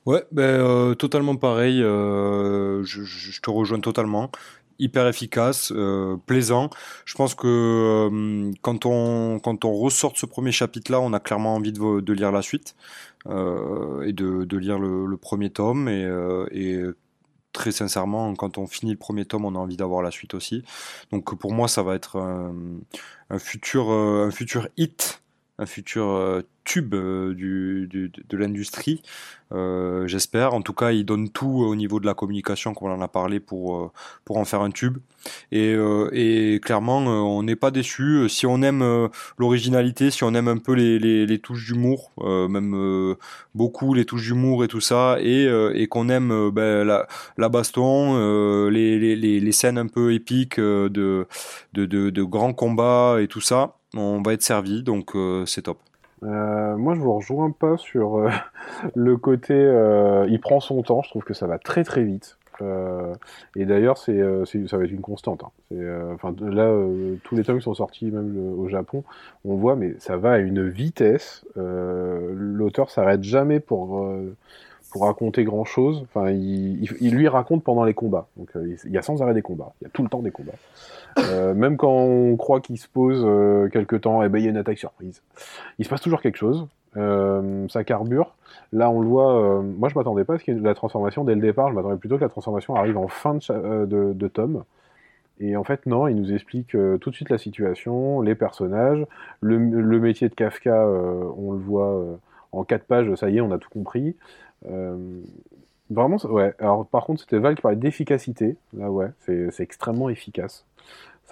Ouais, 0.07 0.25
ben, 0.31 0.43
euh, 0.43 0.95
totalement 0.95 1.37
pareil. 1.37 1.79
je, 1.79 3.41
te 3.41 3.51
rejoins 3.51 3.81
totalement. 3.81 4.31
Hyper 4.81 5.07
efficace, 5.07 5.73
plaisant. 6.27 6.69
Je 7.05 7.15
pense 7.15 7.35
que 7.37 8.51
quand, 8.61 8.87
on, 8.87 9.39
quand 9.39 9.65
on 9.65 9.73
ressort 9.73 10.13
de 10.13 10.19
ce 10.19 10.27
premier 10.27 10.51
chapitre-là, 10.51 11.01
on 11.01 11.13
a 11.13 11.21
clairement 11.21 11.55
envie 11.55 11.73
de, 11.73 12.13
lire 12.13 12.33
la 12.33 12.43
suite. 12.43 12.75
et 13.27 14.13
de, 14.13 14.57
lire 14.57 14.79
le, 14.79 15.17
premier 15.17 15.51
tome 15.51 15.89
et, 15.89 16.09
et 16.51 16.83
très 17.55 17.73
sincèrement, 17.73 18.35
quand 18.35 18.59
on 18.59 18.67
finit 18.67 18.93
le 18.93 18.99
premier 18.99 19.25
tome, 19.25 19.47
on 19.47 19.55
a 19.55 19.59
envie 19.59 19.79
d'avoir 19.79 20.03
la 20.03 20.11
suite 20.11 20.35
aussi. 20.35 20.63
Donc 21.11 21.35
pour 21.39 21.53
moi, 21.55 21.69
ça 21.69 21.83
va 21.83 21.95
être 21.95 22.19
un, 22.19 23.39
futur, 23.39 23.91
euh, 23.91 24.27
un 24.27 24.31
futur 24.31 24.69
hit, 24.77 25.23
un 25.59 25.65
futur 25.65 26.09
euh, 26.09 26.43
tube 26.65 26.95
euh, 26.95 27.35
de 27.35 28.37
l'industrie, 28.37 29.03
euh, 29.53 30.07
j'espère. 30.09 30.55
En 30.55 30.63
tout 30.63 30.73
cas, 30.73 30.91
il 30.93 31.05
donne 31.05 31.29
tout 31.29 31.63
au 31.63 31.77
niveau 31.77 32.01
de 32.01 32.07
la 32.07 32.15
communication, 32.15 32.75
comme 32.75 32.89
on 32.91 32.95
en 32.95 33.01
a 33.01 33.09
parlé, 33.09 33.39
pour, 33.39 33.77
euh, 33.77 33.91
pour 34.25 34.39
en 34.39 34.45
faire 34.45 34.63
un 34.63 34.71
tube. 34.71 34.99
Et, 35.53 36.61
clairement, 36.63 36.99
on 36.99 37.43
n'est 37.43 37.57
pas 37.57 37.71
déçu. 37.71 38.29
Si 38.29 38.47
on 38.47 38.61
aime 38.63 39.09
l'originalité, 39.39 40.11
si 40.11 40.23
on 40.25 40.35
aime 40.35 40.49
un 40.49 40.59
peu 40.59 40.73
les, 40.75 41.39
touches 41.39 41.67
d'humour, 41.67 42.13
même 42.23 43.17
beaucoup 43.55 43.95
les 43.95 44.05
touches 44.05 44.25
d'humour 44.25 44.65
et 44.65 44.69
tout 44.69 44.83
ça, 44.83 45.17
et, 45.21 45.87
qu'on 45.89 46.11
aime 46.11 46.51
ben, 46.51 46.85
la, 46.85 47.49
baston, 47.49 48.69
les, 48.69 49.53
scènes 49.53 49.79
un 49.79 49.87
peu 49.87 50.13
épiques 50.13 50.61
de 50.61 51.27
grands 52.23 52.53
combats 52.53 53.17
et 53.21 53.27
tout 53.27 53.41
ça, 53.41 53.77
on 53.95 54.21
va 54.21 54.35
être 54.35 54.43
servi, 54.43 54.83
donc 54.83 55.17
c'est 55.47 55.63
top. 55.63 55.79
Euh, 56.25 56.77
moi, 56.77 56.95
je 56.95 57.01
vous 57.01 57.15
rejoins 57.15 57.51
pas 57.51 57.77
sur 57.77 58.19
euh, 58.19 58.31
le 58.95 59.17
côté. 59.17 59.55
Euh, 59.55 60.27
il 60.29 60.41
prend 60.41 60.61
son 60.61 60.83
temps. 60.83 61.03
Je 61.03 61.11
trouve 61.11 61.25
que 61.25 61.35
ça 61.35 61.47
va 61.47 61.59
très 61.59 61.85
très 61.85 62.05
vite. 62.05 62.39
et 63.57 63.67
d'ailleurs, 63.67 63.99
c'est, 63.99 64.21
ça 64.69 64.79
va 64.79 64.85
être 64.85 64.91
une 64.91 65.01
constante. 65.01 65.43
Hein. 65.45 65.51
là, 66.41 66.73
tous 67.25 67.35
les 67.35 67.43
tomes 67.43 67.59
qui 67.59 67.65
sont 67.65 67.75
sortis, 67.75 68.11
même 68.11 68.59
au 68.59 68.69
Japon, 68.69 69.03
on 69.45 69.57
voit, 69.57 69.75
mais 69.75 69.97
ça 69.99 70.17
va 70.17 70.33
à 70.33 70.39
une 70.39 70.69
vitesse. 70.69 71.45
l'auteur 71.57 72.91
s'arrête 72.91 73.25
jamais 73.25 73.59
pour 73.59 74.09
pour 74.95 75.03
raconter 75.03 75.43
grand 75.43 75.65
chose. 75.65 76.05
Enfin, 76.05 76.31
il, 76.31 77.11
lui 77.11 77.27
raconte 77.27 77.65
pendant 77.65 77.83
les 77.83 77.95
combats. 77.95 78.29
Donc, 78.37 78.51
il 78.55 78.93
y 78.93 78.97
a 78.97 79.03
sans 79.03 79.21
arrêt 79.23 79.35
des 79.35 79.43
combats. 79.43 79.73
Il 79.81 79.85
y 79.85 79.87
a 79.89 79.91
tout 79.91 80.05
le 80.05 80.09
temps 80.09 80.23
des 80.23 80.31
combats. 80.31 80.53
Euh, 81.19 81.53
même 81.53 81.77
quand 81.77 81.91
on 81.91 82.37
croit 82.37 82.61
qu'il 82.61 82.79
se 82.79 82.87
pose 82.87 83.25
euh, 83.27 83.69
quelque 83.71 83.97
temps, 83.97 84.23
et 84.23 84.27
eh 84.27 84.29
ben, 84.29 84.39
il 84.39 84.45
y 84.45 84.47
a 84.47 84.51
une 84.51 84.57
attaque 84.57 84.79
surprise. 84.79 85.21
Il 85.81 85.85
se 85.85 85.91
passe 85.91 86.01
toujours 86.01 86.23
quelque 86.23 86.37
chose. 86.37 86.69
Euh, 86.97 87.67
ça 87.67 87.83
carbure. 87.83 88.37
Là, 88.73 88.89
on 88.89 89.01
le 89.01 89.09
voit. 89.09 89.35
Euh, 89.35 89.63
moi, 89.63 89.89
je 89.89 89.99
m'attendais 89.99 90.23
pas 90.23 90.35
à 90.35 90.39
ce 90.39 90.45
qu'il 90.45 90.55
y 90.55 90.57
ait 90.57 90.61
la 90.61 90.75
transformation 90.75 91.25
dès 91.25 91.35
le 91.35 91.41
départ. 91.41 91.71
Je 91.71 91.75
m'attendais 91.75 91.97
plutôt 91.97 92.17
que 92.17 92.23
la 92.23 92.29
transformation 92.29 92.77
arrive 92.77 92.97
en 92.97 93.09
fin 93.09 93.35
de, 93.35 94.29
tome. 94.29 94.63
Et 95.41 95.57
en 95.57 95.65
fait, 95.65 95.87
non, 95.87 96.07
il 96.07 96.15
nous 96.15 96.33
explique 96.33 96.69
tout 96.69 97.11
de 97.11 97.15
suite 97.17 97.31
la 97.31 97.39
situation, 97.39 98.21
les 98.21 98.37
personnages, 98.37 99.05
le 99.41 99.59
métier 99.99 100.29
de 100.29 100.35
Kafka, 100.35 100.87
on 100.87 101.51
le 101.51 101.59
voit 101.59 102.01
en 102.53 102.63
quatre 102.63 102.85
pages, 102.85 103.13
ça 103.17 103.29
y 103.31 103.39
est, 103.39 103.41
on 103.41 103.51
a 103.51 103.59
tout 103.59 103.69
compris. 103.69 104.15
Vraiment, 104.65 106.17
ouais. 106.25 106.55
Alors, 106.59 106.87
par 106.87 107.05
contre, 107.05 107.21
c'était 107.21 107.39
Val 107.39 107.55
qui 107.55 107.63
parlait 107.63 107.77
d'efficacité. 107.77 108.57
Là, 108.73 108.91
ouais, 108.91 109.11
c'est 109.21 109.61
extrêmement 109.61 110.09
efficace 110.09 110.67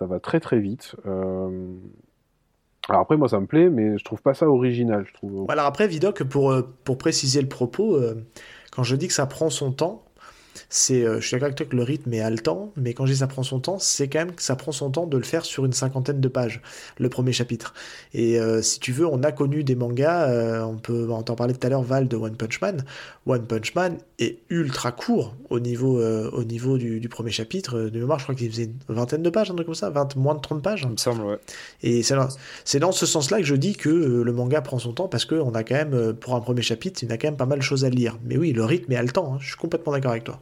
ça 0.02 0.06
va 0.06 0.20
très 0.20 0.40
très 0.40 0.58
vite. 0.58 0.96
Euh, 1.06 1.74
alors 2.88 3.02
après, 3.02 3.16
moi, 3.16 3.28
ça 3.28 3.38
me 3.38 3.46
plaît, 3.46 3.68
mais 3.70 3.98
je 3.98 4.04
trouve 4.04 4.20
pas 4.20 4.34
ça 4.34 4.48
original. 4.48 5.04
Je 5.06 5.14
trouve. 5.14 5.50
Alors 5.50 5.66
après, 5.66 5.86
Vidoc, 5.86 6.22
pour, 6.24 6.50
euh, 6.50 6.62
pour 6.84 6.98
préciser 6.98 7.40
le 7.40 7.48
propos, 7.48 7.94
euh, 7.94 8.24
quand 8.72 8.82
je 8.82 8.96
dis 8.96 9.06
que 9.06 9.14
ça 9.14 9.26
prend 9.26 9.50
son 9.50 9.72
temps, 9.72 10.02
c'est, 10.68 11.04
euh, 11.04 11.20
je 11.20 11.26
suis 11.26 11.34
d'accord 11.34 11.46
avec 11.46 11.56
toi 11.56 11.66
que 11.66 11.76
le 11.76 11.82
rythme 11.82 12.12
est 12.14 12.20
haletant, 12.20 12.72
mais 12.76 12.94
quand 12.94 13.06
je 13.06 13.12
dis 13.12 13.18
ça 13.18 13.26
prend 13.26 13.42
son 13.42 13.60
temps, 13.60 13.78
c'est 13.78 14.08
quand 14.08 14.20
même 14.20 14.32
que 14.32 14.42
ça 14.42 14.56
prend 14.56 14.72
son 14.72 14.90
temps 14.90 15.06
de 15.06 15.16
le 15.16 15.22
faire 15.22 15.44
sur 15.44 15.64
une 15.64 15.72
cinquantaine 15.72 16.20
de 16.20 16.28
pages, 16.28 16.60
le 16.98 17.08
premier 17.08 17.32
chapitre. 17.32 17.74
Et 18.14 18.40
euh, 18.40 18.62
si 18.62 18.80
tu 18.80 18.92
veux, 18.92 19.06
on 19.06 19.22
a 19.22 19.32
connu 19.32 19.64
des 19.64 19.74
mangas, 19.74 20.28
euh, 20.28 20.62
on 20.62 20.76
peut 20.76 21.10
en 21.10 21.22
t'en 21.22 21.34
parler 21.34 21.54
tout 21.54 21.66
à 21.66 21.70
l'heure, 21.70 21.82
Val, 21.82 22.08
de 22.08 22.16
One 22.16 22.36
Punch 22.36 22.60
Man. 22.60 22.84
One 23.26 23.46
Punch 23.46 23.74
Man 23.74 23.98
est 24.18 24.38
ultra 24.50 24.92
court 24.92 25.34
au 25.50 25.60
niveau, 25.60 26.02
au 26.02 26.44
niveau 26.44 26.78
du, 26.78 27.08
premier 27.08 27.30
chapitre. 27.30 27.78
De 27.78 27.98
mémoire, 27.98 28.18
je 28.18 28.24
crois 28.24 28.34
qu'il 28.34 28.50
faisait 28.50 28.64
une 28.64 28.94
vingtaine 28.94 29.22
de 29.22 29.30
pages, 29.30 29.50
un 29.50 29.54
truc 29.54 29.66
comme 29.66 29.74
ça, 29.74 29.90
20, 29.90 30.16
moins 30.16 30.34
de 30.34 30.40
30 30.40 30.62
pages. 30.62 30.82
Il 30.84 30.90
me 30.90 30.96
semble, 30.96 31.22
ouais. 31.22 31.38
Et 31.82 32.02
c'est 32.02 32.14
dans, 32.14 32.28
c'est 32.64 32.78
dans 32.78 32.92
ce 32.92 33.06
sens-là 33.06 33.38
que 33.38 33.44
je 33.44 33.54
dis 33.54 33.74
que 33.74 33.90
le 33.90 34.32
manga 34.32 34.60
prend 34.60 34.78
son 34.78 34.92
temps, 34.92 35.08
parce 35.08 35.24
qu'on 35.24 35.54
a 35.54 35.62
quand 35.64 35.74
même, 35.74 36.14
pour 36.14 36.34
un 36.34 36.40
premier 36.40 36.62
chapitre, 36.62 37.02
il 37.02 37.10
y 37.10 37.12
a 37.12 37.18
quand 37.18 37.28
même 37.28 37.36
pas 37.36 37.46
mal 37.46 37.58
de 37.58 37.64
choses 37.64 37.84
à 37.84 37.90
lire. 37.90 38.18
Mais 38.24 38.36
oui, 38.36 38.52
le 38.52 38.64
rythme 38.64 38.92
est 38.92 38.96
haletant, 38.96 39.34
hein. 39.34 39.38
je 39.40 39.48
suis 39.48 39.56
complètement 39.56 39.92
d'accord 39.92 40.12
avec 40.12 40.24
toi. 40.24 40.41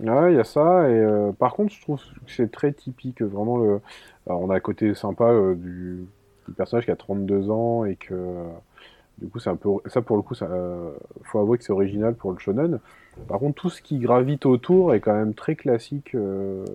Ouais, 0.00 0.32
il 0.32 0.36
y 0.36 0.40
a 0.40 0.44
ça. 0.44 0.88
Et 0.90 1.32
par 1.38 1.54
contre, 1.54 1.72
je 1.72 1.80
trouve 1.80 2.00
que 2.00 2.32
c'est 2.32 2.50
très 2.50 2.72
typique. 2.72 3.22
Vraiment, 3.22 3.58
le... 3.58 3.80
on 4.26 4.50
a 4.50 4.56
un 4.56 4.60
côté 4.60 4.94
sympa 4.94 5.32
du... 5.56 6.06
du 6.46 6.54
personnage 6.54 6.84
qui 6.84 6.90
a 6.90 6.96
32 6.96 7.50
ans 7.50 7.84
et 7.84 7.96
que 7.96 8.46
du 9.18 9.28
coup, 9.28 9.38
c'est 9.38 9.48
un 9.48 9.56
peu 9.56 9.70
ça 9.86 10.02
pour 10.02 10.16
le 10.16 10.22
coup, 10.22 10.34
ça 10.34 10.44
euh, 10.46 10.92
faut 11.22 11.38
avouer 11.38 11.56
que 11.56 11.64
c'est 11.64 11.72
original 11.72 12.14
pour 12.14 12.32
le 12.32 12.38
shonen. 12.38 12.80
Par 13.28 13.38
contre, 13.38 13.54
tout 13.54 13.70
ce 13.70 13.80
qui 13.80 13.98
gravite 13.98 14.44
autour 14.44 14.92
est 14.92 15.00
quand 15.00 15.14
même 15.14 15.32
très 15.32 15.56
classique 15.56 16.14
euh, 16.14 16.66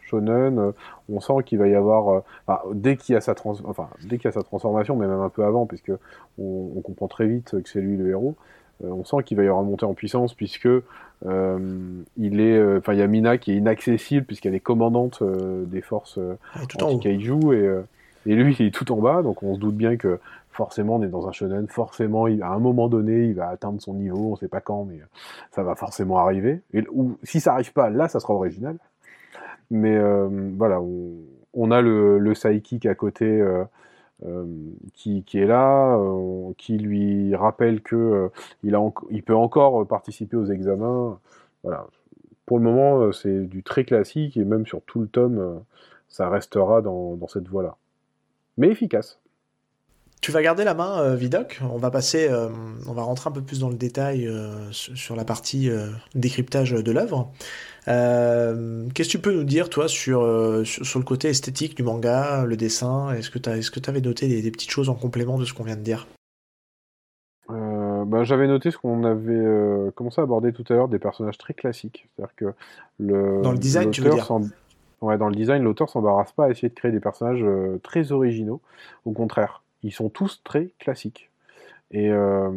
shonen. 0.00 0.72
On 1.10 1.20
sent 1.20 1.42
qu'il 1.44 1.58
va 1.58 1.68
y 1.68 1.74
avoir, 1.74 2.24
euh, 2.48 2.54
dès 2.72 2.96
qu'il 2.96 3.12
y 3.12 3.16
a 3.16 3.20
sa 3.20 3.34
trans, 3.34 3.54
dès 4.02 4.16
qu'il 4.16 4.24
y 4.24 4.28
a 4.28 4.32
sa 4.32 4.42
transformation, 4.42 4.96
mais 4.96 5.06
même 5.06 5.20
un 5.20 5.28
peu 5.28 5.44
avant, 5.44 5.66
puisque 5.66 5.92
on, 6.38 6.72
on 6.74 6.80
comprend 6.80 7.06
très 7.06 7.26
vite 7.26 7.50
que 7.62 7.68
c'est 7.68 7.82
lui 7.82 7.98
le 7.98 8.08
héros. 8.08 8.34
Euh, 8.82 8.88
on 8.90 9.04
sent 9.04 9.18
qu'il 9.24 9.36
va 9.36 9.44
y 9.44 9.46
avoir 9.46 9.62
une 9.62 9.70
montée 9.70 9.86
en 9.86 9.94
puissance 9.94 10.34
puisque 10.34 10.68
il 11.26 12.40
est, 12.40 12.76
enfin, 12.76 12.92
il 12.92 12.98
y 12.98 13.02
a 13.02 13.06
Mina 13.06 13.38
qui 13.38 13.52
est 13.52 13.56
inaccessible 13.56 14.26
puisqu'elle 14.26 14.54
est 14.54 14.60
commandante 14.60 15.22
des 15.22 15.80
forces 15.80 16.18
anti-kaiju 16.54 17.54
et 17.54 17.70
et 18.26 18.34
lui, 18.34 18.56
il 18.58 18.66
est 18.66 18.70
tout 18.70 18.90
en 18.92 18.96
bas, 18.96 19.22
donc 19.22 19.42
on 19.42 19.54
se 19.54 19.60
doute 19.60 19.74
bien 19.74 19.96
que 19.96 20.18
forcément 20.50 20.96
on 20.96 21.02
est 21.02 21.08
dans 21.08 21.28
un 21.28 21.32
shonen, 21.32 21.66
forcément 21.68 22.26
à 22.26 22.46
un 22.46 22.58
moment 22.58 22.88
donné 22.88 23.26
il 23.26 23.34
va 23.34 23.48
atteindre 23.48 23.80
son 23.82 23.94
niveau, 23.94 24.32
on 24.32 24.36
sait 24.36 24.48
pas 24.48 24.60
quand, 24.60 24.84
mais 24.84 25.00
ça 25.50 25.62
va 25.62 25.74
forcément 25.74 26.18
arriver. 26.18 26.62
Et, 26.72 26.84
ou 26.92 27.18
si 27.22 27.40
ça 27.40 27.54
arrive 27.54 27.72
pas, 27.72 27.90
là 27.90 28.08
ça 28.08 28.20
sera 28.20 28.34
original. 28.34 28.76
Mais 29.70 29.96
euh, 29.96 30.28
voilà, 30.56 30.80
on, 31.54 31.70
a 31.70 31.80
le, 31.80 32.18
le 32.18 32.34
sidekick 32.34 32.86
à 32.86 32.94
côté 32.94 33.42
euh, 34.22 34.44
euh, 34.44 34.56
qui, 34.94 35.24
est 35.34 35.46
là, 35.46 35.98
qui 36.56 36.78
lui 36.78 37.34
rappelle 37.34 37.82
que 37.82 38.30
a 38.64 38.92
il 39.10 39.22
peut 39.22 39.34
encore 39.34 39.86
participer 39.86 40.36
aux 40.36 40.46
examens. 40.46 41.18
Voilà. 41.62 41.86
Pour 42.46 42.58
le 42.58 42.64
moment, 42.64 43.12
c'est 43.12 43.44
du 43.46 43.62
très 43.62 43.84
classique 43.84 44.36
et 44.36 44.44
même 44.44 44.66
sur 44.66 44.82
tout 44.82 45.00
le 45.00 45.08
tome, 45.08 45.62
ça 46.08 46.28
restera 46.28 46.82
dans 46.82 47.26
cette 47.26 47.48
voie-là. 47.48 47.76
Mais 48.58 48.68
efficace. 48.68 49.18
Tu 50.24 50.32
vas 50.32 50.40
garder 50.40 50.64
la 50.64 50.72
main, 50.72 51.00
euh, 51.00 51.16
Vidoc. 51.16 51.60
On 51.70 51.76
va 51.76 51.90
passer, 51.90 52.28
euh, 52.30 52.48
on 52.86 52.94
va 52.94 53.02
rentrer 53.02 53.28
un 53.28 53.30
peu 53.30 53.42
plus 53.42 53.60
dans 53.60 53.68
le 53.68 53.74
détail 53.74 54.26
euh, 54.26 54.54
sur 54.70 55.16
la 55.16 55.24
partie 55.26 55.68
décryptage 56.14 56.70
de 56.70 56.92
l'œuvre. 56.92 57.30
Qu'est-ce 57.84 59.08
que 59.08 59.10
tu 59.10 59.18
peux 59.18 59.34
nous 59.34 59.44
dire, 59.44 59.68
toi, 59.68 59.86
sur, 59.86 60.22
sur, 60.64 60.98
le 60.98 61.04
côté 61.04 61.28
esthétique 61.28 61.76
du 61.76 61.82
manga, 61.82 62.46
le 62.46 62.56
dessin? 62.56 63.12
Est-ce 63.12 63.30
que 63.30 63.38
tu 63.38 63.50
est 63.50 63.88
avais 63.90 64.00
noté 64.00 64.40
des, 64.40 64.50
petites 64.50 64.70
choses 64.70 64.88
en 64.88 64.94
complément 64.94 65.36
de 65.36 65.44
ce 65.44 65.52
qu'on 65.52 65.64
vient 65.64 65.76
de 65.76 65.82
dire? 65.82 66.06
Bah, 67.50 68.24
J'avais 68.24 68.46
noté 68.46 68.70
ce 68.70 68.78
qu'on 68.78 69.04
avait 69.04 69.92
commencé 69.94 70.22
à 70.22 70.24
aborder 70.24 70.54
tout 70.54 70.64
à 70.70 70.72
l'heure, 70.72 70.88
des 70.88 70.98
personnages 70.98 71.36
très 71.36 71.52
classiques. 71.52 72.08
C'est-à-dire 72.16 72.34
que 72.34 72.54
le, 72.98 73.42
dans 73.42 73.52
le 73.52 73.58
design, 73.58 73.90
tu 73.90 74.00
veux 74.00 74.08
dire? 74.08 74.30
Ouais, 75.02 75.18
dans 75.18 75.28
le 75.28 75.34
design, 75.34 75.62
l'auteur 75.62 75.90
s'embarrasse 75.90 76.32
pas 76.32 76.46
à 76.46 76.48
essayer 76.48 76.70
de 76.70 76.74
créer 76.74 76.92
des 76.92 77.00
personnages 77.00 77.44
très 77.82 78.10
originaux. 78.10 78.62
Au 79.04 79.12
contraire, 79.12 79.63
ils 79.84 79.92
sont 79.92 80.08
tous 80.08 80.42
très 80.42 80.70
classiques. 80.80 81.30
Et 81.92 82.10
euh, 82.10 82.50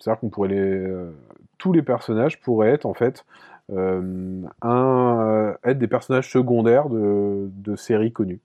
c'est-à-dire 0.00 0.20
qu'on 0.20 0.30
pourrait 0.30 0.48
les. 0.48 0.58
Euh, 0.58 1.10
tous 1.58 1.72
les 1.72 1.82
personnages 1.82 2.40
pourraient 2.40 2.70
être 2.70 2.86
en 2.86 2.94
fait 2.94 3.26
euh, 3.70 4.42
un, 4.62 5.54
être 5.62 5.78
des 5.78 5.88
personnages 5.88 6.30
secondaires 6.32 6.88
de, 6.88 7.50
de 7.52 7.76
séries 7.76 8.12
connues. 8.12 8.40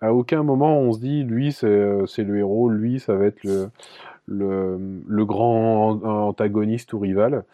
à 0.00 0.12
aucun 0.12 0.42
moment 0.42 0.78
on 0.78 0.92
se 0.92 1.00
dit 1.00 1.24
lui 1.24 1.52
c'est 1.52 1.66
le 1.66 2.38
héros, 2.38 2.68
lui 2.68 3.00
ça 3.00 3.14
va 3.14 3.24
être 3.24 3.42
le, 3.44 3.70
le, 4.26 4.78
le 5.06 5.24
grand 5.24 6.02
antagoniste 6.04 6.92
ou 6.92 6.98
rival. 6.98 7.44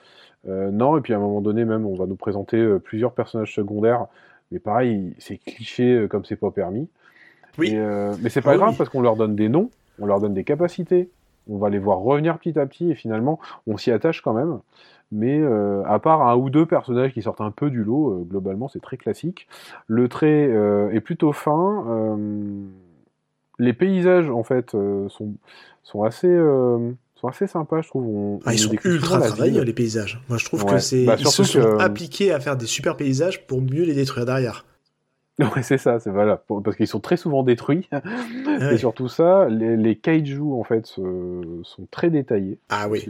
non, 0.47 0.99
et 0.99 1.01
puis 1.01 1.13
à 1.15 1.17
un 1.17 1.21
moment 1.21 1.41
donné 1.41 1.65
même 1.65 1.87
on 1.87 1.95
va 1.95 2.07
nous 2.07 2.17
présenter 2.17 2.79
plusieurs 2.83 3.13
personnages 3.13 3.55
secondaires, 3.55 4.07
mais 4.51 4.59
pareil, 4.59 5.15
c'est 5.19 5.39
cliché 5.39 6.07
comme 6.11 6.25
c'est 6.25 6.37
pas 6.37 6.51
permis. 6.51 6.89
Oui. 7.59 7.73
Euh, 7.75 8.15
mais 8.21 8.31
c'est 8.31 8.43
pas 8.43 8.53
ah 8.53 8.57
grave 8.57 8.77
parce 8.77 8.91
qu'on 8.91 9.01
leur 9.01 9.17
donne 9.17 9.37
des 9.37 9.49
noms, 9.49 9.71
on 9.99 10.07
leur 10.07 10.21
donne 10.21 10.35
des 10.35 10.45
capacités, 10.45 11.11
on 11.49 11.59
va 11.59 11.71
les 11.71 11.79
voir 11.79 11.99
revenir 11.99 12.39
petit 12.39 12.59
à 12.59 12.67
petit 12.67 12.91
et 12.91 12.95
finalement 12.95 13.39
on 13.67 13.77
s'y 13.77 13.91
attache 13.91 14.23
quand 14.23 14.33
même. 14.33 14.59
Mais 15.13 15.39
euh, 15.39 15.85
à 15.87 16.01
part 16.01 16.27
un 16.27 16.37
ou 16.37 16.51
deux 16.51 16.67
personnages 16.67 17.13
qui 17.13 17.23
sortent 17.23 17.41
un 17.41 17.53
peu 17.53 17.71
du 17.71 17.85
lot, 17.85 18.13
euh, 18.13 18.25
globalement 18.25 18.69
c'est 18.69 18.81
très 18.81 18.97
classique. 18.97 19.47
Le 19.87 20.09
trait 20.09 20.51
est 20.93 21.01
plutôt 21.01 21.33
fin. 21.33 22.17
les 23.59 23.73
paysages 23.73 24.29
en 24.31 24.43
fait 24.43 24.73
sont, 24.73 25.35
sont 25.83 26.03
assez 26.03 26.29
sont 27.19 27.29
assez 27.29 27.47
sympas, 27.47 27.81
je 27.81 27.89
trouve. 27.89 28.41
ah, 28.45 28.53
ils 28.53 28.59
sont 28.59 28.75
ultra 28.85 29.21
travaillés, 29.21 29.65
les 29.65 29.73
paysages. 29.73 30.21
Moi, 30.29 30.37
je 30.39 30.45
trouve 30.45 30.67
que 30.67 30.79
c'est. 30.79 31.07
Bah, 31.07 31.17
ils 31.19 31.27
se 31.27 31.45
sont 31.45 31.79
appliqués 31.79 32.33
à 32.33 32.41
faire 32.41 32.57
des 32.57 32.67
super 32.67 32.97
paysages 32.97 33.47
pour 33.47 33.63
mieux 33.63 33.85
les 33.85 33.95
détruire 33.95 34.27
derrière. 34.27 34.67
Ouais, 35.55 35.63
c'est 35.63 35.77
ça, 35.77 36.01
c'est 36.01 36.11
voilà, 36.11 36.43
parce 36.65 36.77
qu'ils 36.77 36.87
sont 36.87 37.01
très 37.01 37.19
souvent 37.19 37.43
détruits. 37.43 37.89
Et 38.73 38.79
surtout 38.79 39.09
ça, 39.09 39.49
les, 39.51 39.77
les 39.77 39.97
kaiju 39.97 40.41
en 40.41 40.65
fait 40.65 40.87
sont 40.87 41.87
très 41.91 42.09
détaillés. 42.09 42.59
Ah 42.71 42.89
oui. 42.89 43.07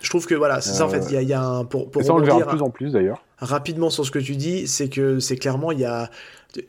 Je 0.00 0.08
trouve 0.08 0.26
que 0.26 0.34
voilà, 0.34 0.60
c'est 0.60 0.72
ça 0.72 0.86
en 0.86 0.88
fait. 0.88 1.04
Il 1.10 1.28
y, 1.28 1.32
a, 1.32 1.42
un 1.42 1.64
pour, 1.64 1.90
pour 1.90 2.02
ça 2.02 2.14
on 2.14 2.18
le 2.18 2.24
verra 2.24 2.40
de 2.40 2.44
plus 2.44 2.62
en 2.62 2.70
plus 2.70 2.92
d'ailleurs. 2.92 3.22
Rapidement 3.38 3.90
sur 3.90 4.06
ce 4.06 4.10
que 4.10 4.18
tu 4.18 4.36
dis, 4.36 4.66
c'est 4.66 4.88
que 4.88 5.18
c'est 5.18 5.36
clairement 5.36 5.72
il 5.72 5.80
y 5.80 5.84
a 5.84 6.10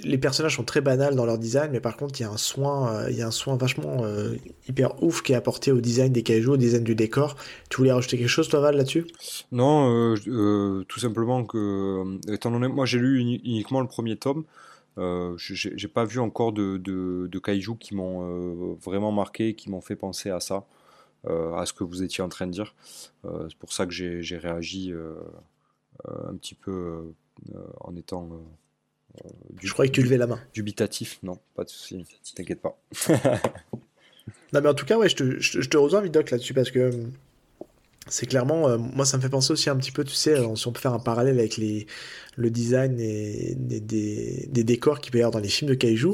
les 0.02 0.18
personnages 0.18 0.58
sont 0.58 0.64
très 0.64 0.82
banals 0.82 1.16
dans 1.16 1.26
leur 1.26 1.38
design, 1.38 1.70
mais 1.72 1.80
par 1.80 1.96
contre 1.96 2.20
il 2.20 2.24
y 2.24 2.26
a 2.26 2.30
un 2.30 2.38
soin, 2.38 2.94
euh, 2.94 3.08
il 3.10 3.18
y 3.18 3.22
a 3.22 3.28
un 3.28 3.32
soin 3.32 3.56
vachement 3.56 4.04
euh, 4.04 4.36
hyper 4.68 5.02
ouf 5.02 5.22
qui 5.22 5.32
est 5.32 5.36
apporté 5.36 5.72
au 5.72 5.80
design 5.80 6.12
des 6.12 6.22
kaiju, 6.22 6.50
au 6.50 6.58
design 6.58 6.84
du 6.84 6.96
décor. 6.96 7.36
Tu 7.70 7.78
voulais 7.78 7.94
rajouter 7.94 8.18
quelque 8.18 8.28
chose 8.28 8.50
toi 8.50 8.60
Val 8.60 8.76
là-dessus? 8.76 9.08
Non, 9.52 10.16
euh, 10.28 10.84
tout 10.88 11.00
simplement 11.00 11.46
que 11.46 12.20
étant 12.32 12.52
donné 12.52 12.68
moi 12.68 12.86
j'ai 12.86 13.00
lu 13.00 13.20
uniquement 13.20 13.82
le 13.82 13.88
premier 13.88 14.18
tome. 14.18 14.44
Euh, 15.00 15.34
j'ai 15.38 15.88
pas 15.88 16.04
vu 16.04 16.20
encore 16.20 16.52
de, 16.52 16.78
de, 16.78 17.40
kaiju 17.40 17.78
qui 17.80 17.96
m'ont 17.96 18.24
euh, 18.24 18.76
vraiment 18.84 19.12
marqué, 19.12 19.56
qui 19.56 19.70
m'ont 19.70 19.82
fait 19.82 19.96
penser 19.96 20.30
à 20.30 20.40
ça, 20.40 20.66
euh, 21.28 21.54
à 21.54 21.66
ce 21.66 21.74
que 21.74 21.84
vous 21.84 22.04
étiez 22.04 22.24
en 22.24 22.30
train 22.30 22.48
de 22.48 22.52
dire. 22.52 22.76
c'est 23.24 23.58
pour 23.58 23.72
ça 23.72 23.86
que 23.86 23.92
j'ai 23.92 24.38
réagi 24.38 24.94
un 26.06 26.36
petit 26.36 26.56
peu 26.56 27.14
en 27.80 27.96
étant. 27.96 28.30
Du, 29.50 29.68
je 29.68 29.74
croyais 29.74 29.90
que 29.90 29.96
tu 29.96 30.04
levais 30.04 30.18
la 30.18 30.28
main. 30.28 30.40
Dubitatif, 30.54 31.20
non, 31.24 31.40
pas 31.56 31.64
de 31.64 31.70
souci, 31.70 32.06
t'inquiète 32.36 32.62
pas. 32.62 32.78
non, 34.54 34.62
mais 34.62 34.68
en 34.68 34.74
tout 34.74 34.86
cas, 34.86 34.98
ouais, 34.98 35.10
je 35.10 35.16
te, 35.16 35.40
je, 35.40 35.62
je 35.62 35.70
te 35.70 35.78
rejoins, 35.78 36.02
Vidoc, 36.02 36.30
là-dessus, 36.30 36.54
parce 36.54 36.72
que 36.72 36.92
c'est 38.10 38.26
clairement, 38.26 38.68
euh, 38.68 38.78
moi 38.78 39.06
ça 39.06 39.18
me 39.18 39.22
fait 39.22 39.30
penser 39.30 39.54
aussi 39.54 39.70
un 39.70 39.76
petit 39.76 39.92
peu, 39.92 40.04
tu 40.04 40.14
sais, 40.14 40.38
euh, 40.38 40.56
si 40.56 40.68
on 40.68 40.72
peut 40.72 40.80
faire 40.80 40.94
un 40.94 41.00
parallèle 41.00 41.40
avec 41.40 41.58
les, 41.58 41.88
le 42.36 42.50
design 42.50 43.00
et, 43.00 43.56
des, 43.56 44.48
des, 44.50 44.64
décors 44.64 45.00
qu'il 45.00 45.12
peut 45.12 45.20
y 45.20 45.22
avoir 45.22 45.32
dans 45.32 45.40
les 45.40 45.50
films 45.50 45.70
de 45.70 45.76
kaiju, 45.76 46.10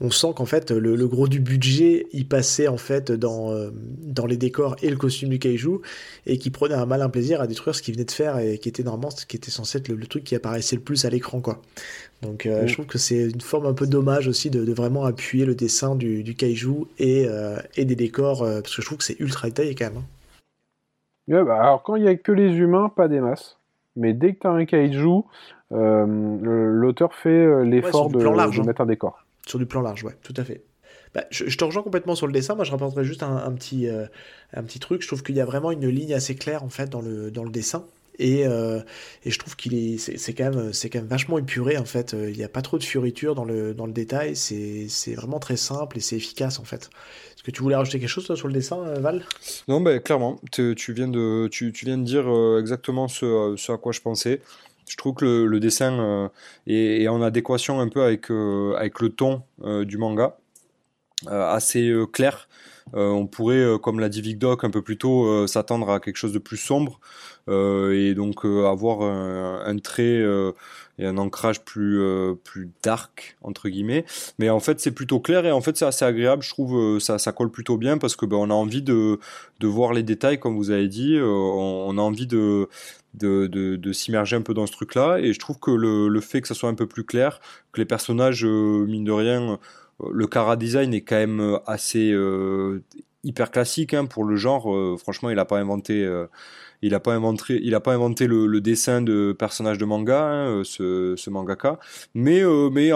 on 0.00 0.10
sent 0.10 0.28
qu'en 0.36 0.46
fait 0.46 0.70
le, 0.70 1.06
gros 1.08 1.26
du 1.26 1.40
budget 1.40 2.06
il 2.12 2.26
passait 2.26 2.68
en 2.68 2.76
fait 2.76 3.10
dans, 3.10 3.52
euh, 3.52 3.70
dans 3.74 4.26
les 4.26 4.36
décors 4.36 4.76
et 4.80 4.90
le 4.90 4.96
costume 4.96 5.28
du 5.28 5.40
kaiju 5.40 5.80
et 6.26 6.38
qui 6.38 6.50
prenait 6.50 6.76
un 6.76 6.86
malin 6.86 7.08
plaisir 7.08 7.40
à 7.40 7.48
détruire 7.48 7.74
ce 7.74 7.82
qu'il 7.82 7.94
venait 7.94 8.04
de 8.04 8.12
faire 8.12 8.38
et 8.38 8.58
qui 8.58 8.68
était 8.68 8.84
normalement 8.84 9.10
ce 9.10 9.26
qui 9.26 9.36
était 9.36 9.50
censé 9.50 9.78
être 9.78 9.88
le, 9.88 10.06
truc 10.06 10.22
qui 10.22 10.36
apparaissait 10.36 10.76
le 10.76 10.82
plus 10.82 11.04
à 11.04 11.10
l'écran 11.10 11.40
quoi. 11.40 11.60
Donc 12.22 12.46
mm. 12.46 12.66
je 12.66 12.72
trouve 12.72 12.86
que 12.86 12.98
c'est 12.98 13.24
une 13.24 13.40
forme 13.40 13.66
un 13.66 13.74
peu 13.74 13.88
dommage 13.88 14.28
aussi 14.28 14.50
de, 14.50 14.72
vraiment 14.72 15.04
appuyer 15.04 15.44
le 15.44 15.56
dessin 15.56 15.96
du, 15.96 16.22
du 16.22 16.34
kaiju 16.34 16.86
et, 17.00 17.26
et 17.76 17.84
des 17.84 17.96
décors 17.96 18.44
parce 18.44 18.76
que 18.76 18.82
je 18.82 18.86
trouve 18.86 18.98
que 18.98 19.04
c'est 19.04 19.18
ultra 19.18 19.48
détaillé 19.48 19.74
quand 19.74 19.86
même. 19.86 19.96
Hein. 19.98 20.17
Bah, 21.28 21.60
alors 21.60 21.82
quand 21.82 21.96
il 21.96 22.02
n'y 22.02 22.08
a 22.08 22.16
que 22.16 22.32
les 22.32 22.56
humains, 22.56 22.88
pas 22.88 23.08
des 23.08 23.20
masses. 23.20 23.58
Mais 23.96 24.12
dès 24.12 24.34
que 24.34 24.40
tu 24.40 24.46
as 24.46 24.50
un 24.50 24.64
kaiju, 24.64 25.24
euh, 25.72 26.06
l'auteur 26.70 27.14
fait 27.14 27.28
euh, 27.28 27.62
l'effort 27.62 28.10
de, 28.10 28.24
hein. 28.24 28.64
mettre 28.64 28.80
un 28.80 28.86
décor. 28.86 29.24
Sur 29.46 29.58
du 29.58 29.66
plan 29.66 29.80
large, 29.80 30.04
ouais, 30.04 30.16
tout 30.22 30.34
à 30.36 30.44
fait. 30.44 30.62
Bah, 31.14 31.24
je, 31.30 31.56
te 31.56 31.64
rejoins 31.64 31.82
complètement 31.82 32.14
sur 32.14 32.26
le 32.26 32.32
dessin. 32.32 32.54
Moi, 32.54 32.64
je 32.64 32.70
rapporterai 32.70 33.04
juste 33.04 33.22
un, 33.22 33.50
petit, 33.52 33.88
euh, 33.88 34.06
un 34.54 34.62
petit 34.62 34.78
truc. 34.78 35.02
Je 35.02 35.06
trouve 35.06 35.22
qu'il 35.22 35.36
y 35.36 35.40
a 35.40 35.44
vraiment 35.44 35.70
une 35.70 35.88
ligne 35.88 36.14
assez 36.14 36.36
claire 36.36 36.62
en 36.62 36.68
fait 36.68 36.88
dans 36.88 37.00
le, 37.00 37.30
dans 37.30 37.44
le 37.44 37.50
dessin. 37.50 37.84
Et, 38.18 38.40
et, 38.40 39.30
je 39.30 39.38
trouve 39.38 39.54
qu'il 39.54 39.74
est, 39.74 39.98
c'est, 39.98 40.32
quand 40.34 40.50
même, 40.50 40.72
c'est 40.72 40.90
quand 40.90 40.98
même 40.98 41.08
vachement 41.08 41.38
épuré 41.38 41.78
en 41.78 41.84
fait. 41.84 42.16
Il 42.18 42.36
n'y 42.36 42.42
a 42.42 42.48
pas 42.48 42.62
trop 42.62 42.78
de 42.78 42.82
fioritures 42.82 43.34
dans 43.34 43.44
le, 43.44 43.74
dans 43.74 43.86
le 43.86 43.92
détail. 43.92 44.34
C'est, 44.34 45.14
vraiment 45.14 45.38
très 45.38 45.56
simple 45.56 45.98
et 45.98 46.00
c'est 46.00 46.16
efficace 46.16 46.58
en 46.58 46.64
fait. 46.64 46.90
Est-ce 47.38 47.44
que 47.44 47.52
tu 47.52 47.62
voulais 47.62 47.76
rajouter 47.76 48.00
quelque 48.00 48.08
chose 48.08 48.34
sur 48.34 48.48
le 48.48 48.52
dessin, 48.52 48.84
euh, 48.84 48.98
Val? 48.98 49.24
Non, 49.68 49.80
ben, 49.80 50.00
clairement. 50.00 50.40
Tu, 50.50 50.74
viens 50.88 51.06
de, 51.06 51.46
tu, 51.46 51.70
viens 51.70 51.96
de 51.96 52.02
dire 52.02 52.28
euh, 52.28 52.58
exactement 52.58 53.06
ce, 53.06 53.54
à 53.70 53.76
quoi 53.76 53.92
je 53.92 54.00
pensais. 54.00 54.42
Je 54.88 54.96
trouve 54.96 55.14
que 55.14 55.44
le, 55.44 55.60
dessin 55.60 56.00
euh, 56.00 56.28
est, 56.66 57.06
en 57.06 57.22
adéquation 57.22 57.78
un 57.78 57.88
peu 57.88 58.02
avec, 58.02 58.28
avec 58.30 58.98
le 58.98 59.10
ton 59.10 59.44
du 59.84 59.98
manga, 59.98 60.36
assez 61.28 61.92
clair. 62.12 62.48
on 62.92 63.28
pourrait, 63.28 63.78
comme 63.80 64.00
l'a 64.00 64.08
dit 64.08 64.20
Vic 64.20 64.38
Doc 64.38 64.64
un 64.64 64.70
peu 64.70 64.82
plus 64.82 64.98
tôt, 64.98 65.46
s'attendre 65.46 65.90
à 65.90 66.00
quelque 66.00 66.16
chose 66.16 66.32
de 66.32 66.40
plus 66.40 66.56
sombre 66.56 66.98
et 67.48 68.14
donc 68.14 68.44
avoir 68.44 69.02
un, 69.02 69.78
trait 69.78 70.22
et 70.98 71.06
un 71.06 71.16
ancrage 71.16 71.64
plus 71.64 72.00
plus 72.44 72.70
dark 72.82 73.36
entre 73.42 73.68
guillemets. 73.68 74.04
Mais 74.38 74.50
en 74.50 74.60
fait, 74.60 74.80
c'est 74.80 74.90
plutôt 74.90 75.20
clair 75.20 75.46
et 75.46 75.52
en 75.52 75.60
fait, 75.60 75.76
c'est 75.76 75.86
assez 75.86 76.04
agréable. 76.04 76.42
Je 76.42 76.50
trouve 76.50 76.98
ça 76.98 77.18
ça 77.18 77.32
colle 77.32 77.50
plutôt 77.50 77.76
bien 77.76 77.98
parce 77.98 78.16
que 78.16 78.26
ben, 78.26 78.36
on 78.36 78.50
a 78.50 78.54
envie 78.54 78.82
de 78.82 79.18
de 79.60 79.66
voir 79.66 79.92
les 79.92 80.02
détails 80.02 80.38
comme 80.38 80.56
vous 80.56 80.70
avez 80.70 80.88
dit. 80.88 81.18
on 81.20 81.96
a 81.98 82.02
envie 82.02 82.26
de 82.26 82.68
de, 83.14 83.46
de, 83.76 83.92
s'immerger 83.92 84.36
un 84.36 84.42
peu 84.42 84.54
dans 84.54 84.66
ce 84.66 84.72
truc-là. 84.72 85.18
Et 85.18 85.32
je 85.32 85.38
trouve 85.38 85.58
que 85.58 85.70
le, 85.70 86.08
le, 86.08 86.20
fait 86.20 86.40
que 86.40 86.48
ça 86.48 86.54
soit 86.54 86.68
un 86.68 86.74
peu 86.74 86.86
plus 86.86 87.04
clair, 87.04 87.40
que 87.72 87.80
les 87.80 87.86
personnages, 87.86 88.44
euh, 88.44 88.86
mine 88.86 89.04
de 89.04 89.12
rien, 89.12 89.58
euh, 90.00 90.08
le 90.12 90.26
cara 90.26 90.56
design 90.56 90.94
est 90.94 91.02
quand 91.02 91.16
même 91.16 91.40
euh, 91.40 91.58
assez 91.66 92.14
hyper 93.24 93.50
classique 93.50 93.94
hein, 93.94 94.06
pour 94.06 94.24
le 94.24 94.36
genre. 94.36 94.98
franchement, 94.98 95.30
il 95.30 95.36
n'a 95.36 95.44
pas 95.44 95.58
inventé. 95.58 96.06
Il 96.82 96.92
n'a 96.92 97.00
pas 97.00 97.14
inventé, 97.14 97.60
il 97.62 97.74
a 97.74 97.80
pas 97.80 97.94
inventé 97.94 98.26
le, 98.26 98.60
dessin 98.60 99.02
de 99.02 99.32
personnages 99.38 99.78
de 99.78 99.84
manga, 99.84 100.24
hein, 100.24 100.62
ce, 100.64 101.14
ce, 101.16 101.30
mangaka, 101.30 101.78
mais, 102.14 102.42
mais 102.72 102.90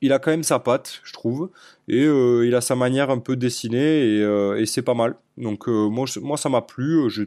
il 0.00 0.12
a 0.12 0.18
quand 0.18 0.30
même 0.30 0.42
sa 0.42 0.58
patte, 0.58 1.00
je 1.04 1.12
trouve, 1.12 1.50
et 1.88 2.04
il 2.04 2.54
a 2.54 2.60
sa 2.60 2.76
manière 2.76 3.10
un 3.10 3.18
peu 3.18 3.36
de 3.36 3.40
dessiner, 3.40 4.04
et, 4.04 4.60
et 4.60 4.66
c'est 4.66 4.82
pas 4.82 4.94
mal. 4.94 5.16
Donc 5.36 5.68
moi, 5.68 6.06
moi, 6.20 6.36
ça 6.36 6.48
m'a 6.48 6.62
plu. 6.62 7.08
Je 7.10 7.24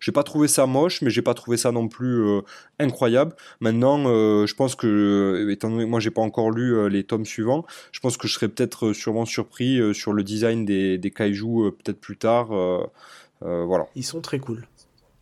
j'ai 0.00 0.12
pas 0.12 0.22
trouvé 0.22 0.48
ça 0.48 0.66
moche, 0.66 1.02
mais 1.02 1.10
j'ai 1.10 1.22
pas 1.22 1.34
trouvé 1.34 1.56
ça 1.56 1.72
non 1.72 1.88
plus 1.88 2.22
euh, 2.22 2.40
incroyable. 2.78 3.34
Maintenant, 3.60 4.04
euh, 4.06 4.46
je 4.46 4.54
pense 4.54 4.74
que, 4.74 4.86
euh, 4.86 5.50
étant 5.50 5.70
donné 5.70 5.84
que 5.84 5.88
moi 5.88 6.00
j'ai 6.00 6.10
pas 6.10 6.22
encore 6.22 6.50
lu 6.50 6.88
les 6.90 7.04
tomes 7.04 7.26
suivants, 7.26 7.64
je 7.92 8.00
pense 8.00 8.16
que 8.16 8.28
je 8.28 8.34
serais 8.34 8.48
peut-être 8.48 8.92
sûrement 8.92 9.24
surpris 9.24 9.94
sur 9.94 10.12
le 10.12 10.22
design 10.22 10.64
des, 10.64 10.98
des 10.98 11.10
kaiju 11.10 11.72
peut-être 11.72 12.00
plus 12.00 12.16
tard. 12.16 12.48
voilà. 13.40 13.86
Ils 13.94 14.04
sont 14.04 14.20
très 14.20 14.38
cool. 14.38 14.66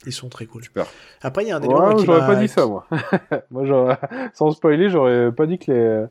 Ils 0.07 0.13
sont 0.13 0.29
très 0.29 0.47
cool. 0.47 0.63
Super. 0.63 0.87
Après, 1.23 1.43
il 1.43 1.49
y 1.49 1.53
a 1.53 1.57
un 1.57 1.63
élément 1.63 1.95
ouais, 1.95 2.05
J'aurais 2.05 2.27
pas 2.27 2.37
dit 2.37 2.49
ça, 2.49 2.67
moi. 2.67 2.87
moi 3.51 3.99
sans 4.35 4.51
spoiler, 4.53 4.89
j'aurais 4.89 5.33
pas 5.33 5.47
dit 5.47 5.59
que 5.59 5.73
les... 5.73 6.07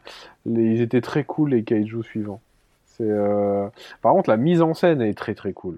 les... 0.53 0.75
ils 0.75 0.81
étaient 0.81 1.01
très 1.01 1.23
cool, 1.23 1.51
les 1.51 1.63
kaiju 1.63 2.03
suivants. 2.03 2.41
C'est, 2.85 3.09
Par 4.01 4.13
contre, 4.13 4.29
la 4.29 4.37
mise 4.37 4.61
en 4.61 4.73
scène 4.73 5.01
est 5.01 5.17
très 5.17 5.35
très 5.35 5.53
cool 5.53 5.77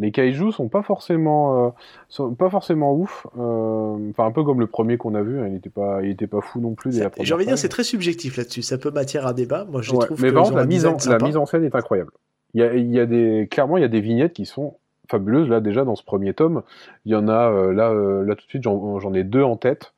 les 0.00 0.10
kaiju 0.10 0.50
sont 0.50 0.68
pas 0.68 0.82
forcément 0.82 1.66
euh, 1.66 1.70
sont 2.08 2.34
pas 2.34 2.48
forcément 2.48 2.94
ouf 2.94 3.26
euh, 3.38 4.10
enfin 4.10 4.26
un 4.26 4.32
peu 4.32 4.42
comme 4.42 4.58
le 4.58 4.66
premier 4.66 4.96
qu'on 4.96 5.14
a 5.14 5.22
vu 5.22 5.40
hein, 5.40 5.46
il 5.48 5.56
était 5.56 5.70
pas 5.70 6.00
il 6.02 6.10
était 6.10 6.26
pas 6.26 6.40
fou 6.40 6.60
non 6.60 6.74
plus 6.74 6.92
j'ai 7.20 7.34
envie 7.34 7.44
de 7.44 7.50
dire 7.50 7.58
c'est 7.58 7.68
très 7.68 7.84
subjectif 7.84 8.36
là-dessus 8.36 8.62
ça 8.62 8.78
peut 8.78 8.90
matière 8.90 9.26
à 9.26 9.34
débat 9.34 9.66
moi 9.70 9.82
je 9.82 9.90
trouve 9.92 10.20
mais 10.22 10.32
par 10.32 10.44
contre 10.44 10.56
la 10.56 10.64
mise 10.64 10.86
en 10.86 10.96
la 11.06 11.18
mise 11.18 11.36
en 11.36 11.46
scène 11.46 11.64
est 11.64 11.74
incroyable 11.74 12.12
il 12.54 12.60
y 12.60 12.64
a, 12.64 12.74
il 12.74 12.90
y 12.90 12.98
a 12.98 13.06
des 13.06 13.46
clairement 13.50 13.76
il 13.76 13.82
y 13.82 13.84
a 13.84 13.88
des 13.88 14.00
vignettes 14.00 14.32
qui 14.32 14.46
sont 14.46 14.76
fabuleuses 15.10 15.48
là 15.48 15.60
déjà 15.60 15.84
dans 15.84 15.96
ce 15.96 16.04
premier 16.04 16.34
tome. 16.34 16.62
Il 17.04 17.12
y 17.12 17.14
en 17.14 17.28
a 17.28 17.50
euh, 17.50 17.72
là 17.72 17.92
là 18.24 18.34
tout 18.34 18.44
de 18.44 18.50
suite 18.50 18.62
j'en 18.62 19.14
ai 19.14 19.24
deux 19.24 19.42
en 19.42 19.56
tête. 19.56 19.92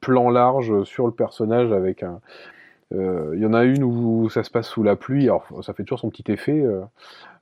Plan 0.00 0.30
large 0.30 0.82
sur 0.82 1.06
le 1.06 1.12
personnage 1.12 1.70
avec 1.70 2.02
un 2.02 2.20
il 2.92 3.40
y 3.40 3.46
en 3.46 3.54
a 3.54 3.64
une 3.64 3.82
où 3.82 4.28
ça 4.28 4.44
se 4.44 4.50
passe 4.50 4.68
sous 4.68 4.82
la 4.82 4.96
pluie. 4.96 5.24
Alors 5.24 5.46
ça 5.62 5.74
fait 5.74 5.84
toujours 5.84 6.00
son 6.00 6.10
petit 6.10 6.30
effet 6.30 6.64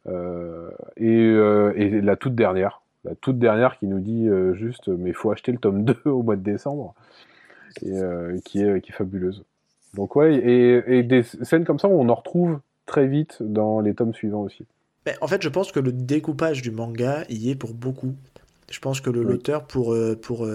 euh, 0.08 0.70
euh, 1.00 1.72
et, 1.76 2.00
la 2.00 2.16
toute 2.16 2.34
dernière, 2.34 2.82
la 3.04 3.14
toute 3.14 3.38
dernière 3.38 3.78
qui 3.78 3.86
nous 3.86 4.00
dit 4.00 4.28
euh, 4.28 4.54
juste 4.54 4.88
mais 4.88 5.12
faut 5.12 5.30
acheter 5.30 5.52
le 5.52 5.58
tome 5.58 5.84
2 5.84 5.96
au 6.06 6.22
mois 6.22 6.36
de 6.36 6.42
décembre 6.42 6.94
et 7.82 8.40
qui 8.44 8.62
est 8.62 8.80
qui 8.80 8.92
est 8.92 8.94
fabuleuse. 8.94 9.44
Donc 9.94 10.16
ouais 10.16 10.34
et, 10.34 11.02
des 11.02 11.22
scènes 11.22 11.64
comme 11.64 11.78
ça 11.78 11.88
on 11.88 12.08
en 12.08 12.14
retrouve 12.14 12.60
très 12.86 13.06
vite 13.06 13.38
dans 13.40 13.80
les 13.80 13.94
tomes 13.94 14.14
suivants 14.14 14.42
aussi. 14.42 14.66
Mais 15.06 15.16
en 15.20 15.26
fait, 15.26 15.42
je 15.42 15.48
pense 15.48 15.72
que 15.72 15.80
le 15.80 15.92
découpage 15.92 16.62
du 16.62 16.70
manga 16.70 17.24
y 17.28 17.50
est 17.50 17.54
pour 17.54 17.74
beaucoup. 17.74 18.14
Je 18.70 18.78
pense 18.78 19.00
que 19.00 19.10
l'auteur, 19.10 19.66
pour, 19.66 19.94
pour, 20.22 20.48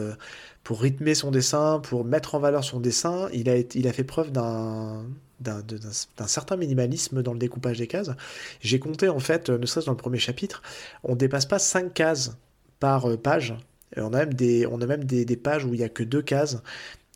pour 0.63 0.81
rythmer 0.81 1.13
son 1.13 1.29
dessin, 1.29 1.79
pour 1.79 2.03
mettre 2.03 2.33
en 2.33 2.39
valeur 2.39 2.63
son 2.63 2.79
dessin, 2.79 3.29
il 3.33 3.49
a, 3.49 3.57
il 3.57 3.87
a 3.87 3.93
fait 3.93 4.03
preuve 4.03 4.31
d'un 4.31 5.05
d'un 5.39 6.27
certain 6.27 6.57
minimalisme 6.57 7.21
dans 7.21 7.33
le 7.33 7.39
découpage 7.39 7.77
des 7.77 7.87
cases. 7.87 8.11
J'ai 8.59 8.79
compté 8.79 9.09
en 9.09 9.19
fait, 9.19 9.49
ne 9.49 9.65
serait-ce 9.65 9.85
dans 9.85 9.91
le 9.91 9.97
premier 9.97 10.17
chapitre, 10.17 10.61
on 11.03 11.15
dépasse 11.15 11.45
pas 11.45 11.59
5 11.59 11.93
cases 11.93 12.37
par 12.79 13.09
euh, 13.09 13.17
page. 13.17 13.55
on 13.95 14.13
a 14.13 14.19
même 14.25 14.33
des, 14.33 14.65
on 14.67 14.81
a 14.81 14.85
même 14.85 15.03
des, 15.03 15.25
des 15.25 15.37
pages 15.37 15.65
où 15.65 15.73
il 15.73 15.77
n'y 15.77 15.83
a 15.83 15.89
que 15.89 16.03
deux 16.03 16.21
cases. 16.21 16.57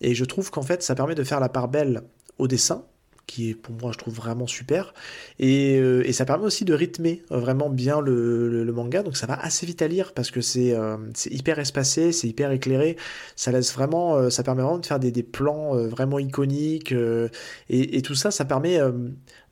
Et 0.01 0.15
je 0.15 0.25
trouve 0.25 0.51
qu'en 0.51 0.61
fait, 0.61 0.83
ça 0.83 0.95
permet 0.95 1.15
de 1.15 1.23
faire 1.23 1.39
la 1.39 1.49
part 1.49 1.67
belle 1.67 2.01
au 2.37 2.47
dessin, 2.47 2.85
qui 3.27 3.49
est 3.49 3.55
pour 3.55 3.75
moi 3.75 3.91
je 3.91 3.97
trouve 3.97 4.13
vraiment 4.13 4.47
super. 4.47 4.93
Et, 5.39 5.79
euh, 5.79 6.07
et 6.07 6.13
ça 6.13 6.25
permet 6.25 6.45
aussi 6.45 6.65
de 6.65 6.73
rythmer 6.73 7.23
euh, 7.31 7.39
vraiment 7.39 7.69
bien 7.69 8.01
le, 8.01 8.71
manga. 8.73 9.03
Donc 9.03 9.17
ça 9.17 9.27
va 9.27 9.39
assez 9.39 9.65
vite 9.65 9.81
à 9.81 9.87
lire 9.87 10.13
parce 10.13 10.31
que 10.31 10.41
c'est 10.41 10.73
euh, 10.73 10.97
hyper 11.29 11.59
espacé 11.59 12.11
c'est 12.11 12.27
hyper 12.27 12.51
éclairé. 12.51 12.97
Ça 13.35 13.51
laisse 13.51 13.73
vraiment 13.73 14.29
ça 14.29 14.43
permet 14.43 14.61
vraiment 14.61 14.79
de 14.79 14.85
faire 14.85 14.99
des, 14.99 15.11
des 15.11 15.23
plans 15.23 15.75
vraiment 15.87 16.19
iconiques 16.19 16.93
et, 17.69 18.01
tout 18.01 18.15
ça 18.15 18.31
ça 18.31 18.45
permet 18.45 18.79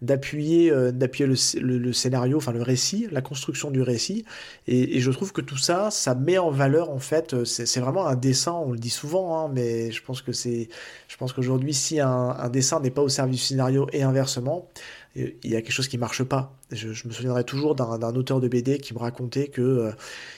d'appuyer 0.01 0.71
d'appuyer 0.93 1.27
le, 1.27 1.77
le, 1.77 1.93
scénario 1.93 2.38
enfin 2.38 2.53
le 2.53 2.61
récit 2.61 3.07
la 3.11 3.21
construction 3.21 3.69
du 3.71 3.81
récit 3.81 4.23
et, 4.67 4.97
et, 4.97 4.99
je 5.01 5.11
trouve 5.11 5.34
que 5.34 5.41
tout 5.41 5.57
ça 5.57 5.91
ça 5.91 6.15
met 6.15 6.38
en 6.38 6.51
valeur 6.51 6.89
en 6.89 6.99
fait 6.99 7.43
c'est 7.43 7.80
vraiment 7.80 8.07
un 8.07 8.15
dessin 8.15 8.53
on 8.53 8.71
le 8.71 8.80
dit 8.80 8.89
souvent 8.89 9.38
hein, 9.38 9.51
mais 9.53 9.91
je 9.91 10.01
pense 10.01 10.21
que 10.21 10.31
c'est 10.31 10.69
je 11.07 11.17
pense 11.17 11.34
qu'aujourd'hui 11.34 11.73
si 11.73 11.99
un, 11.99 12.09
un 12.09 12.49
dessin 12.49 12.80
n'est 12.80 12.91
pas 12.91 13.01
au 13.01 13.09
service 13.09 13.39
du 13.39 13.43
scénario 13.43 13.88
et 13.93 14.03
inversement, 14.03 14.69
il 15.15 15.34
y 15.43 15.55
a 15.55 15.61
quelque 15.61 15.71
chose 15.71 15.88
qui 15.88 15.97
marche 15.97 16.23
pas. 16.23 16.59
Je, 16.71 17.07
me 17.07 17.11
souviendrai 17.11 17.43
toujours 17.43 17.73
d'un 17.73 18.15
auteur 18.15 18.39
de 18.39 18.47
BD 18.47 18.77
qui 18.77 18.93
me 18.93 18.99
racontait 18.99 19.47
que 19.47 19.61
euh, 19.61 19.91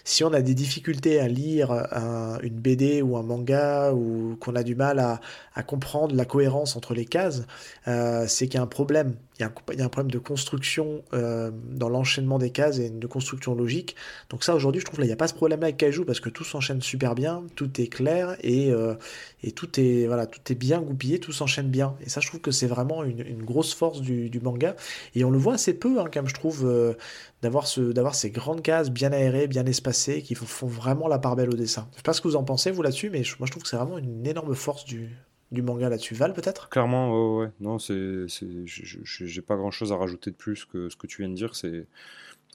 si 0.06 0.24
on 0.24 0.32
a 0.32 0.42
des 0.42 0.54
difficultés 0.54 1.20
à 1.20 1.28
lire 1.28 1.72
une 2.42 2.56
BD 2.56 3.02
ou 3.02 3.18
un 3.18 3.24
manga 3.24 3.92
ou 3.92 4.38
qu'on 4.40 4.56
a 4.56 4.64
du 4.64 4.76
mal 4.76 5.00
à, 5.00 5.20
comprendre 5.64 6.16
la 6.16 6.26
cohérence 6.26 6.76
entre 6.76 6.94
les 6.94 7.06
cases, 7.06 7.44
euh, 7.88 8.26
c'est 8.28 8.48
qu'il 8.48 8.56
y 8.56 8.58
a 8.58 8.64
un 8.64 8.68
problème. 8.68 9.16
Il 9.38 9.42
y, 9.42 9.46
a 9.46 9.86
un, 9.86 9.90
problème 9.90 10.12
de 10.12 10.20
construction 10.20 11.04
euh, 11.14 11.52
dans 11.72 11.90
l'enchaînement 11.90 12.38
des 12.38 12.52
cases 12.52 12.80
et 12.80 12.90
de 12.90 13.08
construction 13.08 13.54
logique. 13.54 13.96
Donc 14.30 14.44
ça 14.44 14.56
aujourd'hui 14.56 14.82
je 14.82 14.86
trouve 14.86 15.00
là 15.00 15.06
il 15.06 15.10
n'y 15.10 15.14
a 15.14 15.18
pas 15.18 15.28
ce 15.28 15.34
problème 15.34 15.64
avec 15.64 15.78
Kaiju 15.78 16.06
parce 16.06 16.20
que 16.20 16.30
tout 16.30 16.44
s'enchaîne 16.44 16.82
super 16.82 17.16
bien, 17.16 17.44
tout 17.56 17.82
est 17.82 17.88
clair 17.88 18.38
et, 18.44 18.72
tout 19.56 19.80
est 19.80 20.06
voilà 20.06 20.28
tout 20.28 20.40
est 20.52 20.56
bien 20.56 20.80
goupillé, 20.80 21.20
tout 21.20 21.32
s'enchaîne 21.32 21.70
bien. 21.70 21.96
Et 22.06 22.10
ça 22.10 22.22
je 22.22 22.28
trouve 22.28 22.40
que 22.40 22.52
c'est 22.52 22.68
vraiment 22.68 23.04
une, 23.04 23.44
grosse 23.44 23.74
force 23.74 24.02
du, 24.02 24.40
manga 24.42 24.76
et 25.16 25.26
on 25.26 25.32
le 25.32 25.38
voit 25.38 25.56
assez 25.56 25.74
peu 25.74 26.00
hein, 26.00 26.06
je 26.28 26.34
trouve, 26.34 26.66
euh, 26.66 26.94
d'avoir 27.42 27.68
ce, 27.68 27.82
d'avoir 27.82 28.16
ces 28.16 28.32
grandes 28.32 28.62
cases 28.62 28.92
bien 28.92 29.12
aérées, 29.12 29.48
bien 29.48 29.66
espacées, 29.66 30.22
qui 30.22 30.36
font 30.36 30.68
vraiment 30.68 31.08
la 31.08 31.20
part 31.20 31.36
belle 31.36 31.50
au 31.50 31.56
dessin. 31.56 31.88
Je 31.92 31.98
sais 31.98 32.04
pas 32.04 32.14
ce 32.14 32.22
que 32.22 32.28
vous 32.28 32.36
en 32.36 32.44
pensez, 32.44 32.72
vous, 32.72 32.82
là-dessus, 32.82 33.10
mais 33.10 33.24
moi, 33.40 33.46
je 33.46 33.52
trouve 33.52 33.64
que 33.64 33.70
c'est 33.70 33.78
vraiment 33.78 33.98
une 33.98 34.26
énorme 34.26 34.54
force 34.56 34.86
du, 34.86 35.10
du 35.52 35.62
manga 35.62 35.90
là-dessus. 35.90 36.16
Val, 36.16 36.34
peut-être? 36.34 36.70
Clairement, 36.70 37.38
ouais, 37.38 37.50
Non, 37.60 37.80
c'est, 37.80 38.26
j'ai 38.28 39.42
pas 39.42 39.56
grand-chose 39.56 39.92
à 39.92 39.98
rajouter 39.98 40.32
de 40.32 40.36
plus 40.36 40.66
que 40.66 40.90
ce 40.90 40.96
que 40.96 41.08
tu 41.08 41.22
viens 41.22 41.30
de 41.30 41.36
dire. 41.36 41.56
C'est 41.56 41.86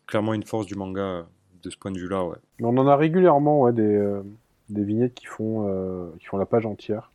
clairement 0.07 0.35
une 0.35 0.45
force 0.45 0.67
du 0.67 0.75
manga 0.75 1.27
de 1.63 1.71
ce 1.71 1.77
point 1.77 1.91
de 1.91 1.99
vue-là, 1.99 2.25
ouais. 2.25 2.37
On 2.63 2.77
en 2.77 2.87
a 2.87 2.97
régulièrement, 2.97 3.63
ouais, 3.63 3.73
des, 3.73 3.83
euh, 3.83 4.23
des 4.69 4.85
vignettes 4.85 5.15
qui 5.15 5.27
font, 5.27 5.67
euh, 5.69 6.11
qui 6.21 6.27
font 6.27 6.37
la 6.37 6.47
page 6.47 6.67
entière. 6.67 7.11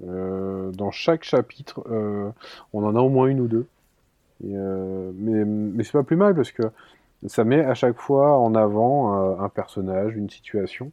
dans 0.00 0.90
chaque 0.90 1.24
chapitre, 1.24 1.82
on 2.72 2.84
en 2.84 2.94
a 2.94 3.00
au 3.00 3.08
moins 3.08 3.26
une 3.26 3.40
ou 3.40 3.48
deux. 3.48 3.66
Euh, 4.44 5.10
mais 5.16 5.44
mais 5.44 5.84
c'est 5.84 5.92
pas 5.92 6.02
plus 6.02 6.16
mal 6.16 6.34
parce 6.34 6.52
que 6.52 6.62
ça 7.26 7.44
met 7.44 7.64
à 7.64 7.74
chaque 7.74 7.96
fois 7.96 8.38
en 8.38 8.54
avant 8.54 9.32
euh, 9.32 9.42
un 9.42 9.48
personnage, 9.48 10.16
une 10.16 10.30
situation 10.30 10.92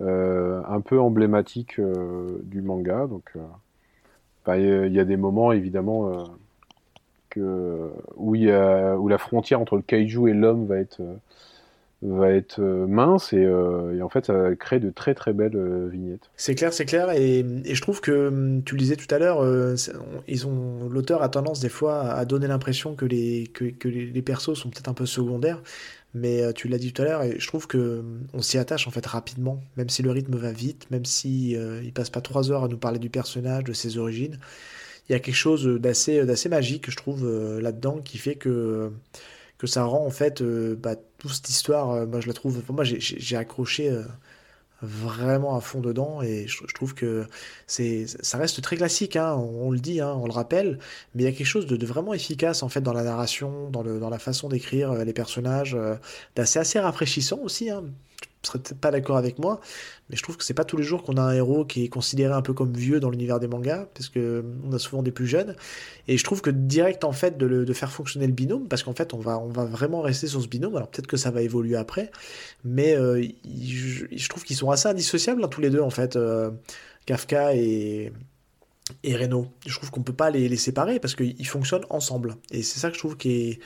euh, 0.00 0.62
un 0.68 0.80
peu 0.80 1.00
emblématique 1.00 1.80
du 1.80 2.62
manga. 2.62 3.06
Donc, 3.06 3.34
bah, 4.46 4.58
il 4.58 4.92
y, 4.92 5.00
a 5.00 5.04
des 5.04 5.16
moments 5.16 5.52
évidemment 5.52 6.24
que, 7.30 7.92
où, 8.16 8.34
y 8.34 8.50
a, 8.50 8.96
où 8.96 9.08
la 9.08 9.18
frontière 9.18 9.60
entre 9.60 9.76
le 9.76 9.82
kaiju 9.82 10.28
et 10.28 10.34
l'homme 10.34 10.66
va 10.66 10.78
être 10.78 11.00
va 12.02 12.30
être 12.30 12.58
euh, 12.60 12.86
mince 12.86 13.32
euh, 13.32 13.96
et, 13.96 14.02
en 14.02 14.08
fait 14.08 14.26
ça 14.26 14.54
crée 14.56 14.80
de 14.80 14.90
très 14.90 15.14
très 15.14 15.32
belles 15.32 15.56
euh, 15.56 15.88
vignettes. 15.88 16.30
C'est 16.36 16.54
clair, 16.54 16.72
c'est 16.72 16.84
clair 16.84 17.10
et, 17.10 17.44
je 17.64 17.80
trouve 17.80 18.00
que 18.00 18.28
hum, 18.28 18.62
tu 18.64 18.74
le 18.74 18.80
disais 18.80 18.96
tout 18.96 19.12
à 19.14 19.18
l'heure, 19.18 19.44
ils 20.26 20.46
ont 20.46 20.88
l'auteur 20.88 21.22
a 21.22 21.28
tendance 21.28 21.60
des 21.60 21.68
fois 21.68 22.12
à 22.12 22.24
donner 22.24 22.48
l'impression 22.48 22.94
que 22.94 23.04
les 23.04 23.46
que, 23.46 23.88
les, 23.88 24.22
persos 24.22 24.54
sont 24.54 24.70
peut-être 24.70 24.88
un 24.88 24.94
peu 24.94 25.06
secondaires, 25.06 25.62
mais 26.14 26.52
tu 26.54 26.68
l'as 26.68 26.78
dit 26.78 26.92
tout 26.92 27.02
à 27.02 27.04
l'heure 27.04 27.22
et 27.22 27.38
je 27.38 27.46
trouve 27.46 27.66
que 27.66 28.00
hum, 28.00 28.26
on 28.34 28.42
s'y 28.42 28.58
attache 28.58 28.88
en 28.88 28.90
fait 28.90 29.06
rapidement, 29.06 29.60
même 29.76 29.88
si 29.88 30.02
le 30.02 30.10
rythme 30.10 30.36
va 30.36 30.50
vite, 30.50 30.90
même 30.90 31.04
si 31.04 31.52
il 31.52 31.92
passe 31.92 32.10
pas 32.10 32.20
trois 32.20 32.50
heures 32.50 32.64
à 32.64 32.68
nous 32.68 32.78
parler 32.78 32.98
du 32.98 33.10
personnage, 33.10 33.64
de 33.64 33.72
ses 33.72 33.98
origines, 33.98 34.38
il 35.08 35.12
y 35.12 35.14
a 35.14 35.20
quelque 35.20 35.34
chose 35.34 35.66
d'assez 35.66 36.24
d'assez 36.24 36.48
magique 36.48 36.90
je 36.90 36.96
trouve 36.96 37.28
là-dedans 37.60 37.98
qui 37.98 38.18
fait 38.18 38.34
que 38.34 38.90
que 39.58 39.66
ça 39.68 39.84
rend 39.84 40.04
en 40.04 40.10
fait 40.10 40.42
bah, 40.42 40.96
toute 41.22 41.32
cette 41.32 41.48
histoire, 41.48 41.90
euh, 41.90 42.06
moi 42.06 42.20
je 42.20 42.26
la 42.26 42.32
trouve, 42.32 42.62
moi 42.70 42.82
j'ai 42.84 43.36
accroché 43.36 43.88
euh, 43.88 44.02
vraiment 44.82 45.56
à 45.56 45.60
fond 45.60 45.80
dedans 45.80 46.20
et 46.20 46.48
je, 46.48 46.66
trouve 46.74 46.94
que 46.94 47.26
c'est 47.68 48.06
ça 48.06 48.38
reste 48.38 48.60
très 48.60 48.76
classique, 48.76 49.14
hein, 49.14 49.34
on, 49.34 49.70
le 49.70 49.78
dit, 49.78 50.00
hein, 50.00 50.12
on 50.16 50.26
le 50.26 50.32
rappelle, 50.32 50.80
mais 51.14 51.22
il 51.22 51.26
y 51.26 51.28
a 51.28 51.32
quelque 51.32 51.46
chose 51.46 51.66
de, 51.66 51.86
vraiment 51.86 52.12
efficace 52.12 52.64
en 52.64 52.68
fait 52.68 52.80
dans 52.80 52.92
la 52.92 53.04
narration, 53.04 53.70
dans, 53.70 53.84
le, 53.84 54.00
dans 54.00 54.10
la 54.10 54.18
façon 54.18 54.48
d'écrire 54.48 54.90
euh, 54.90 55.04
les 55.04 55.12
personnages, 55.12 55.76
d'assez 56.34 56.58
assez 56.58 56.80
rafraîchissant 56.80 57.38
aussi. 57.38 57.70
Hein. 57.70 57.84
Serais 58.44 58.58
peut-être 58.58 58.80
pas 58.80 58.90
d'accord 58.90 59.16
avec 59.16 59.38
moi, 59.38 59.60
mais 60.10 60.16
je 60.16 60.22
trouve 60.22 60.36
que 60.36 60.42
c'est 60.42 60.54
pas 60.54 60.64
tous 60.64 60.76
les 60.76 60.82
jours 60.82 61.04
qu'on 61.04 61.16
a 61.16 61.22
un 61.22 61.32
héros 61.32 61.64
qui 61.64 61.84
est 61.84 61.88
considéré 61.88 62.34
un 62.34 62.42
peu 62.42 62.52
comme 62.52 62.72
vieux 62.72 62.98
dans 62.98 63.08
l'univers 63.08 63.38
des 63.38 63.46
mangas, 63.46 63.86
parce 63.94 64.08
que 64.08 64.44
on 64.64 64.72
a 64.72 64.80
souvent 64.80 65.02
des 65.02 65.12
plus 65.12 65.28
jeunes. 65.28 65.54
Et 66.08 66.18
je 66.18 66.24
trouve 66.24 66.42
que 66.42 66.50
direct 66.50 67.04
en 67.04 67.12
fait 67.12 67.38
de, 67.38 67.72
faire 67.72 67.92
fonctionner 67.92 68.26
le 68.26 68.32
binôme, 68.32 68.66
parce 68.66 68.82
qu'en 68.82 68.94
fait 68.94 69.14
on 69.14 69.18
va, 69.18 69.38
on 69.38 69.48
va 69.48 69.64
vraiment 69.64 70.00
rester 70.00 70.26
sur 70.26 70.42
ce 70.42 70.48
binôme. 70.48 70.74
Alors 70.74 70.88
peut-être 70.90 71.06
que 71.06 71.16
ça 71.16 71.30
va 71.30 71.42
évoluer 71.42 71.76
après, 71.76 72.10
mais 72.64 72.96
euh, 72.96 73.24
je, 73.44 74.28
trouve 74.28 74.42
qu'ils 74.42 74.56
sont 74.56 74.70
assez 74.70 74.88
indissociables 74.88 75.44
hein, 75.44 75.48
tous 75.48 75.60
les 75.60 75.70
deux 75.70 75.80
en 75.80 75.90
fait, 75.90 76.16
euh, 76.16 76.50
Kafka 77.06 77.54
et 77.54 78.12
et 79.04 79.16
Renault. 79.16 79.46
Je 79.66 79.74
trouve 79.76 79.90
qu'on 79.90 80.02
peut 80.02 80.12
pas 80.12 80.30
les, 80.30 80.48
les 80.48 80.56
séparer 80.56 80.98
parce 80.98 81.14
qu'ils 81.14 81.46
fonctionnent 81.46 81.86
ensemble. 81.90 82.36
Et 82.50 82.62
c'est 82.62 82.80
ça 82.80 82.88
que 82.88 82.94
je 82.94 82.98
trouve 82.98 83.16
qui 83.16 83.30
est 83.30 83.60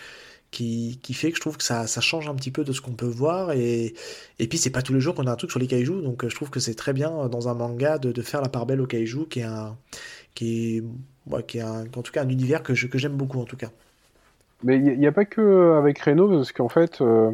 qui, 0.51 1.15
fait 1.15 1.31
que 1.31 1.37
je 1.37 1.41
trouve 1.41 1.57
que 1.57 1.65
ça, 1.65 1.87
change 1.87 2.29
un 2.29 2.35
petit 2.35 2.51
peu 2.51 2.65
de 2.65 2.73
ce 2.73 2.81
qu'on 2.81 2.93
peut 2.93 3.07
voir. 3.07 3.53
Et, 3.53 3.95
et 4.39 4.49
puis, 4.49 4.59
c'est 4.59 4.71
pas 4.71 4.83
tous 4.83 4.95
les 4.95 5.01
jours 5.01 5.15
qu'on 5.15 5.27
a 5.27 5.33
un 5.33 5.37
truc 5.37 5.51
sur 5.51 5.61
les 5.61 5.67
kaiju, 5.67 6.03
donc 6.03 6.25
euh, 6.25 6.29
je 6.29 6.35
trouve 6.35 6.51
que 6.51 6.61
c'est 6.61 6.75
très 6.75 6.93
bien 6.93 7.13
euh, 7.13 7.29
dans 7.29 7.49
un 7.49 7.55
manga 7.55 7.99
de, 7.99 8.23
faire 8.23 8.41
la 8.41 8.49
part 8.49 8.67
belle 8.67 8.81
au 8.81 8.87
kaiju, 8.87 9.27
qui 9.29 9.41
est 9.41 9.45
un. 9.45 9.77
qui 10.35 10.79
est, 10.79 11.47
qui 11.47 11.59
est 11.59 11.63
en 11.63 11.87
tout 11.87 12.13
cas 12.13 12.23
un 12.23 12.29
univers 12.29 12.63
que, 12.63 12.73
que 12.73 12.99
j'aime 12.99 13.17
beaucoup, 13.17 13.41
en 13.41 13.45
tout 13.45 13.57
cas. 13.57 13.71
Mais 14.63 14.77
il 14.77 14.99
n'y 14.99 15.07
a, 15.07 15.13
pas 15.13 15.27
que 15.27 15.75
avec 15.79 15.99
Reno, 16.01 16.29
parce 16.29 16.53
qu'en 16.53 16.69
fait. 16.69 17.01
Euh, 17.01 17.33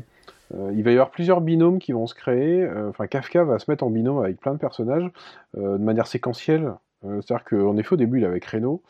il 0.75 0.85
va 0.85 0.91
y 0.91 0.93
avoir 0.93 1.11
plusieurs 1.11 1.41
binômes 1.41 1.79
qui 1.79 1.93
vont 1.93 2.07
se 2.07 2.15
créer. 2.15 2.69
Enfin, 2.91 3.07
Kafka 3.07 3.43
va 3.43 3.59
se 3.59 3.71
mettre 3.71 3.85
en 3.85 3.91
binôme 3.91 4.19
avec 4.19 4.39
plein 4.39 4.53
de 4.53 4.59
personnages 4.59 5.11
de 5.57 5.79
manière 5.79 6.07
séquentielle. 6.07 6.75
C'est-à-dire 7.03 7.43
qu'en 7.45 7.79
effet, 7.79 7.95
au 7.95 7.97
début, 7.97 8.19
il 8.19 8.25
est 8.25 8.27
avec 8.27 8.45
Reno. 8.45 8.83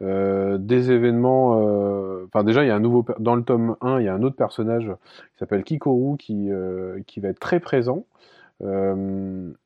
Euh, 0.00 0.58
des 0.58 0.92
événements. 0.92 1.60
Euh, 1.60 2.26
enfin, 2.26 2.44
déjà, 2.44 2.64
il 2.64 2.68
y 2.68 2.70
a 2.70 2.76
un 2.76 2.80
nouveau. 2.80 3.04
Dans 3.18 3.34
le 3.34 3.42
tome 3.42 3.76
1, 3.80 4.00
il 4.00 4.04
y 4.04 4.08
a 4.08 4.14
un 4.14 4.22
autre 4.22 4.36
personnage 4.36 4.86
qui 5.32 5.38
s'appelle 5.38 5.64
Kikoru 5.64 6.16
qui, 6.16 6.50
euh, 6.50 7.00
qui 7.06 7.20
va 7.20 7.28
être 7.28 7.40
très 7.40 7.60
présent. 7.60 8.04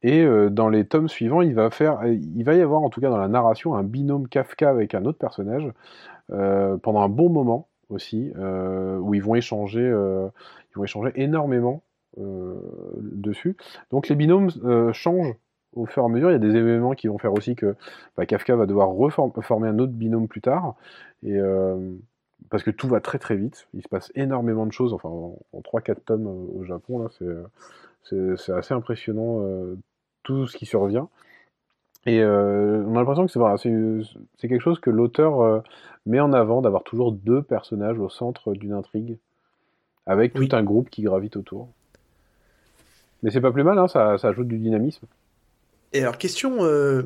et 0.03 0.27
dans 0.51 0.69
les 0.69 0.85
tomes 0.85 1.09
suivants, 1.09 1.41
il 1.41 1.55
va, 1.55 1.71
faire, 1.71 2.05
il 2.07 2.45
va 2.45 2.55
y 2.55 2.61
avoir, 2.61 2.83
en 2.83 2.91
tout 2.91 3.01
cas 3.01 3.09
dans 3.09 3.17
la 3.17 3.29
narration, 3.29 3.75
un 3.75 3.85
binôme 3.85 4.29
Kafka 4.29 4.69
avec 4.69 4.95
un 4.95 5.07
autre 5.07 5.19
personnage 5.19 5.67
pendant 6.29 7.01
un 7.01 7.09
bon 7.09 7.31
moment 7.31 7.69
aussi, 7.89 8.33
où 8.37 9.15
ils 9.15 9.23
vont 9.23 9.35
échanger, 9.35 9.81
ils 9.81 10.77
vont 10.77 10.85
échanger 10.85 11.11
énormément 11.15 11.83
dessus. 12.19 13.57
Donc 13.91 14.09
les 14.09 14.15
binômes 14.15 14.51
changent 14.93 15.37
au 15.74 15.86
fur 15.86 16.03
et 16.03 16.07
à 16.07 16.09
mesure, 16.09 16.31
il 16.31 16.35
y 16.35 16.36
a 16.36 16.39
des 16.39 16.57
événements 16.57 16.93
qui 16.93 17.09
vont 17.09 17.19
faire 17.19 17.32
aussi 17.32 17.55
que 17.55 17.74
bah, 18.16 18.27
Kafka 18.27 18.57
va 18.57 18.66
devoir 18.66 18.89
reformer 18.89 19.69
un 19.69 19.78
autre 19.78 19.93
binôme 19.93 20.28
plus 20.28 20.40
tard. 20.40 20.74
Et, 21.23 21.39
euh, 21.39 21.93
parce 22.51 22.62
que 22.62 22.70
tout 22.70 22.89
va 22.89 23.01
très 23.01 23.19
très 23.19 23.36
vite. 23.36 23.69
Il 23.74 23.82
se 23.82 23.89
passe 23.89 24.12
énormément 24.15 24.66
de 24.66 24.73
choses. 24.73 24.93
Enfin, 24.93 25.09
en, 25.09 25.61
3-4 25.61 25.97
tomes 26.05 26.27
au 26.27 26.65
Japon, 26.65 26.99
là, 26.99 27.09
c'est 28.05 28.53
assez 28.53 28.74
impressionnant 28.74 29.40
euh, 29.40 29.77
tout 30.23 30.47
ce 30.47 30.57
qui 30.57 30.66
survient. 30.66 31.09
Et 32.05 32.20
euh, 32.20 32.82
on 32.86 32.97
a 32.97 32.99
l'impression 32.99 33.27
que 33.27 34.03
c'est 34.39 34.49
quelque 34.49 34.61
chose 34.61 34.81
que 34.81 34.90
l'auteur 34.90 35.62
met 36.05 36.19
en 36.19 36.32
avant, 36.32 36.61
d'avoir 36.61 36.82
toujours 36.82 37.12
deux 37.12 37.43
personnages 37.43 37.99
au 38.01 38.09
centre 38.09 38.55
d'une 38.55 38.73
intrigue, 38.73 39.19
avec 40.07 40.35
tout 40.35 40.49
un 40.51 40.65
groupe 40.65 40.90
qui 40.90 41.03
gravite 41.03 41.36
autour. 41.36 41.69
Mais 43.23 43.31
c'est 43.31 43.40
pas 43.40 43.53
plus 43.53 43.62
mal, 43.62 43.78
hein, 43.78 43.86
ça, 43.86 44.19
ça 44.19 44.28
ajoute 44.28 44.49
du 44.49 44.59
dynamisme. 44.59 45.07
Et 45.93 46.01
alors, 46.01 46.16
question, 46.16 46.59
euh, 46.60 47.02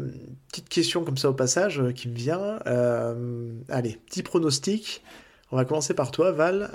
petite 0.48 0.68
question 0.68 1.04
comme 1.04 1.16
ça 1.16 1.28
au 1.28 1.34
passage 1.34 1.80
euh, 1.80 1.92
qui 1.92 2.08
me 2.08 2.14
vient. 2.14 2.60
Euh, 2.66 3.52
allez, 3.68 3.98
petit 4.06 4.22
pronostic. 4.22 5.02
On 5.50 5.56
va 5.56 5.64
commencer 5.64 5.94
par 5.94 6.10
toi, 6.10 6.32
Val. 6.32 6.70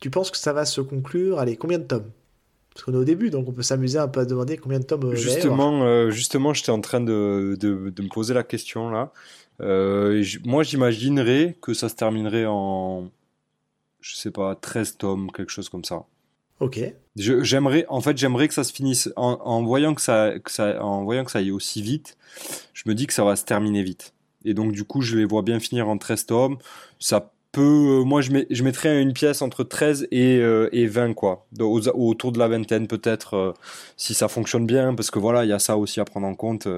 tu 0.00 0.10
penses 0.10 0.30
que 0.30 0.36
ça 0.36 0.52
va 0.52 0.64
se 0.64 0.80
conclure 0.80 1.38
Allez, 1.38 1.56
combien 1.56 1.78
de 1.78 1.84
tomes? 1.84 2.10
Parce 2.72 2.84
qu'on 2.84 2.94
est 2.94 2.98
au 2.98 3.04
début, 3.04 3.28
donc 3.28 3.48
on 3.48 3.52
peut 3.52 3.62
s'amuser 3.62 3.98
un 3.98 4.08
peu 4.08 4.20
à 4.20 4.24
demander 4.24 4.56
combien 4.56 4.78
de 4.78 4.84
tomes. 4.84 5.14
Justement, 5.14 6.10
justement 6.10 6.54
j'étais 6.54 6.70
en 6.70 6.80
train 6.80 7.00
de, 7.00 7.56
de, 7.60 8.02
me 8.02 8.08
poser 8.08 8.32
la 8.32 8.42
question 8.42 8.90
là. 8.90 9.12
moi, 9.60 10.62
j'imaginerais 10.62 11.56
que 11.60 11.74
ça 11.74 11.90
se 11.90 11.94
terminerait 11.94 12.46
en, 12.46 13.10
je 14.00 14.16
sais 14.16 14.30
pas, 14.30 14.54
13 14.54 14.96
tomes, 14.96 15.30
quelque 15.32 15.50
chose 15.50 15.68
comme 15.68 15.84
ça. 15.84 16.04
Ok. 16.62 16.78
J'aimerais, 17.16 17.84
en 17.88 18.00
fait, 18.00 18.16
j'aimerais 18.16 18.46
que 18.46 18.54
ça 18.54 18.62
se 18.62 18.72
finisse 18.72 19.12
en, 19.16 19.64
voyant 19.64 19.94
que 19.94 20.00
ça, 20.00 20.30
ça, 20.46 20.82
en 20.82 21.02
voyant 21.02 21.24
que 21.24 21.32
ça 21.32 21.40
aille 21.40 21.50
aussi 21.50 21.82
vite. 21.82 22.16
Je 22.72 22.84
me 22.86 22.94
dis 22.94 23.08
que 23.08 23.12
ça 23.12 23.24
va 23.24 23.34
se 23.34 23.44
terminer 23.44 23.82
vite. 23.82 24.14
Et 24.44 24.54
donc, 24.54 24.70
du 24.70 24.84
coup, 24.84 25.02
je 25.02 25.16
les 25.16 25.24
vois 25.24 25.42
bien 25.42 25.58
finir 25.58 25.88
en 25.88 25.98
13 25.98 26.26
tomes. 26.26 26.58
Ça 27.00 27.32
peut, 27.50 28.00
euh, 28.00 28.04
moi, 28.04 28.20
je, 28.20 28.30
mets, 28.30 28.46
je 28.48 28.62
mettrais 28.62 29.02
une 29.02 29.12
pièce 29.12 29.42
entre 29.42 29.64
13 29.64 30.06
et, 30.12 30.36
euh, 30.38 30.68
et 30.72 30.86
20, 30.86 31.14
quoi. 31.14 31.46
autour 31.58 32.30
de 32.30 32.38
la 32.38 32.46
vingtaine, 32.46 32.86
peut-être, 32.86 33.34
euh, 33.34 33.52
si 33.96 34.14
ça 34.14 34.28
fonctionne 34.28 34.64
bien, 34.64 34.94
parce 34.94 35.10
que 35.10 35.18
voilà, 35.18 35.44
il 35.44 35.48
y 35.48 35.52
a 35.52 35.58
ça 35.58 35.76
aussi 35.76 35.98
à 35.98 36.04
prendre 36.04 36.28
en 36.28 36.36
compte. 36.36 36.68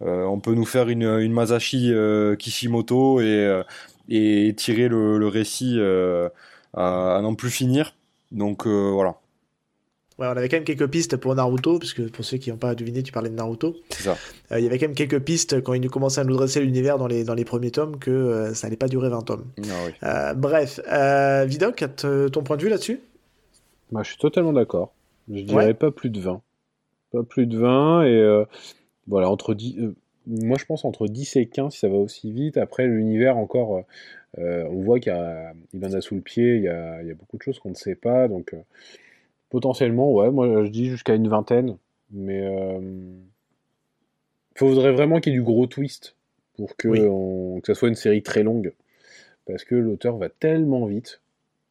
on 0.00 0.40
peut 0.40 0.54
nous 0.54 0.64
faire 0.64 0.88
une, 0.88 1.02
une 1.02 1.32
Masashi 1.32 1.92
Kishimoto 2.38 3.20
et, 3.20 3.62
et 4.08 4.54
tirer 4.56 4.88
le, 4.88 5.18
le 5.18 5.26
récit 5.26 5.78
à, 6.74 7.16
à 7.16 7.20
n'en 7.20 7.34
plus 7.34 7.50
finir 7.50 7.94
donc 8.30 8.66
euh, 8.66 8.90
voilà. 8.92 9.16
Ouais, 10.18 10.26
on 10.26 10.30
avait 10.30 10.48
quand 10.48 10.56
même 10.56 10.64
quelques 10.64 10.88
pistes 10.88 11.16
pour 11.16 11.34
Naruto, 11.34 11.78
puisque 11.78 12.10
pour 12.10 12.24
ceux 12.24 12.38
qui 12.38 12.50
n'ont 12.50 12.56
pas 12.56 12.74
deviné, 12.74 13.04
tu 13.04 13.12
parlais 13.12 13.30
de 13.30 13.36
Naruto. 13.36 13.76
C'est 13.90 14.02
ça. 14.02 14.16
Euh, 14.50 14.58
il 14.58 14.64
y 14.64 14.66
avait 14.66 14.78
quand 14.78 14.86
même 14.86 14.96
quelques 14.96 15.20
pistes 15.20 15.62
quand 15.62 15.74
il 15.74 15.80
nous 15.80 15.90
commençait 15.90 16.20
à 16.20 16.24
nous 16.24 16.34
dresser 16.34 16.60
l'univers 16.60 16.98
dans 16.98 17.06
les, 17.06 17.22
dans 17.22 17.34
les 17.34 17.44
premiers 17.44 17.70
tomes 17.70 17.98
que 18.00 18.10
euh, 18.10 18.52
ça 18.52 18.66
n'allait 18.66 18.76
pas 18.76 18.88
durer 18.88 19.08
20 19.10 19.22
tomes. 19.22 19.44
Ah 20.02 20.34
bref, 20.34 20.80
Vidoc, 21.46 21.84
ton 21.96 22.42
point 22.42 22.56
de 22.56 22.62
vue 22.62 22.68
là-dessus? 22.68 23.00
Moi, 23.92 24.02
Je 24.02 24.08
suis 24.08 24.18
totalement 24.18 24.52
d'accord. 24.52 24.92
Je 25.30 25.42
dirais 25.42 25.74
pas 25.74 25.92
plus 25.92 26.10
de 26.10 26.20
20. 26.20 26.42
Pas 27.12 27.22
plus 27.22 27.46
de 27.46 27.56
20, 27.56 28.02
et 28.04 28.44
voilà, 29.06 29.30
entre 29.30 29.54
10, 29.54 29.76
moi 30.26 30.58
je 30.58 30.66
pense 30.66 30.84
entre 30.84 31.06
10 31.06 31.36
et 31.36 31.46
15 31.46 31.72
si 31.72 31.78
ça 31.78 31.88
va 31.88 31.94
aussi 31.94 32.32
vite. 32.32 32.56
Après, 32.56 32.86
l'univers 32.86 33.36
encore, 33.36 33.84
euh, 34.38 34.64
on 34.70 34.80
voit 34.80 35.00
qu'il 35.00 35.12
en 35.12 35.92
a 35.92 36.00
sous 36.00 36.14
le 36.14 36.20
pied, 36.20 36.56
il 36.56 36.62
y 36.62 36.68
a, 36.68 37.14
beaucoup 37.14 37.36
de 37.36 37.42
choses 37.42 37.58
qu'on 37.58 37.70
ne 37.70 37.74
sait 37.74 37.94
pas. 37.94 38.28
Donc, 38.28 38.54
euh, 38.54 38.60
potentiellement, 39.50 40.12
ouais, 40.12 40.30
moi 40.30 40.64
je 40.64 40.70
dis 40.70 40.86
jusqu'à 40.86 41.14
une 41.14 41.28
vingtaine. 41.28 41.76
Mais 42.10 42.38
il 42.38 42.44
euh, 42.44 42.80
faudrait 44.54 44.92
vraiment 44.92 45.20
qu'il 45.20 45.32
y 45.32 45.36
ait 45.36 45.38
du 45.38 45.44
gros 45.44 45.66
twist 45.66 46.16
pour 46.56 46.76
que, 46.76 46.88
que 47.60 47.66
ça 47.66 47.74
soit 47.74 47.88
une 47.88 47.94
série 47.94 48.22
très 48.22 48.42
longue. 48.42 48.72
Parce 49.46 49.64
que 49.64 49.74
l'auteur 49.74 50.16
va 50.16 50.28
tellement 50.28 50.86
vite 50.86 51.20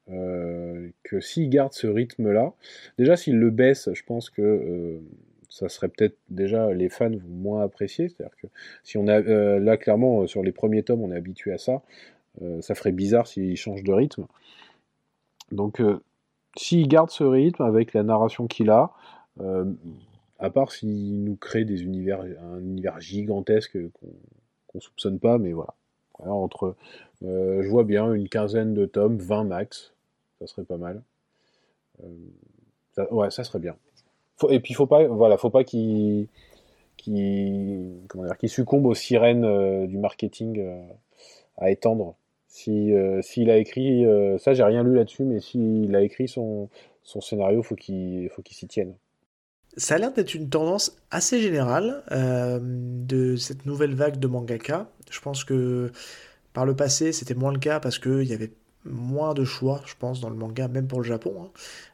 que 0.07 1.19
s'il 1.19 1.49
garde 1.49 1.73
ce 1.73 1.85
rythme-là, 1.85 2.53
déjà 2.97 3.17
s'il 3.17 3.37
le 3.39 3.49
baisse, 3.49 3.89
je 3.93 4.03
pense 4.03 4.29
que 4.29 5.01
ça 5.49 5.67
serait 5.67 5.89
peut-être 5.89 6.15
déjà 6.29 6.71
les 6.73 6.87
fans 6.87 7.09
vont 7.09 7.27
moins 7.27 7.61
apprécier. 7.63 8.07
C'est-à-dire 8.07 8.35
que 8.41 8.47
si 8.83 8.97
on 8.97 9.07
a 9.07 9.19
là 9.19 9.75
clairement 9.75 10.25
sur 10.25 10.43
les 10.43 10.53
premiers 10.53 10.83
tomes, 10.83 11.01
on 11.01 11.11
est 11.11 11.17
habitué 11.17 11.51
à 11.51 11.57
ça. 11.57 11.81
Euh, 12.41 12.61
ça 12.61 12.75
ferait 12.75 12.91
bizarre 12.91 13.27
s'il 13.27 13.55
change 13.57 13.83
de 13.83 13.91
rythme. 13.91 14.25
Donc, 15.51 15.81
euh, 15.81 16.01
s'il 16.55 16.87
garde 16.87 17.09
ce 17.09 17.23
rythme 17.23 17.63
avec 17.63 17.93
la 17.93 18.03
narration 18.03 18.47
qu'il 18.47 18.69
a, 18.69 18.91
euh, 19.39 19.65
à 20.39 20.49
part 20.49 20.71
s'il 20.71 21.23
nous 21.23 21.35
crée 21.35 21.65
des 21.65 21.83
univers, 21.83 22.21
un 22.21 22.59
univers 22.59 22.99
gigantesque 22.99 23.77
qu'on 23.93 24.09
ne 24.75 24.79
soupçonne 24.79 25.19
pas, 25.19 25.37
mais 25.37 25.53
voilà. 25.53 25.73
entre, 26.19 26.75
je 27.21 27.67
vois 27.67 27.83
bien 27.83 28.13
une 28.13 28.29
quinzaine 28.29 28.73
de 28.73 28.85
tomes, 28.85 29.17
20 29.17 29.45
max, 29.45 29.93
ça 30.39 30.47
serait 30.47 30.63
pas 30.63 30.77
mal. 30.77 31.01
ouais, 33.11 33.31
ça 33.31 33.43
serait 33.43 33.59
bien. 33.59 33.75
et 34.49 34.59
puis 34.59 34.73
faut 34.73 34.85
pas, 34.85 35.07
voilà, 35.07 35.37
faut 35.37 35.49
pas 35.49 35.63
qu'il 35.63 36.27
qui, 36.97 37.95
succombe 38.47 38.85
aux 38.85 38.95
sirènes 38.95 39.87
du 39.87 39.97
marketing 39.97 40.63
à 41.57 41.71
étendre 41.71 42.15
si 42.57 42.91
euh, 42.93 43.21
s'il 43.21 43.51
a 43.51 43.57
écrit 43.57 44.05
euh, 44.05 44.37
ça 44.39 44.53
j'ai 44.53 44.63
rien 44.63 44.83
lu 44.83 44.95
là-dessus 44.95 45.23
mais 45.23 45.39
s'il 45.39 45.95
a 45.95 46.01
écrit 46.01 46.27
son, 46.27 46.69
son 47.03 47.21
scénario 47.21 47.61
faut 47.61 47.75
qu'il 47.75 48.29
faut 48.29 48.41
qu'il 48.41 48.57
s'y 48.57 48.67
tienne. 48.67 48.95
Ça 49.77 49.95
a 49.95 49.97
l'air 49.99 50.11
d'être 50.11 50.33
une 50.33 50.49
tendance 50.49 50.97
assez 51.11 51.39
générale 51.39 52.03
euh, 52.11 52.59
de 52.61 53.35
cette 53.35 53.67
nouvelle 53.67 53.93
vague 53.93 54.17
de 54.17 54.25
mangaka. 54.25 54.89
Je 55.11 55.21
pense 55.21 55.43
que 55.43 55.91
par 56.53 56.65
le 56.65 56.75
passé 56.75 57.11
c'était 57.11 57.35
moins 57.35 57.53
le 57.53 57.59
cas 57.59 57.79
parce 57.79 57.99
qu'il 57.99 58.23
y 58.23 58.33
avait 58.33 58.51
moins 58.89 59.33
de 59.33 59.43
choix, 59.43 59.81
je 59.85 59.93
pense, 59.97 60.19
dans 60.19 60.29
le 60.29 60.35
manga, 60.35 60.67
même 60.67 60.87
pour 60.87 60.99
le 60.99 61.05
Japon. 61.05 61.33
Hein. 61.41 61.49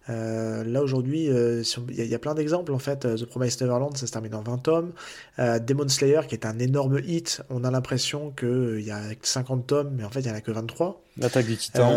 Euh, 0.09 0.63
là 0.63 0.81
aujourd'hui, 0.81 1.29
euh, 1.29 1.63
il 1.89 2.05
y, 2.05 2.15
a 2.15 2.19
plein 2.19 2.33
d'exemples 2.33 2.73
en 2.73 2.79
fait. 2.79 3.05
Euh, 3.05 3.17
The 3.17 3.25
Promised 3.25 3.61
Neverland, 3.61 3.95
ça 3.95 4.07
se 4.07 4.11
termine 4.11 4.35
en 4.35 4.41
20 4.41 4.57
tomes. 4.59 4.91
Demon 5.37 5.87
Slayer, 5.87 6.21
qui 6.27 6.35
est 6.35 6.45
un 6.45 6.59
énorme 6.59 6.99
hit, 7.05 7.41
on 7.49 7.63
a 7.63 7.71
l'impression 7.71 8.31
qu'il 8.31 8.81
y 8.81 8.91
a 8.91 9.01
50 9.21 9.67
tomes, 9.67 9.93
mais 9.95 10.03
en 10.03 10.09
fait 10.09 10.21
il 10.21 10.25
n'y 10.25 10.31
en 10.31 10.35
a 10.35 10.41
que 10.41 10.51
23. 10.51 11.01
L'attaque 11.17 11.45
du 11.45 11.57
titan. 11.57 11.91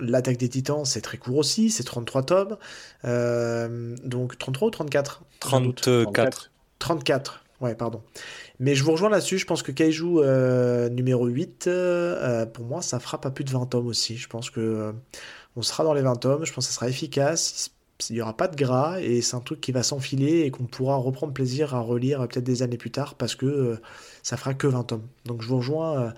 L'attaque 0.00 0.36
des 0.36 0.48
titans, 0.48 0.84
c'est 0.84 1.00
très 1.00 1.18
court 1.18 1.38
aussi, 1.38 1.70
c'est 1.70 1.82
33 1.82 2.22
tomes. 2.22 2.56
Euh, 3.04 3.96
donc 4.04 4.38
33 4.38 4.68
ou 4.68 4.70
34 4.70 5.22
34. 5.40 6.50
34, 6.78 7.44
ouais, 7.60 7.74
pardon. 7.74 8.02
Mais 8.58 8.74
je 8.74 8.84
vous 8.84 8.92
rejoins 8.92 9.10
là-dessus, 9.10 9.38
je 9.38 9.46
pense 9.46 9.62
que 9.62 9.72
Kaiju 9.72 10.18
euh, 10.18 10.88
numéro 10.88 11.26
8, 11.26 11.66
euh, 11.66 12.46
pour 12.46 12.64
moi, 12.64 12.82
ça 12.82 13.00
fera 13.00 13.20
pas 13.20 13.30
plus 13.30 13.44
de 13.44 13.50
20 13.50 13.66
tomes 13.66 13.86
aussi. 13.86 14.16
Je 14.16 14.28
pense 14.28 14.50
que 14.50 14.94
on 15.56 15.62
sera 15.62 15.84
dans 15.84 15.94
les 15.94 16.02
20 16.02 16.16
tomes, 16.16 16.44
je 16.44 16.52
pense 16.52 16.66
que 16.66 16.72
ça 16.72 16.76
sera 16.76 16.88
efficace, 16.88 17.70
il 18.08 18.14
n'y 18.14 18.22
aura 18.22 18.36
pas 18.36 18.48
de 18.48 18.56
gras, 18.56 19.00
et 19.00 19.20
c'est 19.20 19.36
un 19.36 19.40
truc 19.40 19.60
qui 19.60 19.72
va 19.72 19.82
s'enfiler 19.82 20.40
et 20.40 20.50
qu'on 20.50 20.64
pourra 20.64 20.96
reprendre 20.96 21.32
plaisir 21.32 21.74
à 21.74 21.80
relire 21.80 22.20
peut-être 22.28 22.44
des 22.44 22.62
années 22.62 22.78
plus 22.78 22.90
tard, 22.90 23.14
parce 23.14 23.34
que 23.34 23.78
ça 24.22 24.36
fera 24.36 24.54
que 24.54 24.66
20 24.66 24.84
tomes. 24.84 25.06
Donc 25.26 25.42
je 25.42 25.48
vous 25.48 25.58
rejoins 25.58 26.12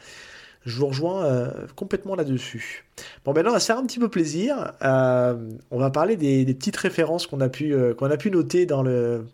je 0.65 0.79
vous 0.79 0.91
euh, 1.09 1.51
complètement 1.75 2.15
là-dessus. 2.15 2.85
Bon, 3.25 3.33
maintenant, 3.33 3.51
on 3.51 3.55
va 3.55 3.61
faire 3.61 3.79
un 3.79 3.87
petit 3.87 3.99
peu 3.99 4.09
plaisir. 4.09 4.73
Euh, 4.83 5.37
on 5.71 5.79
va 5.79 5.91
parler 5.91 6.17
des, 6.17 6.45
petites 6.55 6.77
références 6.77 7.27
euh, 7.33 7.95
qu'on 7.95 8.11
a 8.11 8.17
pu 8.17 8.31
noter 8.31 8.67
dans, 8.67 8.83
le, 8.83 9.27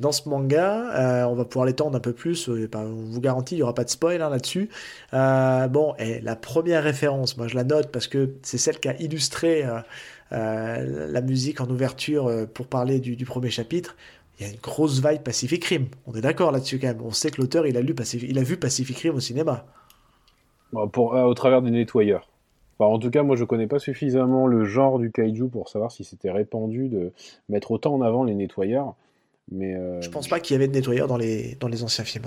dans 0.00 0.12
ce 0.12 0.28
manga. 0.28 1.26
on 1.28 1.34
va 1.34 1.44
pouvoir 1.44 1.66
l'étendre 1.66 1.96
un 1.96 2.00
peu 2.00 2.12
plus. 2.12 2.48
on 2.48 2.84
vous 2.84 3.20
garantit, 3.20 3.54
il 3.54 3.58
n'y 3.58 3.62
aura 3.62 3.74
pas 3.74 3.84
de 3.84 3.90
spoil 3.90 4.20
hein, 4.22 4.30
là-dessus. 4.30 4.68
bon, 5.12 5.94
et 5.98 6.20
la 6.20 6.36
première 6.36 6.82
référence, 6.82 7.36
moi 7.36 7.48
je 7.48 7.54
la 7.54 7.64
note 7.64 7.90
parce 7.90 8.08
que 8.08 8.34
c'est 8.42 8.58
celle 8.58 8.78
qui 8.78 8.88
a 8.88 9.00
illustré 9.00 9.64
la 10.30 11.20
musique 11.22 11.60
en 11.60 11.68
ouverture 11.68 12.30
pour 12.52 12.66
parler 12.66 13.00
du, 13.00 13.24
premier 13.24 13.50
chapitre 13.50 13.96
il 14.38 14.46
y 14.46 14.48
a 14.48 14.52
une 14.52 14.60
grosse 14.60 15.02
vibe 15.02 15.22
Pacific 15.22 15.64
Rim. 15.64 15.86
On 16.06 16.14
est 16.14 16.20
d'accord 16.20 16.52
là-dessus 16.52 16.78
quand 16.78 16.88
même. 16.88 17.00
On 17.02 17.10
sait 17.10 17.30
que 17.30 17.40
l'auteur, 17.40 17.66
il, 17.66 17.76
a 17.78 17.80
lu 17.80 17.94
il 18.22 18.38
a 18.38 18.42
vu 18.42 18.58
Pacific 18.58 18.98
Rim 18.98 19.14
au 19.14 19.20
cinéma. 19.20 19.64
Euh, 20.74 20.86
au 21.22 21.34
travers 21.34 21.62
des 21.62 21.70
nettoyeurs. 21.70 22.28
en 22.78 22.98
tout 22.98 23.10
cas, 23.10 23.22
moi, 23.22 23.36
je 23.36 23.44
connais 23.44 23.66
pas 23.66 23.78
suffisamment 23.78 24.46
le 24.46 24.64
genre 24.64 24.98
du 24.98 25.10
kaiju 25.10 25.48
pour 25.48 25.68
savoir 25.68 25.90
si 25.90 26.04
c'était 26.04 26.30
répandu 26.30 26.88
de 26.88 27.12
mettre 27.48 27.70
autant 27.70 27.94
en 27.94 28.02
avant 28.02 28.24
les 28.24 28.34
nettoyeurs. 28.34 28.94
Mais 29.50 29.74
euh... 29.74 30.00
je 30.00 30.10
pense 30.10 30.28
pas 30.28 30.40
qu'il 30.40 30.54
y 30.54 30.56
avait 30.56 30.68
de 30.68 30.72
nettoyeurs 30.72 31.08
dans 31.08 31.16
les, 31.16 31.56
dans 31.60 31.68
les 31.68 31.82
anciens 31.82 32.04
films. 32.04 32.26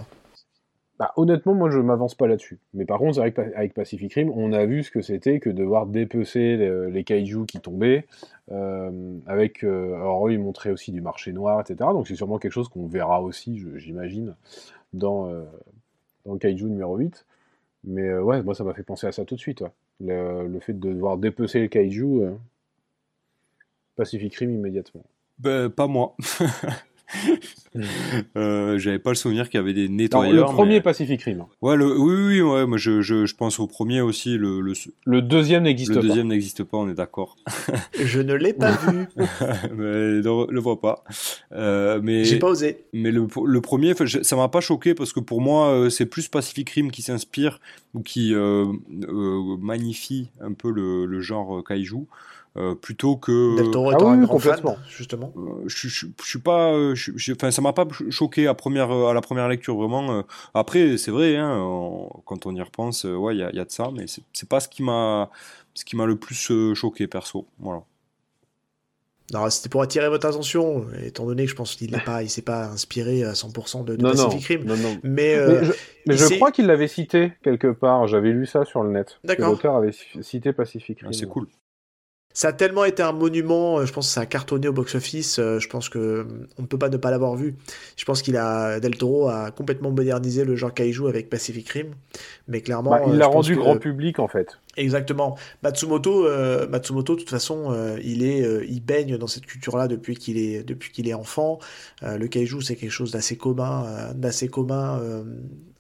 Bah, 0.98 1.14
honnêtement, 1.16 1.54
moi, 1.54 1.70
je 1.70 1.80
m'avance 1.80 2.14
pas 2.14 2.28
là-dessus. 2.28 2.60
Mais 2.74 2.86
par 2.86 3.00
contre, 3.00 3.22
avec, 3.22 3.40
avec 3.40 3.74
Pacific 3.74 4.14
Rim, 4.14 4.30
on 4.36 4.52
a 4.52 4.66
vu 4.66 4.84
ce 4.84 4.92
que 4.92 5.02
c'était 5.02 5.40
que 5.40 5.50
devoir 5.50 5.86
dépecer 5.86 6.58
les, 6.58 6.92
les 6.92 7.04
kaiju 7.06 7.46
qui 7.46 7.60
tombaient. 7.60 8.06
Euh, 8.52 9.18
avec, 9.26 9.64
euh, 9.64 9.96
alors 9.96 10.30
ils 10.30 10.40
montraient 10.40 10.72
aussi 10.72 10.92
du 10.92 11.00
marché 11.00 11.32
noir, 11.32 11.62
etc. 11.62 11.90
Donc 11.94 12.08
c'est 12.08 12.16
sûrement 12.16 12.38
quelque 12.38 12.52
chose 12.52 12.68
qu'on 12.68 12.88
verra 12.88 13.22
aussi, 13.22 13.64
j'imagine, 13.78 14.36
dans, 14.92 15.32
dans 16.26 16.34
le 16.34 16.40
kaiju 16.40 16.66
numéro 16.66 16.98
8. 16.98 17.26
Mais 17.84 18.08
euh, 18.08 18.22
ouais, 18.22 18.42
moi 18.44 18.56
ça 18.56 18.64
m'a 18.64 18.74
fait 18.74 18.84
penser 18.84 19.08
à 19.08 19.12
ça 19.12 19.26
tout 19.26 19.36
de 19.36 19.40
suite. 19.40 19.64
Le, 20.02 20.60
fait 20.60 20.74
de 20.74 20.94
devoir 20.94 21.18
dépecer 21.18 21.60
le 21.60 21.68
kaiju, 21.68 22.24
euh, 22.24 22.32
Pacific 23.96 24.34
Rim 24.36 24.52
immédiatement. 24.52 25.04
Ben, 25.40 25.70
pas 25.70 25.88
moi. 25.88 26.16
euh, 28.36 28.78
J'avais 28.78 29.00
pas 29.00 29.12
le 29.12 29.16
souvenir 29.16 29.50
qu'il 29.50 29.60
y 29.60 29.64
avait 29.64 29.74
des 29.74 29.90
nettoyeurs. 29.90 30.48
le 30.50 30.54
premier 30.54 30.82
Pacific 30.82 31.22
Rim. 31.24 31.46
Ouais, 31.62 31.76
le, 31.76 31.98
oui, 31.98 32.14
oui, 32.16 32.42
ouais, 32.42 32.66
moi 32.66 32.78
je, 32.78 33.02
je, 33.02 33.26
je, 33.26 33.36
pense 33.36 33.60
au 33.60 33.68
premier 33.68 34.02
aussi. 34.02 34.38
Le, 34.38 34.62
le, 34.62 34.74
le 35.06 35.22
deuxième 35.22 35.64
n'existe 35.64 35.94
pas. 35.94 36.02
Le 36.02 36.08
deuxième 36.08 36.28
n'existe 36.28 36.64
pas, 36.64 36.78
on 36.78 36.90
est 36.90 36.94
d'accord. 36.96 37.36
je 38.00 38.20
ne 38.22 38.34
l'ai 38.34 38.54
pas 38.54 38.72
vu. 38.72 39.08
mais 39.76 40.22
ne 40.22 40.52
le 40.52 40.60
vois 40.60 40.80
pas. 40.80 41.04
Euh, 41.52 42.00
mais 42.04 42.24
j'ai 42.24 42.40
pas 42.40 42.50
osé. 42.50 42.86
Mais 42.94 43.12
le, 43.12 43.28
le 43.46 43.62
premier, 43.62 43.94
ça 44.24 44.36
m'a 44.36 44.48
pas 44.48 44.62
choqué 44.62 44.94
parce 44.94 45.14
que 45.14 45.20
pour 45.20 45.42
moi, 45.42 45.70
euh, 45.70 45.90
c'est 45.90 46.06
plus 46.06 46.28
Pacific 46.28 46.70
Rim 46.70 46.92
qui 46.92 47.02
s'inspire 47.02 47.60
ou 47.94 48.02
qui 48.02 48.34
euh, 48.34 48.66
euh, 49.08 49.58
magnifie 49.60 50.30
un 50.42 50.54
peu 50.54 50.72
le, 50.72 51.06
le 51.06 51.22
genre 51.22 51.64
kaiju. 51.64 52.08
Euh, 52.58 52.74
plutôt 52.74 53.16
que. 53.16 53.58
Del 53.58 53.70
Toro 53.70 53.92
ah 53.92 54.04
un 54.10 54.24
grand 54.24 54.40
fan, 54.40 54.60
justement. 54.90 55.32
Euh, 55.38 55.64
je, 55.68 55.88
je, 55.88 56.08
je, 56.22 56.28
suis 56.28 56.40
pas, 56.40 56.74
je, 56.96 57.32
enfin, 57.34 57.52
ça 57.52 57.62
m'a 57.62 57.74
pas 57.74 57.88
choqué 58.10 58.48
à 58.48 58.56
première, 58.56 58.92
à 58.92 59.14
la 59.14 59.22
première 59.22 59.48
lecture 59.48 59.76
vraiment. 59.78 60.12
Euh. 60.12 60.22
Après, 60.56 60.98
c'est 60.98 61.12
vrai, 61.12 61.38
hein, 61.38 61.64
quand 62.26 62.48
on 62.48 62.56
y 62.56 62.62
repense, 62.62 63.04
ouais, 63.04 63.36
il 63.36 63.38
y, 63.38 63.56
y, 63.56 63.60
a 63.60 63.66
de 63.66 63.72
ça, 63.72 63.92
mais 63.96 64.06
c'est 64.08 64.50
pas 64.50 64.60
ce 64.60 64.68
qui 64.68 64.82
m'a, 64.82 65.30
ce 65.76 65.86
qui 65.86 65.96
m'a 65.96 66.08
le 66.08 66.16
plus 66.16 66.52
choqué 66.74 67.08
perso, 67.08 67.46
voilà. 67.60 67.84
C'était 69.52 69.70
pour 69.70 69.84
attirer 69.84 70.10
votre 70.10 70.28
attention, 70.28 70.88
étant 71.04 71.28
donné 71.28 71.46
que 71.46 71.52
je 71.52 71.56
pense 71.56 71.76
qu'il 71.76 71.92
ne 71.92 72.28
s'est 72.28 72.42
pas 72.42 72.66
inspiré 72.66 73.24
à 73.24 73.34
100% 73.34 73.86
de, 73.86 73.96
de 73.96 74.02
Pacific 74.02 74.44
Rim. 74.44 74.64
Non, 74.66 74.76
non. 74.76 74.98
Mais, 75.04 75.38
mais, 76.08 76.18
je, 76.18 76.34
crois 76.34 76.52
qu'il 76.52 76.66
l'avait 76.66 76.88
cité 76.88 77.34
quelque 77.44 77.72
part. 77.72 78.08
J'avais 78.08 78.32
lu 78.32 78.48
ça 78.48 78.66
sur 78.66 78.82
le 78.82 78.90
net. 78.90 79.20
L'auteur 79.38 79.76
avait 79.76 79.92
cité 80.22 80.52
Pacific 80.52 80.98
ah, 81.04 81.06
Rim. 81.06 81.14
c'est 81.14 81.28
cool. 81.28 81.48
Ça 82.32 82.50
a 82.50 82.54
tellement 82.54 82.86
été 82.86 83.02
un 83.02 83.12
monument, 83.12 83.80
euh, 83.80 83.86
je 83.86 83.92
pense 83.92 84.08
que 84.08 84.14
ça 84.14 84.22
a 84.22 84.26
cartonné 84.28 84.68
au 84.68 84.74
box-office, 84.74 85.40
euh, 85.40 85.58
je 85.60 85.68
pense 85.68 85.90
que 85.90 85.98
euh, 85.98 86.24
on 86.60 86.62
ne 86.62 86.68
peut 86.68 86.78
pas 86.78 86.90
ne 86.90 86.98
pas 86.98 87.10
l'avoir 87.10 87.36
vu. 87.36 87.56
Je 87.98 88.06
pense 88.06 88.22
qu'il 88.22 88.38
a 88.38 88.80
Del 88.80 88.98
Toro 88.98 89.30
a 89.30 89.50
complètement 89.50 89.90
modernisé 89.90 90.46
le 90.46 90.56
genre 90.56 90.72
kaiju 90.72 91.08
avec 91.08 91.30
Pacific 91.30 91.68
Rim, 91.68 91.88
mais 92.48 92.62
clairement 92.62 92.92
bah, 92.92 93.02
il 93.08 93.18
l'a 93.18 93.26
rendu 93.26 93.56
grand 93.56 93.78
public 93.78 94.20
en 94.20 94.28
fait. 94.28 94.60
Exactement. 94.78 95.38
Matsumoto, 95.64 96.28
Matsumoto, 96.70 97.16
de 97.16 97.20
toute 97.20 97.30
façon, 97.30 97.76
il 98.02 98.24
est, 98.24 98.66
il 98.70 98.80
baigne 98.80 99.18
dans 99.18 99.28
cette 99.28 99.46
culture-là 99.46 99.90
depuis 99.90 100.16
qu'il 100.16 100.38
est, 100.38 100.64
depuis 100.64 100.92
qu'il 100.92 101.10
est 101.10 101.14
enfant. 101.14 101.60
le 102.02 102.28
kaiju, 102.28 102.62
c'est 102.62 102.78
quelque 102.78 102.92
chose 102.92 103.12
d'assez 103.12 103.36
commun, 103.36 104.14
d'assez 104.14 104.48
commun 104.48 105.02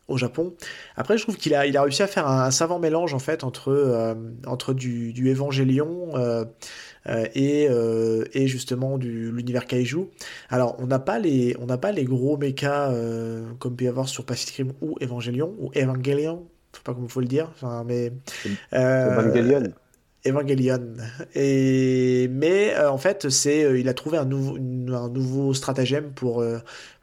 au 0.09 0.17
Japon. 0.17 0.53
Après, 0.95 1.17
je 1.17 1.23
trouve 1.23 1.37
qu'il 1.37 1.53
a, 1.55 1.65
il 1.65 1.77
a 1.77 1.83
réussi 1.83 2.03
à 2.03 2.07
faire 2.07 2.27
un, 2.27 2.51
savant 2.51 2.79
mélange 2.79 3.13
en 3.13 3.19
fait 3.19 3.43
entre, 3.43 3.69
euh, 3.69 4.15
entre 4.45 4.73
du, 4.73 5.13
du 5.13 5.29
Évangélion 5.29 6.09
euh, 6.15 6.45
euh, 7.07 7.25
et, 7.33 7.67
et 8.33 8.47
justement 8.47 8.97
du 8.97 9.31
l'univers 9.31 9.65
kaiju. 9.65 10.07
Alors, 10.49 10.75
on 10.79 10.87
n'a 10.87 10.99
pas 10.99 11.19
les, 11.19 11.55
on 11.59 11.65
n'a 11.65 11.77
pas 11.77 11.91
les 11.91 12.05
gros 12.05 12.37
mechas 12.37 12.91
comme 13.59 13.75
peut 13.75 13.85
y 13.85 13.87
avoir 13.87 14.09
sur 14.09 14.25
Pacific 14.25 14.57
Rim 14.57 14.73
ou 14.81 14.95
Évangélion 14.99 15.55
ou 15.59 15.71
Evangelion. 15.75 16.47
Je 16.73 16.77
sais 16.77 16.83
pas 16.83 16.93
comment 16.93 17.07
il 17.07 17.11
faut 17.11 17.21
le 17.21 17.27
dire. 17.27 17.49
Enfin, 17.55 17.83
mais 17.87 18.11
Evangelion. 18.73 19.73
Evangelion. 20.25 20.95
Et 21.35 22.27
mais 22.29 22.77
en 22.77 22.97
fait, 22.97 23.29
c'est 23.29 23.79
il 23.79 23.87
a 23.89 23.93
trouvé 23.93 24.17
un 24.17 24.25
nouveau 24.25 24.57
un 24.57 25.09
nouveau 25.09 25.53
stratagème 25.53 26.11
pour 26.11 26.43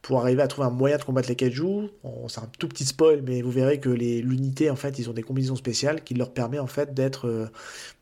pour 0.06 0.20
arriver 0.20 0.40
à 0.40 0.46
trouver 0.46 0.68
un 0.68 0.70
moyen 0.70 0.98
de 0.98 1.02
combattre 1.02 1.28
les 1.28 1.34
kaiju. 1.34 1.88
C'est 2.28 2.38
un 2.38 2.48
tout 2.60 2.68
petit 2.68 2.84
spoil, 2.84 3.22
mais 3.26 3.42
vous 3.42 3.50
verrez 3.50 3.80
que 3.80 3.88
l'unité, 3.88 4.70
en 4.70 4.76
fait, 4.76 5.00
ils 5.00 5.10
ont 5.10 5.12
des 5.12 5.24
combinaisons 5.24 5.56
spéciales 5.56 6.04
qui 6.04 6.14
leur 6.14 6.30
permet 6.30 6.60
en 6.60 6.68
fait 6.68 6.94
d'être 6.94 7.26
euh, 7.26 7.46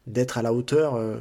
d'être 0.06 0.36
à 0.36 0.42
la 0.42 0.52
hauteur, 0.52 0.96
euh, 0.96 1.16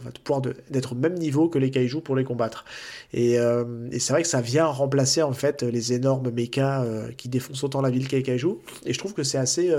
d'être 0.69 0.91
au 0.91 0.95
même 0.95 1.13
niveau 1.13 1.47
que 1.47 1.57
les 1.57 1.71
kaiju 1.71 2.01
pour 2.01 2.17
les 2.17 2.25
combattre. 2.25 2.65
Et, 3.13 3.39
euh, 3.39 3.87
et 3.93 3.99
c'est 3.99 4.11
vrai 4.11 4.23
que 4.23 4.27
ça 4.27 4.41
vient 4.41 4.65
remplacer 4.65 5.21
en 5.21 5.31
fait 5.31 5.63
les 5.63 5.93
énormes 5.93 6.29
mechas 6.31 6.85
qui 7.15 7.29
défoncent 7.29 7.63
autant 7.63 7.81
la 7.81 7.89
ville 7.89 8.09
que 8.09 8.17
les 8.17 8.23
kaiju. 8.23 8.55
Et 8.85 8.91
je 8.91 8.99
trouve 8.99 9.13
que 9.13 9.23
c'est 9.23 9.37
assez 9.37 9.73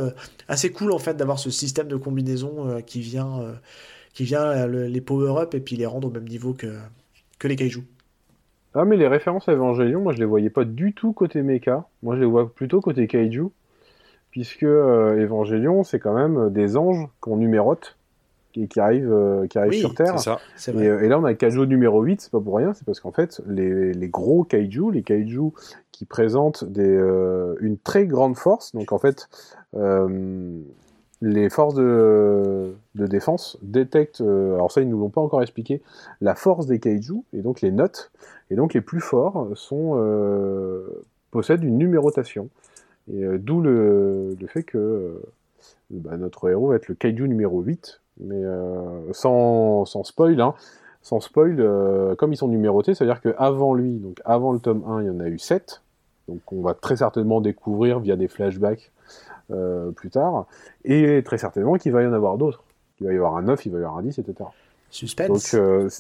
assez 0.49 0.71
cool 0.73 0.91
en 0.91 0.99
fait 0.99 1.19
d'avoir 1.19 1.39
ce 1.39 1.51
système 1.51 1.89
de 1.89 1.97
combinaison 1.97 2.81
qui 2.87 3.03
vient 3.03 3.55
qui 4.15 4.25
vient 4.25 4.67
les 4.67 5.01
power 5.01 5.43
up 5.43 5.55
et 5.55 5.61
puis 5.61 5.77
les 5.77 5.87
rendre 5.87 6.09
au 6.09 6.11
même 6.11 6.29
niveau 6.29 6.55
que 6.55 6.69
que 7.39 7.49
les 7.49 7.57
kaiju. 7.57 7.83
Ah, 8.75 8.85
mais 8.85 8.97
les 8.97 9.07
références 9.07 9.49
à 9.49 9.53
Evangelion, 9.53 10.01
moi 10.01 10.13
je 10.13 10.19
les 10.19 10.25
voyais 10.25 10.51
pas 10.51 10.65
du 10.65 10.95
tout 10.95 11.13
côté 11.13 11.43
mecha. 11.43 11.87
Moi 12.03 12.17
je 12.17 12.21
les 12.21 12.27
vois 12.27 12.53
plutôt 12.53 12.81
côté 12.81 13.07
kaiju. 13.07 13.51
Puisque 14.31 14.65
euh, 14.65 15.23
Evangelion, 15.23 15.85
c'est 15.85 16.01
quand 16.01 16.15
même 16.15 16.37
euh, 16.37 16.51
des 16.51 16.77
anges 16.77 17.07
qu'on 17.21 17.37
numérote 17.37 17.97
et 18.57 18.67
qui 18.67 18.81
arrivent, 18.81 19.13
euh, 19.13 19.47
qui 19.47 19.59
arrivent 19.59 19.79
sur 19.79 19.95
Terre. 19.95 20.19
Ça, 20.19 20.41
et, 20.67 20.87
et, 20.87 21.09
là, 21.09 21.21
on 21.21 21.25
a 21.25 21.31
le 21.31 21.37
kaiju 21.37 21.67
numéro 21.69 22.03
8, 22.03 22.21
c'est 22.21 22.33
pas 22.33 22.41
pour 22.41 22.57
rien, 22.57 22.75
c'est 22.75 22.85
parce 22.85 22.99
qu'en 22.99 23.13
fait, 23.13 23.41
les, 23.47 23.93
les, 23.93 24.09
gros 24.09 24.43
kaiju, 24.43 24.91
les 24.91 25.03
kaiju 25.03 25.53
qui 25.93 26.05
présentent 26.05 26.65
des, 26.65 27.01
une 27.61 27.79
très 27.79 28.07
grande 28.07 28.37
force, 28.37 28.75
donc 28.75 28.91
en 28.91 28.99
fait, 28.99 29.29
les 31.25 31.49
forces 31.49 31.75
de, 31.75 32.75
défense 32.95 33.57
détectent, 33.63 34.21
alors 34.21 34.71
ça, 34.71 34.83
ils 34.83 34.89
nous 34.89 34.99
l'ont 34.99 35.09
pas 35.09 35.21
encore 35.21 35.43
expliqué, 35.43 35.83
la 36.21 36.35
force 36.35 36.67
des 36.67 36.79
kaiju, 36.79 37.23
et 37.33 37.41
donc 37.41 37.61
les 37.61 37.71
notes. 37.71 38.11
Et 38.51 38.57
donc 38.57 38.75
les 38.75 38.81
plus 38.81 39.01
forts 39.01 39.49
euh, 39.73 40.87
possèdent 41.31 41.65
une 41.65 41.79
numérotation. 41.79 42.49
Euh, 43.13 43.39
d'où 43.39 43.61
le, 43.61 44.37
fait 44.49 44.63
que 44.63 44.79
euh, 44.79 45.23
bah, 45.91 46.17
notre 46.17 46.49
héros 46.49 46.69
va 46.69 46.77
être 46.77 46.89
le 46.89 46.95
kaiju 46.95 47.27
numéro 47.29 47.61
8, 47.61 48.01
mais 48.21 48.43
sans, 49.13 49.85
sans, 49.87 50.05
spoil, 50.05 50.41
hein, 50.41 50.55
sans 51.03 51.21
spoil, 51.21 51.57
comme 52.17 52.33
ils 52.33 52.37
sont 52.37 52.49
numérotés, 52.49 52.95
c'est-à-dire 52.95 53.21
qu'avant 53.21 53.75
lui, 53.75 53.99
donc 53.99 54.21
avant 54.25 54.53
le 54.53 54.61
tome 54.61 54.85
1, 54.87 55.03
il 55.03 55.07
y 55.07 55.11
en 55.11 55.21
a 55.21 55.29
eu 55.29 55.39
7, 55.39 55.83
donc 56.29 56.41
on 56.53 56.61
va 56.61 56.75
très 56.75 56.97
certainement 56.97 57.41
découvrir 57.41 57.99
via 57.99 58.17
des 58.17 58.29
flashbacks 58.29 58.93
plus 59.97 60.11
tard, 60.11 60.47
et 60.85 61.23
très 61.23 61.39
certainement 61.39 61.75
qu'il 61.75 61.93
va 61.93 62.03
y 62.03 62.07
en 62.07 62.13
avoir 62.13 62.39
d'autres. 62.39 62.65
Il 63.01 63.07
va 63.07 63.13
y 63.13 63.17
avoir 63.17 63.37
un 63.37 63.43
9, 63.43 63.67
il 63.67 63.73
va 63.73 63.79
y 63.79 63.83
avoir 63.83 63.99
un 63.99 64.03
10, 64.03 64.19
etc. 64.19 64.49
Suspense. 64.91 65.55
Donc 65.55 65.91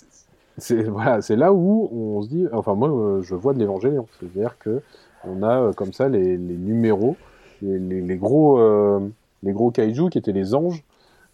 c'est 0.58 0.84
voilà, 0.84 1.20
c'est 1.20 1.36
là 1.36 1.52
où 1.52 1.88
on 1.92 2.22
se 2.22 2.28
dit, 2.28 2.46
enfin 2.52 2.74
moi 2.74 2.88
euh, 2.88 3.22
je 3.22 3.34
vois 3.34 3.54
de 3.54 3.58
l'évangélion, 3.58 4.06
c'est-à-dire 4.18 4.56
que 4.58 4.82
on 5.24 5.42
a 5.42 5.60
euh, 5.60 5.72
comme 5.72 5.92
ça 5.92 6.08
les, 6.08 6.36
les 6.36 6.56
numéros, 6.56 7.16
les, 7.60 7.78
les, 7.78 8.16
gros 8.16 8.58
euh, 8.60 9.00
les 9.42 9.52
gros 9.52 9.70
kaiju 9.70 10.10
qui 10.10 10.18
étaient 10.18 10.32
les 10.32 10.54
anges 10.54 10.84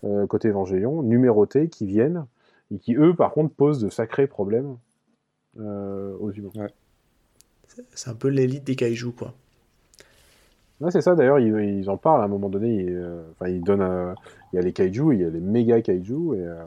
euh, 0.04 0.26
côté 0.26 0.48
Evangelion, 0.48 1.02
numérotés, 1.02 1.68
qui 1.68 1.84
viennent, 1.84 2.24
et 2.72 2.78
qui, 2.78 2.94
eux, 2.94 3.14
par 3.14 3.32
contre, 3.32 3.54
posent 3.54 3.80
de 3.80 3.90
sacrés 3.90 4.26
problèmes 4.26 4.78
euh, 5.58 6.16
aux 6.18 6.30
humains. 6.30 6.68
C'est 7.94 8.10
un 8.10 8.14
peu 8.14 8.28
l'élite 8.28 8.64
des 8.64 8.76
kaijus, 8.76 9.12
quoi. 9.12 9.34
Ouais, 10.80 10.90
c'est 10.90 11.00
ça, 11.02 11.14
d'ailleurs, 11.14 11.38
ils, 11.38 11.78
ils 11.78 11.90
en 11.90 11.96
parlent 11.96 12.22
à 12.22 12.24
un 12.24 12.28
moment 12.28 12.48
donné. 12.48 12.74
Ils, 12.74 12.96
euh, 12.96 13.22
ils 13.46 13.62
donnent. 13.62 13.82
euh, 13.82 14.14
il 14.52 14.56
y 14.56 14.58
a 14.58 14.62
les 14.62 14.72
kaijus, 14.72 15.12
il 15.14 15.20
y 15.20 15.24
a 15.24 15.30
les 15.30 15.40
méga 15.40 15.80
kaijus. 15.82 16.34
Et, 16.34 16.38
euh, 16.40 16.62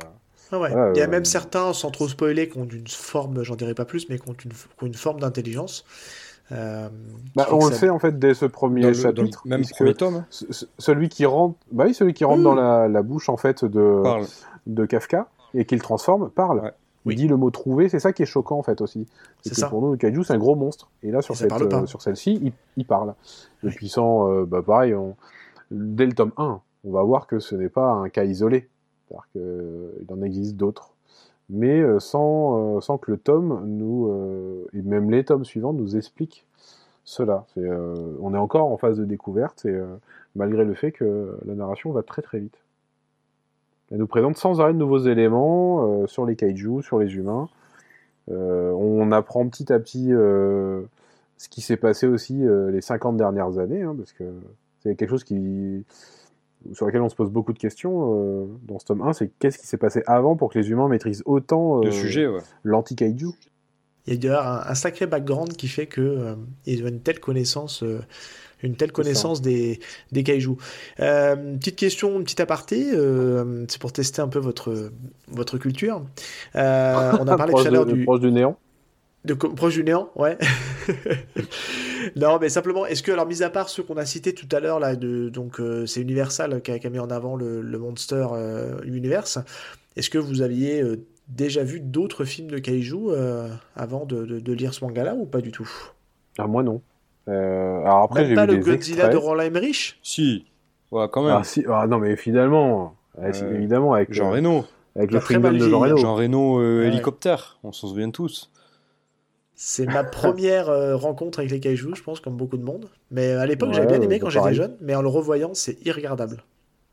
Ah 0.52 0.60
ouais. 0.60 0.70
Voilà, 0.70 0.92
Il 0.94 1.00
y 1.00 1.02
a 1.02 1.06
euh, 1.06 1.10
même 1.10 1.26
certains, 1.26 1.74
sans 1.74 1.90
trop 1.92 2.08
spoiler, 2.08 2.48
qui 2.48 2.58
ont 2.58 2.66
une 2.68 2.88
forme, 2.88 3.42
j'en 3.44 3.56
dirai 3.56 3.74
pas 3.74 3.86
plus, 3.86 4.08
mais 4.10 4.20
qui 4.20 4.30
ont 4.30 4.34
une, 4.34 4.52
qui 4.52 4.84
ont 4.84 4.88
une 4.88 4.94
forme 4.94 5.20
d'intelligence. 5.20 5.84
euh, 6.52 6.90
bah, 7.36 7.48
on 7.52 7.66
le 7.68 7.72
ça- 7.74 7.80
sait 7.80 7.90
en 7.90 8.00
fait 8.00 8.20
dès 8.20 8.34
ce 8.34 8.46
premier 8.46 8.82
Dans 8.82 8.90
le, 8.90 8.94
dans 8.94 9.10
le 9.10 9.16
chapitre. 9.16 9.42
même 9.46 9.64
premier 9.66 9.94
tome, 9.96 10.16
hein, 10.18 10.26
ce- 10.30 10.52
ce- 10.52 10.66
celui 10.78 11.08
qui 11.10 11.26
rentre, 11.26 11.56
bah 11.72 11.86
oui, 11.88 11.94
celui 11.94 12.14
qui 12.14 12.26
rentre 12.26 12.40
Oui. 12.40 12.44
dans 12.44 12.54
la, 12.56 12.88
la 12.90 13.02
bouche 13.02 13.30
en 13.30 13.38
fait 13.38 13.64
de, 13.66 14.02
parle. 14.04 14.26
de 14.68 14.86
Kafka 14.86 15.28
et 15.56 15.66
qui 15.66 15.76
le 15.76 15.82
transforme 15.82 16.30
parle. 16.30 16.60
Ouais. 16.60 16.72
Il 17.06 17.10
Oui. 17.10 17.16
dit 17.16 17.28
le 17.28 17.36
mot 17.38 17.50
trouvé, 17.52 17.90
c'est 17.90 18.00
ça 18.00 18.14
qui 18.14 18.24
est 18.24 18.26
choquant 18.26 18.58
en 18.58 18.64
fait 18.64 18.80
aussi. 18.82 19.08
C'est 19.42 19.54
ça. 19.56 19.68
Pour 19.70 19.82
nous, 19.82 19.92
le 19.92 19.98
kaiju, 19.98 20.24
c'est 20.24 20.34
un 20.34 20.38
gros 20.38 20.56
monstre. 20.56 20.90
Et 21.04 21.12
là, 21.12 21.22
sur, 21.22 21.34
Et 21.34 21.38
cette, 21.38 21.52
euh, 21.52 21.86
sur 21.86 22.02
celle-ci, 22.02 22.40
il, 22.42 22.54
il 22.78 22.86
parle. 22.86 23.14
Le 23.62 23.70
Oui. 23.70 23.76
puissant, 23.76 24.30
euh, 24.32 24.46
bah 24.46 24.62
pareil, 24.66 24.94
on- 24.96 25.16
dès 25.72 26.06
le 26.06 26.14
tome 26.14 26.32
1, 26.38 26.62
on 26.86 26.92
va 26.92 27.04
voir 27.04 27.28
que 27.28 27.40
ce 27.40 27.56
n'est 27.56 27.70
pas 27.70 27.92
un 27.92 28.10
cas 28.10 28.24
isolé. 28.24 28.70
C'est-à-dire 29.10 29.28
qu'il 29.34 30.14
en 30.16 30.22
existe 30.22 30.56
d'autres. 30.56 30.94
Mais 31.50 31.82
euh, 31.82 32.00
sans, 32.00 32.78
euh, 32.78 32.82
sans 32.82 32.98
que 32.98 33.12
le 33.12 33.18
tome 33.18 33.64
nous, 33.66 34.08
euh, 34.08 34.66
et 34.74 34.82
même 34.82 35.12
les 35.12 35.26
tomes 35.26 35.44
suivants, 35.44 35.74
nous 35.74 35.98
expliquent 35.98 36.46
cela. 37.04 37.46
Euh, 37.58 38.16
on 38.22 38.34
est 38.34 38.38
encore 38.38 38.72
en 38.72 38.78
phase 38.78 38.98
de 38.98 39.04
découverte, 39.04 39.66
et 39.66 39.70
euh, 39.72 39.86
malgré 40.38 40.64
le 40.64 40.74
fait 40.74 40.94
que 40.94 41.38
la 41.46 41.54
narration 41.54 41.92
va 41.92 42.02
très 42.02 42.22
très 42.22 42.40
vite. 42.40 42.58
Elle 43.92 44.00
nous 44.00 44.08
présente 44.08 44.38
sans 44.38 44.62
arrêt 44.62 44.74
de 44.74 44.78
nouveaux 44.78 45.00
éléments 45.00 46.02
euh, 46.04 46.08
sur 46.08 46.26
les 46.26 46.36
kaiju, 46.36 46.82
sur 46.82 47.00
les 47.00 47.16
humains. 47.16 47.48
Euh, 48.32 48.72
on 48.72 49.12
apprend 49.12 49.48
petit 49.48 49.72
à 49.72 49.80
petit 49.80 50.14
euh, 50.14 50.82
ce 51.38 51.50
qui 51.50 51.62
s'est 51.62 51.78
passé 51.78 52.08
aussi 52.08 52.46
euh, 52.46 52.72
les 52.72 52.82
50 52.82 53.18
dernières 53.18 53.60
années, 53.60 53.82
hein, 53.84 53.94
parce 53.98 54.14
que 54.14 54.24
c'est 54.82 54.96
quelque 54.96 55.10
chose 55.10 55.24
qui, 55.24 55.86
sur 56.72 56.86
lequel 56.86 57.02
on 57.02 57.10
se 57.10 57.16
pose 57.16 57.30
beaucoup 57.30 57.54
de 57.54 57.60
questions 57.60 58.14
euh, 58.16 58.46
dans 58.64 58.80
ce 58.80 58.86
tome 58.86 59.02
1, 59.02 59.14
c'est 59.14 59.32
qu'est-ce 59.40 59.58
qui 59.58 59.68
s'est 59.68 59.78
passé 59.78 60.04
avant 60.08 60.36
pour 60.36 60.52
que 60.52 60.60
les 60.60 60.70
humains 60.70 60.88
maîtrisent 60.88 61.24
autant 61.26 61.82
Le 61.82 61.90
euh, 61.90 61.92
sujet, 61.92 62.28
ouais. 62.28 62.40
l'anti-kaiju 62.64 63.28
Il 64.08 64.14
y 64.14 64.16
a 64.16 64.20
d'ailleurs 64.20 64.48
un, 64.48 64.64
un 64.66 64.76
sacré 64.76 65.06
background 65.06 65.54
qui 65.54 65.68
fait 65.68 65.88
que 65.88 66.02
euh, 66.02 66.36
ont 66.36 66.88
une 66.88 67.02
telle 67.02 67.20
connaissance, 67.20 67.84
euh, 67.84 68.00
une 68.64 68.76
telle 68.76 68.92
connaissance 68.92 69.42
des, 69.42 69.80
des 70.12 70.24
kaijus. 70.24 70.58
Euh, 71.00 71.36
petite 71.58 71.76
question, 71.76 72.24
petite 72.24 72.40
aparté, 72.40 72.92
euh, 72.94 73.66
c'est 73.70 73.80
pour 73.80 73.92
tester 73.94 74.22
un 74.22 74.28
peu 74.30 74.40
votre, 74.40 74.92
votre 75.28 75.58
culture. 75.58 76.04
Euh, 76.56 77.14
on 77.20 77.28
a 77.28 77.36
parlé 77.36 77.56
tout 77.56 77.68
à 77.68 77.72
l'heure 77.72 77.86
de, 77.86 77.94
du, 77.94 78.04
proche 78.04 78.20
du 78.22 78.32
néant. 78.32 78.58
de 79.26 79.34
proche 79.36 79.74
du 79.76 79.84
néant, 79.84 80.10
ouais. 80.16 80.38
non, 82.16 82.38
mais 82.40 82.50
simplement, 82.50 82.86
est-ce 82.86 83.04
que, 83.04 83.12
alors, 83.12 83.26
mis 83.28 83.44
à 83.44 83.50
part 83.50 83.70
ceux 83.70 83.84
qu'on 83.84 83.98
a 83.98 84.06
cités 84.06 84.34
tout 84.34 84.48
à 84.56 84.60
l'heure, 84.60 84.80
là, 84.80 84.96
de, 84.96 85.30
donc, 85.30 85.60
euh, 85.60 85.86
c'est 85.86 86.02
Universal 86.02 86.62
qui 86.62 86.72
a, 86.72 86.80
qui 86.80 86.88
a 86.88 86.90
mis 86.90 87.00
en 87.00 87.10
avant 87.10 87.36
le, 87.36 87.62
le 87.62 87.78
Monster 87.80 88.28
euh, 88.34 88.82
Universe, 88.84 89.40
est-ce 89.96 90.10
que 90.10 90.18
vous 90.18 90.42
aviez 90.42 90.82
euh, 90.82 91.06
déjà 91.28 91.64
vu 91.64 91.80
d'autres 91.80 92.26
films 92.26 92.50
de 92.52 92.58
kaiju 92.60 93.12
avant 93.76 94.06
de, 94.06 94.26
de- 94.26 94.40
de 94.40 94.54
lire 94.54 94.74
ce 94.74 94.84
manga-là 94.84 95.16
ou 95.16 95.26
pas 95.26 95.42
du 95.42 95.52
tout? 95.52 95.70
Ah, 96.38 96.48
moi 96.48 96.64
non. 96.64 96.82
Euh, 97.30 97.82
alors 97.82 98.04
après, 98.04 98.22
Même 98.22 98.30
j'ai 98.30 98.36
pas 98.36 98.46
vu 98.46 98.48
le 98.48 98.58
des 98.58 98.64
Godzilla 98.64 99.06
extraits. 99.06 99.14
de 99.14 99.18
Roland 99.18 99.44
Emmerich 99.44 100.00
Si, 100.04 100.46
ouais, 100.92 101.08
quand 101.12 101.24
même. 101.24 101.38
Ah, 101.38 101.44
si, 101.44 101.64
ah, 101.70 101.88
non, 101.88 102.00
mais 102.00 102.16
finalement, 102.16 102.96
Euh, 103.20 103.56
évidemment, 103.56 103.94
avec, 103.94 104.12
Jean 104.14 104.28
euh, 104.30 104.36
Reno. 104.36 104.66
avec 104.96 105.12
le 105.12 105.40
mal 105.40 105.58
de 105.58 105.70
Jean 105.70 105.80
Reno. 105.80 105.98
Jean 105.98 106.16
Reno 106.16 106.60
euh, 106.60 106.82
Ouais. 106.82 106.88
hélicoptère, 106.88 107.60
on 107.64 107.72
s'en 107.72 107.88
souvient 107.88 108.12
tous. 108.12 108.52
C'est 109.56 109.88
ma 109.88 110.04
première 110.04 110.70
euh, 110.70 110.96
rencontre 110.96 111.40
avec 111.40 111.50
les 111.52 111.60
kaijus, 111.60 111.96
je 111.96 112.04
pense, 112.04 112.20
comme 112.20 112.38
beaucoup 112.38 112.58
de 112.58 112.64
monde. 112.64 112.90
Mais 113.10 113.32
à 113.32 113.46
l'époque, 113.48 113.70
Ouais, 113.70 113.74
j'avais 113.74 113.88
bien 113.88 114.02
aimé 114.02 114.16
euh, 114.16 114.20
quand 114.20 114.30
bah, 114.30 114.30
j'étais 114.30 114.54
jeune, 114.54 114.78
mais 114.80 114.94
en 114.96 115.02
le 115.02 115.08
revoyant, 115.08 115.54
c'est 115.56 115.84
irregardable. 115.86 116.44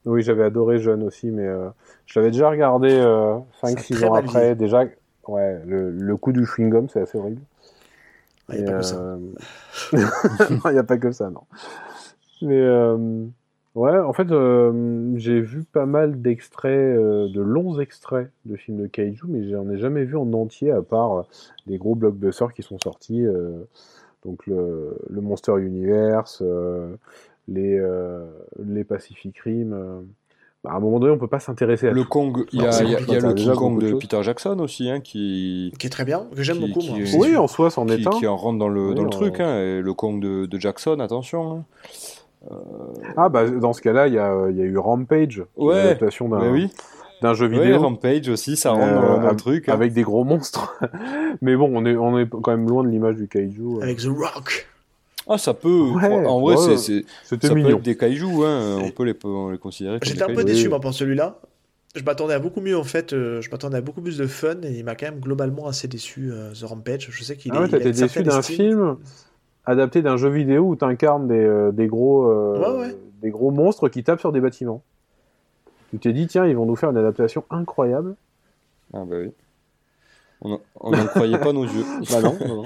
Oui, 0.07 0.23
j'avais 0.23 0.45
adoré 0.45 0.79
Jeune 0.81 1.03
aussi, 1.03 1.31
mais 1.31 1.45
euh, 1.47 1.69
je 2.07 2.19
l'avais 2.19 2.31
déjà 2.31 2.49
regardé 2.51 2.89
euh, 2.91 3.39
Ça 3.53 3.81
a 3.81 3.83
5-6 3.83 3.85
très 3.85 4.05
ans 4.05 4.15
après. 4.15 4.55
Déjà, 4.55 4.85
ouais, 5.27 5.61
le, 5.67 5.91
le 5.91 6.17
coup 6.17 6.33
du 6.33 6.45
chewing-gum, 6.45 6.89
c'est 6.89 7.01
assez 7.01 7.19
horrible. 7.19 7.43
Il 8.51 8.57
n'y 8.57 8.61
a 8.61 8.65
pas 8.65 8.75
que 8.75 8.85
ça. 8.85 9.05
euh, 9.05 9.17
non, 9.93 10.61
il 10.67 10.73
n'y 10.73 10.79
a 10.79 10.85
pas 10.85 10.99
que 10.99 11.13
ça, 11.13 11.31
non. 11.31 11.43
Mais 12.43 12.61
euh, 12.61 13.27
ouais, 13.75 13.99
en 13.99 14.13
fait, 14.13 14.31
euh, 14.33 15.13
j'ai 15.17 15.41
vu 15.41 15.65
pas 15.65 15.87
mal 15.87 16.21
d'extraits, 16.23 16.71
euh, 16.97 17.29
de 17.29 17.41
longs 17.41 17.79
extraits 17.81 18.31
de 18.47 18.57
films 18.57 18.83
de 18.83 18.87
kaiju, 18.87 19.27
mais 19.29 19.49
j'en 19.51 19.69
ai 19.71 19.79
jamais 19.79 20.05
vu 20.05 20.17
en 20.17 20.33
entier 20.33 20.71
à 20.73 20.83
part 20.83 21.13
euh, 21.19 21.23
des 21.67 21.79
gros 21.79 21.95
blockbusters 21.95 22.53
qui 22.55 22.63
sont 22.63 22.79
sortis. 22.79 23.25
euh, 23.27 23.65
donc 24.25 24.47
le, 24.47 24.97
le 25.09 25.21
Monster 25.23 25.59
Universe, 25.61 26.43
euh, 26.43 26.95
les, 27.49 27.79
euh, 27.79 28.27
les 28.65 28.85
Pacific 28.85 29.39
Rim. 29.41 30.05
Euh. 30.65 30.69
Bah, 30.69 30.75
à 30.75 30.77
un 30.77 30.81
moment 30.81 30.99
donné, 31.01 31.13
on 31.13 31.19
peut 31.19 31.27
pas 31.29 31.41
s'intéresser 31.41 31.89
à 31.89 31.93
Le 31.93 32.03
tout. 32.03 32.09
Kong, 32.09 32.45
il 32.53 32.63
y 32.63 32.67
a, 32.67 32.83
y 32.83 32.91
y 32.93 32.97
le 32.97 33.33
King 33.35 33.55
Kong 33.55 33.81
de. 33.83 33.95
Peter 33.95 34.23
Jackson 34.23 34.59
aussi, 34.61 34.91
hein, 34.91 35.01
qui, 35.01 35.73
Qui 35.79 35.87
est 35.87 35.91
très 35.91 36.05
bien, 36.05 36.27
que 36.35 36.43
j'aime 36.43 36.59
beaucoup, 36.61 36.81
qui 36.81 36.91
moi. 36.91 36.99
Oui, 37.19 37.37
en 37.37 37.47
soi, 37.47 37.71
c'en 37.71 37.87
est 37.89 37.99
qui, 37.99 38.07
un. 38.09 38.11
qui 38.11 38.27
en 38.27 38.37
rentre 38.37 38.59
dans 38.59 38.69
le, 38.69 38.89
Oui, 38.91 38.95
dans 38.95 39.05
le 39.05 39.11
truc. 39.11 39.41
Hein, 39.41 39.59
et 39.59 39.81
le 39.81 39.95
Kong 39.95 40.21
de, 40.21 40.47
de 40.47 40.59
Jackson, 40.61 40.99
attention. 41.01 41.53
hein. 41.53 41.65
Ah 43.19 43.29
bah 43.29 43.49
dans 43.51 43.75
ce 43.75 43.83
cas-là, 43.83 44.07
il 44.09 44.15
y 44.15 44.19
a, 44.19 44.49
il 44.49 44.57
y 44.57 44.63
a 44.63 44.65
eu 44.65 44.79
Rampage, 44.79 45.45
Ouais, 45.59 45.75
l'adaptation 45.77 46.27
d'un 46.31 46.51
oui. 46.51 46.71
d'un 47.21 47.35
jeu 47.35 47.49
Ouais, 47.49 47.59
vidéo 47.61 47.81
Rampage 47.81 48.29
aussi, 48.31 48.57
ça 48.57 48.71
rentre 48.71 48.95
dans, 48.95 49.03
Euh, 49.19 49.23
dans 49.23 49.31
le 49.31 49.37
truc. 49.37 49.69
hein. 49.69 49.75
avec 49.75 49.93
des 49.93 50.01
gros 50.03 50.25
monstres. 50.25 50.75
Mais 51.43 51.55
bon, 51.55 51.71
on 51.75 51.85
est, 51.85 51.97
on 51.97 52.19
est 52.19 52.27
quand 52.31 52.51
même 52.51 52.67
loin 52.67 52.83
de 52.83 52.89
l'image 52.89 53.17
du 53.17 53.29
kaiju. 53.29 53.61
euh. 53.79 53.83
Avec 53.83 53.99
The 53.99 54.07
Rock. 54.09 54.67
Ah, 55.33 55.39
ça 55.39 55.55
peut. 55.55 55.69
Ouais, 55.93 56.27
en 56.27 56.41
vrai, 56.41 56.57
ouais, 56.57 56.77
c'est, 56.77 57.05
ça 57.25 57.37
peut 57.37 57.55
mignon. 57.55 57.77
être 57.77 57.83
des 57.83 57.97
kaijus. 57.97 58.25
Hein, 58.45 58.79
on 58.83 58.91
peut 58.91 59.05
les, 59.05 59.15
on 59.25 59.51
les 59.51 59.59
considérer 59.59 60.01
comme 60.01 60.09
J'étais 60.09 60.25
un 60.25 60.35
peu 60.35 60.43
déçu, 60.45 60.69
moi, 60.69 60.81
pour 60.81 60.93
celui-là. 60.93 61.39
Je 61.95 62.03
m'attendais 62.03 62.35
à 62.35 62.39
beaucoup 62.41 62.61
mieux, 62.61 62.77
en 62.77 62.85
fait. 62.85 63.13
euh, 63.13 63.41
je 63.41 63.51
m'attendais 63.51 63.79
à 63.79 63.81
beaucoup 63.81 64.01
plus 64.01 64.19
de 64.19 64.27
fun, 64.27 64.57
et 64.65 64.79
il 64.79 64.85
m'a 64.85 64.95
quand 64.97 65.07
même 65.07 65.21
globalement 65.21 65.67
assez 65.69 65.87
déçu, 65.89 66.31
euh, 66.33 66.53
The 66.53 66.65
Rampage. 66.65 67.09
Je 67.11 67.23
sais 67.25 67.37
qu'il 67.37 67.53
Ah 67.55 67.61
ouais, 67.63 67.69
t'étais 67.69 67.93
déçu 67.93 68.23
d'un 68.23 68.43
film 68.43 68.97
adapté 69.67 70.03
d'un 70.03 70.17
jeu 70.17 70.29
vidéo 70.31 70.65
où 70.69 70.77
t'incarnes 70.77 71.29
des, 71.29 71.35
euh, 71.35 71.71
des 71.73 71.87
gros 71.87 72.27
euh, 72.27 72.59
Ouais, 72.59 72.81
ouais. 72.87 72.97
des 73.23 73.31
gros 73.31 73.51
monstres 73.53 73.89
qui 73.89 74.03
tapent 74.03 74.21
sur 74.21 74.33
des 74.33 74.41
bâtiments. 74.41 74.83
Tu 75.91 75.99
t'es 75.99 76.13
dit 76.13 76.27
tiens, 76.27 76.47
ils 76.47 76.57
vont 76.57 76.67
nous 76.67 76.77
faire 76.77 76.91
une 76.91 76.97
adaptation 76.97 77.45
incroyable. 77.51 78.15
Ah, 78.95 79.05
bah 79.05 79.17
oui. 79.21 79.31
On 80.43 80.53
en- 80.53 80.61
on 80.81 80.91
n'en 80.93 81.07
croyait 81.07 81.39
pas 81.39 81.53
nos 81.53 81.65
yeux. 81.65 81.85
Bah 82.11 82.23
non, 82.23 82.37
non, 82.41 82.55
non. 82.63 82.65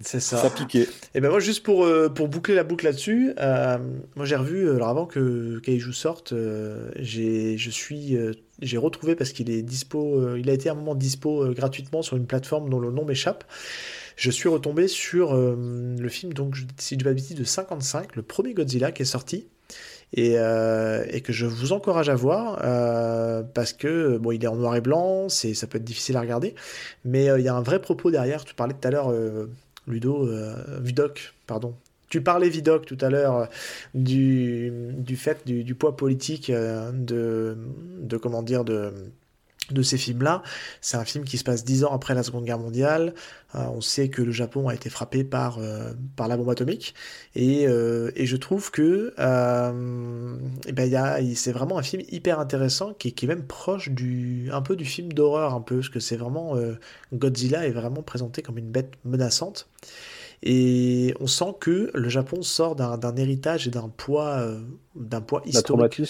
C'est 0.00 0.20
ça. 0.20 0.36
Ça 0.38 0.50
piquait. 0.50 0.86
Et 1.14 1.20
ben 1.20 1.28
moi, 1.30 1.40
juste 1.40 1.64
pour, 1.64 1.84
euh, 1.84 2.08
pour 2.08 2.28
boucler 2.28 2.54
la 2.54 2.62
boucle 2.62 2.84
là-dessus, 2.84 3.32
euh, 3.40 3.78
moi 4.14 4.24
j'ai 4.24 4.36
revu, 4.36 4.68
euh, 4.68 4.76
alors 4.76 4.88
avant 4.88 5.06
que 5.06 5.58
Kaiju 5.58 5.92
sorte, 5.92 6.32
euh, 6.32 6.90
j'ai, 6.96 7.58
je 7.58 7.70
suis, 7.70 8.16
euh, 8.16 8.32
j'ai 8.62 8.76
retrouvé 8.78 9.16
parce 9.16 9.32
qu'il 9.32 9.50
est 9.50 9.62
dispo, 9.62 10.20
euh, 10.20 10.38
il 10.38 10.48
a 10.48 10.52
été 10.52 10.68
à 10.68 10.72
un 10.72 10.76
moment 10.76 10.94
dispo 10.94 11.42
euh, 11.44 11.52
gratuitement 11.52 12.02
sur 12.02 12.16
une 12.16 12.26
plateforme 12.26 12.70
dont 12.70 12.78
le 12.78 12.90
nom 12.92 13.04
m'échappe. 13.04 13.44
Je 14.16 14.30
suis 14.30 14.48
retombé 14.48 14.86
sur 14.88 15.34
euh, 15.34 15.96
le 15.98 16.08
film, 16.08 16.32
donc, 16.32 16.56
si 16.76 16.94
je 16.94 16.98
dis 16.98 17.04
pas 17.04 17.14
de 17.14 17.44
55, 17.44 18.14
le 18.16 18.22
premier 18.22 18.54
Godzilla 18.54 18.92
qui 18.92 19.02
est 19.02 19.04
sorti. 19.04 19.46
Et, 20.14 20.38
euh, 20.38 21.04
et 21.10 21.20
que 21.20 21.34
je 21.34 21.44
vous 21.44 21.72
encourage 21.72 22.08
à 22.08 22.14
voir 22.14 22.60
euh, 22.64 23.42
parce 23.42 23.74
que 23.74 24.16
bon 24.16 24.32
il 24.32 24.42
est 24.42 24.46
en 24.46 24.56
noir 24.56 24.74
et 24.74 24.80
blanc 24.80 25.28
c'est 25.28 25.52
ça 25.52 25.66
peut 25.66 25.76
être 25.76 25.84
difficile 25.84 26.16
à 26.16 26.20
regarder 26.20 26.54
mais 27.04 27.28
euh, 27.28 27.38
il 27.38 27.44
y 27.44 27.48
a 27.48 27.54
un 27.54 27.60
vrai 27.60 27.78
propos 27.78 28.10
derrière 28.10 28.46
tu 28.46 28.54
parlais 28.54 28.72
tout 28.72 28.88
à 28.88 28.90
l'heure 28.90 29.12
Ludo, 29.86 30.28
Vidoc, 30.80 31.34
pardon. 31.46 31.74
Tu 32.10 32.22
parlais, 32.22 32.48
Vidoc, 32.48 32.84
tout 32.84 32.98
à 33.00 33.08
l'heure, 33.08 33.48
du, 33.94 34.70
du 34.98 35.16
fait 35.16 35.46
du, 35.46 35.64
du 35.64 35.74
poids 35.74 35.96
politique 35.96 36.50
de, 36.50 37.56
de, 38.00 38.16
comment 38.18 38.42
dire, 38.42 38.64
de, 38.64 38.92
de 39.70 39.82
ces 39.82 39.98
films-là. 39.98 40.42
C'est 40.80 40.96
un 40.96 41.04
film 41.04 41.24
qui 41.24 41.38
se 41.38 41.44
passe 41.44 41.64
dix 41.64 41.84
ans 41.84 41.92
après 41.92 42.14
la 42.14 42.22
Seconde 42.22 42.44
Guerre 42.44 42.58
mondiale. 42.58 43.14
Euh, 43.54 43.60
on 43.74 43.80
sait 43.80 44.08
que 44.08 44.22
le 44.22 44.32
Japon 44.32 44.68
a 44.68 44.74
été 44.74 44.90
frappé 44.90 45.24
par, 45.24 45.58
euh, 45.58 45.92
par 46.16 46.28
la 46.28 46.36
bombe 46.36 46.50
atomique. 46.50 46.94
Et, 47.34 47.66
euh, 47.66 48.10
et 48.16 48.26
je 48.26 48.36
trouve 48.36 48.70
que 48.70 49.14
eh 50.66 50.72
ben, 50.72 51.34
c'est 51.34 51.52
vraiment 51.52 51.78
un 51.78 51.82
film 51.82 52.02
hyper 52.10 52.40
intéressant 52.40 52.92
qui, 52.94 53.08
est- 53.08 53.12
qui 53.12 53.24
est 53.24 53.28
même 53.28 53.46
proche 53.46 53.90
du, 53.90 54.48
un 54.52 54.62
peu 54.62 54.76
du 54.76 54.84
film 54.84 55.12
d'horreur, 55.12 55.54
un 55.54 55.60
peu, 55.60 55.76
parce 55.76 55.88
que 55.88 56.00
c'est 56.00 56.16
vraiment... 56.16 56.56
Godzilla 57.12 57.66
est 57.66 57.70
vraiment 57.70 58.02
présenté 58.02 58.42
comme 58.42 58.58
une 58.58 58.70
bête 58.70 58.92
menaçante. 59.04 59.68
Et 60.42 61.14
on 61.20 61.26
sent 61.26 61.54
que 61.60 61.90
le 61.94 62.08
Japon 62.08 62.42
sort 62.42 62.76
d'un 62.76 63.16
héritage 63.16 63.66
et 63.66 63.70
d'un 63.70 63.88
poids 63.88 64.46
d'un 64.98 65.20
poids 65.20 65.42
historique, 65.46 66.00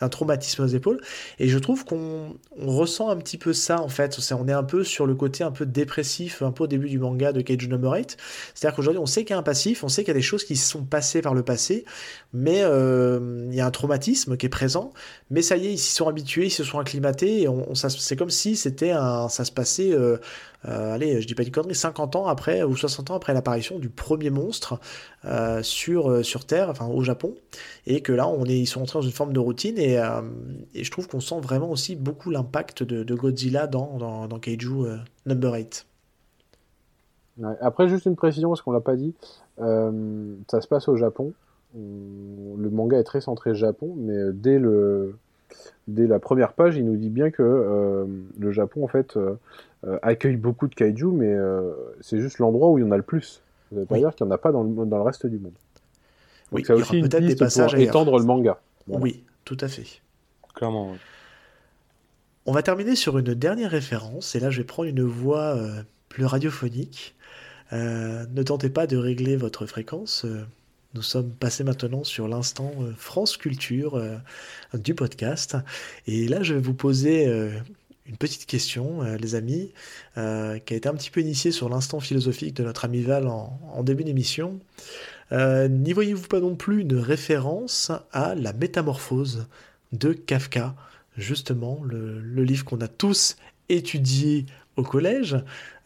un 0.00 0.08
traumatisme 0.08 0.64
aux 0.64 0.68
épaules. 0.68 1.00
Et 1.38 1.48
je 1.48 1.58
trouve 1.58 1.84
qu'on 1.84 2.36
ressent 2.60 3.08
un 3.08 3.16
petit 3.16 3.38
peu 3.38 3.52
ça 3.52 3.80
en 3.80 3.88
fait. 3.88 4.18
On 4.32 4.48
est 4.48 4.52
un 4.52 4.64
peu 4.64 4.84
sur 4.84 5.06
le 5.06 5.14
côté 5.14 5.44
un 5.44 5.50
peu 5.50 5.66
dépressif, 5.66 6.42
un 6.42 6.52
peu 6.52 6.64
au 6.64 6.66
début 6.66 6.88
du 6.88 6.98
manga 6.98 7.32
de 7.32 7.40
Cage 7.40 7.68
Number 7.68 7.92
8. 7.92 8.16
C'est-à-dire 8.54 8.76
qu'aujourd'hui, 8.76 9.00
on 9.00 9.06
sait 9.06 9.24
qu'il 9.24 9.30
y 9.30 9.34
a 9.34 9.38
un 9.38 9.42
passif, 9.42 9.84
on 9.84 9.88
sait 9.88 10.02
qu'il 10.02 10.08
y 10.08 10.10
a 10.12 10.14
des 10.14 10.22
choses 10.22 10.44
qui 10.44 10.56
se 10.56 10.68
sont 10.68 10.84
passées 10.84 11.22
par 11.22 11.34
le 11.34 11.42
passé, 11.42 11.84
mais 12.32 12.60
euh, 12.62 13.46
il 13.50 13.54
y 13.54 13.60
a 13.60 13.66
un 13.66 13.70
traumatisme 13.70 14.36
qui 14.36 14.46
est 14.46 14.50
présent. 14.50 14.92
Mais 15.30 15.42
ça 15.42 15.56
y 15.56 15.66
est, 15.66 15.72
ils 15.72 15.78
s'y 15.78 15.94
sont 15.94 16.08
habitués, 16.08 16.46
ils 16.46 16.50
se 16.50 16.64
sont 16.64 16.78
acclimatés. 16.78 17.42
Et 17.42 17.48
on, 17.48 17.74
c'est 17.74 18.16
comme 18.16 18.30
si 18.30 18.56
c'était 18.56 18.90
un, 18.90 19.28
ça 19.28 19.44
se 19.44 19.52
passait. 19.52 19.92
Euh, 19.92 20.18
euh, 20.66 20.94
allez, 20.94 21.20
je 21.20 21.26
dis 21.26 21.34
pas 21.34 21.44
du 21.44 21.52
connerie, 21.52 21.74
50 21.74 22.16
ans 22.16 22.26
après 22.26 22.62
ou 22.64 22.76
60 22.76 23.10
ans 23.10 23.14
après 23.14 23.34
l'apparition 23.34 23.78
du 23.78 23.88
premier 23.88 24.30
monstre 24.30 24.80
sur, 25.62 26.24
sur 26.24 26.44
Terre, 26.44 26.70
enfin 26.70 26.86
au 26.86 27.02
Japon, 27.02 27.34
et 27.86 28.00
que 28.00 28.12
là 28.12 28.25
on 28.28 28.44
est, 28.44 28.58
ils 28.58 28.66
sont 28.66 28.82
entrés 28.82 28.98
dans 28.98 29.06
une 29.06 29.12
forme 29.12 29.32
de 29.32 29.40
routine, 29.40 29.78
et, 29.78 30.00
et 30.74 30.84
je 30.84 30.90
trouve 30.90 31.08
qu'on 31.08 31.20
sent 31.20 31.40
vraiment 31.40 31.70
aussi 31.70 31.96
beaucoup 31.96 32.30
l'impact 32.30 32.82
de, 32.82 33.14
Godzilla 33.14 33.66
dans, 33.66 33.98
dans, 33.98 34.28
dans 34.28 34.38
Kaiju 34.38 34.86
Number 35.26 35.54
8. 35.54 35.86
Après, 37.60 37.88
juste 37.88 38.06
une 38.06 38.16
précision, 38.16 38.48
parce 38.48 38.62
qu'on 38.62 38.72
l'a 38.72 38.80
pas 38.80 38.96
dit, 38.96 39.14
ça 39.58 40.60
se 40.60 40.68
passe 40.68 40.88
au 40.88 40.96
Japon. 40.96 41.32
Le 41.74 42.70
manga 42.70 42.98
est 42.98 43.04
très 43.04 43.20
centré 43.20 43.54
Japon, 43.54 43.94
mais 43.96 44.32
dès 44.32 44.58
le, 44.58 45.16
dès 45.88 46.06
la 46.06 46.18
première 46.18 46.52
page, 46.52 46.76
il 46.76 46.84
nous 46.86 46.96
dit 46.96 47.10
bien 47.10 47.30
que 47.30 48.06
le 48.38 48.52
Japon, 48.52 48.84
en 48.84 48.88
fait, 48.88 49.16
euh, 49.86 49.98
accueille 50.02 50.36
beaucoup 50.36 50.66
de 50.66 50.74
kaiju, 50.74 51.06
mais 51.06 51.32
euh, 51.32 51.72
c'est 52.00 52.18
juste 52.18 52.38
l'endroit 52.38 52.70
où 52.70 52.78
il 52.78 52.84
y 52.84 52.84
en 52.84 52.90
a 52.90 52.96
le 52.96 53.02
plus. 53.02 53.42
Ça 53.70 53.76
veut 53.76 53.84
pas 53.84 53.98
dire 53.98 54.14
qu'il 54.14 54.26
n'y 54.26 54.32
en 54.32 54.34
a 54.34 54.38
pas 54.38 54.50
dans 54.50 54.62
le, 54.62 54.86
dans 54.86 54.96
le 54.96 55.02
reste 55.02 55.26
du 55.26 55.38
monde. 55.38 55.52
Donc 56.50 56.60
oui, 56.60 56.64
ça 56.64 56.74
aussi 56.74 56.98
une 56.98 57.08
piste 57.08 57.22
des 57.22 57.36
passages 57.36 57.72
pour 57.72 57.80
étendre 57.80 58.18
le 58.18 58.24
manga. 58.24 58.60
Oui, 58.86 59.24
tout 59.44 59.56
à 59.60 59.68
fait. 59.68 60.00
Clairement. 60.54 60.96
On 62.46 62.52
va 62.52 62.62
terminer 62.62 62.94
sur 62.94 63.18
une 63.18 63.34
dernière 63.34 63.70
référence, 63.70 64.34
et 64.34 64.40
là 64.40 64.50
je 64.50 64.58
vais 64.58 64.64
prendre 64.64 64.88
une 64.88 65.02
voix 65.02 65.56
euh, 65.56 65.82
plus 66.08 66.24
radiophonique. 66.24 67.14
ne 67.72 68.42
tentez 68.42 68.70
pas 68.70 68.86
de 68.86 68.96
régler 68.96 69.36
votre 69.36 69.66
fréquence. 69.66 70.24
nous 70.94 71.02
sommes 71.02 71.30
passés 71.30 71.64
maintenant 71.64 72.04
sur 72.04 72.28
l'instant 72.28 72.72
France 72.96 73.36
Culture 73.36 74.00
du 74.74 74.94
podcast. 74.94 75.56
Et 76.06 76.28
là 76.28 76.42
je 76.42 76.54
vais 76.54 76.60
vous 76.60 76.74
poser 76.74 77.26
une 78.08 78.16
petite 78.16 78.46
question, 78.46 79.02
euh, 79.02 79.16
les 79.16 79.34
amis, 79.34 79.72
euh, 80.16 80.58
qui 80.58 80.74
a 80.74 80.76
été 80.76 80.88
un 80.88 80.94
petit 80.94 81.10
peu 81.10 81.20
initiée 81.20 81.50
sur 81.50 81.68
l'instant 81.68 82.00
philosophique 82.00 82.54
de 82.54 82.62
notre 82.62 82.84
ami 82.84 83.02
Val 83.02 83.26
en, 83.26 83.82
début 83.82 84.04
d'émission. 84.04 84.60
Euh, 85.32 85.68
n'y 85.68 85.92
voyez-vous 85.92 86.28
pas 86.28 86.40
non 86.40 86.54
plus 86.54 86.82
une 86.82 86.96
référence 86.96 87.90
à 88.12 88.34
la 88.34 88.52
métamorphose 88.52 89.46
de 89.92 90.12
Kafka, 90.12 90.74
justement, 91.16 91.80
le, 91.84 92.20
livre 92.42 92.64
qu'on 92.64 92.80
a 92.80 92.88
tous 92.88 93.36
étudié 93.68 94.46
au 94.76 94.82
collège, 94.82 95.36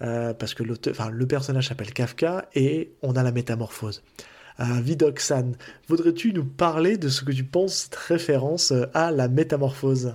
parce 0.01 0.55
que 0.55 0.63
le 0.65 1.27
personnage 1.27 1.69
s'appelle 1.69 1.93
Kafka 1.93 2.49
et 2.55 2.93
on 3.03 3.13
a 3.13 3.23
la 3.23 3.31
métamorphose. 3.31 4.03
Vidoxan, 4.59 5.53
voudrais-tu 5.89 6.33
nous 6.33 6.45
parler 6.45 6.99
de 6.99 7.09
ce 7.09 7.23
que 7.25 7.33
tu 7.33 7.45
penses 7.45 7.75
cette 7.75 7.95
référence 7.95 8.75
à 8.93 9.11
la 9.11 9.29
métamorphose? 9.29 10.15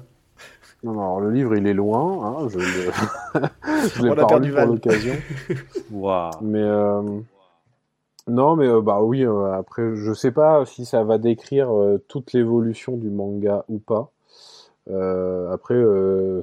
Non, 0.86 0.94
non, 0.94 1.20
le 1.20 1.32
livre, 1.32 1.56
il 1.56 1.66
est 1.66 1.74
loin. 1.74 2.44
Hein, 2.44 2.48
je 2.50 2.60
l'ai 4.04 4.16
pas 4.16 4.40
lu 4.40 4.54
pour 4.54 4.66
l'occasion. 4.66 5.16
Mais 6.42 6.62
euh, 6.62 7.02
non, 8.28 8.56
mais 8.56 8.68
euh, 8.68 8.82
bah 8.82 9.02
oui. 9.02 9.24
Euh, 9.26 9.54
après, 9.54 9.96
je 9.96 10.14
sais 10.14 10.32
pas 10.32 10.66
si 10.66 10.86
ça 10.86 11.04
va 11.04 11.18
décrire 11.18 11.70
toute 12.08 12.34
l'évolution 12.34 12.98
du 12.98 13.10
manga 13.10 13.66
ou 13.70 13.80
pas. 13.80 14.12
après, 15.52 15.82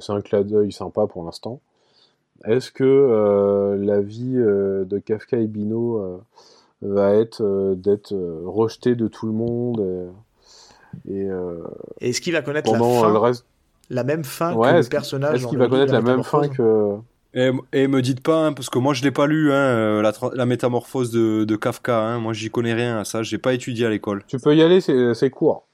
c'est 0.01 0.11
un 0.11 0.21
clin 0.21 0.41
d'œil 0.41 0.71
sympa 0.71 1.07
pour 1.07 1.23
l'instant. 1.23 1.59
Est-ce 2.45 2.71
que 2.71 3.77
la 3.79 4.01
vie 4.01 4.35
de 4.35 4.97
Kafka 4.99 5.37
et 5.37 5.47
Bino 5.47 6.21
va 6.81 7.15
être 7.15 7.75
d'être 7.75 8.13
rejeté 8.45 8.95
de 8.95 9.07
tout 9.07 9.27
le 9.27 9.33
monde 9.33 10.11
et, 11.09 11.27
est-ce 12.01 12.21
qu'il 12.21 12.33
va 12.33 12.41
connaître 12.41 12.71
la 12.71 12.77
fin 12.77 13.11
le 13.11 13.17
reste 13.17 13.45
la 13.89 14.03
même 14.03 14.23
fin 14.23 14.53
que 14.53 14.77
le 14.77 14.89
personnage. 14.89 15.35
Est-ce 15.35 15.47
qu'il 15.47 15.57
va 15.57 15.67
connaître 15.67 15.93
la, 15.93 16.01
même 16.01 16.23
fin 16.23 16.47
que. 16.47 16.97
Et, 17.35 17.49
et, 17.71 17.87
me 17.87 18.01
dites 18.01 18.21
pas, 18.21 18.45
hein, 18.45 18.53
parce 18.53 18.69
que 18.69 18.77
moi 18.77 18.93
je 18.93 19.03
l'ai 19.03 19.11
pas 19.11 19.25
lu, 19.25 19.51
hein, 19.51 19.55
euh, 19.55 20.01
la, 20.03 20.13
la, 20.33 20.45
métamorphose 20.45 21.09
de, 21.09 21.45
de 21.45 21.55
Kafka. 21.55 21.99
Hein, 21.99 22.19
moi 22.19 22.33
j'y 22.33 22.51
connais 22.51 22.73
rien 22.73 22.99
à 22.99 23.05
ça, 23.05 23.23
j'ai 23.23 23.39
pas 23.39 23.53
étudié 23.53 23.87
à 23.87 23.89
l'école. 23.89 24.23
Tu 24.27 24.37
peux 24.37 24.55
y 24.55 24.61
aller, 24.61 24.81
c'est 24.81 25.29
court. 25.31 25.65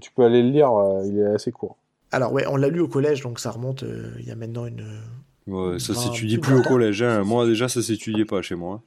Tu 0.00 0.10
peux, 0.10 0.22
aller 0.24 0.42
le 0.42 0.48
lire, 0.48 0.72
euh, 0.72 1.02
il 1.04 1.18
est 1.18 1.34
assez 1.34 1.52
court. 1.52 1.76
Alors 2.12 2.32
ouais, 2.32 2.46
on 2.48 2.56
l'a 2.56 2.68
lu 2.68 2.80
au 2.80 2.88
collège, 2.88 3.20
donc 3.22 3.40
ça 3.40 3.50
remonte. 3.50 3.82
Euh, 3.82 4.12
il 4.20 4.26
y 4.26 4.30
a 4.30 4.36
maintenant 4.36 4.64
une. 4.64 4.84
Ouais, 5.46 5.78
ça 5.78 5.94
s'étudie 5.94 6.38
plus 6.38 6.58
au 6.58 6.62
collège. 6.62 7.02
Moi 7.02 7.46
déjà 7.46 7.68
ça 7.68 7.82
s'étudiait 7.82 8.24
pas 8.24 8.40
chez 8.40 8.54
moi. 8.54 8.80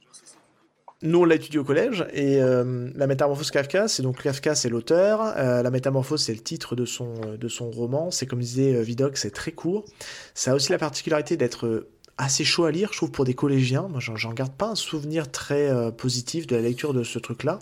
Nous, 1.02 1.20
on 1.20 1.24
l'a 1.26 1.34
étudié 1.34 1.58
au 1.58 1.64
collège, 1.64 2.06
et 2.14 2.40
euh, 2.40 2.88
la 2.94 3.06
métamorphose 3.06 3.50
Kafka, 3.50 3.86
c'est 3.86 4.02
donc 4.02 4.22
Kafka, 4.22 4.54
c'est 4.54 4.70
l'auteur, 4.70 5.34
euh, 5.36 5.62
la 5.62 5.70
métamorphose, 5.70 6.22
c'est 6.22 6.32
le 6.32 6.40
titre 6.40 6.74
de 6.74 6.86
son, 6.86 7.12
de 7.38 7.48
son 7.48 7.70
roman, 7.70 8.10
c'est 8.10 8.24
comme 8.24 8.40
disait 8.40 8.82
Vidocq, 8.82 9.18
c'est 9.18 9.30
très 9.30 9.52
court. 9.52 9.84
Ça 10.32 10.52
a 10.52 10.54
aussi 10.54 10.72
la 10.72 10.78
particularité 10.78 11.36
d'être 11.36 11.86
assez 12.18 12.44
chaud 12.44 12.64
à 12.64 12.70
lire, 12.70 12.90
je 12.92 12.98
trouve, 12.98 13.10
pour 13.10 13.24
des 13.24 13.34
collégiens. 13.34 13.88
Moi, 13.88 14.00
j'en 14.00 14.32
garde 14.32 14.52
pas 14.52 14.70
un 14.70 14.74
souvenir 14.74 15.30
très 15.30 15.92
positif 15.92 16.46
de 16.46 16.56
la 16.56 16.62
lecture 16.62 16.94
de 16.94 17.02
ce 17.02 17.18
truc-là. 17.18 17.58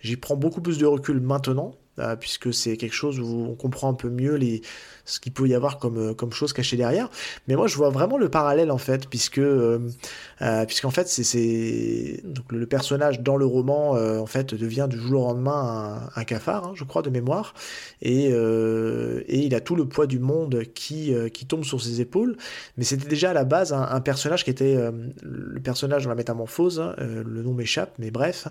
J'y 0.00 0.16
prends 0.16 0.36
beaucoup 0.36 0.60
plus 0.60 0.78
de 0.78 0.86
recul 0.86 1.20
maintenant, 1.20 1.74
puisque 2.20 2.52
c'est 2.52 2.76
quelque 2.76 2.94
chose 2.94 3.20
où 3.20 3.46
on 3.50 3.54
comprend 3.54 3.90
un 3.90 3.94
peu 3.94 4.08
mieux 4.08 4.34
les, 4.34 4.62
ce 5.08 5.18
qu'il 5.20 5.32
peut 5.32 5.48
y 5.48 5.54
avoir 5.54 5.78
comme, 5.78 5.98
euh, 5.98 6.14
comme 6.14 6.32
chose 6.32 6.52
cachée 6.52 6.76
derrière. 6.76 7.08
Mais 7.48 7.56
moi, 7.56 7.66
je 7.66 7.76
vois 7.76 7.88
vraiment 7.88 8.18
le 8.18 8.28
parallèle, 8.28 8.70
en 8.70 8.78
fait, 8.78 9.08
puisque, 9.08 9.38
euh, 9.38 9.78
euh, 10.42 10.66
puisqu'en 10.66 10.90
fait, 10.90 11.08
c'est, 11.08 12.20
donc 12.24 12.52
le, 12.52 12.66
personnage 12.66 13.20
dans 13.22 13.36
le 13.36 13.46
roman, 13.46 13.92
en 13.92 14.26
fait, 14.26 14.54
devient 14.54 14.86
du 14.90 14.98
jour 14.98 15.22
au 15.22 15.28
lendemain 15.28 16.10
un, 16.14 16.24
cafard, 16.24 16.66
hein, 16.66 16.72
je 16.74 16.84
crois, 16.84 17.00
de 17.00 17.08
mémoire, 17.08 17.54
et, 18.02 18.26
et 18.26 19.38
il 19.38 19.54
a 19.54 19.60
tout 19.60 19.74
le 19.74 19.88
poids 19.88 20.06
du 20.06 20.18
monde 20.18 20.64
qui, 20.74 21.14
qui 21.32 21.46
tombe 21.46 21.64
sur 21.64 21.80
ses 21.80 22.02
épaules. 22.02 22.36
Mais 22.76 22.84
c'était 22.84 23.08
déjà 23.08 23.30
à 23.30 23.32
la 23.32 23.44
base 23.44 23.72
un, 23.72 24.00
personnage 24.00 24.44
qui 24.44 24.50
était 24.50 24.76
le 25.22 25.60
personnage 25.60 26.04
dans 26.04 26.10
la 26.10 26.16
métamorphose, 26.16 26.80
hein, 26.80 26.94
le 26.98 27.42
nom 27.42 27.54
m'échappe, 27.54 27.94
mais 27.98 28.10
bref, 28.10 28.48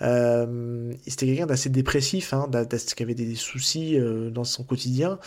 c'était 0.00 1.26
quelqu'un 1.26 1.46
d'assez 1.46 1.70
dépressif, 1.70 2.34
hein, 2.34 2.48
qui 2.94 3.02
avait 3.02 3.14
des 3.14 3.34
soucis 3.34 3.98
dans 4.32 4.44
son 4.44 4.64
quotidien, 4.64 5.18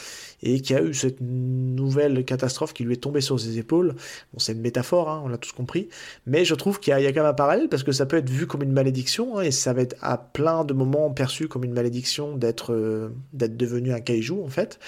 et 0.42 0.62
qui 0.62 0.76
a 0.76 0.82
eu 0.82 0.94
cette 0.94 1.22
nouvelle 1.22 2.26
catastrophe 2.26 2.74
qui 2.74 2.84
lui 2.84 2.94
est 2.94 2.98
tombée 2.98 3.22
sur 3.22 3.40
ses 3.40 3.58
épaules. 3.58 3.96
Bon, 4.34 4.40
c'est 4.40 4.54
une 4.54 4.62
métaphore, 4.62 5.10
hein, 5.10 5.22
on 5.26 5.28
l'a 5.28 5.38
tous 5.38 5.52
compris, 5.52 5.90
mais 6.26 6.46
je 6.46 6.56
trouve 6.56 6.80
qu'il 6.80 6.92
y, 6.92 7.06
a 7.06 7.12
quand 7.12 7.22
même 7.22 7.30
un 7.30 7.34
parallèle 7.34 7.70
parce 7.70 7.84
que 7.84 7.92
ça 7.92 8.06
peut 8.06 8.18
être 8.18 8.30
vu 8.30 8.48
comme 8.48 8.64
une 8.64 8.72
malédiction 8.72 9.38
hein, 9.38 9.42
et 9.42 9.52
ça 9.52 9.74
va 9.74 9.82
être 9.82 9.96
à 10.02 10.18
plein 10.18 10.66
de 10.66 10.74
moments 10.74 11.10
perçu 11.12 11.48
comme 11.48 11.64
une 11.64 11.74
malédiction 11.74 12.36
d'être 12.36 12.74
euh, 12.74 13.10
d'être 13.34 13.58
devenu 13.58 13.94
un 13.94 14.00
kaiju 14.00 14.44
en 14.44 14.50
fait. 14.50 14.80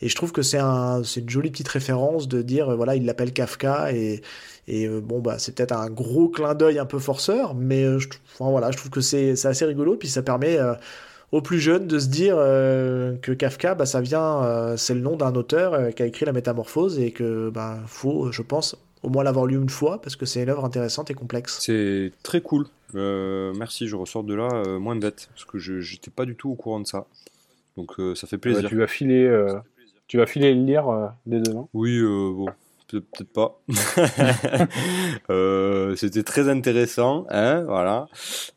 Et 0.00 0.08
je 0.08 0.14
trouve 0.14 0.32
que 0.32 0.42
c'est 0.42 0.58
un, 0.58 1.02
une 1.02 1.30
jolie 1.30 1.50
petite 1.50 1.68
référence 1.68 2.28
de 2.28 2.42
dire 2.42 2.70
euh, 2.70 2.76
voilà 2.76 2.96
il 2.96 3.04
l'appelle 3.04 3.32
Kafka 3.32 3.92
et, 3.92 4.22
et 4.66 4.86
euh, 4.86 5.00
bon 5.00 5.20
bah 5.20 5.38
c'est 5.38 5.54
peut-être 5.54 5.72
un 5.72 5.90
gros 5.90 6.28
clin 6.28 6.54
d'œil 6.54 6.78
un 6.78 6.86
peu 6.86 6.98
forceur, 6.98 7.54
mais 7.54 7.98
je, 7.98 8.08
voilà 8.38 8.70
je 8.70 8.76
trouve 8.76 8.90
que 8.90 9.00
c'est 9.00 9.32
assez 9.46 9.64
rigolo 9.64 9.96
puis 9.96 10.08
ça 10.08 10.22
permet 10.22 10.58
aux 11.32 11.42
plus 11.42 11.58
jeunes 11.58 11.86
de 11.86 11.98
se 11.98 12.08
dire 12.08 12.36
euh, 12.38 13.16
que 13.16 13.32
Kafka, 13.32 13.74
bah, 13.74 13.86
ça 13.86 14.00
vient, 14.00 14.42
euh, 14.42 14.76
c'est 14.76 14.94
le 14.94 15.00
nom 15.00 15.16
d'un 15.16 15.34
auteur 15.34 15.74
euh, 15.74 15.90
qui 15.90 16.02
a 16.02 16.06
écrit 16.06 16.24
La 16.24 16.32
Métamorphose 16.32 16.98
et 16.98 17.10
que 17.10 17.50
bah, 17.50 17.80
faut, 17.86 18.30
je 18.30 18.42
pense, 18.42 18.76
au 19.02 19.08
moins 19.08 19.24
l'avoir 19.24 19.46
lu 19.46 19.56
une 19.56 19.68
fois 19.68 20.00
parce 20.00 20.16
que 20.16 20.26
c'est 20.26 20.42
une 20.42 20.48
œuvre 20.48 20.64
intéressante 20.64 21.10
et 21.10 21.14
complexe. 21.14 21.58
C'est 21.60 22.12
très 22.22 22.40
cool. 22.40 22.66
merci, 22.94 23.88
je 23.88 23.96
ressors 23.96 24.24
de 24.24 24.34
là 24.34 24.48
moins 24.78 24.96
bête 24.96 25.28
parce 25.32 25.44
que 25.44 25.58
je 25.58 25.74
n'étais 25.74 26.10
pas 26.10 26.24
du 26.24 26.36
tout 26.36 26.50
au 26.50 26.54
courant 26.54 26.80
de 26.80 26.86
ça. 26.86 27.06
Donc 27.76 27.94
ça 28.14 28.26
fait 28.26 28.38
plaisir. 28.38 28.68
tu 28.68 28.76
vas 28.76 28.86
filer, 28.86 29.46
tu 30.06 30.18
vas 30.18 30.26
filer 30.26 30.54
le 30.54 30.62
lire 30.62 31.10
dès 31.26 31.40
demain. 31.40 31.66
Oui, 31.74 32.00
bon, 32.00 32.46
peut-être 32.88 33.32
pas. 33.32 33.60
Euh, 35.30 35.96
c'était 35.96 36.22
très 36.22 36.48
intéressant, 36.48 37.26
hein, 37.30 37.64
voilà. 37.64 38.06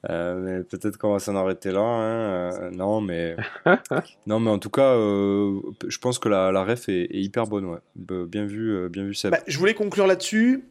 Euh, 0.10 0.36
mais 0.36 0.64
peut-être 0.64 0.98
qu'on 0.98 1.14
va 1.14 1.20
s'en 1.20 1.36
arrêter 1.36 1.72
là. 1.72 1.80
Hein, 1.80 2.54
euh, 2.54 2.72
non, 2.72 2.99
mais 2.99 3.36
non, 4.28 4.40
mais 4.40 4.49
en 4.49 4.60
tout 4.60 4.70
cas, 4.70 4.94
je 4.95 5.98
pense 5.99 6.20
que 6.20 6.28
la, 6.28 6.52
la 6.52 6.64
ref 6.64 6.90
est, 6.90 7.08
hyper 7.12 7.45
bonne, 7.48 7.66
ouais. 7.66 7.80
Bien 7.95 8.45
vu, 8.45 8.90
bien 8.90 9.06
vu 9.06 9.14
Seb. 9.14 9.32
Bah, 9.32 9.40
je 9.48 9.58
voulais 9.58 9.74
conclure 9.74 10.08
là-dessus. 10.08 10.66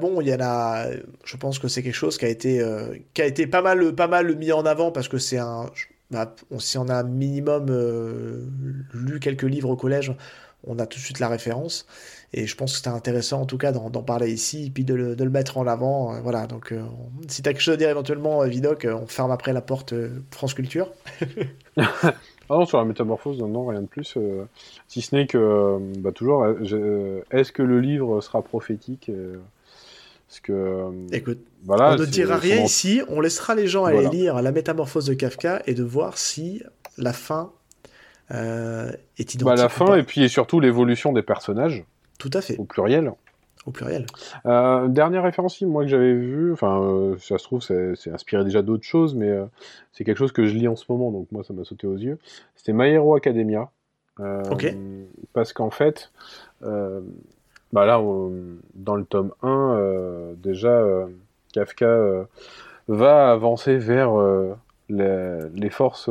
bon, 0.00 0.20
il 0.20 0.28
y 0.28 0.34
en 0.34 0.40
a. 0.40 0.86
Je 1.24 1.36
pense 1.36 1.58
que 1.58 1.68
c'est 1.68 1.82
quelque 1.82 1.94
chose 1.94 2.16
qui 2.16 2.26
a 2.26 2.28
été, 2.28 2.64
qui 3.14 3.22
a 3.22 3.26
été 3.26 3.46
pas 3.46 3.62
mal, 3.62 3.94
pas 3.94 4.08
mal 4.08 4.36
mis 4.36 4.52
en 4.52 4.64
avant 4.66 4.92
parce 4.92 5.08
que 5.08 5.18
c'est 5.18 5.38
un. 5.38 5.66
Bah, 6.10 6.34
si 6.58 6.78
on 6.78 6.88
a 6.88 6.94
un 6.94 7.04
minimum 7.04 7.66
lu 8.94 9.20
quelques 9.20 9.42
livres 9.42 9.70
au 9.70 9.76
collège, 9.76 10.14
on 10.64 10.78
a 10.78 10.86
tout 10.86 10.98
de 10.98 11.04
suite 11.04 11.18
la 11.18 11.28
référence. 11.28 11.86
Et 12.32 12.46
je 12.46 12.54
pense 12.56 12.70
que 12.72 12.76
c'était 12.76 12.88
intéressant 12.90 13.40
en 13.40 13.46
tout 13.46 13.58
cas 13.58 13.72
d'en 13.72 13.90
parler 14.04 14.30
ici, 14.32 14.66
et 14.66 14.70
puis 14.70 14.84
de 14.84 14.94
le, 14.94 15.16
de 15.16 15.24
le 15.24 15.30
mettre 15.30 15.58
en 15.58 15.66
avant. 15.66 16.14
Euh, 16.14 16.20
voilà, 16.20 16.46
donc 16.46 16.70
euh, 16.72 16.82
si 17.28 17.42
tu 17.42 17.48
as 17.48 17.52
quelque 17.52 17.62
chose 17.62 17.74
à 17.74 17.76
dire 17.76 17.88
éventuellement, 17.90 18.42
euh, 18.42 18.46
Vidoc, 18.46 18.86
on 18.88 19.06
ferme 19.08 19.32
après 19.32 19.52
la 19.52 19.60
porte 19.62 19.94
France 20.30 20.54
Culture. 20.54 20.88
Ah 22.52 22.56
non, 22.56 22.66
sur 22.66 22.78
la 22.78 22.84
métamorphose, 22.84 23.38
non, 23.38 23.66
rien 23.66 23.80
de 23.82 23.86
plus. 23.86 24.14
euh, 24.16 24.44
si 24.88 25.02
ce 25.02 25.14
n'est 25.14 25.28
que, 25.28 25.78
bah, 25.98 26.10
toujours, 26.10 26.44
est-ce 27.30 27.52
que 27.52 27.62
le 27.62 27.80
livre 27.80 28.20
sera 28.20 28.42
prophétique 28.42 29.08
Parce 30.28 30.40
que, 30.40 30.84
Écoute, 31.12 31.38
voilà, 31.64 31.92
on 31.92 31.98
ne 31.98 32.06
dira 32.06 32.36
rien 32.36 32.60
en- 32.60 32.64
ici, 32.64 33.02
on 33.08 33.20
laissera 33.20 33.54
les 33.54 33.68
gens 33.68 33.84
aller 33.84 33.98
Voilà. 34.02 34.10
lire 34.10 34.42
La 34.42 34.50
métamorphose 34.50 35.06
de 35.06 35.14
Kafka 35.14 35.62
et 35.66 35.74
de 35.74 35.84
voir 35.84 36.18
si 36.18 36.62
la 36.98 37.12
fin 37.12 37.52
euh, 38.32 38.90
est 39.18 39.34
identique. 39.34 39.44
Bah, 39.44 39.54
la 39.54 39.66
ou 39.66 39.68
fin, 39.68 39.94
et 39.96 40.02
puis 40.02 40.22
et 40.24 40.28
surtout 40.28 40.58
l'évolution 40.58 41.12
des 41.12 41.22
personnages, 41.22 41.84
Tout 42.20 42.30
à 42.32 42.40
fait, 42.40 42.56
au 42.58 42.64
pluriel. 42.64 43.12
au 43.66 43.72
pluriel. 43.72 44.06
Euh, 44.46 44.86
dernière 44.86 45.24
référence, 45.24 45.60
moi, 45.62 45.82
que 45.82 45.88
j'avais 45.90 46.12
vu, 46.14 46.52
enfin, 46.52 46.80
euh, 46.80 47.16
ça 47.18 47.36
se 47.38 47.44
trouve, 47.44 47.60
c'est 47.60 48.10
inspiré 48.12 48.44
déjà 48.44 48.62
d'autres 48.62 48.84
choses, 48.86 49.14
mais 49.16 49.28
euh, 49.28 49.44
c'est 49.92 50.04
quelque 50.04 50.18
chose 50.18 50.30
que 50.32 50.46
je 50.46 50.54
lis 50.54 50.68
en 50.68 50.76
ce 50.76 50.84
moment, 50.88 51.10
donc 51.10 51.26
moi, 51.32 51.42
ça 51.42 51.52
m'a 51.52 51.64
sauté 51.64 51.86
aux 51.88 51.96
yeux. 51.96 52.18
C'était 52.54 52.72
My 52.72 52.86
Hero 52.90 53.16
Academia. 53.16 53.68
Ok. 54.50 54.72
Parce 55.32 55.52
qu'en 55.52 55.70
fait, 55.70 56.12
bah 56.62 57.86
là, 57.86 58.00
on- 58.00 58.32
dans 58.74 58.96
le 58.96 59.04
tome 59.04 59.32
1, 59.42 59.76
euh, 59.78 60.34
déjà, 60.36 60.84
Kafka 61.54 62.26
va 62.88 63.30
avancer 63.32 63.76
vers 63.78 64.10
les, 64.90 65.38
les 65.54 65.70
forces 65.70 66.10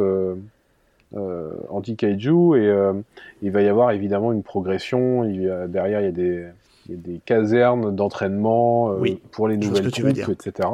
anti-kaiju 1.70 2.56
et 2.56 2.68
euh, 2.68 2.94
il 3.42 3.52
va 3.52 3.62
y 3.62 3.68
avoir 3.68 3.92
évidemment 3.92 4.32
une 4.32 4.44
progression. 4.44 5.24
Il 5.24 5.42
y 5.42 5.50
a- 5.50 5.68
derrière, 5.68 6.02
il 6.02 6.06
y 6.06 6.08
a 6.08 6.12
des, 6.12 6.46
il 6.88 6.96
y 6.96 6.98
a 6.98 7.02
des 7.02 7.20
casernes 7.26 7.96
d'entraînement 7.96 8.92
euh, 8.92 8.98
Oui, 9.00 9.22
pour 9.32 9.48
les 9.48 9.58
nouvelles 9.58 9.92
troupes, 9.92 10.30
etc. 10.32 10.70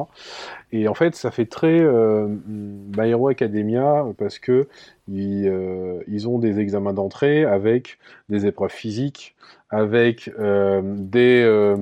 Et 0.71 0.87
en 0.87 0.93
fait, 0.93 1.15
ça 1.15 1.31
fait 1.31 1.45
très 1.45 1.79
euh, 1.79 2.27
My 2.47 3.09
Hero 3.09 3.27
Academia 3.29 4.05
parce 4.17 4.39
que 4.39 4.67
ils, 5.07 5.47
euh, 5.47 5.99
ils 6.07 6.27
ont 6.27 6.39
des 6.39 6.59
examens 6.59 6.93
d'entrée 6.93 7.45
avec 7.45 7.97
des 8.29 8.45
épreuves 8.45 8.71
physiques, 8.71 9.35
avec 9.69 10.29
euh, 10.39 10.81
des 10.83 11.43
euh, 11.45 11.77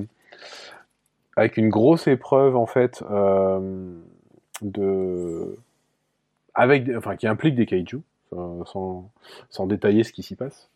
avec 1.35 1.57
une 1.57 1.69
grosse 1.69 2.07
épreuve 2.07 2.55
en 2.55 2.67
fait 2.67 3.03
euh, 3.09 3.59
de 4.61 5.55
avec 6.53 6.88
enfin 6.95 7.15
qui 7.15 7.25
implique 7.27 7.55
des 7.55 7.65
kaiju 7.65 7.99
sans, 8.65 9.10
détailler 9.68 10.03
ce 10.03 10.11
qui 10.14 10.23
s'y 10.23 10.35
passe. 10.35 10.69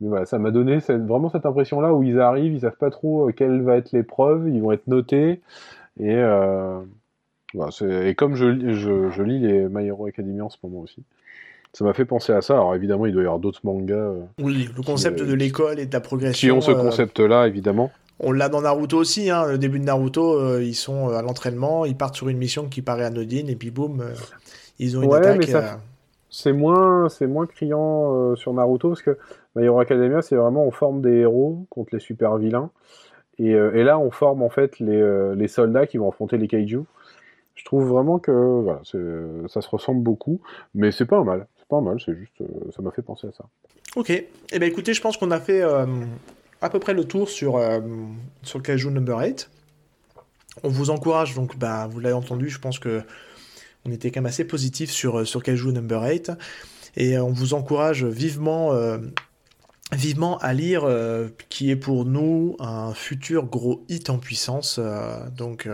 Mais 0.00 0.08
voilà, 0.08 0.26
ça 0.26 0.38
m'a 0.38 0.50
donné 0.50 0.80
cette- 0.80 1.06
vraiment 1.06 1.30
cette 1.30 1.46
impression-là 1.46 1.94
où 1.94 2.02
ils 2.02 2.18
arrivent, 2.20 2.52
ils 2.54 2.60
savent 2.60 2.76
pas 2.76 2.90
trop 2.90 3.28
euh, 3.28 3.32
quelle 3.32 3.62
va 3.62 3.76
être 3.76 3.92
l'épreuve, 3.92 4.48
ils 4.48 4.60
vont 4.60 4.72
être 4.72 4.86
notés. 4.88 5.40
Et, 6.00 6.16
euh, 6.16 6.80
voilà, 7.54 7.70
c'est- 7.70 8.08
et 8.10 8.14
comme 8.14 8.34
je, 8.34 8.46
lis- 8.46 8.74
je, 8.74 9.10
je 9.10 9.22
lis 9.22 9.38
les 9.38 9.68
My 9.68 9.86
Hero 9.86 10.06
Academia 10.06 10.44
en 10.44 10.48
ce 10.50 10.56
moment 10.62 10.80
aussi, 10.80 11.02
ça 11.72 11.84
m'a 11.84 11.92
fait 11.92 12.04
penser 12.04 12.32
à 12.32 12.40
ça. 12.42 12.54
Alors 12.54 12.74
évidemment, 12.74 13.06
il 13.06 13.12
doit 13.12 13.22
y 13.22 13.26
avoir 13.26 13.38
d'autres 13.38 13.60
mangas 13.64 13.94
euh, 13.94 14.20
Oui, 14.42 14.68
le 14.76 14.82
concept 14.82 15.22
de 15.22 15.32
l'école 15.34 15.78
et 15.78 15.86
de 15.86 15.92
la 15.92 16.00
qui 16.00 16.06
progression. 16.08 16.56
ont 16.56 16.60
ce 16.60 16.72
concept-là, 16.72 17.46
évidemment. 17.46 17.92
On 18.20 18.32
l'a 18.32 18.48
dans 18.48 18.62
Naruto 18.62 18.98
aussi, 18.98 19.30
hein. 19.30 19.46
le 19.46 19.58
début 19.58 19.78
de 19.80 19.84
Naruto, 19.84 20.34
euh, 20.38 20.62
ils 20.62 20.74
sont 20.74 21.08
à 21.10 21.22
l'entraînement, 21.22 21.84
ils 21.84 21.96
partent 21.96 22.14
sur 22.16 22.28
une 22.28 22.38
mission 22.38 22.66
qui 22.68 22.80
paraît 22.82 23.04
anodine, 23.04 23.48
et 23.48 23.56
puis 23.56 23.70
boum, 23.70 24.00
euh, 24.00 24.12
ils 24.78 24.96
ont 24.98 25.02
une 25.02 25.10
Ouais, 25.10 25.18
attaque. 25.18 25.38
mais 25.38 25.46
ça- 25.46 25.80
C'est 26.34 26.54
moins, 26.54 27.10
c'est 27.10 27.26
moins 27.26 27.46
criant 27.46 28.16
euh, 28.16 28.36
sur 28.36 28.54
Naruto 28.54 28.88
parce 28.88 29.02
que 29.02 29.18
My 29.54 29.66
Hero 29.66 29.78
Academia, 29.80 30.22
c'est 30.22 30.34
vraiment 30.34 30.64
on 30.64 30.70
forme 30.70 31.02
des 31.02 31.18
héros 31.18 31.66
contre 31.68 31.90
les 31.92 32.00
super 32.00 32.38
vilains. 32.38 32.70
Et, 33.38 33.54
euh, 33.54 33.76
et 33.76 33.84
là, 33.84 33.98
on 33.98 34.10
forme 34.10 34.42
en 34.42 34.48
fait 34.48 34.78
les, 34.78 34.96
euh, 34.96 35.34
les 35.34 35.46
soldats 35.46 35.86
qui 35.86 35.98
vont 35.98 36.08
affronter 36.08 36.38
les 36.38 36.48
kaiju. 36.48 36.80
Je 37.54 37.64
trouve 37.66 37.84
vraiment 37.84 38.18
que 38.18 38.32
voilà, 38.32 38.80
ça 39.46 39.60
se 39.60 39.68
ressemble 39.68 40.02
beaucoup, 40.02 40.40
mais 40.74 40.90
c'est 40.90 41.04
pas 41.04 41.22
mal. 41.22 41.46
C'est 41.58 41.68
pas 41.68 41.82
mal, 41.82 42.00
c'est 42.04 42.16
juste, 42.16 42.42
ça 42.74 42.80
m'a 42.80 42.90
fait 42.92 43.02
penser 43.02 43.26
à 43.26 43.32
ça. 43.32 43.44
Ok, 43.94 44.08
eh 44.10 44.58
ben 44.58 44.66
écoutez, 44.66 44.94
je 44.94 45.02
pense 45.02 45.18
qu'on 45.18 45.30
a 45.30 45.38
fait 45.38 45.62
à 45.62 46.70
peu 46.70 46.78
près 46.78 46.94
le 46.94 47.04
tour 47.04 47.28
sur, 47.28 47.60
sur 48.42 48.62
Kaiju 48.62 48.90
Number 48.90 49.18
8. 49.18 49.50
On 50.62 50.68
vous 50.68 50.88
encourage, 50.88 51.34
donc 51.34 51.58
bah, 51.58 51.86
vous 51.90 52.00
l'avez 52.00 52.14
entendu, 52.14 52.48
je 52.48 52.58
pense 52.58 52.78
que 52.78 53.02
on 53.84 53.90
était 53.90 54.10
quand 54.10 54.20
même 54.20 54.28
assez 54.28 54.44
positif 54.44 54.90
sur, 54.90 55.20
euh, 55.20 55.24
sur 55.24 55.42
Kaiju 55.42 55.72
Number 55.72 56.02
8. 56.02 56.32
Et 56.96 57.16
euh, 57.16 57.22
on 57.22 57.32
vous 57.32 57.54
encourage 57.54 58.04
vivement, 58.04 58.72
euh, 58.72 58.98
vivement 59.92 60.38
à 60.38 60.52
lire, 60.52 60.86
qui 61.48 61.70
est 61.70 61.76
pour 61.76 62.04
nous 62.04 62.56
un 62.60 62.94
futur 62.94 63.46
gros 63.46 63.84
hit 63.88 64.10
en 64.10 64.18
puissance. 64.18 64.80
donc 65.36 65.68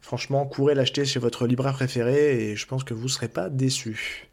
franchement, 0.00 0.44
courez 0.44 0.74
l'acheter 0.74 1.04
chez 1.04 1.20
votre 1.20 1.46
libraire 1.46 1.74
préféré 1.74 2.50
et 2.50 2.56
je 2.56 2.66
pense 2.66 2.82
que 2.82 2.94
vous 2.94 3.04
ne 3.04 3.08
serez 3.08 3.28
pas 3.28 3.48
déçus. 3.48 4.27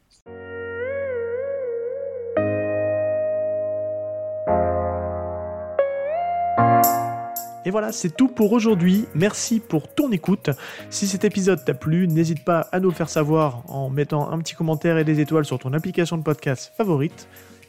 Et 7.66 7.70
voilà, 7.72 7.90
c'est 7.90 8.16
tout 8.16 8.28
pour 8.28 8.52
aujourd'hui. 8.52 9.06
Merci 9.16 9.58
pour 9.58 9.92
ton 9.92 10.12
écoute. 10.12 10.50
Si 10.88 11.08
cet 11.08 11.24
épisode 11.24 11.64
t'a 11.64 11.74
plu, 11.74 12.06
n'hésite 12.06 12.44
pas 12.44 12.68
à 12.70 12.78
nous 12.78 12.90
le 12.90 12.94
faire 12.94 13.08
savoir 13.08 13.64
en 13.66 13.90
mettant 13.90 14.30
un 14.30 14.38
petit 14.38 14.54
commentaire 14.54 14.98
et 14.98 15.04
des 15.04 15.18
étoiles 15.18 15.44
sur 15.44 15.58
ton 15.58 15.72
application 15.72 16.16
de 16.16 16.22
podcast 16.22 16.72
favorite. 16.76 17.26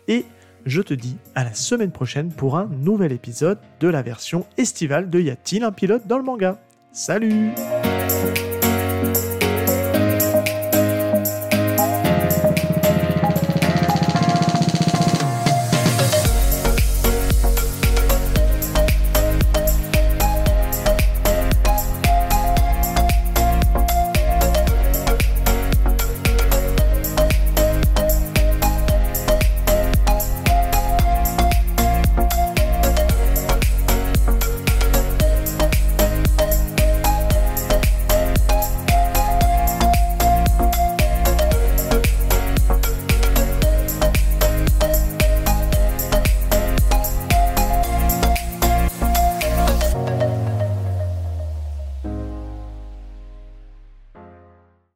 Et 0.07 0.23
je 0.67 0.83
te 0.83 0.93
dis 0.93 1.17
à 1.33 1.43
la 1.43 1.55
semaine 1.55 1.91
prochaine 1.91 2.29
pour 2.31 2.57
un 2.57 2.69
nouvel 2.79 3.11
épisode 3.11 3.57
de 3.79 3.87
la 3.87 4.03
version 4.03 4.45
estivale 4.59 5.09
de 5.09 5.19
Y 5.19 5.31
a-t-il 5.31 5.63
un 5.63 5.71
pilote 5.71 6.05
dans 6.05 6.19
le 6.19 6.23
manga? 6.23 6.61
Salut 6.91 7.49